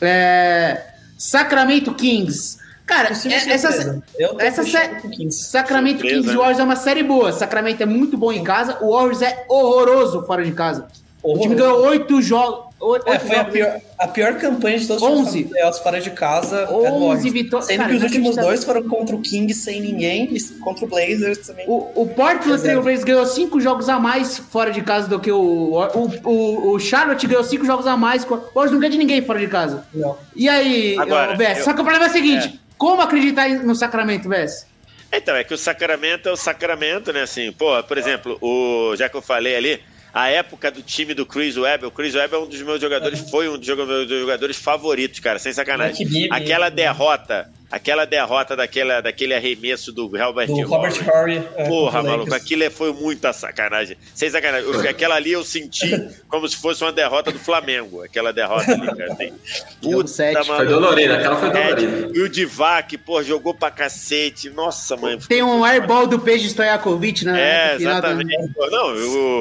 É, 0.02 0.82
Sacramento 1.18 1.94
Kings. 1.94 2.58
Cara, 2.86 3.10
Possível 3.10 3.38
é- 3.38 3.52
essa, 3.52 4.02
essa 4.40 4.64
fechado 4.64 4.94
sé- 4.96 5.00
com 5.02 5.10
15. 5.12 5.44
Sacramento 5.44 6.00
Surpresa, 6.00 6.16
Kings 6.16 6.30
e 6.30 6.32
né? 6.32 6.38
Warriors 6.38 6.60
é 6.60 6.64
uma 6.64 6.76
série 6.76 7.04
boa. 7.04 7.32
Sacramento 7.32 7.82
é 7.84 7.86
muito 7.86 8.18
bom 8.18 8.32
em 8.32 8.44
casa, 8.44 8.78
o 8.82 8.92
Warriors 8.94 9.22
é 9.22 9.46
horroroso 9.48 10.26
fora 10.26 10.44
de 10.44 10.52
casa. 10.54 10.88
O 11.22 11.34
time 11.40 11.54
Horroroso. 11.54 11.56
ganhou 11.56 11.90
oito 11.92 12.22
jogos. 12.22 12.69
Oito 12.80 13.08
É, 13.10 13.20
foi 13.20 13.36
a 13.36 13.44
pior, 13.46 13.82
a 13.98 14.08
pior 14.08 14.36
campanha 14.38 14.80
de 14.80 14.88
todos 14.88 15.04
11. 15.04 15.44
os 15.44 15.50
playoffs 15.50 15.84
fora 15.84 16.00
de 16.02 16.12
casa. 16.12 16.62
é 16.62 16.66
do 16.68 16.74
11 16.76 16.90
Warriors. 16.92 17.24
vitórias. 17.34 17.68
Sendo 17.68 17.78
Cara, 17.78 17.90
que 17.90 17.96
os 17.98 18.04
últimos 18.04 18.28
inacreditável. 18.36 18.50
dois 18.50 18.64
foram 18.64 18.84
contra 18.84 19.16
o 19.16 19.22
King 19.22 19.54
sem 19.54 19.82
ninguém 19.82 20.30
e 20.36 20.42
contra 20.60 20.86
o 20.86 20.88
Blazers 20.88 21.40
também. 21.48 21.66
O, 21.68 21.78
o 22.02 22.08
Portland 22.08 22.48
Exato. 22.50 22.62
Trail 22.64 22.82
Blazers 22.82 23.04
ganhou 23.04 23.26
cinco 23.26 23.60
jogos 23.60 23.90
a 23.90 24.00
mais 24.00 24.38
fora 24.38 24.72
de 24.72 24.82
casa 24.82 25.08
do 25.08 25.20
que 25.20 25.32
o. 25.32 25.40
O, 25.44 26.30
o, 26.30 26.72
o 26.74 26.80
Charlotte 26.80 27.26
ganhou 27.28 27.44
cinco 27.44 27.66
jogos 27.66 27.86
a 27.88 27.98
mais. 27.98 28.24
O 28.24 28.28
Warriors 28.30 28.72
não 28.72 28.80
ganha 28.80 28.92
de 28.92 28.98
ninguém 28.98 29.22
fora 29.22 29.40
de 29.40 29.48
casa. 29.48 29.86
Não. 29.94 30.18
E 30.36 30.48
aí, 30.48 30.98
Agora, 30.98 31.36
Bess, 31.36 31.60
eu- 31.60 31.64
só 31.66 31.74
que 31.74 31.82
o 31.82 31.84
problema 31.84 32.06
é 32.06 32.10
o 32.10 32.12
seguinte: 32.12 32.60
como 32.78 33.02
acreditar 33.02 33.50
no 33.50 33.76
Sacramento, 33.76 34.30
Bess? 34.30 34.66
Então, 35.12 35.36
é 35.36 35.44
que 35.44 35.54
o 35.54 35.58
Sacramento 35.58 36.30
é 36.30 36.32
o 36.32 36.36
Sacramento, 36.38 37.12
né? 37.12 37.24
Assim, 37.24 37.52
pô, 37.52 37.82
por 37.84 37.98
exemplo, 37.98 38.38
o, 38.42 38.96
já 38.96 39.10
que 39.10 39.18
eu 39.18 39.22
falei 39.24 39.56
ali, 39.56 39.80
a 40.14 40.30
época 40.30 40.72
do 40.72 40.82
time 40.82 41.14
do 41.14 41.26
Chris 41.26 41.57
Webber, 41.57 41.88
o 41.88 41.91
Chris 41.91 42.16
Webber 42.16 42.39
é 42.39 42.43
um 42.43 42.47
dos 42.47 42.62
meus 42.62 42.82
jogadores, 42.82 43.30
foi 43.30 43.47
um 43.49 43.57
dos 43.57 43.68
meus 43.68 44.10
jogadores 44.10 44.57
favoritos, 44.57 45.20
cara, 45.20 45.38
sem 45.39 45.53
sacanagem. 45.53 46.07
Aquela 46.32 46.70
derrota, 46.70 47.49
aquela 47.72 48.06
derrota 48.06 48.56
daquela, 48.56 49.02
daquele 49.02 49.34
arremesso 49.34 49.92
do 49.92 50.06
Herbert 50.16 50.48
Do 50.48 50.54
Horry. 50.54 50.64
Robert 50.64 51.10
Horry. 51.10 51.48
é, 51.56 51.68
Porra, 51.68 52.02
o 52.02 52.06
maluco, 52.06 52.34
aquilo 52.34 52.64
é- 52.64 52.70
foi 52.70 52.92
muita 52.94 53.32
sacanagem. 53.34 53.98
Sem 54.14 54.30
sacanagem. 54.30 54.70
Eu- 54.70 54.90
Aquela 54.90 55.16
ali 55.16 55.32
eu 55.32 55.44
senti 55.44 55.90
como 56.28 56.48
se 56.48 56.58
fosse 56.58 56.84
uma 56.84 56.92
derrota 56.92 57.32
do 57.32 57.40
Flamengo. 57.40 58.02
Aquela 58.04 58.32
derrota 58.34 58.72
ali, 58.72 58.86
cara. 58.88 59.14
Assim. 59.14 59.34
Jogo 59.84 60.08
sete. 60.08 60.46
Foi 60.46 60.66
dolorida, 60.68 61.18
aquela 61.18 61.36
foi 61.38 61.50
É, 61.50 61.52
dolorida. 61.76 62.18
e 62.18 62.22
o 62.22 62.30
Divac, 62.30 62.98
pô, 62.98 63.22
jogou 63.24 63.54
pra 63.54 63.70
cacete. 63.72 64.50
Nossa, 64.50 64.96
mãe. 64.98 65.18
Tem 65.20 65.44
um 65.44 65.64
airball 65.64 66.08
do 66.08 66.20
Peixe 66.20 66.46
Stojakovic, 66.50 67.24
né? 67.26 67.40
É, 67.40 67.76
exatamente. 67.76 68.36
Pô, 68.54 68.68
Não, 68.70 68.94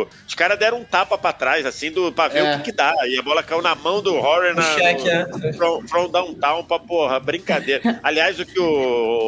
o- 0.03 0.09
os 0.27 0.35
caras 0.35 0.59
deram 0.59 0.79
um 0.81 0.85
tapa 0.85 1.17
pra 1.19 1.33
trás, 1.33 1.65
assim, 1.67 1.91
do, 1.91 2.11
pra 2.13 2.29
ver 2.29 2.45
É. 2.45 2.55
o 2.55 2.59
que, 2.59 2.65
que 2.65 2.73
dá. 2.73 2.93
E 3.07 3.19
a 3.19 3.23
bola 3.23 3.43
caiu 3.43 3.63
na 3.63 3.75
mão 3.75 4.03
do 4.03 4.15
Horror 4.15 4.55
na, 4.55 4.63
cheque, 4.63 5.05
no, 5.05 5.47
é. 5.47 5.53
from, 5.55 5.87
from 5.89 6.11
downtown 6.11 6.65
pra 6.65 6.79
porra, 6.79 7.19
brincadeira. 7.21 8.01
Aliás, 8.03 8.18
o 8.39 8.47
que 8.47 8.59
o 8.59 8.65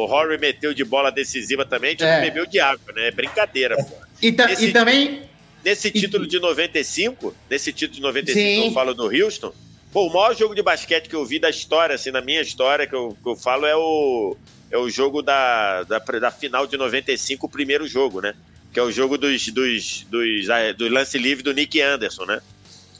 Horror 0.03 0.37
meteu 0.39 0.73
de 0.73 0.83
bola 0.83 1.11
decisiva 1.11 1.65
também, 1.65 1.89
a 1.89 1.91
gente 1.91 2.03
É. 2.03 2.15
não 2.17 2.21
bebeu 2.25 2.45
de 2.45 2.59
água, 2.59 2.93
né? 2.93 3.07
É 3.07 3.11
brincadeira, 3.11 3.75
pô. 3.77 3.95
E, 4.21 4.31
ta- 4.31 4.51
Esse- 4.51 4.67
e 4.67 4.71
também. 4.73 5.23
Nesse 5.63 5.91
título 5.91 6.25
de 6.25 6.39
95, 6.39 7.35
nesse 7.49 7.71
título 7.71 7.95
de 7.95 8.01
95 8.01 8.39
Sim. 8.39 8.61
que 8.63 8.67
eu 8.69 8.73
falo 8.73 8.93
do 8.95 9.03
Houston, 9.05 9.53
pô, 9.93 10.07
o 10.07 10.13
maior 10.13 10.35
jogo 10.35 10.55
de 10.55 10.63
basquete 10.63 11.07
que 11.07 11.15
eu 11.15 11.23
vi 11.25 11.37
da 11.37 11.49
história, 11.49 11.93
assim, 11.95 12.09
na 12.11 12.19
minha 12.21 12.41
história, 12.41 12.87
que 12.87 12.95
eu, 12.95 13.15
que 13.21 13.29
eu 13.29 13.35
falo 13.35 13.65
é 13.67 13.75
o, 13.75 14.35
é 14.71 14.77
o 14.77 14.89
jogo 14.89 15.21
da, 15.21 15.83
da, 15.83 15.99
da 15.99 16.31
final 16.31 16.65
de 16.65 16.77
95, 16.77 17.45
o 17.45 17.49
primeiro 17.49 17.87
jogo, 17.87 18.21
né? 18.21 18.33
Que 18.73 18.79
é 18.79 18.83
o 18.83 18.91
jogo 18.91 19.17
dos, 19.19 19.47
dos, 19.49 20.05
dos, 20.09 20.49
ah, 20.49 20.71
do 20.73 20.87
lance 20.89 21.17
livre 21.19 21.43
do 21.43 21.53
Nick 21.53 21.79
Anderson, 21.79 22.25
né? 22.25 22.41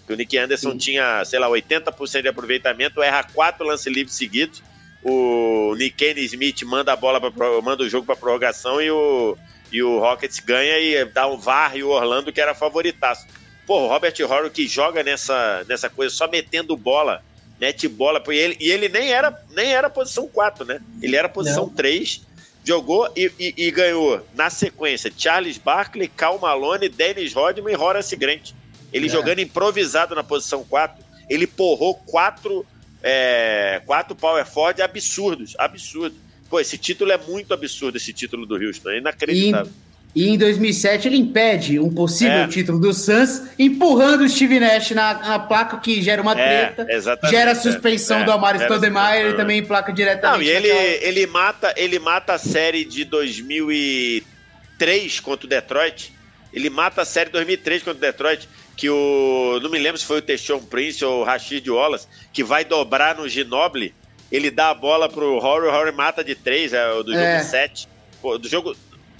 Que 0.05 0.13
o 0.13 0.15
Nick 0.15 0.37
Anderson 0.37 0.77
tinha, 0.77 1.23
sei 1.25 1.39
lá, 1.39 1.47
80% 1.49 2.21
de 2.21 2.27
aproveitamento, 2.27 3.01
erra 3.01 3.23
quatro 3.23 3.65
lances 3.65 3.87
livres 3.91 4.15
seguidos. 4.15 4.61
O 5.03 5.73
Nick 5.77 5.95
Kenny 5.97 6.23
Smith 6.25 6.61
manda 6.63 6.93
a 6.93 6.95
bola, 6.95 7.19
pra, 7.31 7.61
manda 7.61 7.83
o 7.83 7.89
jogo 7.89 8.05
para 8.05 8.15
prorrogação 8.15 8.81
e 8.81 8.91
o, 8.91 9.35
e 9.71 9.81
o 9.81 9.99
Rockets 9.99 10.39
ganha 10.39 10.77
e 10.79 11.05
dá 11.05 11.27
um 11.27 11.37
VAR 11.37 11.75
e 11.75 11.83
o 11.83 11.89
Orlando 11.89 12.31
que 12.31 12.39
era 12.39 12.53
favoritaço. 12.53 13.25
Pô, 13.65 13.81
o 13.81 13.87
Robert 13.87 14.13
Horry 14.21 14.49
que 14.49 14.67
joga 14.67 15.01
nessa, 15.03 15.65
nessa 15.67 15.89
coisa 15.89 16.13
só 16.15 16.27
metendo 16.27 16.75
bola, 16.77 17.23
mete 17.59 17.87
bola, 17.87 18.21
e 18.29 18.35
ele, 18.35 18.57
e 18.59 18.71
ele 18.71 18.89
nem 18.89 19.11
era 19.11 19.35
nem 19.55 19.73
era 19.73 19.89
posição 19.89 20.27
4, 20.27 20.65
né? 20.65 20.79
Ele 21.01 21.15
era 21.15 21.27
posição 21.29 21.65
Não. 21.67 21.73
3 21.73 22.21
jogou 22.63 23.11
e, 23.15 23.31
e- 23.39 23.53
e 23.57 23.71
ganhou 23.71 24.23
na 24.35 24.49
sequência 24.51 25.11
Charles 25.17 25.57
Barkley, 25.57 26.07
Cal 26.07 26.37
Malone, 26.37 26.89
Dennis 26.89 27.33
Rodman 27.33 27.73
e 27.73 27.77
Horace 27.77 28.15
Grant. 28.15 28.51
Ele 28.93 29.07
É. 29.07 29.09
jogando 29.09 29.39
improvisado 29.39 30.13
na 30.13 30.23
posição 30.23 30.63
4, 30.63 31.03
ele 31.29 31.47
porrou 31.47 31.95
quatro, 31.95 32.63
é, 33.03 33.81
quatro 33.85 34.15
power 34.15 34.45
forward 34.45 34.81
absurdos, 34.81 35.55
absurdo. 35.57 36.15
Pô, 36.49 36.59
esse 36.59 36.77
título 36.77 37.11
é 37.11 37.17
muito 37.17 37.53
absurdo, 37.53 37.97
esse 37.97 38.11
título 38.13 38.45
do 38.45 38.55
Houston, 38.55 38.89
é 38.89 38.95
E, 38.95 38.99
inacreditável. 38.99 39.71
e 40.13 40.27
em 40.27 40.37
2007 40.37 41.07
ele 41.07 41.15
impede 41.17 41.79
um 41.79 41.89
possível 41.93 42.39
É. 42.39 42.47
título 42.47 42.77
do 42.77 42.93
Suns, 42.93 43.43
empurrando 43.57 44.25
o 44.25 44.29
Steve 44.29 44.59
Nash 44.59 44.91
na, 44.91 45.13
na 45.13 45.39
placa, 45.39 45.77
que 45.77 46.01
gera 46.01 46.21
uma 46.21 46.33
É, 46.37 46.65
treta. 46.67 46.91
exatamente, 46.93 47.33
Gera 47.37 47.51
é. 47.51 47.55
suspensão 47.55 48.19
É, 48.19 48.25
do 48.25 48.31
gera 48.33 48.59
Stoudemire, 48.65 49.19
ele 49.27 49.33
também 49.35 49.63
placa 49.63 49.93
diretamente. 49.93 50.43
Não, 50.43 50.45
e 50.45 50.49
ele, 50.53 50.67
ele, 51.05 51.25
mata, 51.25 51.73
ele 51.77 51.97
mata 51.99 52.33
a 52.33 52.37
série 52.37 52.83
de 52.83 53.05
2003 53.05 55.21
contra 55.21 55.45
o 55.45 55.49
Detroit. 55.49 56.13
Ele 56.53 56.69
mata 56.69 57.01
a 57.01 57.05
série 57.05 57.27
de 57.27 57.31
2003 57.33 57.81
contra 57.83 57.97
o 57.97 58.01
Detroit, 58.01 58.49
que 58.81 58.89
o. 58.89 59.59
Não 59.61 59.69
me 59.69 59.77
lembro 59.77 59.99
se 59.99 60.05
foi 60.07 60.17
o 60.17 60.21
Teixon 60.23 60.57
Prince 60.59 61.05
ou 61.05 61.21
o 61.21 61.23
Rashid 61.23 61.69
Wallace, 61.69 62.07
que 62.33 62.43
vai 62.43 62.65
dobrar 62.65 63.15
no 63.15 63.29
Ginoble. 63.29 63.93
Ele 64.31 64.49
dá 64.49 64.71
a 64.71 64.73
bola 64.73 65.07
pro 65.07 65.35
Horry, 65.37 65.67
o 65.67 65.71
Horry 65.71 65.91
mata 65.91 66.23
de 66.23 66.33
3, 66.33 66.73
é 66.73 66.91
o 66.93 67.03
do 67.03 67.11
jogo 67.13 67.23
É. 67.23 67.43
7. 67.43 67.87
Pô, 68.19 68.39
do 68.39 68.49
jogo, 68.49 68.75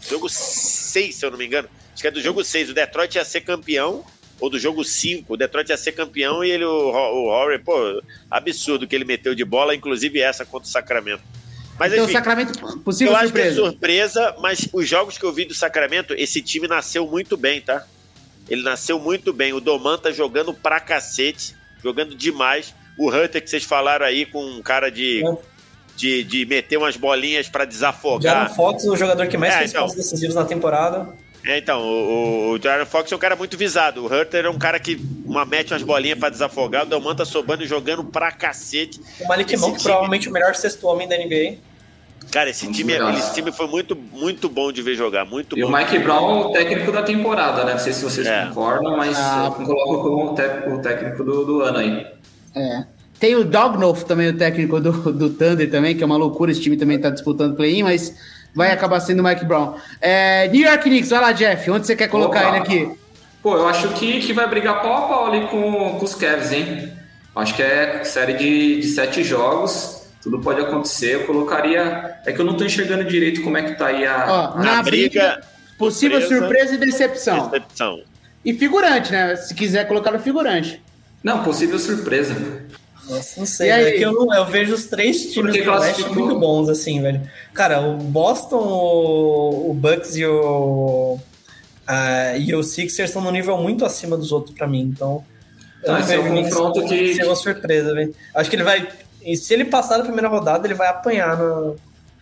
jogo 0.10 0.28
6, 0.28 1.14
se 1.14 1.24
eu 1.24 1.30
não 1.30 1.38
me 1.38 1.46
engano. 1.46 1.70
Acho 1.94 2.02
que 2.02 2.08
é 2.08 2.12
do 2.12 2.22
jogo 2.22 2.44
6. 2.44 2.72
O 2.72 2.74
Detroit 2.74 3.14
ia 3.16 3.24
ser 3.26 3.42
campeão, 3.42 4.04
ou 4.40 4.50
do 4.50 4.58
jogo 4.58 4.84
5. 4.84 5.32
O 5.32 5.38
Detroit 5.38 5.70
ia 5.70 5.78
ser 5.78 5.92
campeão 5.92 6.44
e 6.44 6.50
ele, 6.50 6.66
o, 6.66 6.72
o 6.72 7.26
Horry, 7.28 7.60
pô, 7.60 8.02
absurdo 8.32 8.88
que 8.88 8.96
ele 8.96 9.06
meteu 9.06 9.36
de 9.36 9.46
bola, 9.46 9.76
inclusive 9.76 10.20
essa 10.20 10.44
contra 10.44 10.68
o 10.68 10.72
Sacramento. 10.72 11.22
Mas 11.78 11.92
então, 11.94 12.06
enfim, 12.06 12.14
Sacramento, 12.14 12.80
possível 12.80 13.14
eu 13.14 13.18
acho 13.20 13.32
que 13.34 13.40
é 13.42 13.52
surpresa. 13.54 13.70
surpresa, 13.70 14.36
mas 14.40 14.68
os 14.74 14.88
jogos 14.90 15.20
que 15.20 15.24
eu 15.24 15.32
vi 15.32 15.46
do 15.46 15.54
Sacramento, 15.54 16.16
esse 16.18 16.42
time 16.42 16.68
nasceu 16.68 17.06
muito 17.06 17.38
bem, 17.38 17.62
tá? 17.62 17.86
Ele 18.50 18.64
nasceu 18.64 19.00
muito 19.00 19.32
bem. 19.32 19.54
O 19.54 19.60
Doman 19.60 19.98
tá 19.98 20.12
jogando 20.12 20.54
pra 20.54 20.80
cacete, 20.80 21.56
jogando 21.84 22.16
demais. 22.16 22.74
O 22.98 23.10
Hunter 23.10 23.42
que 23.42 23.50
vocês 23.50 23.64
falaram 23.64 24.06
aí 24.06 24.26
com 24.26 24.44
um 24.44 24.62
cara 24.62 24.90
de, 24.90 25.24
É. 25.26 25.38
de, 25.96 26.24
de 26.24 26.46
meter 26.46 26.78
umas 26.78 26.98
bolinhas 26.98 27.48
pra 27.48 27.62
Jaron 27.64 27.70
desafogar. 27.72 28.56
Fox, 28.56 28.84
o 28.86 28.96
jogador 28.98 29.28
que 29.28 29.38
mais 29.38 29.54
É, 29.54 29.58
fez 29.60 29.70
então. 29.72 29.84
pontos 29.84 29.96
decisivos 29.96 30.36
na 30.36 30.44
temporada. 30.46 31.08
É, 31.44 31.58
então, 31.58 31.82
o, 31.82 32.52
o 32.52 32.62
Jaron 32.62 32.86
Fox 32.86 33.12
é 33.12 33.16
um 33.16 33.20
cara 33.20 33.36
muito 33.36 33.58
visado. 33.58 34.04
O 34.04 34.14
Hunter 34.14 34.46
é 34.46 34.50
um 34.50 34.60
cara 34.60 34.80
que 34.80 35.00
uma, 35.26 35.44
mete 35.44 35.74
umas 35.74 35.82
bolinhas 35.82 36.20
pra 36.20 36.30
desafogar. 36.30 36.84
O 36.84 36.86
Doman 36.90 37.16
tá 37.16 37.26
sobando 37.26 37.64
e 37.64 37.68
jogando 37.68 38.04
pra 38.04 38.32
cacete. 38.32 39.00
O 39.20 39.28
Malik 39.28 39.58
Monk, 39.58 39.72
time- 39.78 39.84
provavelmente 39.84 40.30
o 40.30 40.32
melhor 40.32 40.54
sexto 40.54 40.86
homem 40.88 41.08
da 41.08 41.18
NBA. 41.18 41.58
Cara, 42.30 42.50
esse 42.50 42.66
Muito 42.66 42.78
time, 42.78 42.94
legal. 42.94 43.10
esse 43.14 43.34
time 43.34 43.52
foi 43.52 43.68
muito, 43.68 43.96
muito 43.96 44.48
bom 44.48 44.72
de 44.72 44.82
ver 44.82 44.96
jogar. 44.96 45.26
Muito 45.26 45.58
E 45.58 45.62
bom. 45.64 45.68
o 45.70 45.72
Mike 45.78 46.00
Brown, 46.00 46.42
o 46.48 46.52
técnico 46.54 46.92
da 46.92 47.02
temporada, 47.02 47.64
né? 47.66 47.74
Não 47.74 47.80
sei 47.80 47.92
se 47.94 48.04
vocês 48.04 48.26
É. 48.28 48.46
concordam, 48.46 48.96
mas 48.96 49.18
Ah, 49.18 49.54
eu 49.60 49.66
coloco 49.66 50.02
como 50.04 50.76
o 50.76 50.82
técnico 50.82 51.24
do, 51.24 51.44
do 51.46 51.62
ano 51.62 51.78
aí. 51.80 52.08
É. 52.56 52.84
Tem 53.20 53.36
o 53.36 53.44
Dognoff 53.44 54.06
também, 54.06 54.30
o 54.30 54.38
técnico 54.38 54.80
do, 54.80 54.92
do 55.12 55.30
Thunder 55.32 55.70
também, 55.70 55.96
que 55.96 56.04
é 56.04 56.06
uma 56.06 56.18
loucura, 56.18 56.52
esse 56.52 56.62
time 56.62 56.78
também 56.78 57.00
tá 57.00 57.10
disputando 57.10 57.56
play-in, 57.56 57.84
mas 57.84 58.16
vai 58.56 58.72
acabar 58.72 59.00
sendo 59.00 59.20
o 59.20 59.24
Mike 59.24 59.46
Brown. 59.46 59.76
É, 60.00 60.48
New 60.48 60.62
York 60.62 60.84
Knicks, 60.84 61.10
vai 61.10 61.22
lá, 61.22 61.32
Jeff, 61.34 61.70
onde 61.70 61.86
você 61.86 61.96
quer 61.96 62.08
colocar 62.08 62.40
Opa. 62.48 62.50
ele 62.50 62.58
aqui? 62.58 62.92
Pô, 63.44 63.58
eu 63.58 63.68
acho 63.68 63.90
que, 63.90 64.20
que 64.22 64.34
vai 64.34 64.48
brigar 64.48 64.82
pau 64.82 64.94
a 65.06 65.08
pau 65.08 65.26
ali 65.28 65.48
com, 65.48 65.98
com 65.98 66.06
os 66.06 66.16
Cavs, 66.16 66.52
hein? 66.52 66.92
Acho 67.36 67.56
que 67.56 67.62
é 67.62 68.04
série 68.04 68.34
de, 68.34 68.82
de 68.82 68.88
sete 68.88 69.24
jogos, 69.24 70.01
tudo 70.22 70.40
pode 70.40 70.62
acontecer. 70.62 71.16
Eu 71.16 71.26
colocaria. 71.26 72.16
É 72.26 72.32
que 72.32 72.40
eu 72.40 72.46
não 72.46 72.56
tô 72.56 72.64
enxergando 72.64 73.04
direito 73.06 73.42
como 73.42 73.58
é 73.58 73.64
que 73.64 73.74
tá 73.78 73.88
aí 73.88 74.06
a. 74.06 74.26
Ó, 74.56 74.58
Na 74.58 74.76
na 74.78 74.84
briga, 74.84 75.10
briga, 75.34 75.42
possível 75.78 76.20
surpresa. 76.22 76.40
surpresa 76.48 76.76
e 76.76 76.78
decepção. 76.78 77.50
Decepção. 77.50 78.02
E 78.44 78.54
figurante, 78.54 79.12
né? 79.12 79.36
Se 79.36 79.54
quiser 79.54 79.88
colocar 79.88 80.12
no 80.12 80.20
figurante. 80.20 80.82
Não, 81.24 81.44
possível 81.44 81.78
surpresa. 81.78 82.36
Nossa, 83.08 83.40
não 83.40 83.46
sei, 83.48 83.68
E 83.68 83.72
aí? 83.72 83.86
É 83.86 83.92
que 83.98 84.02
eu, 84.04 84.14
não- 84.14 84.34
eu 84.34 84.46
vejo 84.46 84.74
os 84.74 84.86
três 84.86 85.32
times 85.34 85.52
Porque 85.56 85.62
do 85.64 85.72
Oeste 85.72 85.86
classificou. 86.04 86.26
muito 86.26 86.40
bons, 86.40 86.70
assim, 86.70 87.02
velho. 87.02 87.22
Cara, 87.54 87.82
o 87.82 87.98
Boston, 87.98 88.58
o, 88.58 89.72
o 89.72 89.74
Bucks 89.74 90.16
e 90.16 90.26
o, 90.26 91.20
a- 91.86 92.38
e 92.38 92.54
o 92.56 92.64
Sixers 92.64 93.10
estão 93.10 93.22
num 93.22 93.32
nível 93.32 93.58
muito 93.58 93.84
acima 93.86 94.16
dos 94.18 94.32
outros 94.32 94.56
pra 94.56 94.68
mim, 94.68 94.82
então... 94.82 95.24
Tá, 95.84 96.00
esse 96.00 96.14
é 96.14 96.20
um 96.20 96.44
confronto 96.44 96.86
que- 96.88 97.16
ser 97.16 97.26
uma 97.26 97.36
surpresa, 97.36 97.94
velho. 97.94 98.14
Acho 98.36 98.50
que 98.50 98.56
ele 98.56 98.64
vai... 98.64 98.88
E 99.24 99.36
se 99.36 99.54
ele 99.54 99.66
passar 99.66 99.98
na 99.98 100.04
primeira 100.04 100.28
rodada, 100.28 100.66
ele 100.68 100.74
vai 100.74 100.88
apanhar 100.88 101.38
no... 101.38 101.76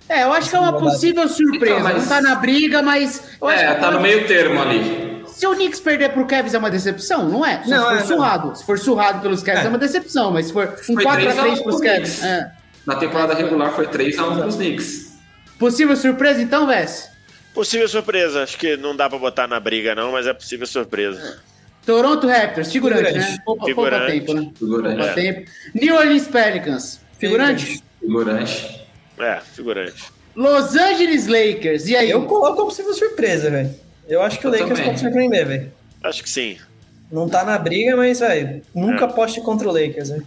É, 0.08 0.24
eu 0.24 0.34
acho 0.34 0.50
que 0.50 0.56
é 0.56 0.60
uma 0.60 0.74
possível 0.80 1.28
surpresa. 1.30 1.80
Então, 1.80 1.84
mas- 1.84 2.02
Não 2.02 2.08
tá 2.10 2.22
na 2.22 2.36
briga, 2.36 2.82
mas. 2.82 3.22
Eu 3.40 3.48
acho 3.48 3.64
É, 3.64 3.76
que 3.76 3.80
tá 3.82 3.92
no 3.92 4.00
meio 4.02 4.26
termo 4.28 4.60
ali. 4.60 5.24
Se 5.28 5.46
o 5.46 5.52
Knicks 5.54 5.80
perder 5.80 6.10
pro 6.12 6.26
Cavs 6.26 6.54
é 6.54 6.58
uma 6.58 6.70
decepção, 6.72 7.30
não 7.30 7.46
é? 7.46 7.62
Só 7.64 7.70
Não, 7.70 7.78
se 7.78 7.84
for 7.86 7.94
é, 7.94 8.00
não. 8.00 8.08
surrado. 8.08 8.56
Se 8.58 8.66
for 8.66 8.80
surrado 8.80 9.22
pelos 9.22 9.44
Cavs 9.44 9.62
é, 9.62 9.66
É. 9.66 9.70
uma 9.70 9.78
decepção, 9.78 10.32
mas 10.32 10.48
se 10.48 10.54
for 10.54 10.74
um 10.90 10.96
Foi 10.96 11.04
4x3 11.06 11.16
3 11.36 11.38
a 11.40 11.44
1 11.44 11.46
pros 11.64 11.76
pro 11.76 11.80
Cavs. 11.80 12.24
É. 12.24 12.52
Na 12.88 12.96
temporada 12.96 13.34
regular 13.36 13.72
foi 13.74 13.86
3x1 13.88 14.40
pros 14.42 14.56
Knicks. 14.56 15.14
Possível 15.60 15.96
surpresa, 15.96 16.42
então, 16.42 16.66
Vess? 16.66 17.10
Possível 17.54 17.88
surpresa. 17.88 18.42
Acho 18.44 18.58
que 18.58 18.76
não 18.78 18.96
dá 18.96 19.08
pra 19.10 19.20
botar 19.20 19.48
na 19.48 19.60
briga, 19.60 19.94
não, 19.94 20.12
mas 20.12 20.26
é 20.26 20.34
possível 20.34 20.66
surpresa. 20.66 21.40
Toronto 21.90 22.28
Raptors, 22.28 22.72
figurante, 22.72 23.06
Figurante. 23.08 23.32
né? 23.32 23.38
Poupa, 23.44 23.66
Figurante. 23.66 24.12
tempo, 24.12 24.34
né? 24.36 24.52
Figurante. 24.58 24.98
Poupa 24.98 25.14
tempo. 25.16 25.52
New 25.74 25.96
Orleans 25.96 26.28
Pelicans, 26.28 27.02
figurante. 27.18 27.84
Figurante. 28.00 28.86
É, 29.18 29.40
figurante. 29.56 30.04
Los 30.36 30.76
Angeles 30.76 31.26
Lakers, 31.26 31.88
e 31.88 31.96
aí? 31.96 32.12
Eu 32.12 32.22
coloco 32.26 32.56
como 32.58 32.68
possível 32.70 32.94
surpresa, 32.94 33.50
velho. 33.50 33.74
Eu 34.08 34.22
acho 34.22 34.40
que 34.40 34.46
o 34.46 34.50
Eu 34.50 34.52
Lakers 34.52 34.70
também. 34.70 34.86
pode 34.86 35.00
surpreender, 35.00 35.48
velho. 35.48 35.72
Acho 36.04 36.24
que 36.24 36.30
sim. 36.30 36.58
Não 37.12 37.28
tá 37.28 37.44
na 37.44 37.58
briga, 37.58 37.98
mas, 37.98 38.20
velho, 38.20 38.62
nunca 38.74 39.06
É. 39.06 39.08
aposte 39.08 39.42
contra 39.42 39.68
o 39.68 39.72
Lakers, 39.72 40.10
velho. 40.10 40.26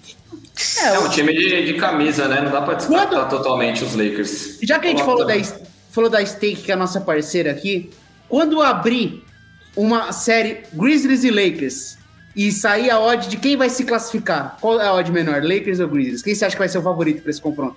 É, 0.82 0.86
É 0.88 0.98
o- 0.98 1.06
um 1.06 1.08
time 1.10 1.32
de, 1.32 1.64
de 1.64 1.74
camisa, 1.74 2.26
né? 2.26 2.40
Não 2.40 2.50
dá 2.50 2.60
pra 2.62 2.74
descartar 2.74 3.06
Quando- 3.08 3.30
totalmente 3.30 3.84
os 3.84 3.94
Lakers. 3.94 4.58
Já 4.62 4.80
que 4.80 4.88
a 4.88 4.90
gente 4.90 5.04
falou 5.04 5.24
da, 5.24 5.34
falou 5.92 6.10
da 6.10 6.24
Stake, 6.26 6.56
que 6.62 6.72
é 6.72 6.74
a 6.74 6.76
nossa 6.76 7.00
parceira 7.00 7.52
aqui, 7.52 7.88
quando 8.28 8.60
abrir 8.60 9.24
uma 9.76 10.12
série 10.12 10.62
Grizzlies 10.72 11.24
e 11.24 11.30
Lakers 11.30 11.98
e 12.34 12.50
sair 12.50 12.90
a 12.90 12.98
odd 13.00 13.28
de 13.28 13.36
quem 13.36 13.56
vai 13.56 13.68
se 13.68 13.84
classificar, 13.84 14.56
qual 14.60 14.80
é 14.80 14.86
a 14.86 14.92
odd 14.94 15.10
menor, 15.12 15.42
Lakers 15.42 15.80
ou 15.80 15.88
Grizzlies? 15.88 16.22
Quem 16.22 16.34
você 16.34 16.44
acha 16.44 16.54
que 16.54 16.58
vai 16.60 16.68
ser 16.68 16.78
o 16.78 16.82
favorito 16.82 17.22
para 17.22 17.30
esse 17.30 17.40
confronto? 17.40 17.76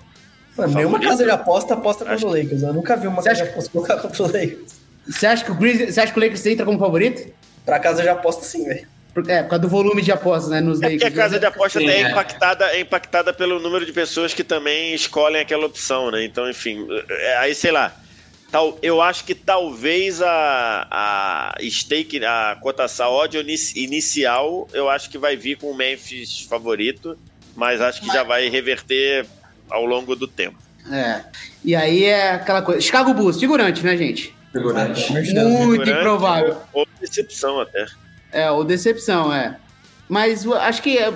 Mano, 0.56 0.74
nenhuma 0.74 0.98
casa 0.98 1.22
de 1.24 1.30
aposta 1.30 1.74
aposta 1.74 1.98
contra 2.04 2.14
Acho 2.14 2.26
o 2.26 2.30
Lakers. 2.30 2.62
Eu 2.62 2.72
nunca 2.72 2.96
vi 2.96 3.06
uma 3.06 3.20
Você 3.20 3.28
casa 3.28 3.36
de 3.36 3.42
acha- 3.42 3.50
aposta 3.52 3.70
colocar 3.70 3.96
contra 3.98 4.22
o 4.22 4.26
Lakers. 4.26 4.80
Você 5.06 5.26
acha 5.26 5.44
que 5.44 5.52
o, 5.52 5.54
Grizzlies, 5.54 5.94
você 5.94 6.00
acha 6.00 6.12
que 6.12 6.18
o 6.18 6.22
Lakers 6.22 6.46
entra 6.46 6.64
como 6.64 6.78
favorito? 6.78 7.30
Pra 7.64 7.78
casa 7.78 8.02
de 8.02 8.08
aposta, 8.08 8.44
sim, 8.44 8.64
velho. 8.64 8.86
É, 9.28 9.42
por 9.42 9.48
causa 9.50 9.58
do 9.62 9.68
volume 9.68 10.02
de 10.02 10.12
apostas, 10.12 10.50
né, 10.50 10.60
nos 10.60 10.80
É 10.82 10.90
porque 10.90 11.04
a 11.04 11.08
Lakers. 11.08 11.14
casa 11.14 11.38
de 11.38 11.46
aposta 11.46 11.78
Sim, 11.78 11.88
é, 11.88 12.00
é. 12.02 12.10
impactada, 12.10 12.64
é 12.66 12.80
impactada 12.80 13.32
pelo 13.32 13.58
número 13.58 13.84
de 13.86 13.92
pessoas 13.92 14.34
que 14.34 14.44
também 14.44 14.94
escolhem 14.94 15.40
aquela 15.40 15.64
opção, 15.66 16.10
né? 16.10 16.22
Então, 16.24 16.48
enfim, 16.50 16.86
é, 17.08 17.36
aí 17.38 17.54
sei 17.54 17.70
lá. 17.70 17.94
Tal, 18.50 18.78
eu 18.80 19.02
acho 19.02 19.24
que 19.24 19.34
talvez 19.34 20.22
a, 20.22 20.86
a 20.90 21.54
stake, 21.68 22.24
a 22.24 22.56
cotação 22.60 23.18
inici- 23.34 23.78
inicial, 23.82 24.68
eu 24.72 24.88
acho 24.88 25.10
que 25.10 25.18
vai 25.18 25.36
vir 25.36 25.58
com 25.58 25.70
o 25.70 25.74
Memphis 25.76 26.42
favorito, 26.48 27.18
mas 27.56 27.80
acho 27.80 28.00
que 28.00 28.06
já 28.06 28.22
vai 28.22 28.48
reverter 28.48 29.26
ao 29.68 29.84
longo 29.84 30.14
do 30.14 30.28
tempo. 30.28 30.56
É. 30.90 31.22
E 31.64 31.74
aí 31.74 32.04
é 32.04 32.32
aquela 32.32 32.62
coisa. 32.62 32.80
Chicago 32.80 33.12
Bulls, 33.12 33.40
figurante, 33.40 33.82
né, 33.84 33.96
gente? 33.96 34.32
Figurante. 34.52 35.12
Muito 35.12 35.26
Figurante 35.26 35.90
improvável. 35.90 36.56
Ou 36.72 36.86
decepção 37.00 37.60
até. 37.60 37.86
É, 38.32 38.50
ou 38.50 38.62
decepção, 38.64 39.32
é. 39.34 39.56
Mas 40.08 40.44
eu 40.44 40.54
acho 40.54 40.80
que 40.82 40.96
é- 40.96 41.12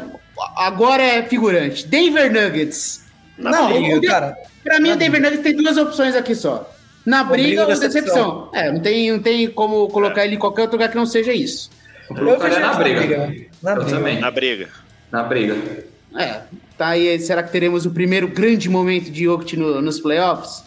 agora 0.56 1.02
é 1.02 1.22
figurante. 1.22 1.86
Denver 1.86 2.30
Nuggets. 2.32 3.04
Na 3.38 3.50
não, 3.50 3.96
o- 3.98 4.02
cara. 4.02 4.36
pra 4.64 4.80
mim 4.80 4.90
o 4.92 4.96
Denver 4.96 5.20
Nuggets 5.22 5.42
tem 5.42 5.54
duas 5.56 5.76
opções 5.76 6.16
aqui 6.16 6.34
só. 6.34 6.69
Na 7.04 7.24
briga 7.24 7.46
briga 7.46 7.62
ou 7.62 7.68
decepção. 7.68 8.48
É, 8.52 8.70
não 8.70 8.80
tem, 8.80 9.10
não 9.12 9.18
tem 9.20 9.48
como 9.50 9.88
colocar 9.88 10.24
ele 10.24 10.36
em 10.36 10.38
qualquer 10.38 10.62
outro 10.62 10.76
lugar 10.76 10.90
que 10.90 10.96
não 10.96 11.06
seja 11.06 11.32
isso. 11.32 11.70
Eu 12.10 12.16
Eu 12.16 12.24
colocaria 12.24 12.56
vejo 12.56 12.60
na 12.60 12.66
eles 12.66 12.98
briga. 13.00 13.18
velho. 13.26 13.46
Na 13.62 13.70
Eu 13.72 13.76
briga. 13.76 13.90
também. 13.96 14.20
Na 14.20 14.30
briga. 14.30 14.68
Na 15.12 15.22
briga. 15.22 15.56
É, 16.16 16.40
tá 16.76 16.88
aí. 16.88 17.18
Será 17.20 17.42
que 17.42 17.50
teremos 17.52 17.86
o 17.86 17.90
primeiro 17.90 18.28
grande 18.28 18.68
momento 18.68 19.10
de 19.10 19.24
Jokic 19.24 19.56
no- 19.56 19.80
nos 19.80 19.98
playoffs? 20.00 20.62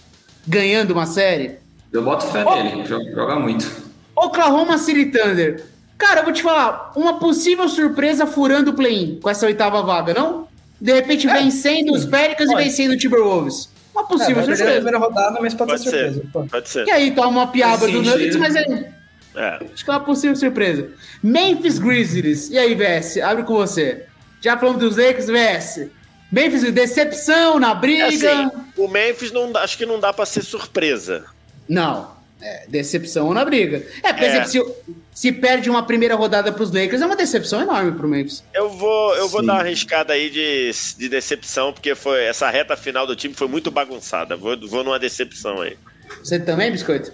Ganhando 0.47 0.91
uma 0.91 1.05
série? 1.05 1.57
Eu 1.91 2.01
boto 2.03 2.25
fé 2.27 2.43
nele. 2.43 2.85
Joga, 2.85 3.35
muito. 3.39 3.69
Oklahoma 4.15 4.77
City 4.77 5.05
Thunder. 5.05 5.63
Cara, 5.97 6.21
eu 6.21 6.23
vou 6.25 6.33
te 6.33 6.41
falar, 6.41 6.91
uma 6.95 7.19
possível 7.19 7.67
surpresa 7.69 8.25
furando 8.25 8.71
o 8.71 8.73
play-in 8.73 9.19
com 9.21 9.29
essa 9.29 9.45
oitava 9.45 9.81
vaga, 9.83 10.13
não? 10.13 10.47
De 10.81 10.91
repente 10.91 11.27
É, 11.29 11.33
vencendo 11.41 11.93
os 11.93 12.03
Pelicans 12.05 12.49
e 12.51 12.55
vencendo 12.55 12.91
o 12.91 12.97
Timberwolves. 12.97 13.69
Uma 13.93 14.01
É, 14.03 14.05
possível 14.05 14.35
na 14.37 14.43
surpresa. 14.43 14.71
primeira 14.73 14.97
rodada, 14.97 15.39
mas 15.41 15.53
pode, 15.53 15.71
Pode 15.71 15.83
ser 15.83 15.89
ser. 15.89 15.97
surpresa. 16.13 16.29
pô. 16.33 16.45
Pode 16.45 16.69
ser. 16.69 16.87
E 16.87 16.91
aí 16.91 17.11
toma 17.11 17.27
uma 17.29 17.47
piada 17.47 17.87
do. 17.87 18.01
Nuggets, 18.01 18.35
mas 18.37 18.55
é, 18.55 18.91
É. 19.35 19.59
acho 19.73 19.83
que 19.85 19.89
é 19.89 19.93
uma 19.93 19.99
possível 19.99 20.35
surpresa. 20.35 20.89
Memphis 21.21 21.77
Grizzlies. 21.79 22.49
E 22.49 22.57
aí, 22.57 22.73
VS, 22.75 23.17
abre 23.21 23.43
com 23.43 23.53
você. 23.55 24.05
Já 24.41 24.57
falamos 24.57 24.81
dos 24.81 24.97
Lakers, 24.97 25.27
VS. 25.27 25.87
Memphis, 26.31 26.63
decepção 26.71 27.59
na 27.59 27.73
briga. 27.75 28.05
É 28.05 28.07
assim, 28.07 28.49
O 28.77 28.87
Memphis 28.87 29.31
não, 29.31 29.55
acho 29.57 29.77
que 29.77 29.85
não 29.85 29.99
dá 29.99 30.11
pra 30.11 30.25
ser 30.25 30.41
surpresa. 30.43 31.25
Não. 31.69 32.11
É, 32.41 32.65
decepção 32.67 33.33
na 33.33 33.45
briga. 33.45 33.83
É, 34.03 34.11
por 34.11 34.23
É. 34.23 34.27
exemplo, 34.27 34.49
se, 34.49 34.65
se 35.13 35.31
perde 35.31 35.69
uma 35.69 35.85
primeira 35.85 36.15
rodada 36.15 36.51
pros 36.51 36.71
Lakers, 36.71 37.01
é 37.01 37.05
uma 37.05 37.15
decepção 37.15 37.61
enorme 37.61 37.91
pro 37.91 38.07
Memphis. 38.07 38.43
Eu 38.53 38.69
vou, 38.69 39.15
eu 39.15 39.27
vou 39.27 39.41
Sim. 39.41 39.47
dar 39.47 39.53
uma 39.53 39.61
arriscada 39.61 40.13
aí 40.13 40.29
de, 40.29 40.71
de 40.97 41.09
decepção, 41.09 41.71
porque 41.71 41.95
foi 41.95 42.23
essa 42.23 42.49
reta 42.49 42.75
final 42.75 43.05
do 43.05 43.15
time 43.15 43.33
foi 43.33 43.47
muito 43.47 43.69
bagunçada. 43.69 44.35
Vou, 44.35 44.57
vou 44.67 44.83
numa 44.83 44.99
decepção 44.99 45.61
aí. 45.61 45.77
Você 46.23 46.39
também, 46.39 46.71
Biscoito? 46.71 47.13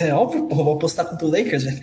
É 0.00 0.12
óbvio, 0.12 0.46
pô, 0.48 0.56
vou 0.56 0.74
apostar 0.74 1.06
contra 1.06 1.24
o 1.24 1.30
Lakers, 1.30 1.62
velho. 1.64 1.80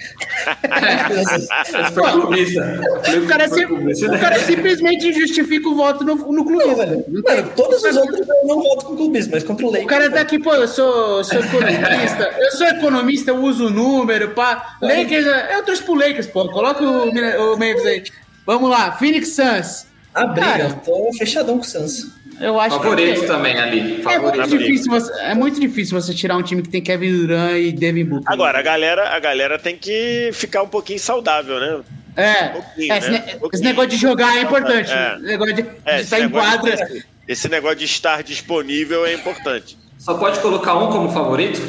O 3.23 3.27
cara, 3.27 3.49
clubista, 3.49 4.05
o 4.15 4.19
cara 4.19 4.39
simplesmente 4.39 5.13
justifica 5.13 5.69
o 5.69 5.75
voto 5.75 6.03
no, 6.03 6.15
no 6.15 6.43
clube, 6.45 6.75
velho. 6.75 7.05
Não 7.07 7.21
tem- 7.21 7.35
Mano, 7.37 7.51
todos 7.55 7.83
os 7.83 7.95
outros 7.95 8.27
eu 8.27 8.47
não 8.47 8.61
voto 8.61 8.85
com 8.85 8.93
o 8.93 8.97
clubismo, 8.97 9.31
mas 9.33 9.43
contra 9.43 9.65
o 9.65 9.69
Lakers. 9.69 9.85
O 9.85 9.89
cara 9.89 10.11
tá 10.11 10.21
aqui, 10.21 10.39
pô, 10.39 10.53
eu 10.53 10.67
sou, 10.67 11.23
sou 11.23 11.39
economista, 11.39 12.35
eu 12.37 12.51
sou 12.51 12.67
economista, 12.67 13.31
eu 13.31 13.37
uso 13.43 13.67
o 13.67 13.69
número, 13.69 14.31
pá. 14.31 14.75
Lakers, 14.81 15.25
eu 15.53 15.63
trouxe 15.63 15.83
pro 15.83 15.93
Lakers, 15.95 16.27
pô. 16.27 16.49
Coloca 16.49 16.83
o, 16.83 17.09
o 17.53 17.57
Memphis 17.57 17.85
aí. 17.85 18.03
Vamos 18.45 18.69
lá, 18.69 18.91
Phoenix 18.93 19.29
Suns. 19.29 19.85
A 20.13 20.25
briga, 20.25 20.45
Cara. 20.47 20.63
eu 20.63 20.73
tô 20.83 21.13
fechadão 21.17 21.55
com 21.57 21.63
o 21.63 21.67
Suns. 21.67 22.07
Eu 22.41 22.59
acho 22.59 22.77
Favorito 22.77 23.21
que. 23.21 23.27
também 23.27 23.57
ali. 23.59 23.99
É 23.99 24.03
Favorito. 24.03 24.47
muito, 24.49 24.57
difícil 24.57 24.91
você, 24.91 25.11
é 25.21 25.35
muito 25.35 25.59
difícil 25.59 26.01
você 26.01 26.13
tirar 26.13 26.35
um 26.37 26.41
time 26.43 26.61
que 26.61 26.69
tem 26.69 26.81
Kevin 26.81 27.11
Durant 27.27 27.57
e 27.57 27.71
Devin 27.71 28.05
Booker. 28.05 28.31
Agora, 28.31 28.59
a 28.59 28.61
galera, 28.61 29.09
a 29.15 29.19
galera 29.19 29.59
tem 29.59 29.77
que 29.77 30.29
ficar 30.33 30.63
um 30.63 30.67
pouquinho 30.67 30.99
saudável, 30.99 31.59
né? 31.59 31.81
É, 32.17 32.47
pouquinho, 32.49 32.93
é, 32.93 32.97
esse, 32.97 33.09
né? 33.11 33.23
ne- 33.25 33.31
Pouquinho. 33.39 33.49
esse 33.53 33.63
negócio 33.63 33.89
de 33.91 33.97
jogar 33.97 34.37
é 34.37 34.41
importante. 34.41 34.91
É. 34.91 35.13
Esse 35.15 35.23
negócio 35.25 35.53
de, 35.53 35.61
É, 35.61 35.65
de 35.65 35.95
esse 35.95 36.03
estar 36.03 36.19
em 36.19 36.29
quadra. 36.29 36.75
de- 36.75 37.05
esse 37.27 37.47
negócio 37.49 37.77
de 37.77 37.85
estar 37.85 38.23
disponível 38.23 39.05
é 39.05 39.13
importante. 39.13 39.77
Só 39.97 40.15
pode 40.15 40.39
colocar 40.39 40.75
um 40.75 40.91
como 40.91 41.09
favorito? 41.11 41.61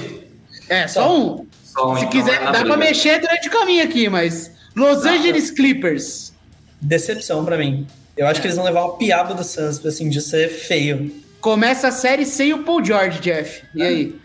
É, 0.68 0.88
só 0.88 1.14
um. 1.16 1.46
Só 1.64 1.92
um, 1.92 1.96
Se 1.96 2.04
então, 2.04 2.10
quiser, 2.10 2.34
é 2.36 2.44
dá 2.46 2.50
pra 2.50 2.60
briga. 2.60 2.76
mexer 2.76 3.20
durante 3.20 3.48
o 3.48 3.50
caminho 3.50 3.84
aqui, 3.84 4.08
mas. 4.08 4.50
Los 4.74 5.04
Angeles 5.04 5.50
Clippers. 5.50 6.32
Decepção 6.80 7.44
pra 7.44 7.56
mim. 7.56 7.86
Eu 8.16 8.26
acho 8.26 8.40
que 8.40 8.46
eles 8.46 8.56
vão 8.56 8.64
levar 8.64 8.84
uma 8.84 8.96
piaba 8.98 9.34
do 9.34 9.42
Suns, 9.44 9.84
assim, 9.86 10.08
de 10.08 10.20
ser 10.20 10.48
feio. 10.48 11.10
Começa 11.40 11.88
a 11.88 11.92
série 11.92 12.24
sem 12.26 12.52
o 12.52 12.62
Paul 12.62 12.84
George, 12.84 13.18
Jeff. 13.20 13.62
E 13.74 13.82
aí? 13.82 14.20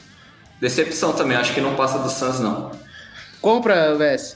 Decepção 0.59 1.13
também, 1.13 1.37
acho 1.37 1.53
que 1.53 1.61
não 1.61 1.75
passa 1.75 1.99
do 1.99 2.09
Suns, 2.09 2.39
não. 2.39 2.71
Compra, 3.41 3.95
Vess. 3.95 4.35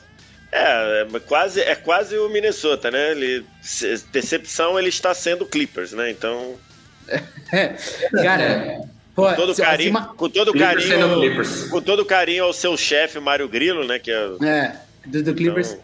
É, 0.52 1.08
é 1.14 1.20
quase, 1.20 1.62
é 1.62 1.76
quase 1.76 2.18
o 2.18 2.30
Minnesota, 2.30 2.92
né? 2.92 3.12
Ele, 3.12 3.46
decepção 4.12 4.78
ele 4.78 4.90
está 4.90 5.14
sendo 5.14 5.46
Clippers, 5.46 5.92
né? 5.94 6.12
Então, 6.12 6.56
Cara, 8.24 8.82
pô, 9.16 9.28
com 9.30 9.36
todo 9.36 9.56
carinho, 9.56 9.98
acima- 9.98 10.14
com 10.16 10.30
todo 10.30 10.52
Clippers 10.52 10.84
sendo 10.86 11.00
carinho, 11.00 11.20
Clippers. 11.20 11.64
com 11.70 11.82
todo 11.82 12.06
carinho 12.06 12.44
ao 12.46 12.54
seu 12.54 12.78
chefe 12.78 13.20
Mário 13.20 13.48
Grilo, 13.48 13.86
né? 13.86 14.00
Que 14.00 14.12
é 14.12 14.30
É, 14.46 14.76
do, 15.06 15.24
do 15.24 15.34
Clippers. 15.34 15.72
Então, 15.72 15.84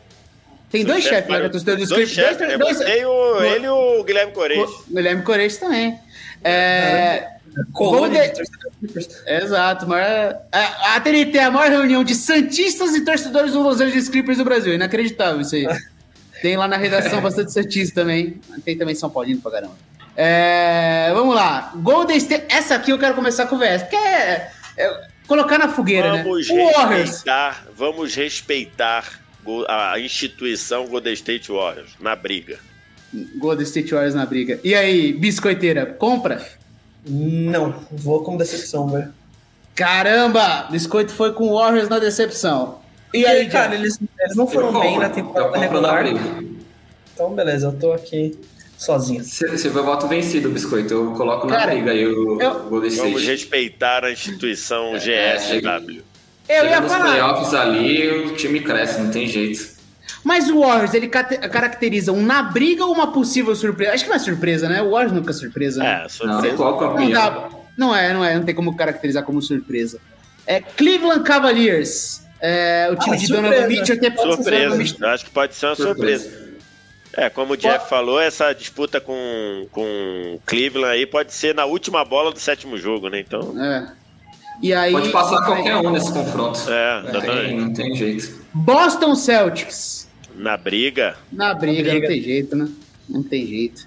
Tem 0.69 0.81
seu 0.81 0.91
dois 0.91 1.03
chefe 1.03 1.15
chefes 1.15 1.29
lá 1.29 1.39
da 1.39 1.49
torcida 1.49 1.75
dos 1.75 1.89
dois 1.89 2.15
né? 2.15 2.57
dois, 2.57 2.81
e 2.81 3.05
o, 3.05 3.41
ele 3.41 3.65
e 3.65 3.69
o 3.69 4.03
Guilherme 4.03 4.33
Corez. 4.33 4.69
O 4.69 4.93
Guilherme 4.93 5.23
Corez 5.23 5.57
também. 5.57 5.97
É, 6.43 7.37
Colônia 7.73 8.31
exato. 9.25 9.87
Maior, 9.87 10.37
a, 10.51 10.95
a 10.95 11.01
TNT 11.01 11.37
é 11.37 11.43
a 11.45 11.51
maior 11.51 11.71
reunião 11.71 12.03
de 12.03 12.13
Santistas 12.13 12.93
e 12.95 13.03
torcedores 13.03 13.53
do 13.53 13.61
Los 13.61 13.81
Angeles 13.81 14.09
Clippers 14.09 14.37
do 14.37 14.43
Brasil. 14.43 14.73
Inacreditável 14.73 15.41
isso 15.41 15.55
aí. 15.55 15.67
Tem 16.41 16.55
lá 16.55 16.67
na 16.67 16.77
redação 16.77 17.21
bastante 17.21 17.51
Santista 17.51 18.01
também. 18.01 18.39
Tem 18.63 18.77
também 18.77 18.93
São 18.93 19.09
Paulino 19.09 19.41
pra 19.41 19.51
caramba. 19.51 19.75
É, 20.15 21.11
vamos 21.13 21.35
lá. 21.35 21.71
Golden 21.75 22.17
State. 22.17 22.45
Essa 22.49 22.75
aqui 22.75 22.91
eu 22.91 22.99
quero 22.99 23.15
começar 23.15 23.47
com 23.47 23.55
o 23.55 23.59
VS, 23.59 23.83
porque 23.83 23.95
é, 23.95 24.51
é 24.77 25.07
colocar 25.27 25.57
na 25.57 25.69
fogueira, 25.69 26.23
Vamos 26.23 26.47
né? 26.47 26.55
O 26.55 26.73
Warriors. 26.73 27.09
respeitar, 27.09 27.65
vamos 27.75 28.15
respeitar 28.15 29.26
a 29.67 29.99
instituição 29.99 30.87
Golden 30.87 31.13
State 31.13 31.51
Warriors 31.51 31.91
na 31.99 32.15
briga. 32.15 32.59
Golden 33.37 33.63
State 33.65 33.93
Warriors 33.93 34.15
na 34.15 34.25
briga. 34.25 34.59
E 34.63 34.75
aí, 34.75 35.13
biscoiteira, 35.13 35.85
compra? 35.85 36.45
Não, 37.05 37.73
vou 37.91 38.23
com 38.23 38.35
decepção, 38.37 38.89
velho. 38.89 39.13
Caramba! 39.75 40.67
Biscoito 40.71 41.13
foi 41.13 41.31
com 41.33 41.53
Warriors 41.53 41.87
na 41.87 41.99
decepção. 41.99 42.79
E 43.13 43.25
aí, 43.25 43.41
Porque, 43.43 43.51
cara, 43.51 43.63
cara? 43.69 43.75
eles, 43.75 43.99
eles 44.19 44.35
não 44.35 44.47
foram 44.47 44.77
bem 44.79 44.99
na 44.99 45.09
temporada 45.09 45.51
na 45.51 45.57
regular. 45.57 46.03
Então, 47.13 47.33
beleza, 47.33 47.67
eu 47.67 47.73
tô 47.79 47.93
aqui 47.93 48.37
sozinho. 48.77 49.23
Se 49.23 49.69
for 49.69 49.83
voto 49.83 50.07
vencido, 50.07 50.49
Biscoito, 50.49 50.93
eu 50.93 51.11
coloco 51.13 51.47
na 51.47 51.55
Cara, 51.55 51.71
briga 51.71 51.91
aí 51.91 52.05
o 52.05 52.41
eu- 52.41 52.59
Golden 52.69 52.89
Vamos 52.91 53.21
State. 53.21 53.25
respeitar 53.25 54.03
a 54.03 54.11
instituição 54.11 54.95
É, 54.95 54.99
GSW. 54.99 56.01
Eu 56.49 56.55
ia 56.55 56.61
Chega 56.69 56.81
nos 56.81 56.91
falar. 56.91 57.05
playoffs 57.05 57.53
ali, 57.53 58.09
o 58.25 58.35
time 58.35 58.59
cresce, 58.61 59.01
não 59.01 59.11
tem 59.11 59.27
jeito. 59.27 59.75
Mas 60.23 60.49
o 60.49 60.59
Warriors, 60.59 60.93
ele 60.93 61.07
caracteriza 61.07 62.11
um 62.11 62.21
na 62.21 62.41
briga 62.43 62.85
ou 62.85 62.93
uma 62.93 63.11
possível 63.11 63.55
surpresa? 63.55 63.93
Acho 63.93 64.03
que 64.03 64.09
não 64.09 64.15
é 64.15 64.19
surpresa, 64.19 64.67
né? 64.69 64.81
O 64.81 64.91
Warriors 64.91 65.13
nunca 65.13 65.31
é 65.31 65.33
surpresa. 65.33 65.81
né? 65.81 65.89
É, 65.99 66.01
Não, 66.03 66.09
surpresa. 66.09 66.57
Não 66.57 66.77
campeão. 66.77 67.09
dá. 67.11 67.49
Não 67.77 67.95
é, 67.95 68.13
não 68.13 68.25
é. 68.25 68.35
Não 68.35 68.43
tem 68.43 68.55
como 68.55 68.75
caracterizar 68.75 69.23
como 69.23 69.41
surpresa. 69.41 69.99
É 70.45 70.59
Cleveland 70.61 71.23
Cavaliers. 71.23 72.21
É, 72.41 72.89
o 72.91 72.95
time 72.95 73.15
Ah, 73.15 73.19
de 73.19 73.27
surpresa. 73.27 73.49
Donovan 73.49 73.67
Mitchell 73.67 73.95
Surpresa. 73.95 74.63
Donovan 74.63 74.77
Mitchell- 74.77 74.97
Eu 75.07 75.09
acho 75.09 75.25
que 75.25 75.31
pode 75.31 75.55
ser 75.55 75.65
uma 75.67 75.75
surpresa. 75.75 76.23
Surpresa. 76.23 76.47
É, 77.13 77.29
como 77.29 77.53
o 77.53 77.57
Jeff 77.57 77.89
falou, 77.89 78.19
essa 78.19 78.53
disputa 78.53 79.01
com, 79.01 79.67
com 79.71 80.39
Cleveland 80.45 80.93
aí 80.93 81.05
pode 81.07 81.33
ser 81.33 81.55
na 81.55 81.65
última 81.65 82.05
bola 82.05 82.31
do 82.31 82.39
sétimo 82.39 82.77
jogo, 82.77 83.09
né? 83.09 83.19
Então, 83.19 83.53
É. 83.59 83.87
E 84.61 84.73
aí, 84.73 84.91
Pode 84.91 85.09
passar 85.09 85.43
qualquer 85.45 85.75
um 85.77 85.91
nesse 85.91 86.11
confronto. 86.11 86.59
é, 86.69 87.01
Não 87.03 87.11
tem, 87.11 87.19
exatamente. 87.21 87.55
não 87.55 87.73
tem 87.73 87.95
jeito. 87.95 88.41
Boston 88.53 89.15
Celtics. 89.15 90.07
Na 90.35 90.55
briga, 90.57 91.15
Na 91.31 91.53
briga, 91.53 91.83
Na 91.83 91.89
briga. 91.89 91.93
não 92.01 92.07
tem 92.07 92.21
jeito, 92.23 92.55
né? 92.55 92.67
Não 93.09 93.23
tem 93.23 93.45
jeito. 93.47 93.85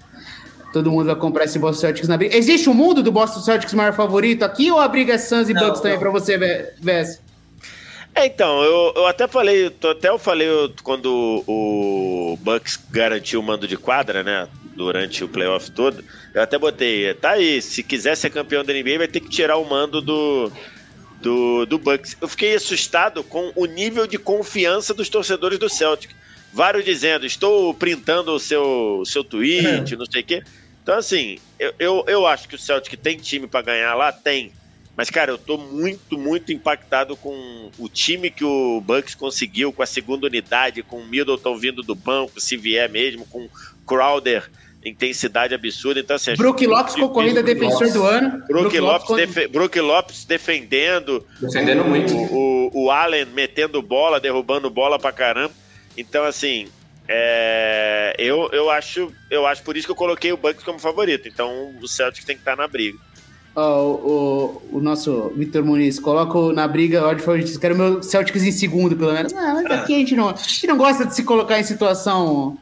Todo 0.73 0.89
mundo 0.89 1.05
vai 1.07 1.15
comprar 1.15 1.43
esse 1.45 1.59
Boston 1.59 1.81
Celtics 1.81 2.07
na 2.07 2.17
briga. 2.17 2.35
Existe 2.37 2.69
o 2.69 2.73
mundo 2.73 3.03
do 3.03 3.11
Boston 3.11 3.41
Celtics 3.41 3.73
maior 3.73 3.93
favorito 3.93 4.43
aqui 4.43 4.71
ou 4.71 4.79
a 4.79 4.87
briga 4.87 5.13
é 5.13 5.17
Suns 5.17 5.49
e 5.49 5.53
Não, 5.53 5.65
Bucks 5.65 5.81
também 5.81 5.99
pra 5.99 6.09
você, 6.09 6.37
Vess? 6.79 7.21
É, 8.15 8.25
então, 8.25 8.61
eu, 8.63 8.93
eu 8.97 9.07
até 9.07 9.25
falei, 9.27 9.69
tô- 9.69 9.89
até 9.91 10.09
eu 10.09 10.19
falei 10.19 10.47
quando 10.83 11.43
o 11.47 12.37
Bucks 12.41 12.77
garantiu 12.89 13.39
o 13.39 13.43
mando 13.43 13.65
de 13.67 13.77
quadra, 13.77 14.21
né? 14.23 14.47
Durante 14.75 15.23
o 15.23 15.27
playoff 15.27 15.69
todo, 15.69 16.03
eu 16.33 16.41
até 16.41 16.57
botei, 16.57 17.13
tá 17.13 17.31
aí, 17.31 17.61
se 17.61 17.83
quiser 17.83 18.15
ser 18.15 18.29
campeão 18.29 18.63
da 18.63 18.73
NBA, 18.73 18.99
vai 18.99 19.07
ter 19.07 19.19
que 19.19 19.29
tirar 19.29 19.57
o 19.57 19.69
mando 19.69 20.01
do, 20.01 20.49
do, 21.21 21.65
do 21.65 21.77
Bucks. 21.77 22.15
Eu 22.21 22.27
fiquei 22.27 22.55
assustado 22.55 23.23
com 23.23 23.51
o 23.55 23.65
nível 23.65 24.07
de 24.07 24.17
confiança 24.17 24.93
dos 24.93 25.09
torcedores 25.09 25.59
do 25.59 25.69
Celtic. 25.69 26.11
Vários 26.53 26.83
dizendo, 26.83 27.25
estou 27.25 27.73
printando 27.73 28.31
o 28.31 28.39
seu, 28.39 29.03
seu 29.05 29.23
tweet, 29.23 29.95
não 29.95 30.05
sei 30.05 30.21
o 30.21 30.25
quê. 30.25 30.43
Então, 30.83 30.97
assim, 30.97 31.37
eu, 31.59 31.73
eu, 31.77 32.03
eu 32.07 32.27
acho 32.27 32.47
que 32.47 32.55
o 32.55 32.59
Celtic 32.59 32.97
tem 32.97 33.17
time 33.17 33.47
pra 33.47 33.61
ganhar 33.61 33.93
lá, 33.93 34.11
tem. 34.11 34.51
Mas, 34.97 35.09
cara, 35.09 35.31
eu 35.31 35.37
tô 35.37 35.57
muito, 35.57 36.17
muito 36.17 36.51
impactado 36.51 37.15
com 37.15 37.71
o 37.77 37.87
time 37.87 38.29
que 38.29 38.43
o 38.43 38.81
Bucks 38.81 39.15
conseguiu, 39.15 39.71
com 39.71 39.81
a 39.81 39.85
segunda 39.85 40.27
unidade, 40.27 40.83
com 40.83 40.97
o 40.97 41.05
Middleton 41.05 41.57
vindo 41.57 41.81
do 41.81 41.95
banco, 41.95 42.41
se 42.41 42.57
vier 42.57 42.89
mesmo, 42.89 43.25
com 43.25 43.47
Crowder, 43.87 44.49
intensidade 44.83 45.53
absurda. 45.53 45.99
Então, 45.99 46.15
assim, 46.15 46.33
Brook 46.35 46.65
Lopes 46.65 46.95
concorrendo 46.95 47.39
a 47.39 47.43
defensor 47.43 47.91
do 47.91 48.03
ano. 48.03 48.43
Brook 48.47 48.79
Lopes, 48.79 49.15
defe- 49.15 49.47
Brook 49.47 49.79
Lopes 49.79 50.25
defendendo, 50.25 51.25
Defendendo 51.39 51.83
muito. 51.83 52.13
o, 52.15 52.69
o, 52.73 52.85
o 52.85 52.91
Allen 52.91 53.25
metendo 53.27 53.81
bola, 53.81 54.19
derrubando 54.19 54.69
bola 54.69 54.97
pra 54.97 55.11
caramba. 55.11 55.53
Então, 55.97 56.23
assim, 56.23 56.67
é, 57.07 58.15
eu, 58.17 58.49
eu, 58.51 58.69
acho, 58.69 59.11
eu 59.29 59.45
acho 59.45 59.61
por 59.63 59.75
isso 59.77 59.85
que 59.85 59.91
eu 59.91 59.95
coloquei 59.95 60.31
o 60.31 60.37
Bucks 60.37 60.63
como 60.63 60.79
favorito. 60.79 61.27
Então, 61.27 61.71
o 61.81 61.87
Celtics 61.87 62.25
tem 62.25 62.35
que 62.35 62.41
estar 62.41 62.55
na 62.55 62.67
briga. 62.67 62.97
Ó, 63.53 63.83
o, 63.83 64.61
o, 64.71 64.77
o 64.77 64.81
nosso 64.81 65.31
Vitor 65.35 65.63
Muniz, 65.63 65.99
coloco 65.99 66.53
na 66.53 66.65
briga 66.67 67.05
ordem 67.05 67.23
favorita. 67.23 67.59
Quero 67.59 67.75
meu 67.75 68.01
Celtics 68.01 68.43
em 68.43 68.51
segundo, 68.51 68.95
pelo 68.95 69.11
menos. 69.13 69.33
Ah, 69.33 69.53
mas 69.53 69.65
aqui 69.79 69.93
a 69.93 69.97
gente 69.99 70.15
não, 70.15 70.29
a 70.29 70.35
gente 70.35 70.67
não 70.67 70.77
gosta 70.77 71.05
de 71.05 71.13
se 71.13 71.23
colocar 71.23 71.59
em 71.59 71.63
situação. 71.63 72.57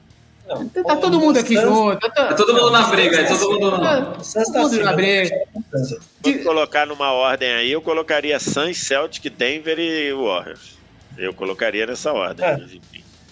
Não, 0.50 0.68
Tá 0.84 0.96
todo 0.96 1.20
mundo 1.20 1.38
aqui 1.40 1.56
Suns- 1.56 1.64
junto. 1.64 2.10
Tá, 2.12 2.30
É 2.32 2.34
todo 2.34 2.54
mundo 2.54 2.72
na 2.72 2.88
briga, 2.88 3.18
é 3.22 3.24
todo 3.26 3.52
mundo. 3.60 3.80
tá, 3.80 4.02
todo 4.06 4.52
tá 4.52 4.60
mundo 4.62 4.72
na 4.76 4.82
acima, 4.82 4.94
briga. 4.94 5.36
Suns. 5.72 5.96
Se 6.24 6.34
colocar 6.40 6.86
numa 6.86 7.12
ordem 7.14 7.52
aí, 7.52 7.72
eu 7.72 7.82
colocaria 7.82 8.40
Suns, 8.40 8.78
Celtic, 8.78 9.30
Denver 9.30 9.78
e 9.80 10.12
Warriors. 10.14 10.78
Eu 11.18 11.34
colocaria 11.34 11.86
nessa 11.86 12.12
ordem. 12.12 12.46
É. 12.46 12.58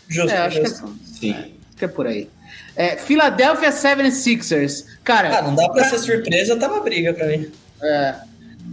Justo, 0.10 0.30
É, 0.32 0.38
acho 0.38 0.56
que 0.60 0.62
é, 0.62 0.70
justo. 0.70 0.96
Sim. 1.20 1.34
acho 1.34 1.52
que 1.78 1.86
é 1.86 1.88
por 1.88 2.08
aí. 2.08 2.30
É, 2.76 2.96
Philadelphia 2.98 3.72
76ers. 3.72 4.86
Cara, 5.04 5.40
Ah, 5.40 5.42
não 5.42 5.56
dá 5.56 5.68
pra 5.70 5.84
ser 5.86 6.00
surpresa, 6.00 6.56
tá 6.56 6.68
uma 6.68 6.82
briga 6.82 7.14
pra 7.14 7.26
mim. 7.28 7.52
é, 7.82 8.16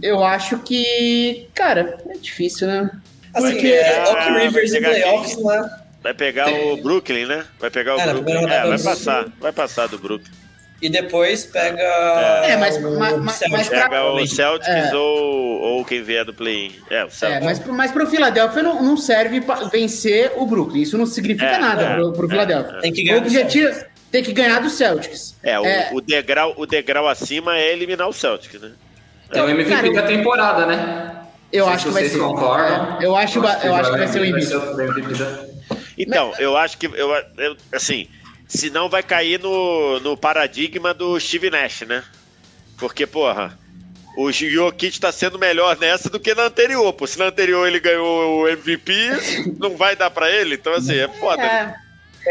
eu 0.01 0.23
acho 0.23 0.59
que. 0.59 1.47
Cara, 1.53 1.97
é 2.09 2.17
difícil, 2.17 2.67
né? 2.67 2.89
Assim, 3.33 3.51
Porque- 3.51 3.67
é, 3.67 4.03
Doc 4.05 4.17
Rivers 4.17 4.71
vai 4.71 4.79
em 4.79 4.83
playoffs 4.83 5.37
lá. 5.41 5.81
Vai 6.05 6.13
pegar 6.13 6.51
o 6.51 6.77
Brooklyn, 6.77 7.25
né? 7.25 7.43
Vai 7.59 7.71
pegar 7.71 7.95
o 7.95 7.99
É, 7.99 8.13
Brooklyn. 8.13 8.45
É, 8.47 8.67
vai 8.67 8.77
passar. 8.79 9.25
Vai 9.41 9.51
passar 9.51 9.87
do 9.87 9.97
Brooklyn. 9.97 10.31
E 10.79 10.87
depois 10.87 11.45
pega. 11.45 11.81
É, 11.81 12.55
mas- 12.57 12.77
o 12.77 12.99
mas- 12.99 13.17
mas- 13.17 13.35
Celtics. 13.37 13.57
mas 13.57 13.69
pra- 13.69 13.89
Pega 13.89 14.03
o 14.03 14.27
Celtics 14.27 14.69
É. 14.91 14.95
ou, 14.95 15.61
ou 15.61 15.83
quem 15.85 16.03
vier 16.03 16.23
do 16.23 16.31
play-in. 16.31 16.75
É, 16.91 17.05
o 17.05 17.07
É, 17.07 17.09
Celtics. 17.09 17.43
mas, 17.45 17.59
pro- 17.59 17.73
mas 17.73 17.91
pro 17.91 18.05
Philadelphia 18.05 18.61
não, 18.61 18.83
não 18.83 18.95
serve 18.97 19.41
pra 19.41 19.55
vencer 19.63 20.31
o 20.35 20.45
Brooklyn. 20.45 20.83
Isso 20.83 20.95
não 20.95 21.07
significa 21.07 21.53
É, 21.53 21.57
nada 21.57 21.81
é, 21.81 21.95
pro, 21.95 22.13
pro 22.13 22.27
é, 22.27 22.29
Philadelphia. 22.29 22.77
é. 22.77 22.81
Tem 22.81 22.93
que 22.93 23.01
O 23.01 23.05
ganhar 23.05 23.19
do 23.21 23.25
objetivo 23.25 23.83
tem 24.11 24.21
que 24.23 24.31
ganhar 24.31 24.59
do 24.61 24.69
Celtics. 24.69 25.35
É, 25.41 25.59
o, 25.59 25.65
É. 25.65 25.89
o 25.91 26.01
degrau, 26.01 26.53
o 26.55 26.67
degrau 26.67 27.07
acima 27.07 27.57
é 27.57 27.73
eliminar 27.73 28.07
o 28.07 28.13
Celtics, 28.13 28.61
né? 28.61 28.71
É 29.31 29.41
o 29.41 29.49
MVP 29.49 29.71
Cara, 29.71 29.91
da 29.91 30.03
temporada, 30.03 30.65
né? 30.67 31.15
Eu 31.51 31.67
acho 31.67 31.85
que 31.85 31.91
vai 31.91 32.03
vocês 32.03 32.13
ser. 32.13 32.19
concordam. 32.19 33.01
Eu 33.01 33.15
acho, 33.15 33.39
eu 33.39 33.75
acho 33.75 33.91
que 33.91 33.97
vai 33.97 34.07
ser 34.07 34.19
o 34.19 34.21
o 34.21 34.81
MVP 34.81 35.13
da- 35.15 35.54
Então, 35.97 36.33
eu 36.39 36.55
acho 36.57 36.77
que. 36.77 36.85
Eu, 36.87 37.11
eu- 37.37 37.57
assim, 37.71 38.07
senão 38.47 38.89
vai 38.89 39.01
cair 39.03 39.39
no, 39.39 39.99
no 39.99 40.17
paradigma 40.17 40.93
do 40.93 41.19
Steve 41.19 41.49
Nash, 41.49 41.81
né? 41.81 42.03
Porque, 42.77 43.05
porra, 43.07 43.57
o 44.17 44.31
Jokic 44.31 44.99
tá 44.99 45.11
sendo 45.11 45.39
melhor 45.39 45.77
nessa 45.77 46.09
do 46.09 46.19
que 46.19 46.33
na 46.35 46.43
anterior. 46.43 46.91
Pô, 46.93 47.07
se 47.07 47.17
na 47.17 47.25
anterior 47.25 47.67
ele 47.67 47.79
ganhou 47.79 48.41
o 48.41 48.47
MVP, 48.47 48.93
não 49.59 49.77
vai 49.77 49.95
dar 49.95 50.09
pra 50.11 50.29
ele. 50.29 50.55
Então, 50.55 50.73
assim, 50.73 50.95
é 50.97 51.07
foda. 51.07 51.41
É, 51.43 51.75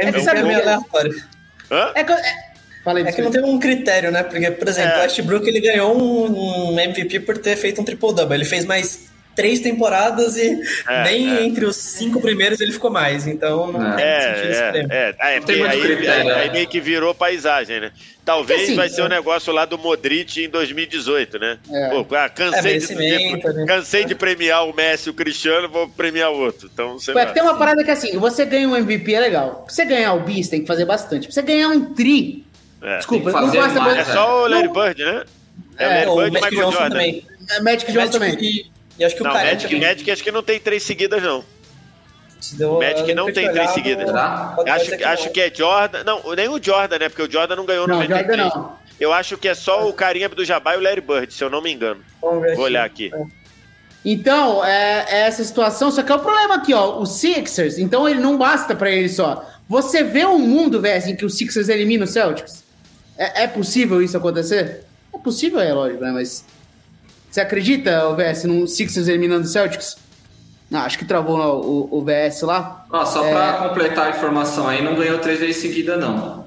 MVP 0.03 0.09
É 0.09 0.13
que 0.13 0.21
sabe 0.23 0.41
é 0.41 0.43
meio 0.43 0.57
que- 0.61 0.63
aleatório. 0.69 1.25
Hã? 1.71 1.93
é 1.95 2.01
é- 2.01 2.55
É 2.87 3.13
que 3.13 3.23
não 3.23 3.31
tem 3.31 3.43
um 3.43 3.59
critério, 3.59 4.11
né? 4.13 4.23
Porque, 4.23 4.51
por 4.51 4.69
exemplo, 4.69 4.93
É. 4.93 4.99
o 4.99 5.01
Westbrook 5.05 5.49
ele 5.49 5.61
ganhou 5.61 5.97
um, 5.99 6.73
um 6.75 6.79
MVP 6.79 7.21
por 7.21 7.39
ter 7.39 7.57
feito 7.57 7.81
um 7.81 7.85
triple-double. 7.85 8.35
Ele 8.37 8.45
fez 8.45 8.67
mais 8.67 9.09
três 9.35 9.61
temporadas 9.61 10.37
e 10.37 10.61
É, 10.89 11.03
nem 11.05 11.37
é. 11.39 11.45
entre 11.45 11.65
os 11.65 11.77
cinco 11.77 12.21
primeiros 12.21 12.61
ele 12.61 12.73
ficou 12.73 12.91
mais. 12.91 13.27
Então 13.27 13.73
não 13.73 13.99
É. 13.99 14.17
tem 14.21 14.35
sentido 14.35 14.51
esse 14.53 14.63
É, 14.63 14.71
prêmio. 14.71 14.93
é, 14.93 15.15
é. 15.19 15.37
É 15.37 15.41
tem 15.41 15.63
aí, 15.65 15.81
critério, 15.81 16.35
aí- 16.35 16.41
aí 16.43 16.51
meio 16.51 16.67
que 16.69 16.81
virou 16.81 17.15
paisagem, 17.15 17.81
né? 17.81 17.91
Talvez 18.25 18.63
assim, 18.63 18.75
vai 18.75 18.89
ser 18.89 19.03
o 19.03 19.07
é. 19.07 19.09
negócio 19.11 19.53
lá 19.53 19.65
do 19.67 19.77
Modric 19.77 20.43
em 20.43 20.49
2018, 20.49 21.39
né? 21.39 21.59
É. 21.71 21.89
Pô, 21.91 22.07
ah, 22.17 22.29
cansei, 22.29 22.77
É, 22.77 22.79
de, 22.79 22.87
de- 22.87 23.67
cansei 23.67 24.05
de 24.07 24.15
premiar 24.15 24.67
o 24.67 24.75
Messi 24.75 25.09
e 25.09 25.11
o 25.11 25.15
Cristiano, 25.15 25.69
vou 25.69 25.89
premiar 25.89 26.31
outro. 26.31 26.71
Então, 26.73 26.99
sei 26.99 27.15
Ué, 27.15 27.27
tem 27.27 27.43
uma 27.43 27.59
parada 27.59 27.85
que 27.85 27.91
assim, 27.91 28.17
você 28.19 28.47
ganha 28.47 28.67
um 28.69 28.75
MVP 28.77 29.13
é 29.13 29.21
legal. 29.21 29.65
Pra 29.67 29.75
você 29.75 29.85
ganhar 29.85 30.15
o 30.15 30.21
bis, 30.21 30.49
tem 30.49 30.63
que 30.63 30.67
fazer 30.67 30.87
bastante. 30.87 31.27
Pra 31.27 31.35
você 31.35 31.43
ganhar 31.43 31.69
um 31.69 31.93
tri. 31.93 32.45
É. 32.81 32.97
Desculpa, 32.99 33.31
não 33.33 33.51
basta. 33.51 33.81
mais, 33.81 33.99
É 34.09 34.13
só 34.13 34.45
o 34.45 34.47
Larry. 34.49 34.69
Bird, 34.69 35.05
né? 35.05 35.25
É, 35.79 36.05
É, 36.05 36.09
o 36.09 36.15
Larry 36.15 36.29
o 36.31 36.33
Bird 36.33 36.37
e 36.37 36.41
Magic 36.41 36.51
Michael 36.51 36.51
Johnson 36.71 36.79
Jordan. 36.79 36.89
também. 36.97 37.27
É, 37.51 37.61
Magic 37.61 37.93
Johnson 37.93 38.13
também. 38.13 38.35
E, 38.41 38.67
e 38.99 39.05
acho 39.05 39.15
que 39.17 39.23
o 39.23 39.25
Não, 39.25 39.33
cara 39.33 39.53
Magic, 39.53 39.81
Magic 39.81 40.11
acho 40.11 40.23
que 40.23 40.31
não 40.33 40.43
tem 40.43 40.61
três 40.61 40.83
seguidas, 40.83 41.23
não. 41.23 41.45
deu, 42.55 42.75
Magic 42.79 43.09
eu 43.11 43.17
não 43.17 43.33
tem 43.33 43.51
três 43.51 43.71
seguidas. 43.71 44.11
Pode 44.55 44.71
Acho, 44.71 44.97
que- 44.97 45.05
acho 45.05 45.31
que 45.31 45.41
é 45.41 45.53
Jordan. 45.55 46.05
Não, 46.05 46.35
nem 46.35 46.49
o 46.49 46.63
Jordan, 46.63 46.99
né? 46.99 47.09
Porque 47.09 47.23
o 47.23 47.31
Jordan 47.31 47.57
não 47.57 47.65
ganhou 47.67 47.87
Não, 47.89 47.97
93. 47.97 48.39
Jordan 48.39 48.59
não. 48.61 48.85
Eu 49.01 49.13
acho 49.13 49.37
que 49.37 49.49
é 49.49 49.55
só 49.55 49.89
o 49.89 49.93
carinha 49.93 50.29
do 50.29 50.45
Jabá 50.45 50.75
e 50.75 50.79
o 50.79 50.81
Larry 50.83 51.01
Bird, 51.01 51.33
se 51.35 51.43
eu 51.43 51.51
não 51.51 51.61
me 51.61 51.73
engano. 51.73 52.01
Vamos 52.23 52.43
ver 52.43 52.55
Vou 52.55 52.65
olhar 52.67 52.85
aqui. 52.85 53.11
Então, 54.05 54.65
é, 54.65 55.07
é 55.09 55.21
essa 55.23 55.43
situação, 55.43 55.91
só 55.91 56.03
que 56.03 56.13
é 56.13 56.15
o 56.15 56.19
problema 56.21 56.57
aqui, 56.57 56.75
ó. 56.75 56.99
O 57.01 57.07
Sixers, 57.07 57.79
então 57.79 58.09
ele 58.09 58.21
não 58.21 58.37
basta 58.37 58.77
pra 58.77 58.91
ele 58.91 59.09
só. 59.09 59.45
Você 59.69 60.05
vê 60.05 60.27
um 60.27 60.39
mundo, 60.39 60.81
velho, 60.81 61.09
em 61.09 61.17
que 61.17 61.25
o 61.25 61.31
Sixers 61.31 61.69
elimina 61.71 62.05
o 62.05 62.07
Celtics? 62.07 62.63
É, 63.17 63.45
é 63.45 63.47
possível 63.47 64.03
isso 64.03 64.17
acontecer? 64.17 64.85
É 65.13 65.19
possível, 65.19 65.59
é 65.59 65.73
lógico, 65.73 66.03
né? 66.03 66.11
Mas. 66.13 66.45
Você 67.35 67.41
acredita, 67.41 68.07
o 68.11 68.15
VS, 68.15 68.45
num 68.45 68.65
Sixers 68.65 69.09
eliminando 69.09 69.43
o 69.45 69.49
Celtics? 69.49 69.97
Não, 70.71 70.79
acho 70.83 70.97
que 70.97 71.05
travou 71.05 71.37
o, 71.37 71.89
o, 71.93 71.99
o 71.99 72.05
VS 72.05 72.43
lá. 72.43 72.87
Ó, 72.89 73.05
só 73.05 73.25
É. 73.25 73.31
pra 73.33 73.69
completar 73.69 74.07
a 74.07 74.11
informação 74.11 74.69
aí, 74.69 74.81
não 74.85 74.95
ganhou 74.95 75.19
três 75.19 75.41
vezes 75.41 75.57
seguida, 75.57 75.97
não. 75.97 76.47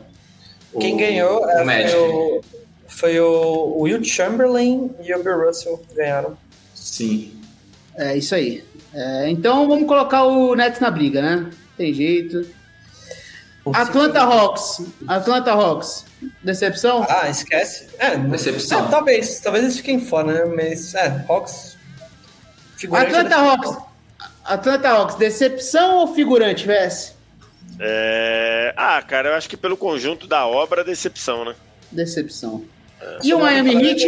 Quem 0.80 0.96
O- 0.96 0.98
ganhou 0.98 1.42
o 1.44 1.50
é, 1.50 1.64
Magic. 1.66 1.92
foi, 1.92 2.00
o, 2.00 2.42
foi 2.88 3.20
o 3.20 3.80
Will 3.82 4.02
Chamberlain 4.02 4.90
e 5.04 5.14
o 5.14 5.22
Bill 5.22 5.46
Russell 5.48 5.78
que 5.90 5.94
ganharam. 5.94 6.38
Sim. 6.74 7.34
É 7.98 8.16
isso 8.16 8.34
aí. 8.34 8.64
É, 8.94 9.30
então 9.30 9.68
vamos 9.68 9.90
colocar 9.90 10.24
o 10.24 10.56
Nets 10.56 10.80
na 10.80 10.90
briga, 10.90 11.22
né? 11.22 11.50
Tem 11.76 11.94
jeito. 11.94 12.48
Atlanta 13.74 14.22
Hawks. 14.22 14.84
Atlanta 15.06 15.52
Hawks. 15.52 16.06
Decepção? 16.44 17.06
Ah, 17.08 17.30
esquece. 17.30 17.90
É, 18.00 18.18
Decepção. 18.18 18.88
é, 18.88 18.90
talvez, 18.90 19.40
talvez 19.40 19.64
eles 19.64 19.78
fiquem 19.78 20.00
fora, 20.00 20.46
né? 20.46 20.56
Mas, 20.56 20.96
é, 20.96 21.26
Hawks. 21.28 21.78
Atlanta 22.92 23.36
Hawks. 23.36 23.78
Atlanta 24.44 24.90
Hawks, 24.90 25.16
decepção 25.16 25.98
ou 25.98 26.16
figurante, 26.16 26.66
VS? 26.66 27.14
É... 27.80 28.74
Ah, 28.78 29.02
cara, 29.02 29.30
eu 29.30 29.36
acho 29.36 29.50
que 29.50 29.58
pelo 29.58 29.76
conjunto 29.76 30.26
da 30.26 30.48
obra, 30.48 30.84
decepção, 30.84 31.44
né? 31.44 31.56
Decepção. 31.92 32.64
É. 33.00 33.20
E 33.24 33.34
o 33.34 33.40
Miami 33.40 33.76
Heat? 33.76 34.08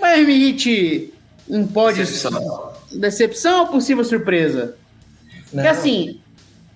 Miami 0.00 0.50
Heat 0.50 1.14
não 1.48 1.66
pode. 1.66 1.98
Decepção. 1.98 2.72
Decepção 2.92 3.60
ou 3.62 3.66
possível 3.68 4.04
surpresa? 4.04 4.76
Não. 5.52 5.62
Porque 5.62 5.68
assim, 5.68 6.20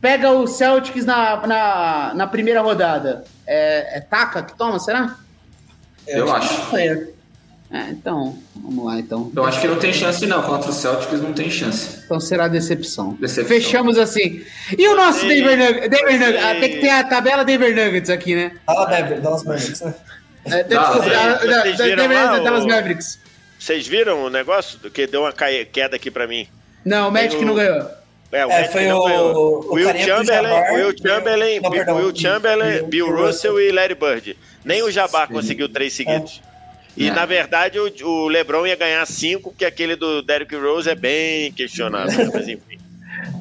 pega 0.00 0.30
o 0.30 0.46
Celtics 0.46 1.04
na, 1.04 1.46
na, 1.46 2.14
na 2.14 2.26
primeira 2.26 2.60
rodada. 2.60 3.24
É, 3.46 3.98
é 3.98 4.00
Taca 4.00 4.42
que 4.42 4.56
toma, 4.56 4.78
será? 4.78 5.16
Eu 6.06 6.32
acho. 6.32 6.66
que 6.66 6.72
ganha. 6.72 7.08
É, 7.70 7.90
então, 7.90 8.38
vamos 8.56 8.86
lá 8.86 8.98
então. 8.98 9.30
Eu 9.36 9.44
acho 9.44 9.60
que 9.60 9.68
não 9.68 9.78
tem 9.78 9.92
chance, 9.92 10.26
não. 10.26 10.42
Contra 10.42 10.70
o 10.70 10.72
Celtics 10.72 11.20
não 11.20 11.34
tem 11.34 11.50
chance. 11.50 12.00
Então 12.02 12.18
será 12.18 12.48
decepção. 12.48 13.12
Decepção. 13.20 13.56
Fechamos 13.56 13.98
assim. 13.98 14.42
E 14.76 14.88
o 14.88 14.96
nosso 14.96 15.20
Sim. 15.20 15.28
Denver 15.28 15.58
Nuggets? 15.58 15.90
Denver 15.90 16.18
Nuggets. 16.18 16.44
Ah, 16.44 16.54
tem 16.54 16.72
que 16.72 16.80
ter 16.80 16.88
a 16.88 17.04
tabela 17.04 17.44
Denver 17.44 17.74
Nuggets 17.76 18.08
aqui, 18.08 18.34
né? 18.34 18.52
Dallas 18.66 18.88
Mavericks, 18.88 19.22
Dallas 19.22 19.44
Mavericks, 19.44 19.80
né? 19.82 19.94
É, 20.46 20.60
é. 20.60 20.64
Denver 20.64 22.42
Dallas 22.42 22.64
Mavericks. 22.64 23.18
Vocês 23.58 23.86
viram 23.86 24.24
o 24.24 24.30
negócio? 24.30 24.78
Do 24.78 24.90
que 24.90 25.06
deu 25.06 25.22
uma 25.22 25.32
queda 25.32 25.96
aqui 25.96 26.10
pra 26.10 26.26
mim. 26.26 26.48
Não, 26.84 27.08
o 27.08 27.12
Magic 27.12 27.44
não 27.44 27.54
ganhou. 27.54 27.86
É, 28.30 28.44
o 28.46 28.50
É, 28.50 28.64
foi 28.64 28.86
o- 28.92 28.98
o 29.70 29.74
Will 29.74 29.86
Chamberlain, 29.88 30.24
Jabbar, 30.26 30.74
Will 30.74 30.92
Bill- 30.92 30.98
Chamberlain, 31.14 31.60
não, 31.60 31.70
perdão, 31.70 31.96
Will 31.96 32.14
Chamberlain, 32.16 32.70
Bill- 32.72 32.86
Bill 32.88 33.06
Russell 33.06 33.52
Russell. 33.52 33.60
e 33.60 33.72
Larry 33.72 33.94
Bird. 33.94 34.36
Nem 34.64 34.82
o 34.82 34.90
Jabá 34.90 35.26
Sim. 35.26 35.32
conseguiu 35.32 35.68
três 35.68 35.92
seguidos. 35.94 36.42
E 36.96 37.08
É. 37.08 37.12
na 37.12 37.24
verdade 37.24 37.78
o, 37.78 37.90
o 38.06 38.28
LeBron 38.28 38.66
ia 38.66 38.76
ganhar 38.76 39.06
cinco, 39.06 39.50
porque 39.50 39.64
aquele 39.64 39.96
do 39.96 40.20
Derrick 40.20 40.54
Rose 40.56 40.90
é 40.90 40.94
bem 40.94 41.52
questionável. 41.52 42.18
né? 42.26 42.30
Mas 42.34 42.48
enfim. 42.48 42.78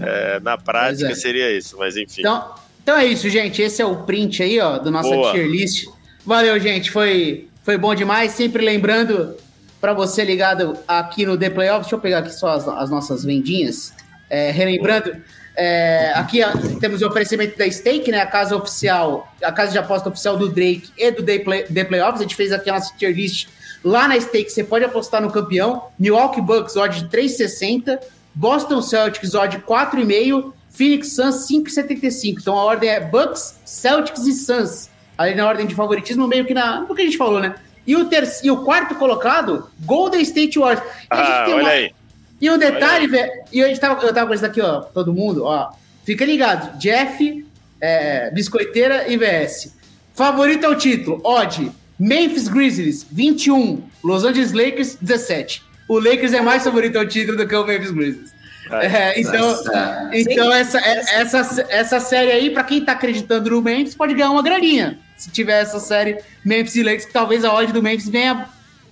É, 0.01 0.39
na 0.39 0.57
prática 0.57 1.11
é. 1.11 1.15
seria 1.15 1.51
isso, 1.51 1.75
mas 1.77 1.97
enfim. 1.97 2.21
Então, 2.21 2.53
então 2.81 2.97
é 2.97 3.05
isso, 3.05 3.29
gente. 3.29 3.61
Esse 3.61 3.81
é 3.81 3.85
o 3.85 4.03
print 4.03 4.41
aí, 4.43 4.59
ó, 4.59 4.77
do 4.77 4.89
nossa 4.91 5.09
Boa. 5.09 5.31
tier 5.33 5.47
list. 5.47 5.85
Valeu, 6.25 6.57
gente. 6.59 6.91
Foi, 6.91 7.47
foi 7.63 7.77
bom 7.77 7.93
demais. 7.95 8.31
Sempre 8.33 8.63
lembrando 8.63 9.35
para 9.81 9.93
você 9.93 10.23
ligado 10.23 10.77
aqui 10.87 11.25
no 11.25 11.37
The 11.37 11.49
Playoffs. 11.49 11.87
Deixa 11.87 11.95
eu 11.95 11.99
pegar 11.99 12.19
aqui 12.19 12.33
só 12.33 12.49
as, 12.49 12.67
as 12.67 12.89
nossas 12.89 13.23
vendinhas. 13.23 13.91
É, 14.29 14.51
relembrando, 14.51 15.15
é, 15.55 16.11
aqui 16.15 16.39
temos 16.79 17.01
o 17.01 17.07
oferecimento 17.07 17.57
da 17.57 17.69
Stake, 17.71 18.11
né? 18.11 18.21
A 18.21 18.25
casa 18.27 18.55
oficial, 18.55 19.33
a 19.41 19.51
casa 19.51 19.71
de 19.71 19.77
aposta 19.77 20.09
oficial 20.09 20.37
do 20.37 20.49
Drake 20.49 20.89
e 20.97 21.11
do 21.11 21.23
The, 21.23 21.39
Play, 21.39 21.63
The 21.63 21.83
Playoffs. 21.85 22.19
A 22.19 22.23
gente 22.23 22.35
fez 22.35 22.51
aqui 22.51 22.69
a 22.69 22.73
nossa 22.73 22.93
tier 22.97 23.13
list 23.15 23.47
lá 23.83 24.07
na 24.07 24.19
Stake. 24.19 24.49
Você 24.49 24.63
pode 24.63 24.83
apostar 24.85 25.21
no 25.21 25.31
campeão. 25.31 25.83
Milwaukee 25.97 26.41
Bucks, 26.41 26.75
odd 26.75 27.03
de 27.03 27.09
3,60. 27.09 27.99
Boston 28.35 28.81
Celtics, 28.81 29.33
odd 29.33 29.57
4,5. 29.59 30.53
Phoenix 30.69 31.15
Suns, 31.15 31.47
5,75. 31.47 32.37
Então 32.39 32.53
a 32.55 32.63
ordem 32.63 32.89
é 32.89 32.99
Bucks, 32.99 33.59
Celtics 33.65 34.27
e 34.27 34.33
Suns. 34.33 34.89
Ali 35.17 35.33
na 35.33 35.47
ordem 35.47 35.65
de 35.65 35.73
favoritismo, 35.73 36.27
meio 36.27 36.45
que 36.45 36.53
na. 36.53 36.81
No 36.81 36.93
que 36.93 37.01
a 37.01 37.05
gente 37.05 37.17
falou, 37.17 37.39
né? 37.39 37.55
E 37.87 37.95
o, 37.95 38.05
terceiro, 38.05 38.45
e 38.47 38.51
o 38.51 38.63
quarto 38.63 38.93
colocado, 38.95 39.71
Golden 39.79 40.21
State 40.21 40.59
Warriors. 40.59 40.85
E 40.85 41.07
a 41.09 41.15
gente 41.15 41.31
Ah, 41.31 41.43
tem 41.45 41.53
olha 41.55 41.63
uma- 41.63 41.69
aí. 41.71 41.91
E 42.39 42.49
um 42.49 42.57
detalhe, 42.57 43.07
velho, 43.07 43.31
e 43.51 43.59
eu 43.59 43.79
tava, 43.79 44.05
eu 44.05 44.13
tava 44.13 44.27
com 44.27 44.33
isso 44.33 44.45
aqui, 44.45 44.61
ó, 44.61 44.81
todo 44.81 45.13
mundo, 45.13 45.43
ó. 45.43 45.71
Fica 46.05 46.23
ligado, 46.23 46.77
Jeff, 46.77 47.45
é, 47.81 48.31
Biscoiteira 48.31 49.11
e 49.11 49.17
VS. 49.17 49.75
Favorito 50.13 50.65
ao 50.65 50.75
título, 50.75 51.21
odd, 51.23 51.71
Memphis 51.99 52.47
Grizzlies, 52.47 53.05
21, 53.11 53.83
Los 54.03 54.23
Angeles 54.23 54.53
Lakers, 54.53 54.95
17. 55.01 55.63
O 55.87 55.99
Lakers 55.99 56.33
é 56.33 56.41
mais 56.41 56.63
favorito 56.63 56.97
ao 56.97 57.07
título 57.07 57.37
do 57.37 57.47
que 57.47 57.55
o 57.55 57.65
Memphis 57.65 57.91
Grizzlies. 57.91 58.37
É, 58.69 59.19
então, 59.19 59.63
então 60.11 60.53
essa, 60.53 60.77
essa, 60.79 61.65
essa 61.69 61.99
série 61.99 62.31
aí, 62.31 62.49
pra 62.49 62.63
quem 62.63 62.83
tá 62.83 62.91
acreditando 62.91 63.49
no 63.49 63.61
Memphis, 63.61 63.95
pode 63.95 64.13
ganhar 64.13 64.29
uma 64.29 64.43
graninha. 64.43 64.99
Se 65.15 65.31
tiver 65.31 65.61
essa 65.61 65.79
série 65.79 66.17
Memphis 66.43 66.75
e 66.75 66.83
Lakers, 66.83 67.05
que 67.05 67.13
talvez 67.13 67.43
a 67.45 67.53
odd 67.53 67.71
do 67.71 67.81
Memphis 67.81 68.09
venha, 68.09 68.47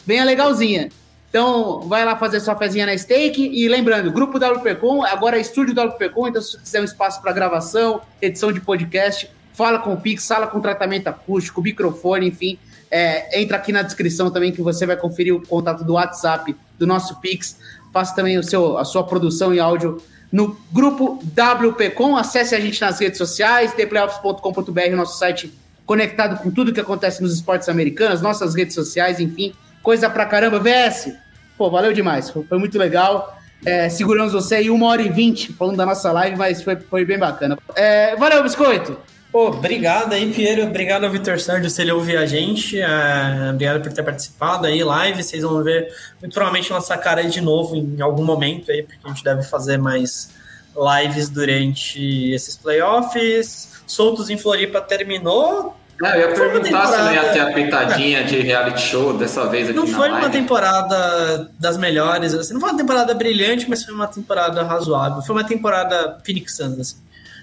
venha 0.05 0.23
legalzinha. 0.23 0.89
Então, 1.35 1.81
vai 1.81 2.05
lá 2.05 2.15
fazer 2.15 2.39
sua 2.39 2.55
fezinha 2.55 2.85
na 2.85 2.97
stake. 2.97 3.45
E 3.45 3.67
lembrando, 3.67 4.09
grupo 4.09 4.37
WPcom, 4.37 5.03
agora 5.03 5.37
é 5.37 5.41
estúdio 5.41 5.75
WPcom, 5.75 6.29
então 6.29 6.41
se 6.41 6.57
quiser 6.57 6.79
um 6.79 6.85
espaço 6.85 7.21
para 7.21 7.33
gravação, 7.33 7.99
edição 8.21 8.53
de 8.53 8.61
podcast, 8.61 9.29
fala 9.51 9.79
com 9.79 9.91
o 9.91 9.97
Pix, 9.99 10.23
sala 10.23 10.47
com 10.47 10.61
tratamento 10.61 11.09
acústico, 11.09 11.61
microfone, 11.61 12.29
enfim. 12.29 12.57
é, 12.89 13.41
entra 13.41 13.57
aqui 13.57 13.73
na 13.73 13.81
descrição 13.81 14.31
também 14.31 14.53
que 14.53 14.61
você 14.61 14.85
vai 14.85 14.95
conferir 14.95 15.35
o 15.35 15.45
contato 15.45 15.83
do 15.83 15.95
WhatsApp 15.95 16.55
do 16.79 16.87
nosso 16.87 17.19
Pix. 17.19 17.59
Faça 17.91 18.15
também 18.15 18.37
o 18.37 18.43
seu, 18.43 18.77
a 18.77 18.85
sua 18.85 19.03
produção 19.03 19.53
em 19.53 19.59
áudio 19.59 20.01
no 20.31 20.57
grupo 20.71 21.21
WPcom. 21.37 22.15
Acesse 22.15 22.55
a 22.55 22.61
gente 22.61 22.79
nas 22.79 22.97
redes 22.97 23.17
sociais, 23.17 23.73
theplayoffs.com.br, 23.73 24.95
nosso 24.95 25.19
site 25.19 25.53
conectado 25.85 26.41
com 26.41 26.49
tudo 26.49 26.71
que 26.71 26.79
acontece 26.79 27.21
nos 27.21 27.33
esportes 27.33 27.67
americanos, 27.67 28.21
nossas 28.21 28.55
redes 28.55 28.73
sociais, 28.73 29.19
enfim, 29.19 29.53
coisa 29.83 30.09
pra 30.09 30.25
caramba. 30.25 30.61
VS, 30.61 31.24
pô, 31.57 31.69
valeu 31.69 31.93
demais, 31.93 32.29
foi, 32.29 32.57
muito 32.57 32.77
legal. 32.77 33.37
É, 33.65 33.89
seguramos 33.89 34.33
você 34.33 34.55
aí 34.55 34.69
uma 34.69 34.87
hora 34.87 35.01
e 35.01 35.09
vinte 35.09 35.51
falando 35.53 35.77
da 35.77 35.85
nossa 35.85 36.11
live, 36.11 36.37
mas 36.37 36.61
foi, 36.61 36.75
foi 36.75 37.05
bem 37.05 37.17
bacana. 37.17 37.57
É, 37.75 38.15
valeu, 38.15 38.43
Biscoito! 38.43 38.97
Pô, 39.35 39.47
obrigado 39.47 40.13
aí, 40.13 40.31
Piero. 40.31 40.63
Obrigado 40.63 41.03
ao 41.03 41.11
Vitor 41.11 41.37
Sérgio 41.41 41.69
se 41.69 41.81
ele 41.81 41.91
ouvir 41.91 42.15
a 42.15 42.25
gente. 42.25 42.79
É, 42.79 43.49
obrigado 43.51 43.81
por 43.81 43.91
ter 43.91 44.01
participado 44.01 44.65
aí, 44.65 44.81
live. 44.81 45.21
Vocês 45.21 45.43
vão 45.43 45.61
ver 45.61 45.93
muito 46.21 46.33
provavelmente 46.33 46.71
nossa 46.71 46.97
cara 46.97 47.21
de 47.21 47.41
novo 47.41 47.75
em 47.75 47.99
algum 47.99 48.23
momento 48.23 48.71
aí, 48.71 48.83
porque 48.83 48.97
a 49.03 49.09
gente 49.09 49.23
deve 49.25 49.43
fazer 49.43 49.77
mais 49.77 50.29
lives 50.73 51.27
durante 51.27 52.31
esses 52.31 52.55
playoffs. 52.55 53.83
Soltos 53.85 54.29
em 54.29 54.37
Floripa 54.37 54.79
terminou. 54.79 55.75
Não, 55.99 56.09
eu 56.09 56.29
ia 56.29 56.35
perguntar 56.35 56.87
se 56.87 56.97
não 56.97 57.13
ia 57.13 57.31
ter 57.31 57.39
a 57.39 57.53
pitadinha 57.53 58.23
de 58.23 58.39
reality 58.41 58.81
show 58.81 59.17
dessa 59.17 59.47
vez 59.47 59.69
aqui 59.69 59.77
Não 59.77 59.87
foi 59.87 60.09
uma 60.09 60.29
temporada 60.29 61.49
das 61.57 61.77
melhores, 61.77 62.33
assim, 62.33 62.53
não 62.53 62.59
foi 62.59 62.69
uma 62.71 62.77
temporada 62.77 63.13
brilhante, 63.13 63.69
mas 63.69 63.83
foi 63.83 63.93
uma 63.93 64.07
temporada 64.07 64.61
razoável. 64.63 65.21
Foi 65.21 65.35
uma 65.35 65.43
temporada 65.43 66.17
Phoenix 66.25 66.57
Suns, 66.57 66.79
assim. 66.79 66.97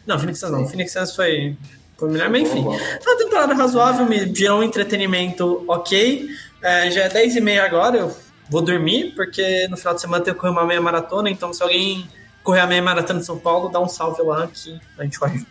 Não, 0.07 0.19
Phoenix 0.19 0.41
Suns 0.41 0.53
não. 0.53 0.69
Phoenix 0.69 0.93
Suns 0.93 1.17
foi, 1.17 1.57
foi 1.97 2.11
melhor, 2.11 2.29
mas 2.29 2.43
enfim. 2.43 2.63
Foi 2.63 3.13
uma 3.15 3.19
temporada 3.19 3.55
razoável, 3.55 4.05
me 4.05 4.35
gerou 4.35 4.61
um 4.61 4.63
entretenimento 4.63 5.65
ok. 5.67 6.29
É, 6.63 6.91
já 6.91 7.05
é 7.05 7.09
10 7.09 7.37
e 7.37 7.41
meia 7.41 7.65
agora, 7.65 7.97
eu 7.97 8.17
vou 8.51 8.61
dormir, 8.61 9.15
porque 9.17 9.67
no 9.69 9.77
final 9.79 9.95
de 9.95 10.01
semana 10.03 10.23
tenho 10.23 10.35
que 10.35 10.41
correr 10.41 10.53
uma 10.53 10.67
meia 10.67 10.81
maratona, 10.81 11.31
então 11.31 11.53
se 11.55 11.63
alguém 11.63 12.07
correr 12.43 12.61
a 12.61 12.67
meia 12.67 12.83
maratona 12.83 13.21
de 13.21 13.27
São 13.27 13.39
Paulo, 13.39 13.69
dá 13.71 13.81
um 13.81 13.89
salve 13.89 14.23
lá 14.23 14.47
que 14.47 14.79
a 14.99 15.05
gente 15.05 15.19
corre. 15.19 15.47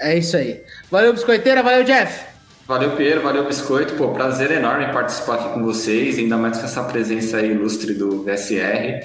É 0.00 0.16
isso 0.18 0.36
aí. 0.36 0.62
Valeu, 0.90 1.12
Biscoiteira, 1.12 1.62
valeu, 1.62 1.84
Jeff! 1.84 2.24
Valeu, 2.66 2.90
Pedro, 2.96 3.22
valeu, 3.22 3.46
Biscoito. 3.46 3.94
Pô, 3.94 4.08
prazer 4.08 4.50
enorme 4.50 4.92
participar 4.92 5.36
aqui 5.36 5.48
com 5.54 5.62
vocês, 5.62 6.18
ainda 6.18 6.36
mais 6.36 6.58
com 6.58 6.64
essa 6.64 6.82
presença 6.82 7.36
aí 7.38 7.50
ilustre 7.52 7.94
do 7.94 8.22
VSR. 8.24 9.00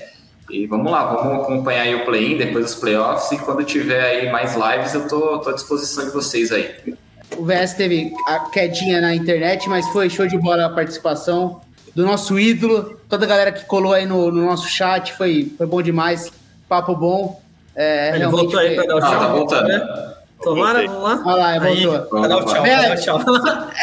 E 0.50 0.66
vamos 0.68 0.92
lá, 0.92 1.06
vamos 1.06 1.44
acompanhar 1.44 1.84
aí 1.84 1.96
o 1.96 2.04
play-in, 2.04 2.38
depois 2.38 2.66
os 2.66 2.76
playoffs, 2.76 3.32
e 3.32 3.38
quando 3.38 3.64
tiver 3.64 4.02
aí 4.04 4.32
mais 4.32 4.56
lives, 4.56 4.94
eu 4.94 5.08
tô, 5.08 5.38
tô 5.40 5.50
à 5.50 5.54
disposição 5.54 6.04
de 6.06 6.12
vocês 6.12 6.52
aí. 6.52 6.72
O 7.38 7.46
VS 7.46 7.76
teve 7.76 8.12
a 8.28 8.40
quedinha 8.50 9.00
na 9.00 9.16
internet, 9.16 9.70
mas 9.70 9.88
foi 9.90 10.10
show 10.10 10.28
de 10.28 10.38
bola 10.38 10.66
a 10.66 10.70
participação 10.70 11.62
do 11.96 12.06
nosso 12.06 12.38
ídolo, 12.38 13.00
toda 13.08 13.26
a 13.26 13.28
galera 13.30 13.52
que 13.52 13.64
colou 13.66 13.94
aí 13.94 14.06
no, 14.06 14.30
no 14.32 14.46
nosso 14.46 14.68
chat, 14.68 15.14
foi, 15.14 15.54
foi 15.58 15.66
bom 15.68 15.82
demais, 15.82 16.30
papo 16.68 16.94
bom. 16.96 17.42
É, 17.76 18.16
Ele 18.16 18.28
voltou 18.28 18.60
aí 18.60 18.76
foi- 18.76 18.86
pra 18.86 18.86
dar 18.88 18.96
o 18.96 18.98
Ah, 18.98 19.10
tchau. 19.10 19.20
tá 19.20 19.28
voltando. 19.28 19.68
né? 19.70 20.11
Tomara, 20.42 20.86
vamos 20.88 21.04
lá. 21.04 21.22
Olha 21.26 21.36
lá, 21.36 21.64
Aí, 21.64 21.86
voltou. 21.86 22.20
vai 22.20 22.30
dar 22.30 22.38
o 22.38 22.46
tchau, 22.46 22.64
vai 22.64 22.92
o 22.92 23.00
tchau. 23.00 23.20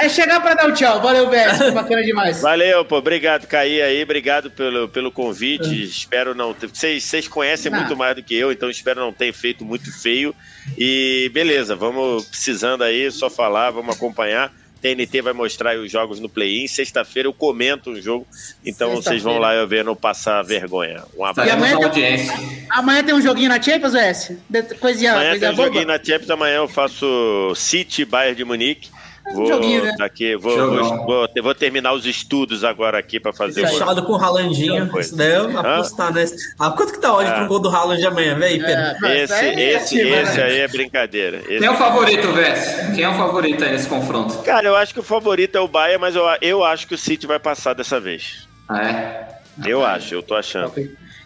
É 0.00 0.08
chegar 0.08 0.40
pra 0.40 0.54
dar 0.54 0.68
o 0.68 0.72
tchau. 0.72 1.00
Valeu, 1.00 1.28
VS, 1.30 1.58
foi 1.58 1.70
bacana 1.70 2.02
demais. 2.02 2.40
Valeu, 2.40 2.84
pô. 2.84 2.96
Obrigado, 2.98 3.46
Caí 3.46 3.80
aí. 3.80 4.02
Obrigado 4.02 4.50
pelo, 4.50 4.88
pelo 4.88 5.12
convite. 5.12 5.84
Espero 5.84 6.34
não 6.34 6.52
ter. 6.52 6.68
Vocês, 6.68 7.04
vocês 7.04 7.28
conhecem 7.28 7.72
Ah. 7.72 7.76
muito 7.76 7.96
mais 7.96 8.16
do 8.16 8.22
que 8.22 8.34
eu, 8.34 8.50
então 8.50 8.68
espero 8.68 9.00
não 9.00 9.12
ter 9.12 9.32
feito 9.32 9.64
muito 9.64 9.90
feio. 10.00 10.34
E 10.76 11.30
beleza, 11.32 11.76
vamos 11.76 12.26
precisando 12.26 12.82
aí, 12.82 13.10
só 13.10 13.30
falar, 13.30 13.70
vamos 13.70 13.94
acompanhar. 13.96 14.52
TNT 14.80 15.22
vai 15.22 15.32
mostrar 15.32 15.70
aí 15.70 15.78
os 15.78 15.90
jogos 15.90 16.20
no 16.20 16.28
play-in. 16.28 16.66
Sexta-feira 16.68 17.28
eu 17.28 17.32
comento 17.32 17.90
um 17.90 18.00
jogo, 18.00 18.26
então 18.64 18.94
vocês 18.94 19.22
vão 19.22 19.38
lá 19.38 19.54
eu 19.54 19.66
ver 19.66 19.84
não 19.84 19.96
passar 19.96 20.42
vergonha. 20.42 21.02
Um 21.16 21.24
abraço. 21.24 21.48
Estaremos 21.50 21.72
amanhã 21.72 21.76
tem- 21.76 21.84
audiência. 22.04 22.34
Amanhã 22.70 23.02
tem 23.04 23.14
um 23.14 23.20
joguinho 23.20 23.48
na 23.48 23.60
Champions, 23.60 23.92
VS? 23.92 24.32
De- 24.48 24.62
Coisinha, 24.76 25.12
Amanhã 25.12 25.30
coisinha 25.30 25.40
tem 25.40 25.48
um 25.50 25.56
boba? 25.56 25.68
joguinho 25.68 25.86
na 25.86 26.02
Champions, 26.04 26.30
amanhã 26.30 26.56
eu 26.56 26.68
faço 26.68 27.52
City 27.56 28.04
Bayern 28.04 28.36
de 28.36 28.44
Munique. 28.44 28.90
Vou, 29.34 29.46
joguinho, 29.46 29.84
né? 29.84 29.94
daqui, 29.98 30.36
vou, 30.36 30.56
vou, 30.56 31.06
vou, 31.06 31.28
vou 31.42 31.54
terminar 31.54 31.92
os 31.92 32.06
estudos 32.06 32.64
agora 32.64 32.98
aqui 32.98 33.20
para 33.20 33.32
fazer 33.32 33.64
o 33.64 33.68
Fechado 33.68 34.02
com 34.04 34.12
o 34.12 34.16
Ralandinho. 34.16 34.90
Isso 34.98 35.16
daí 35.16 35.34
eu 35.34 35.58
apostar, 35.58 36.12
né? 36.12 36.24
Ah, 36.58 36.70
quanto 36.70 36.92
que 36.92 37.00
tá 37.00 37.14
hoje 37.14 37.28
É. 37.30 37.32
pra 37.34 37.44
um 37.44 37.48
gol 37.48 37.60
do 37.60 37.68
Haaland 37.68 38.04
amanhã, 38.06 38.38
velho, 38.38 38.64
Pedro? 38.64 38.82
É, 38.82 38.96
mas 39.00 39.12
Esse, 39.22 39.32
aí 39.34 39.48
é 39.48 39.72
esse, 39.74 40.00
esse 40.00 40.36
né? 40.38 40.42
aí 40.44 40.58
é 40.60 40.68
brincadeira. 40.68 41.38
Esse- 41.38 41.58
Quem 41.58 41.66
é 41.66 41.70
o 41.70 41.74
favorito, 41.76 42.32
Vess? 42.32 42.94
Quem 42.94 43.04
é 43.04 43.08
o 43.08 43.14
favorito 43.14 43.64
aí 43.64 43.72
nesse 43.72 43.88
confronto? 43.88 44.38
Cara, 44.42 44.66
eu 44.66 44.76
acho 44.76 44.92
que 44.94 45.00
o 45.00 45.04
favorito 45.04 45.56
é 45.56 45.60
o 45.60 45.68
Bayern, 45.68 46.00
mas 46.00 46.16
eu, 46.16 46.24
eu 46.40 46.64
acho 46.64 46.86
que 46.86 46.94
o 46.94 46.98
City 46.98 47.26
vai 47.26 47.38
passar 47.38 47.74
dessa 47.74 48.00
vez. 48.00 48.48
Ah, 48.68 48.82
é? 48.82 49.28
Eu 49.66 49.84
acho, 49.84 50.14
eu 50.14 50.22
tô 50.22 50.34
achando. 50.34 50.72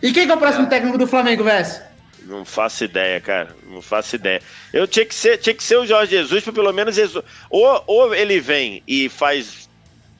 E 0.02 0.10
quem 0.12 0.26
que 0.26 0.32
é 0.32 0.34
o 0.34 0.38
próximo 0.38 0.66
técnico 0.66 0.98
do 0.98 1.06
Flamengo, 1.06 1.44
VS? 1.44 1.80
Não 2.26 2.44
faço 2.44 2.84
ideia, 2.84 3.20
cara. 3.20 3.54
Não 3.66 3.82
faço 3.82 4.16
ideia. 4.16 4.40
Eu 4.72 4.86
tinha 4.86 5.04
que 5.04 5.14
ser, 5.14 5.38
tinha 5.38 5.54
que 5.54 5.62
ser 5.62 5.76
o 5.76 5.86
Jorge 5.86 6.12
Jesus, 6.12 6.42
pra 6.44 6.52
pelo 6.52 6.72
menos. 6.72 6.96
exo- 6.98 7.24
Ou, 7.50 7.82
ou 7.86 8.14
ele 8.14 8.40
vem 8.40 8.82
e 8.86 9.08
faz 9.08 9.68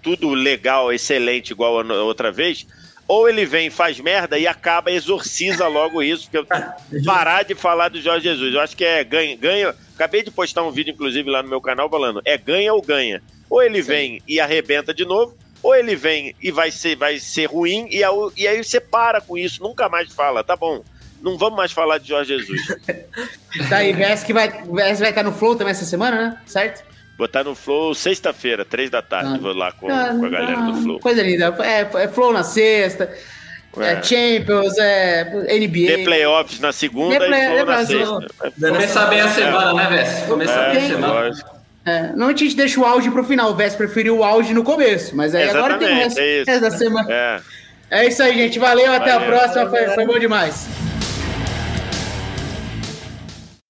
tudo 0.03 0.31
legal, 0.31 0.93
excelente, 0.93 1.51
igual 1.53 1.79
a 1.81 2.03
outra 2.03 2.31
vez. 2.33 2.67
Ou 3.07 3.29
ele 3.29 3.45
vem, 3.45 3.69
faz 3.69 4.01
merda 4.01 4.39
e 4.39 4.47
acaba, 4.47 4.91
exorciza 4.91 5.67
logo 5.69 6.03
isso, 6.03 6.25
porque 6.31 6.39
eu 6.39 6.45
tenho 6.47 6.73
que 6.91 7.05
parar 7.05 7.45
de 7.45 7.55
falar 7.55 7.89
do 7.89 8.01
Jorge 8.01 8.25
Jesus. 8.29 8.55
Eu 8.55 8.61
acho 8.61 8.77
que 8.77 8.85
é 8.85 9.05
ganha, 9.05 9.37
ganha. 9.37 9.75
Acabei 9.95 10.23
de 10.23 10.31
postar 10.31 10.63
um 10.63 10.71
vídeo, 10.71 10.93
inclusive, 10.93 11.29
lá 11.31 11.43
no 11.43 11.49
meu 11.49 11.61
canal 11.61 11.89
falando: 11.91 12.21
é 12.25 12.37
ganha 12.39 12.73
ou 12.73 12.81
ganha. 12.83 13.23
Ou 13.51 13.63
ele 13.63 13.83
vem 13.83 14.23
e 14.27 14.41
arrebenta 14.41 14.95
de 14.95 15.05
novo, 15.05 15.37
ou 15.63 15.75
ele 15.75 15.95
vem 15.95 16.35
e 16.43 16.51
vai 16.51 16.71
ser, 16.71 16.97
vai 16.97 17.19
ser 17.19 17.47
ruim, 17.47 17.87
e, 17.91 17.99
e 18.37 18.49
aí 18.49 18.65
você 18.65 18.81
para 18.81 19.21
com 19.21 19.37
isso, 19.37 19.63
nunca 19.63 19.89
mais 19.91 20.11
fala, 20.13 20.43
tá 20.43 20.57
bom. 20.57 20.83
Não 21.23 21.39
vamos 21.39 21.57
mais 21.57 21.73
falar 21.73 21.99
de 21.99 22.09
Jorge 22.09 22.37
Jesus. 22.39 22.61
Tá 23.69 23.77
aí, 23.77 23.93
VS 23.93 24.25
que 24.25 24.33
vai, 24.33 24.49
VS 24.49 24.99
vai 25.01 25.11
estar 25.11 25.23
no 25.23 25.31
Flow 25.33 25.55
também 25.55 25.73
essa 25.73 25.85
semana, 25.85 26.17
né? 26.17 26.37
Certo? 26.47 26.83
Botar 27.19 27.45
no 27.45 27.55
Flow 27.55 27.95
sexta-feira, 27.95 28.65
três 28.65 28.89
da 28.89 29.03
tarde. 29.03 29.35
Ah. 29.35 29.39
Vou 29.39 29.53
lá 29.53 29.71
com, 29.73 29.89
Ah, 29.91 30.15
com 30.19 30.25
a 30.25 30.29
galera 30.31 30.59
ah, 30.59 30.71
do 30.71 30.83
Flow. 30.83 30.99
Coisa 31.01 31.23
linda. 31.23 31.55
É, 31.61 32.05
é 32.05 32.09
Flow 32.09 32.33
na 32.33 32.43
sexta, 32.43 33.13
é, 33.77 33.93
É. 33.93 34.03
Champions, 34.03 34.77
é 34.79 35.25
NBA. 35.59 35.87
Ter 35.97 36.05
playoffs 36.05 36.59
na 36.61 36.73
segunda 36.73 37.17
play- 37.19 37.41
e 37.41 37.47
Flow 37.53 37.67
na 37.67 37.81
é, 37.81 37.85
sexta. 37.87 38.27
Começar 38.71 39.07
bem 39.07 39.21
a 39.21 39.29
semana, 39.29 39.75
né, 39.75 39.87
Vess? 39.97 40.23
Começar 40.27 40.71
bem 40.71 40.79
a 40.79 40.85
É, 40.85 40.89
semana. 40.89 41.13
lógico. 41.13 41.51
É, 41.85 42.03
normalmente 42.09 42.45
a 42.45 42.47
gente 42.47 42.57
deixa 42.57 42.81
o 42.81 42.87
auge 42.87 43.11
pro 43.11 43.25
final. 43.25 43.51
O 43.51 43.55
VS 43.55 43.77
preferiu 43.77 44.17
o 44.19 44.25
auge 44.25 44.55
no 44.55 44.65
começo, 44.65 45.15
mas 45.15 45.35
aí 45.35 45.49
agora 45.51 45.77
tem 45.79 45.89
o 45.89 45.95
resto, 45.95 46.19
é 46.19 46.41
isso. 46.41 46.61
da 46.61 46.71
semana. 46.71 47.07
É. 47.13 47.41
É 47.91 48.07
isso 48.07 48.23
aí, 48.23 48.35
gente. 48.35 48.59
Valeu, 48.59 48.91
até 48.95 49.11
a 49.11 49.19
Valeu. 49.19 49.29
próxima. 49.37 49.69
Foi, 49.69 49.87
foi 49.89 50.07
bom 50.07 50.19
demais. 50.19 50.67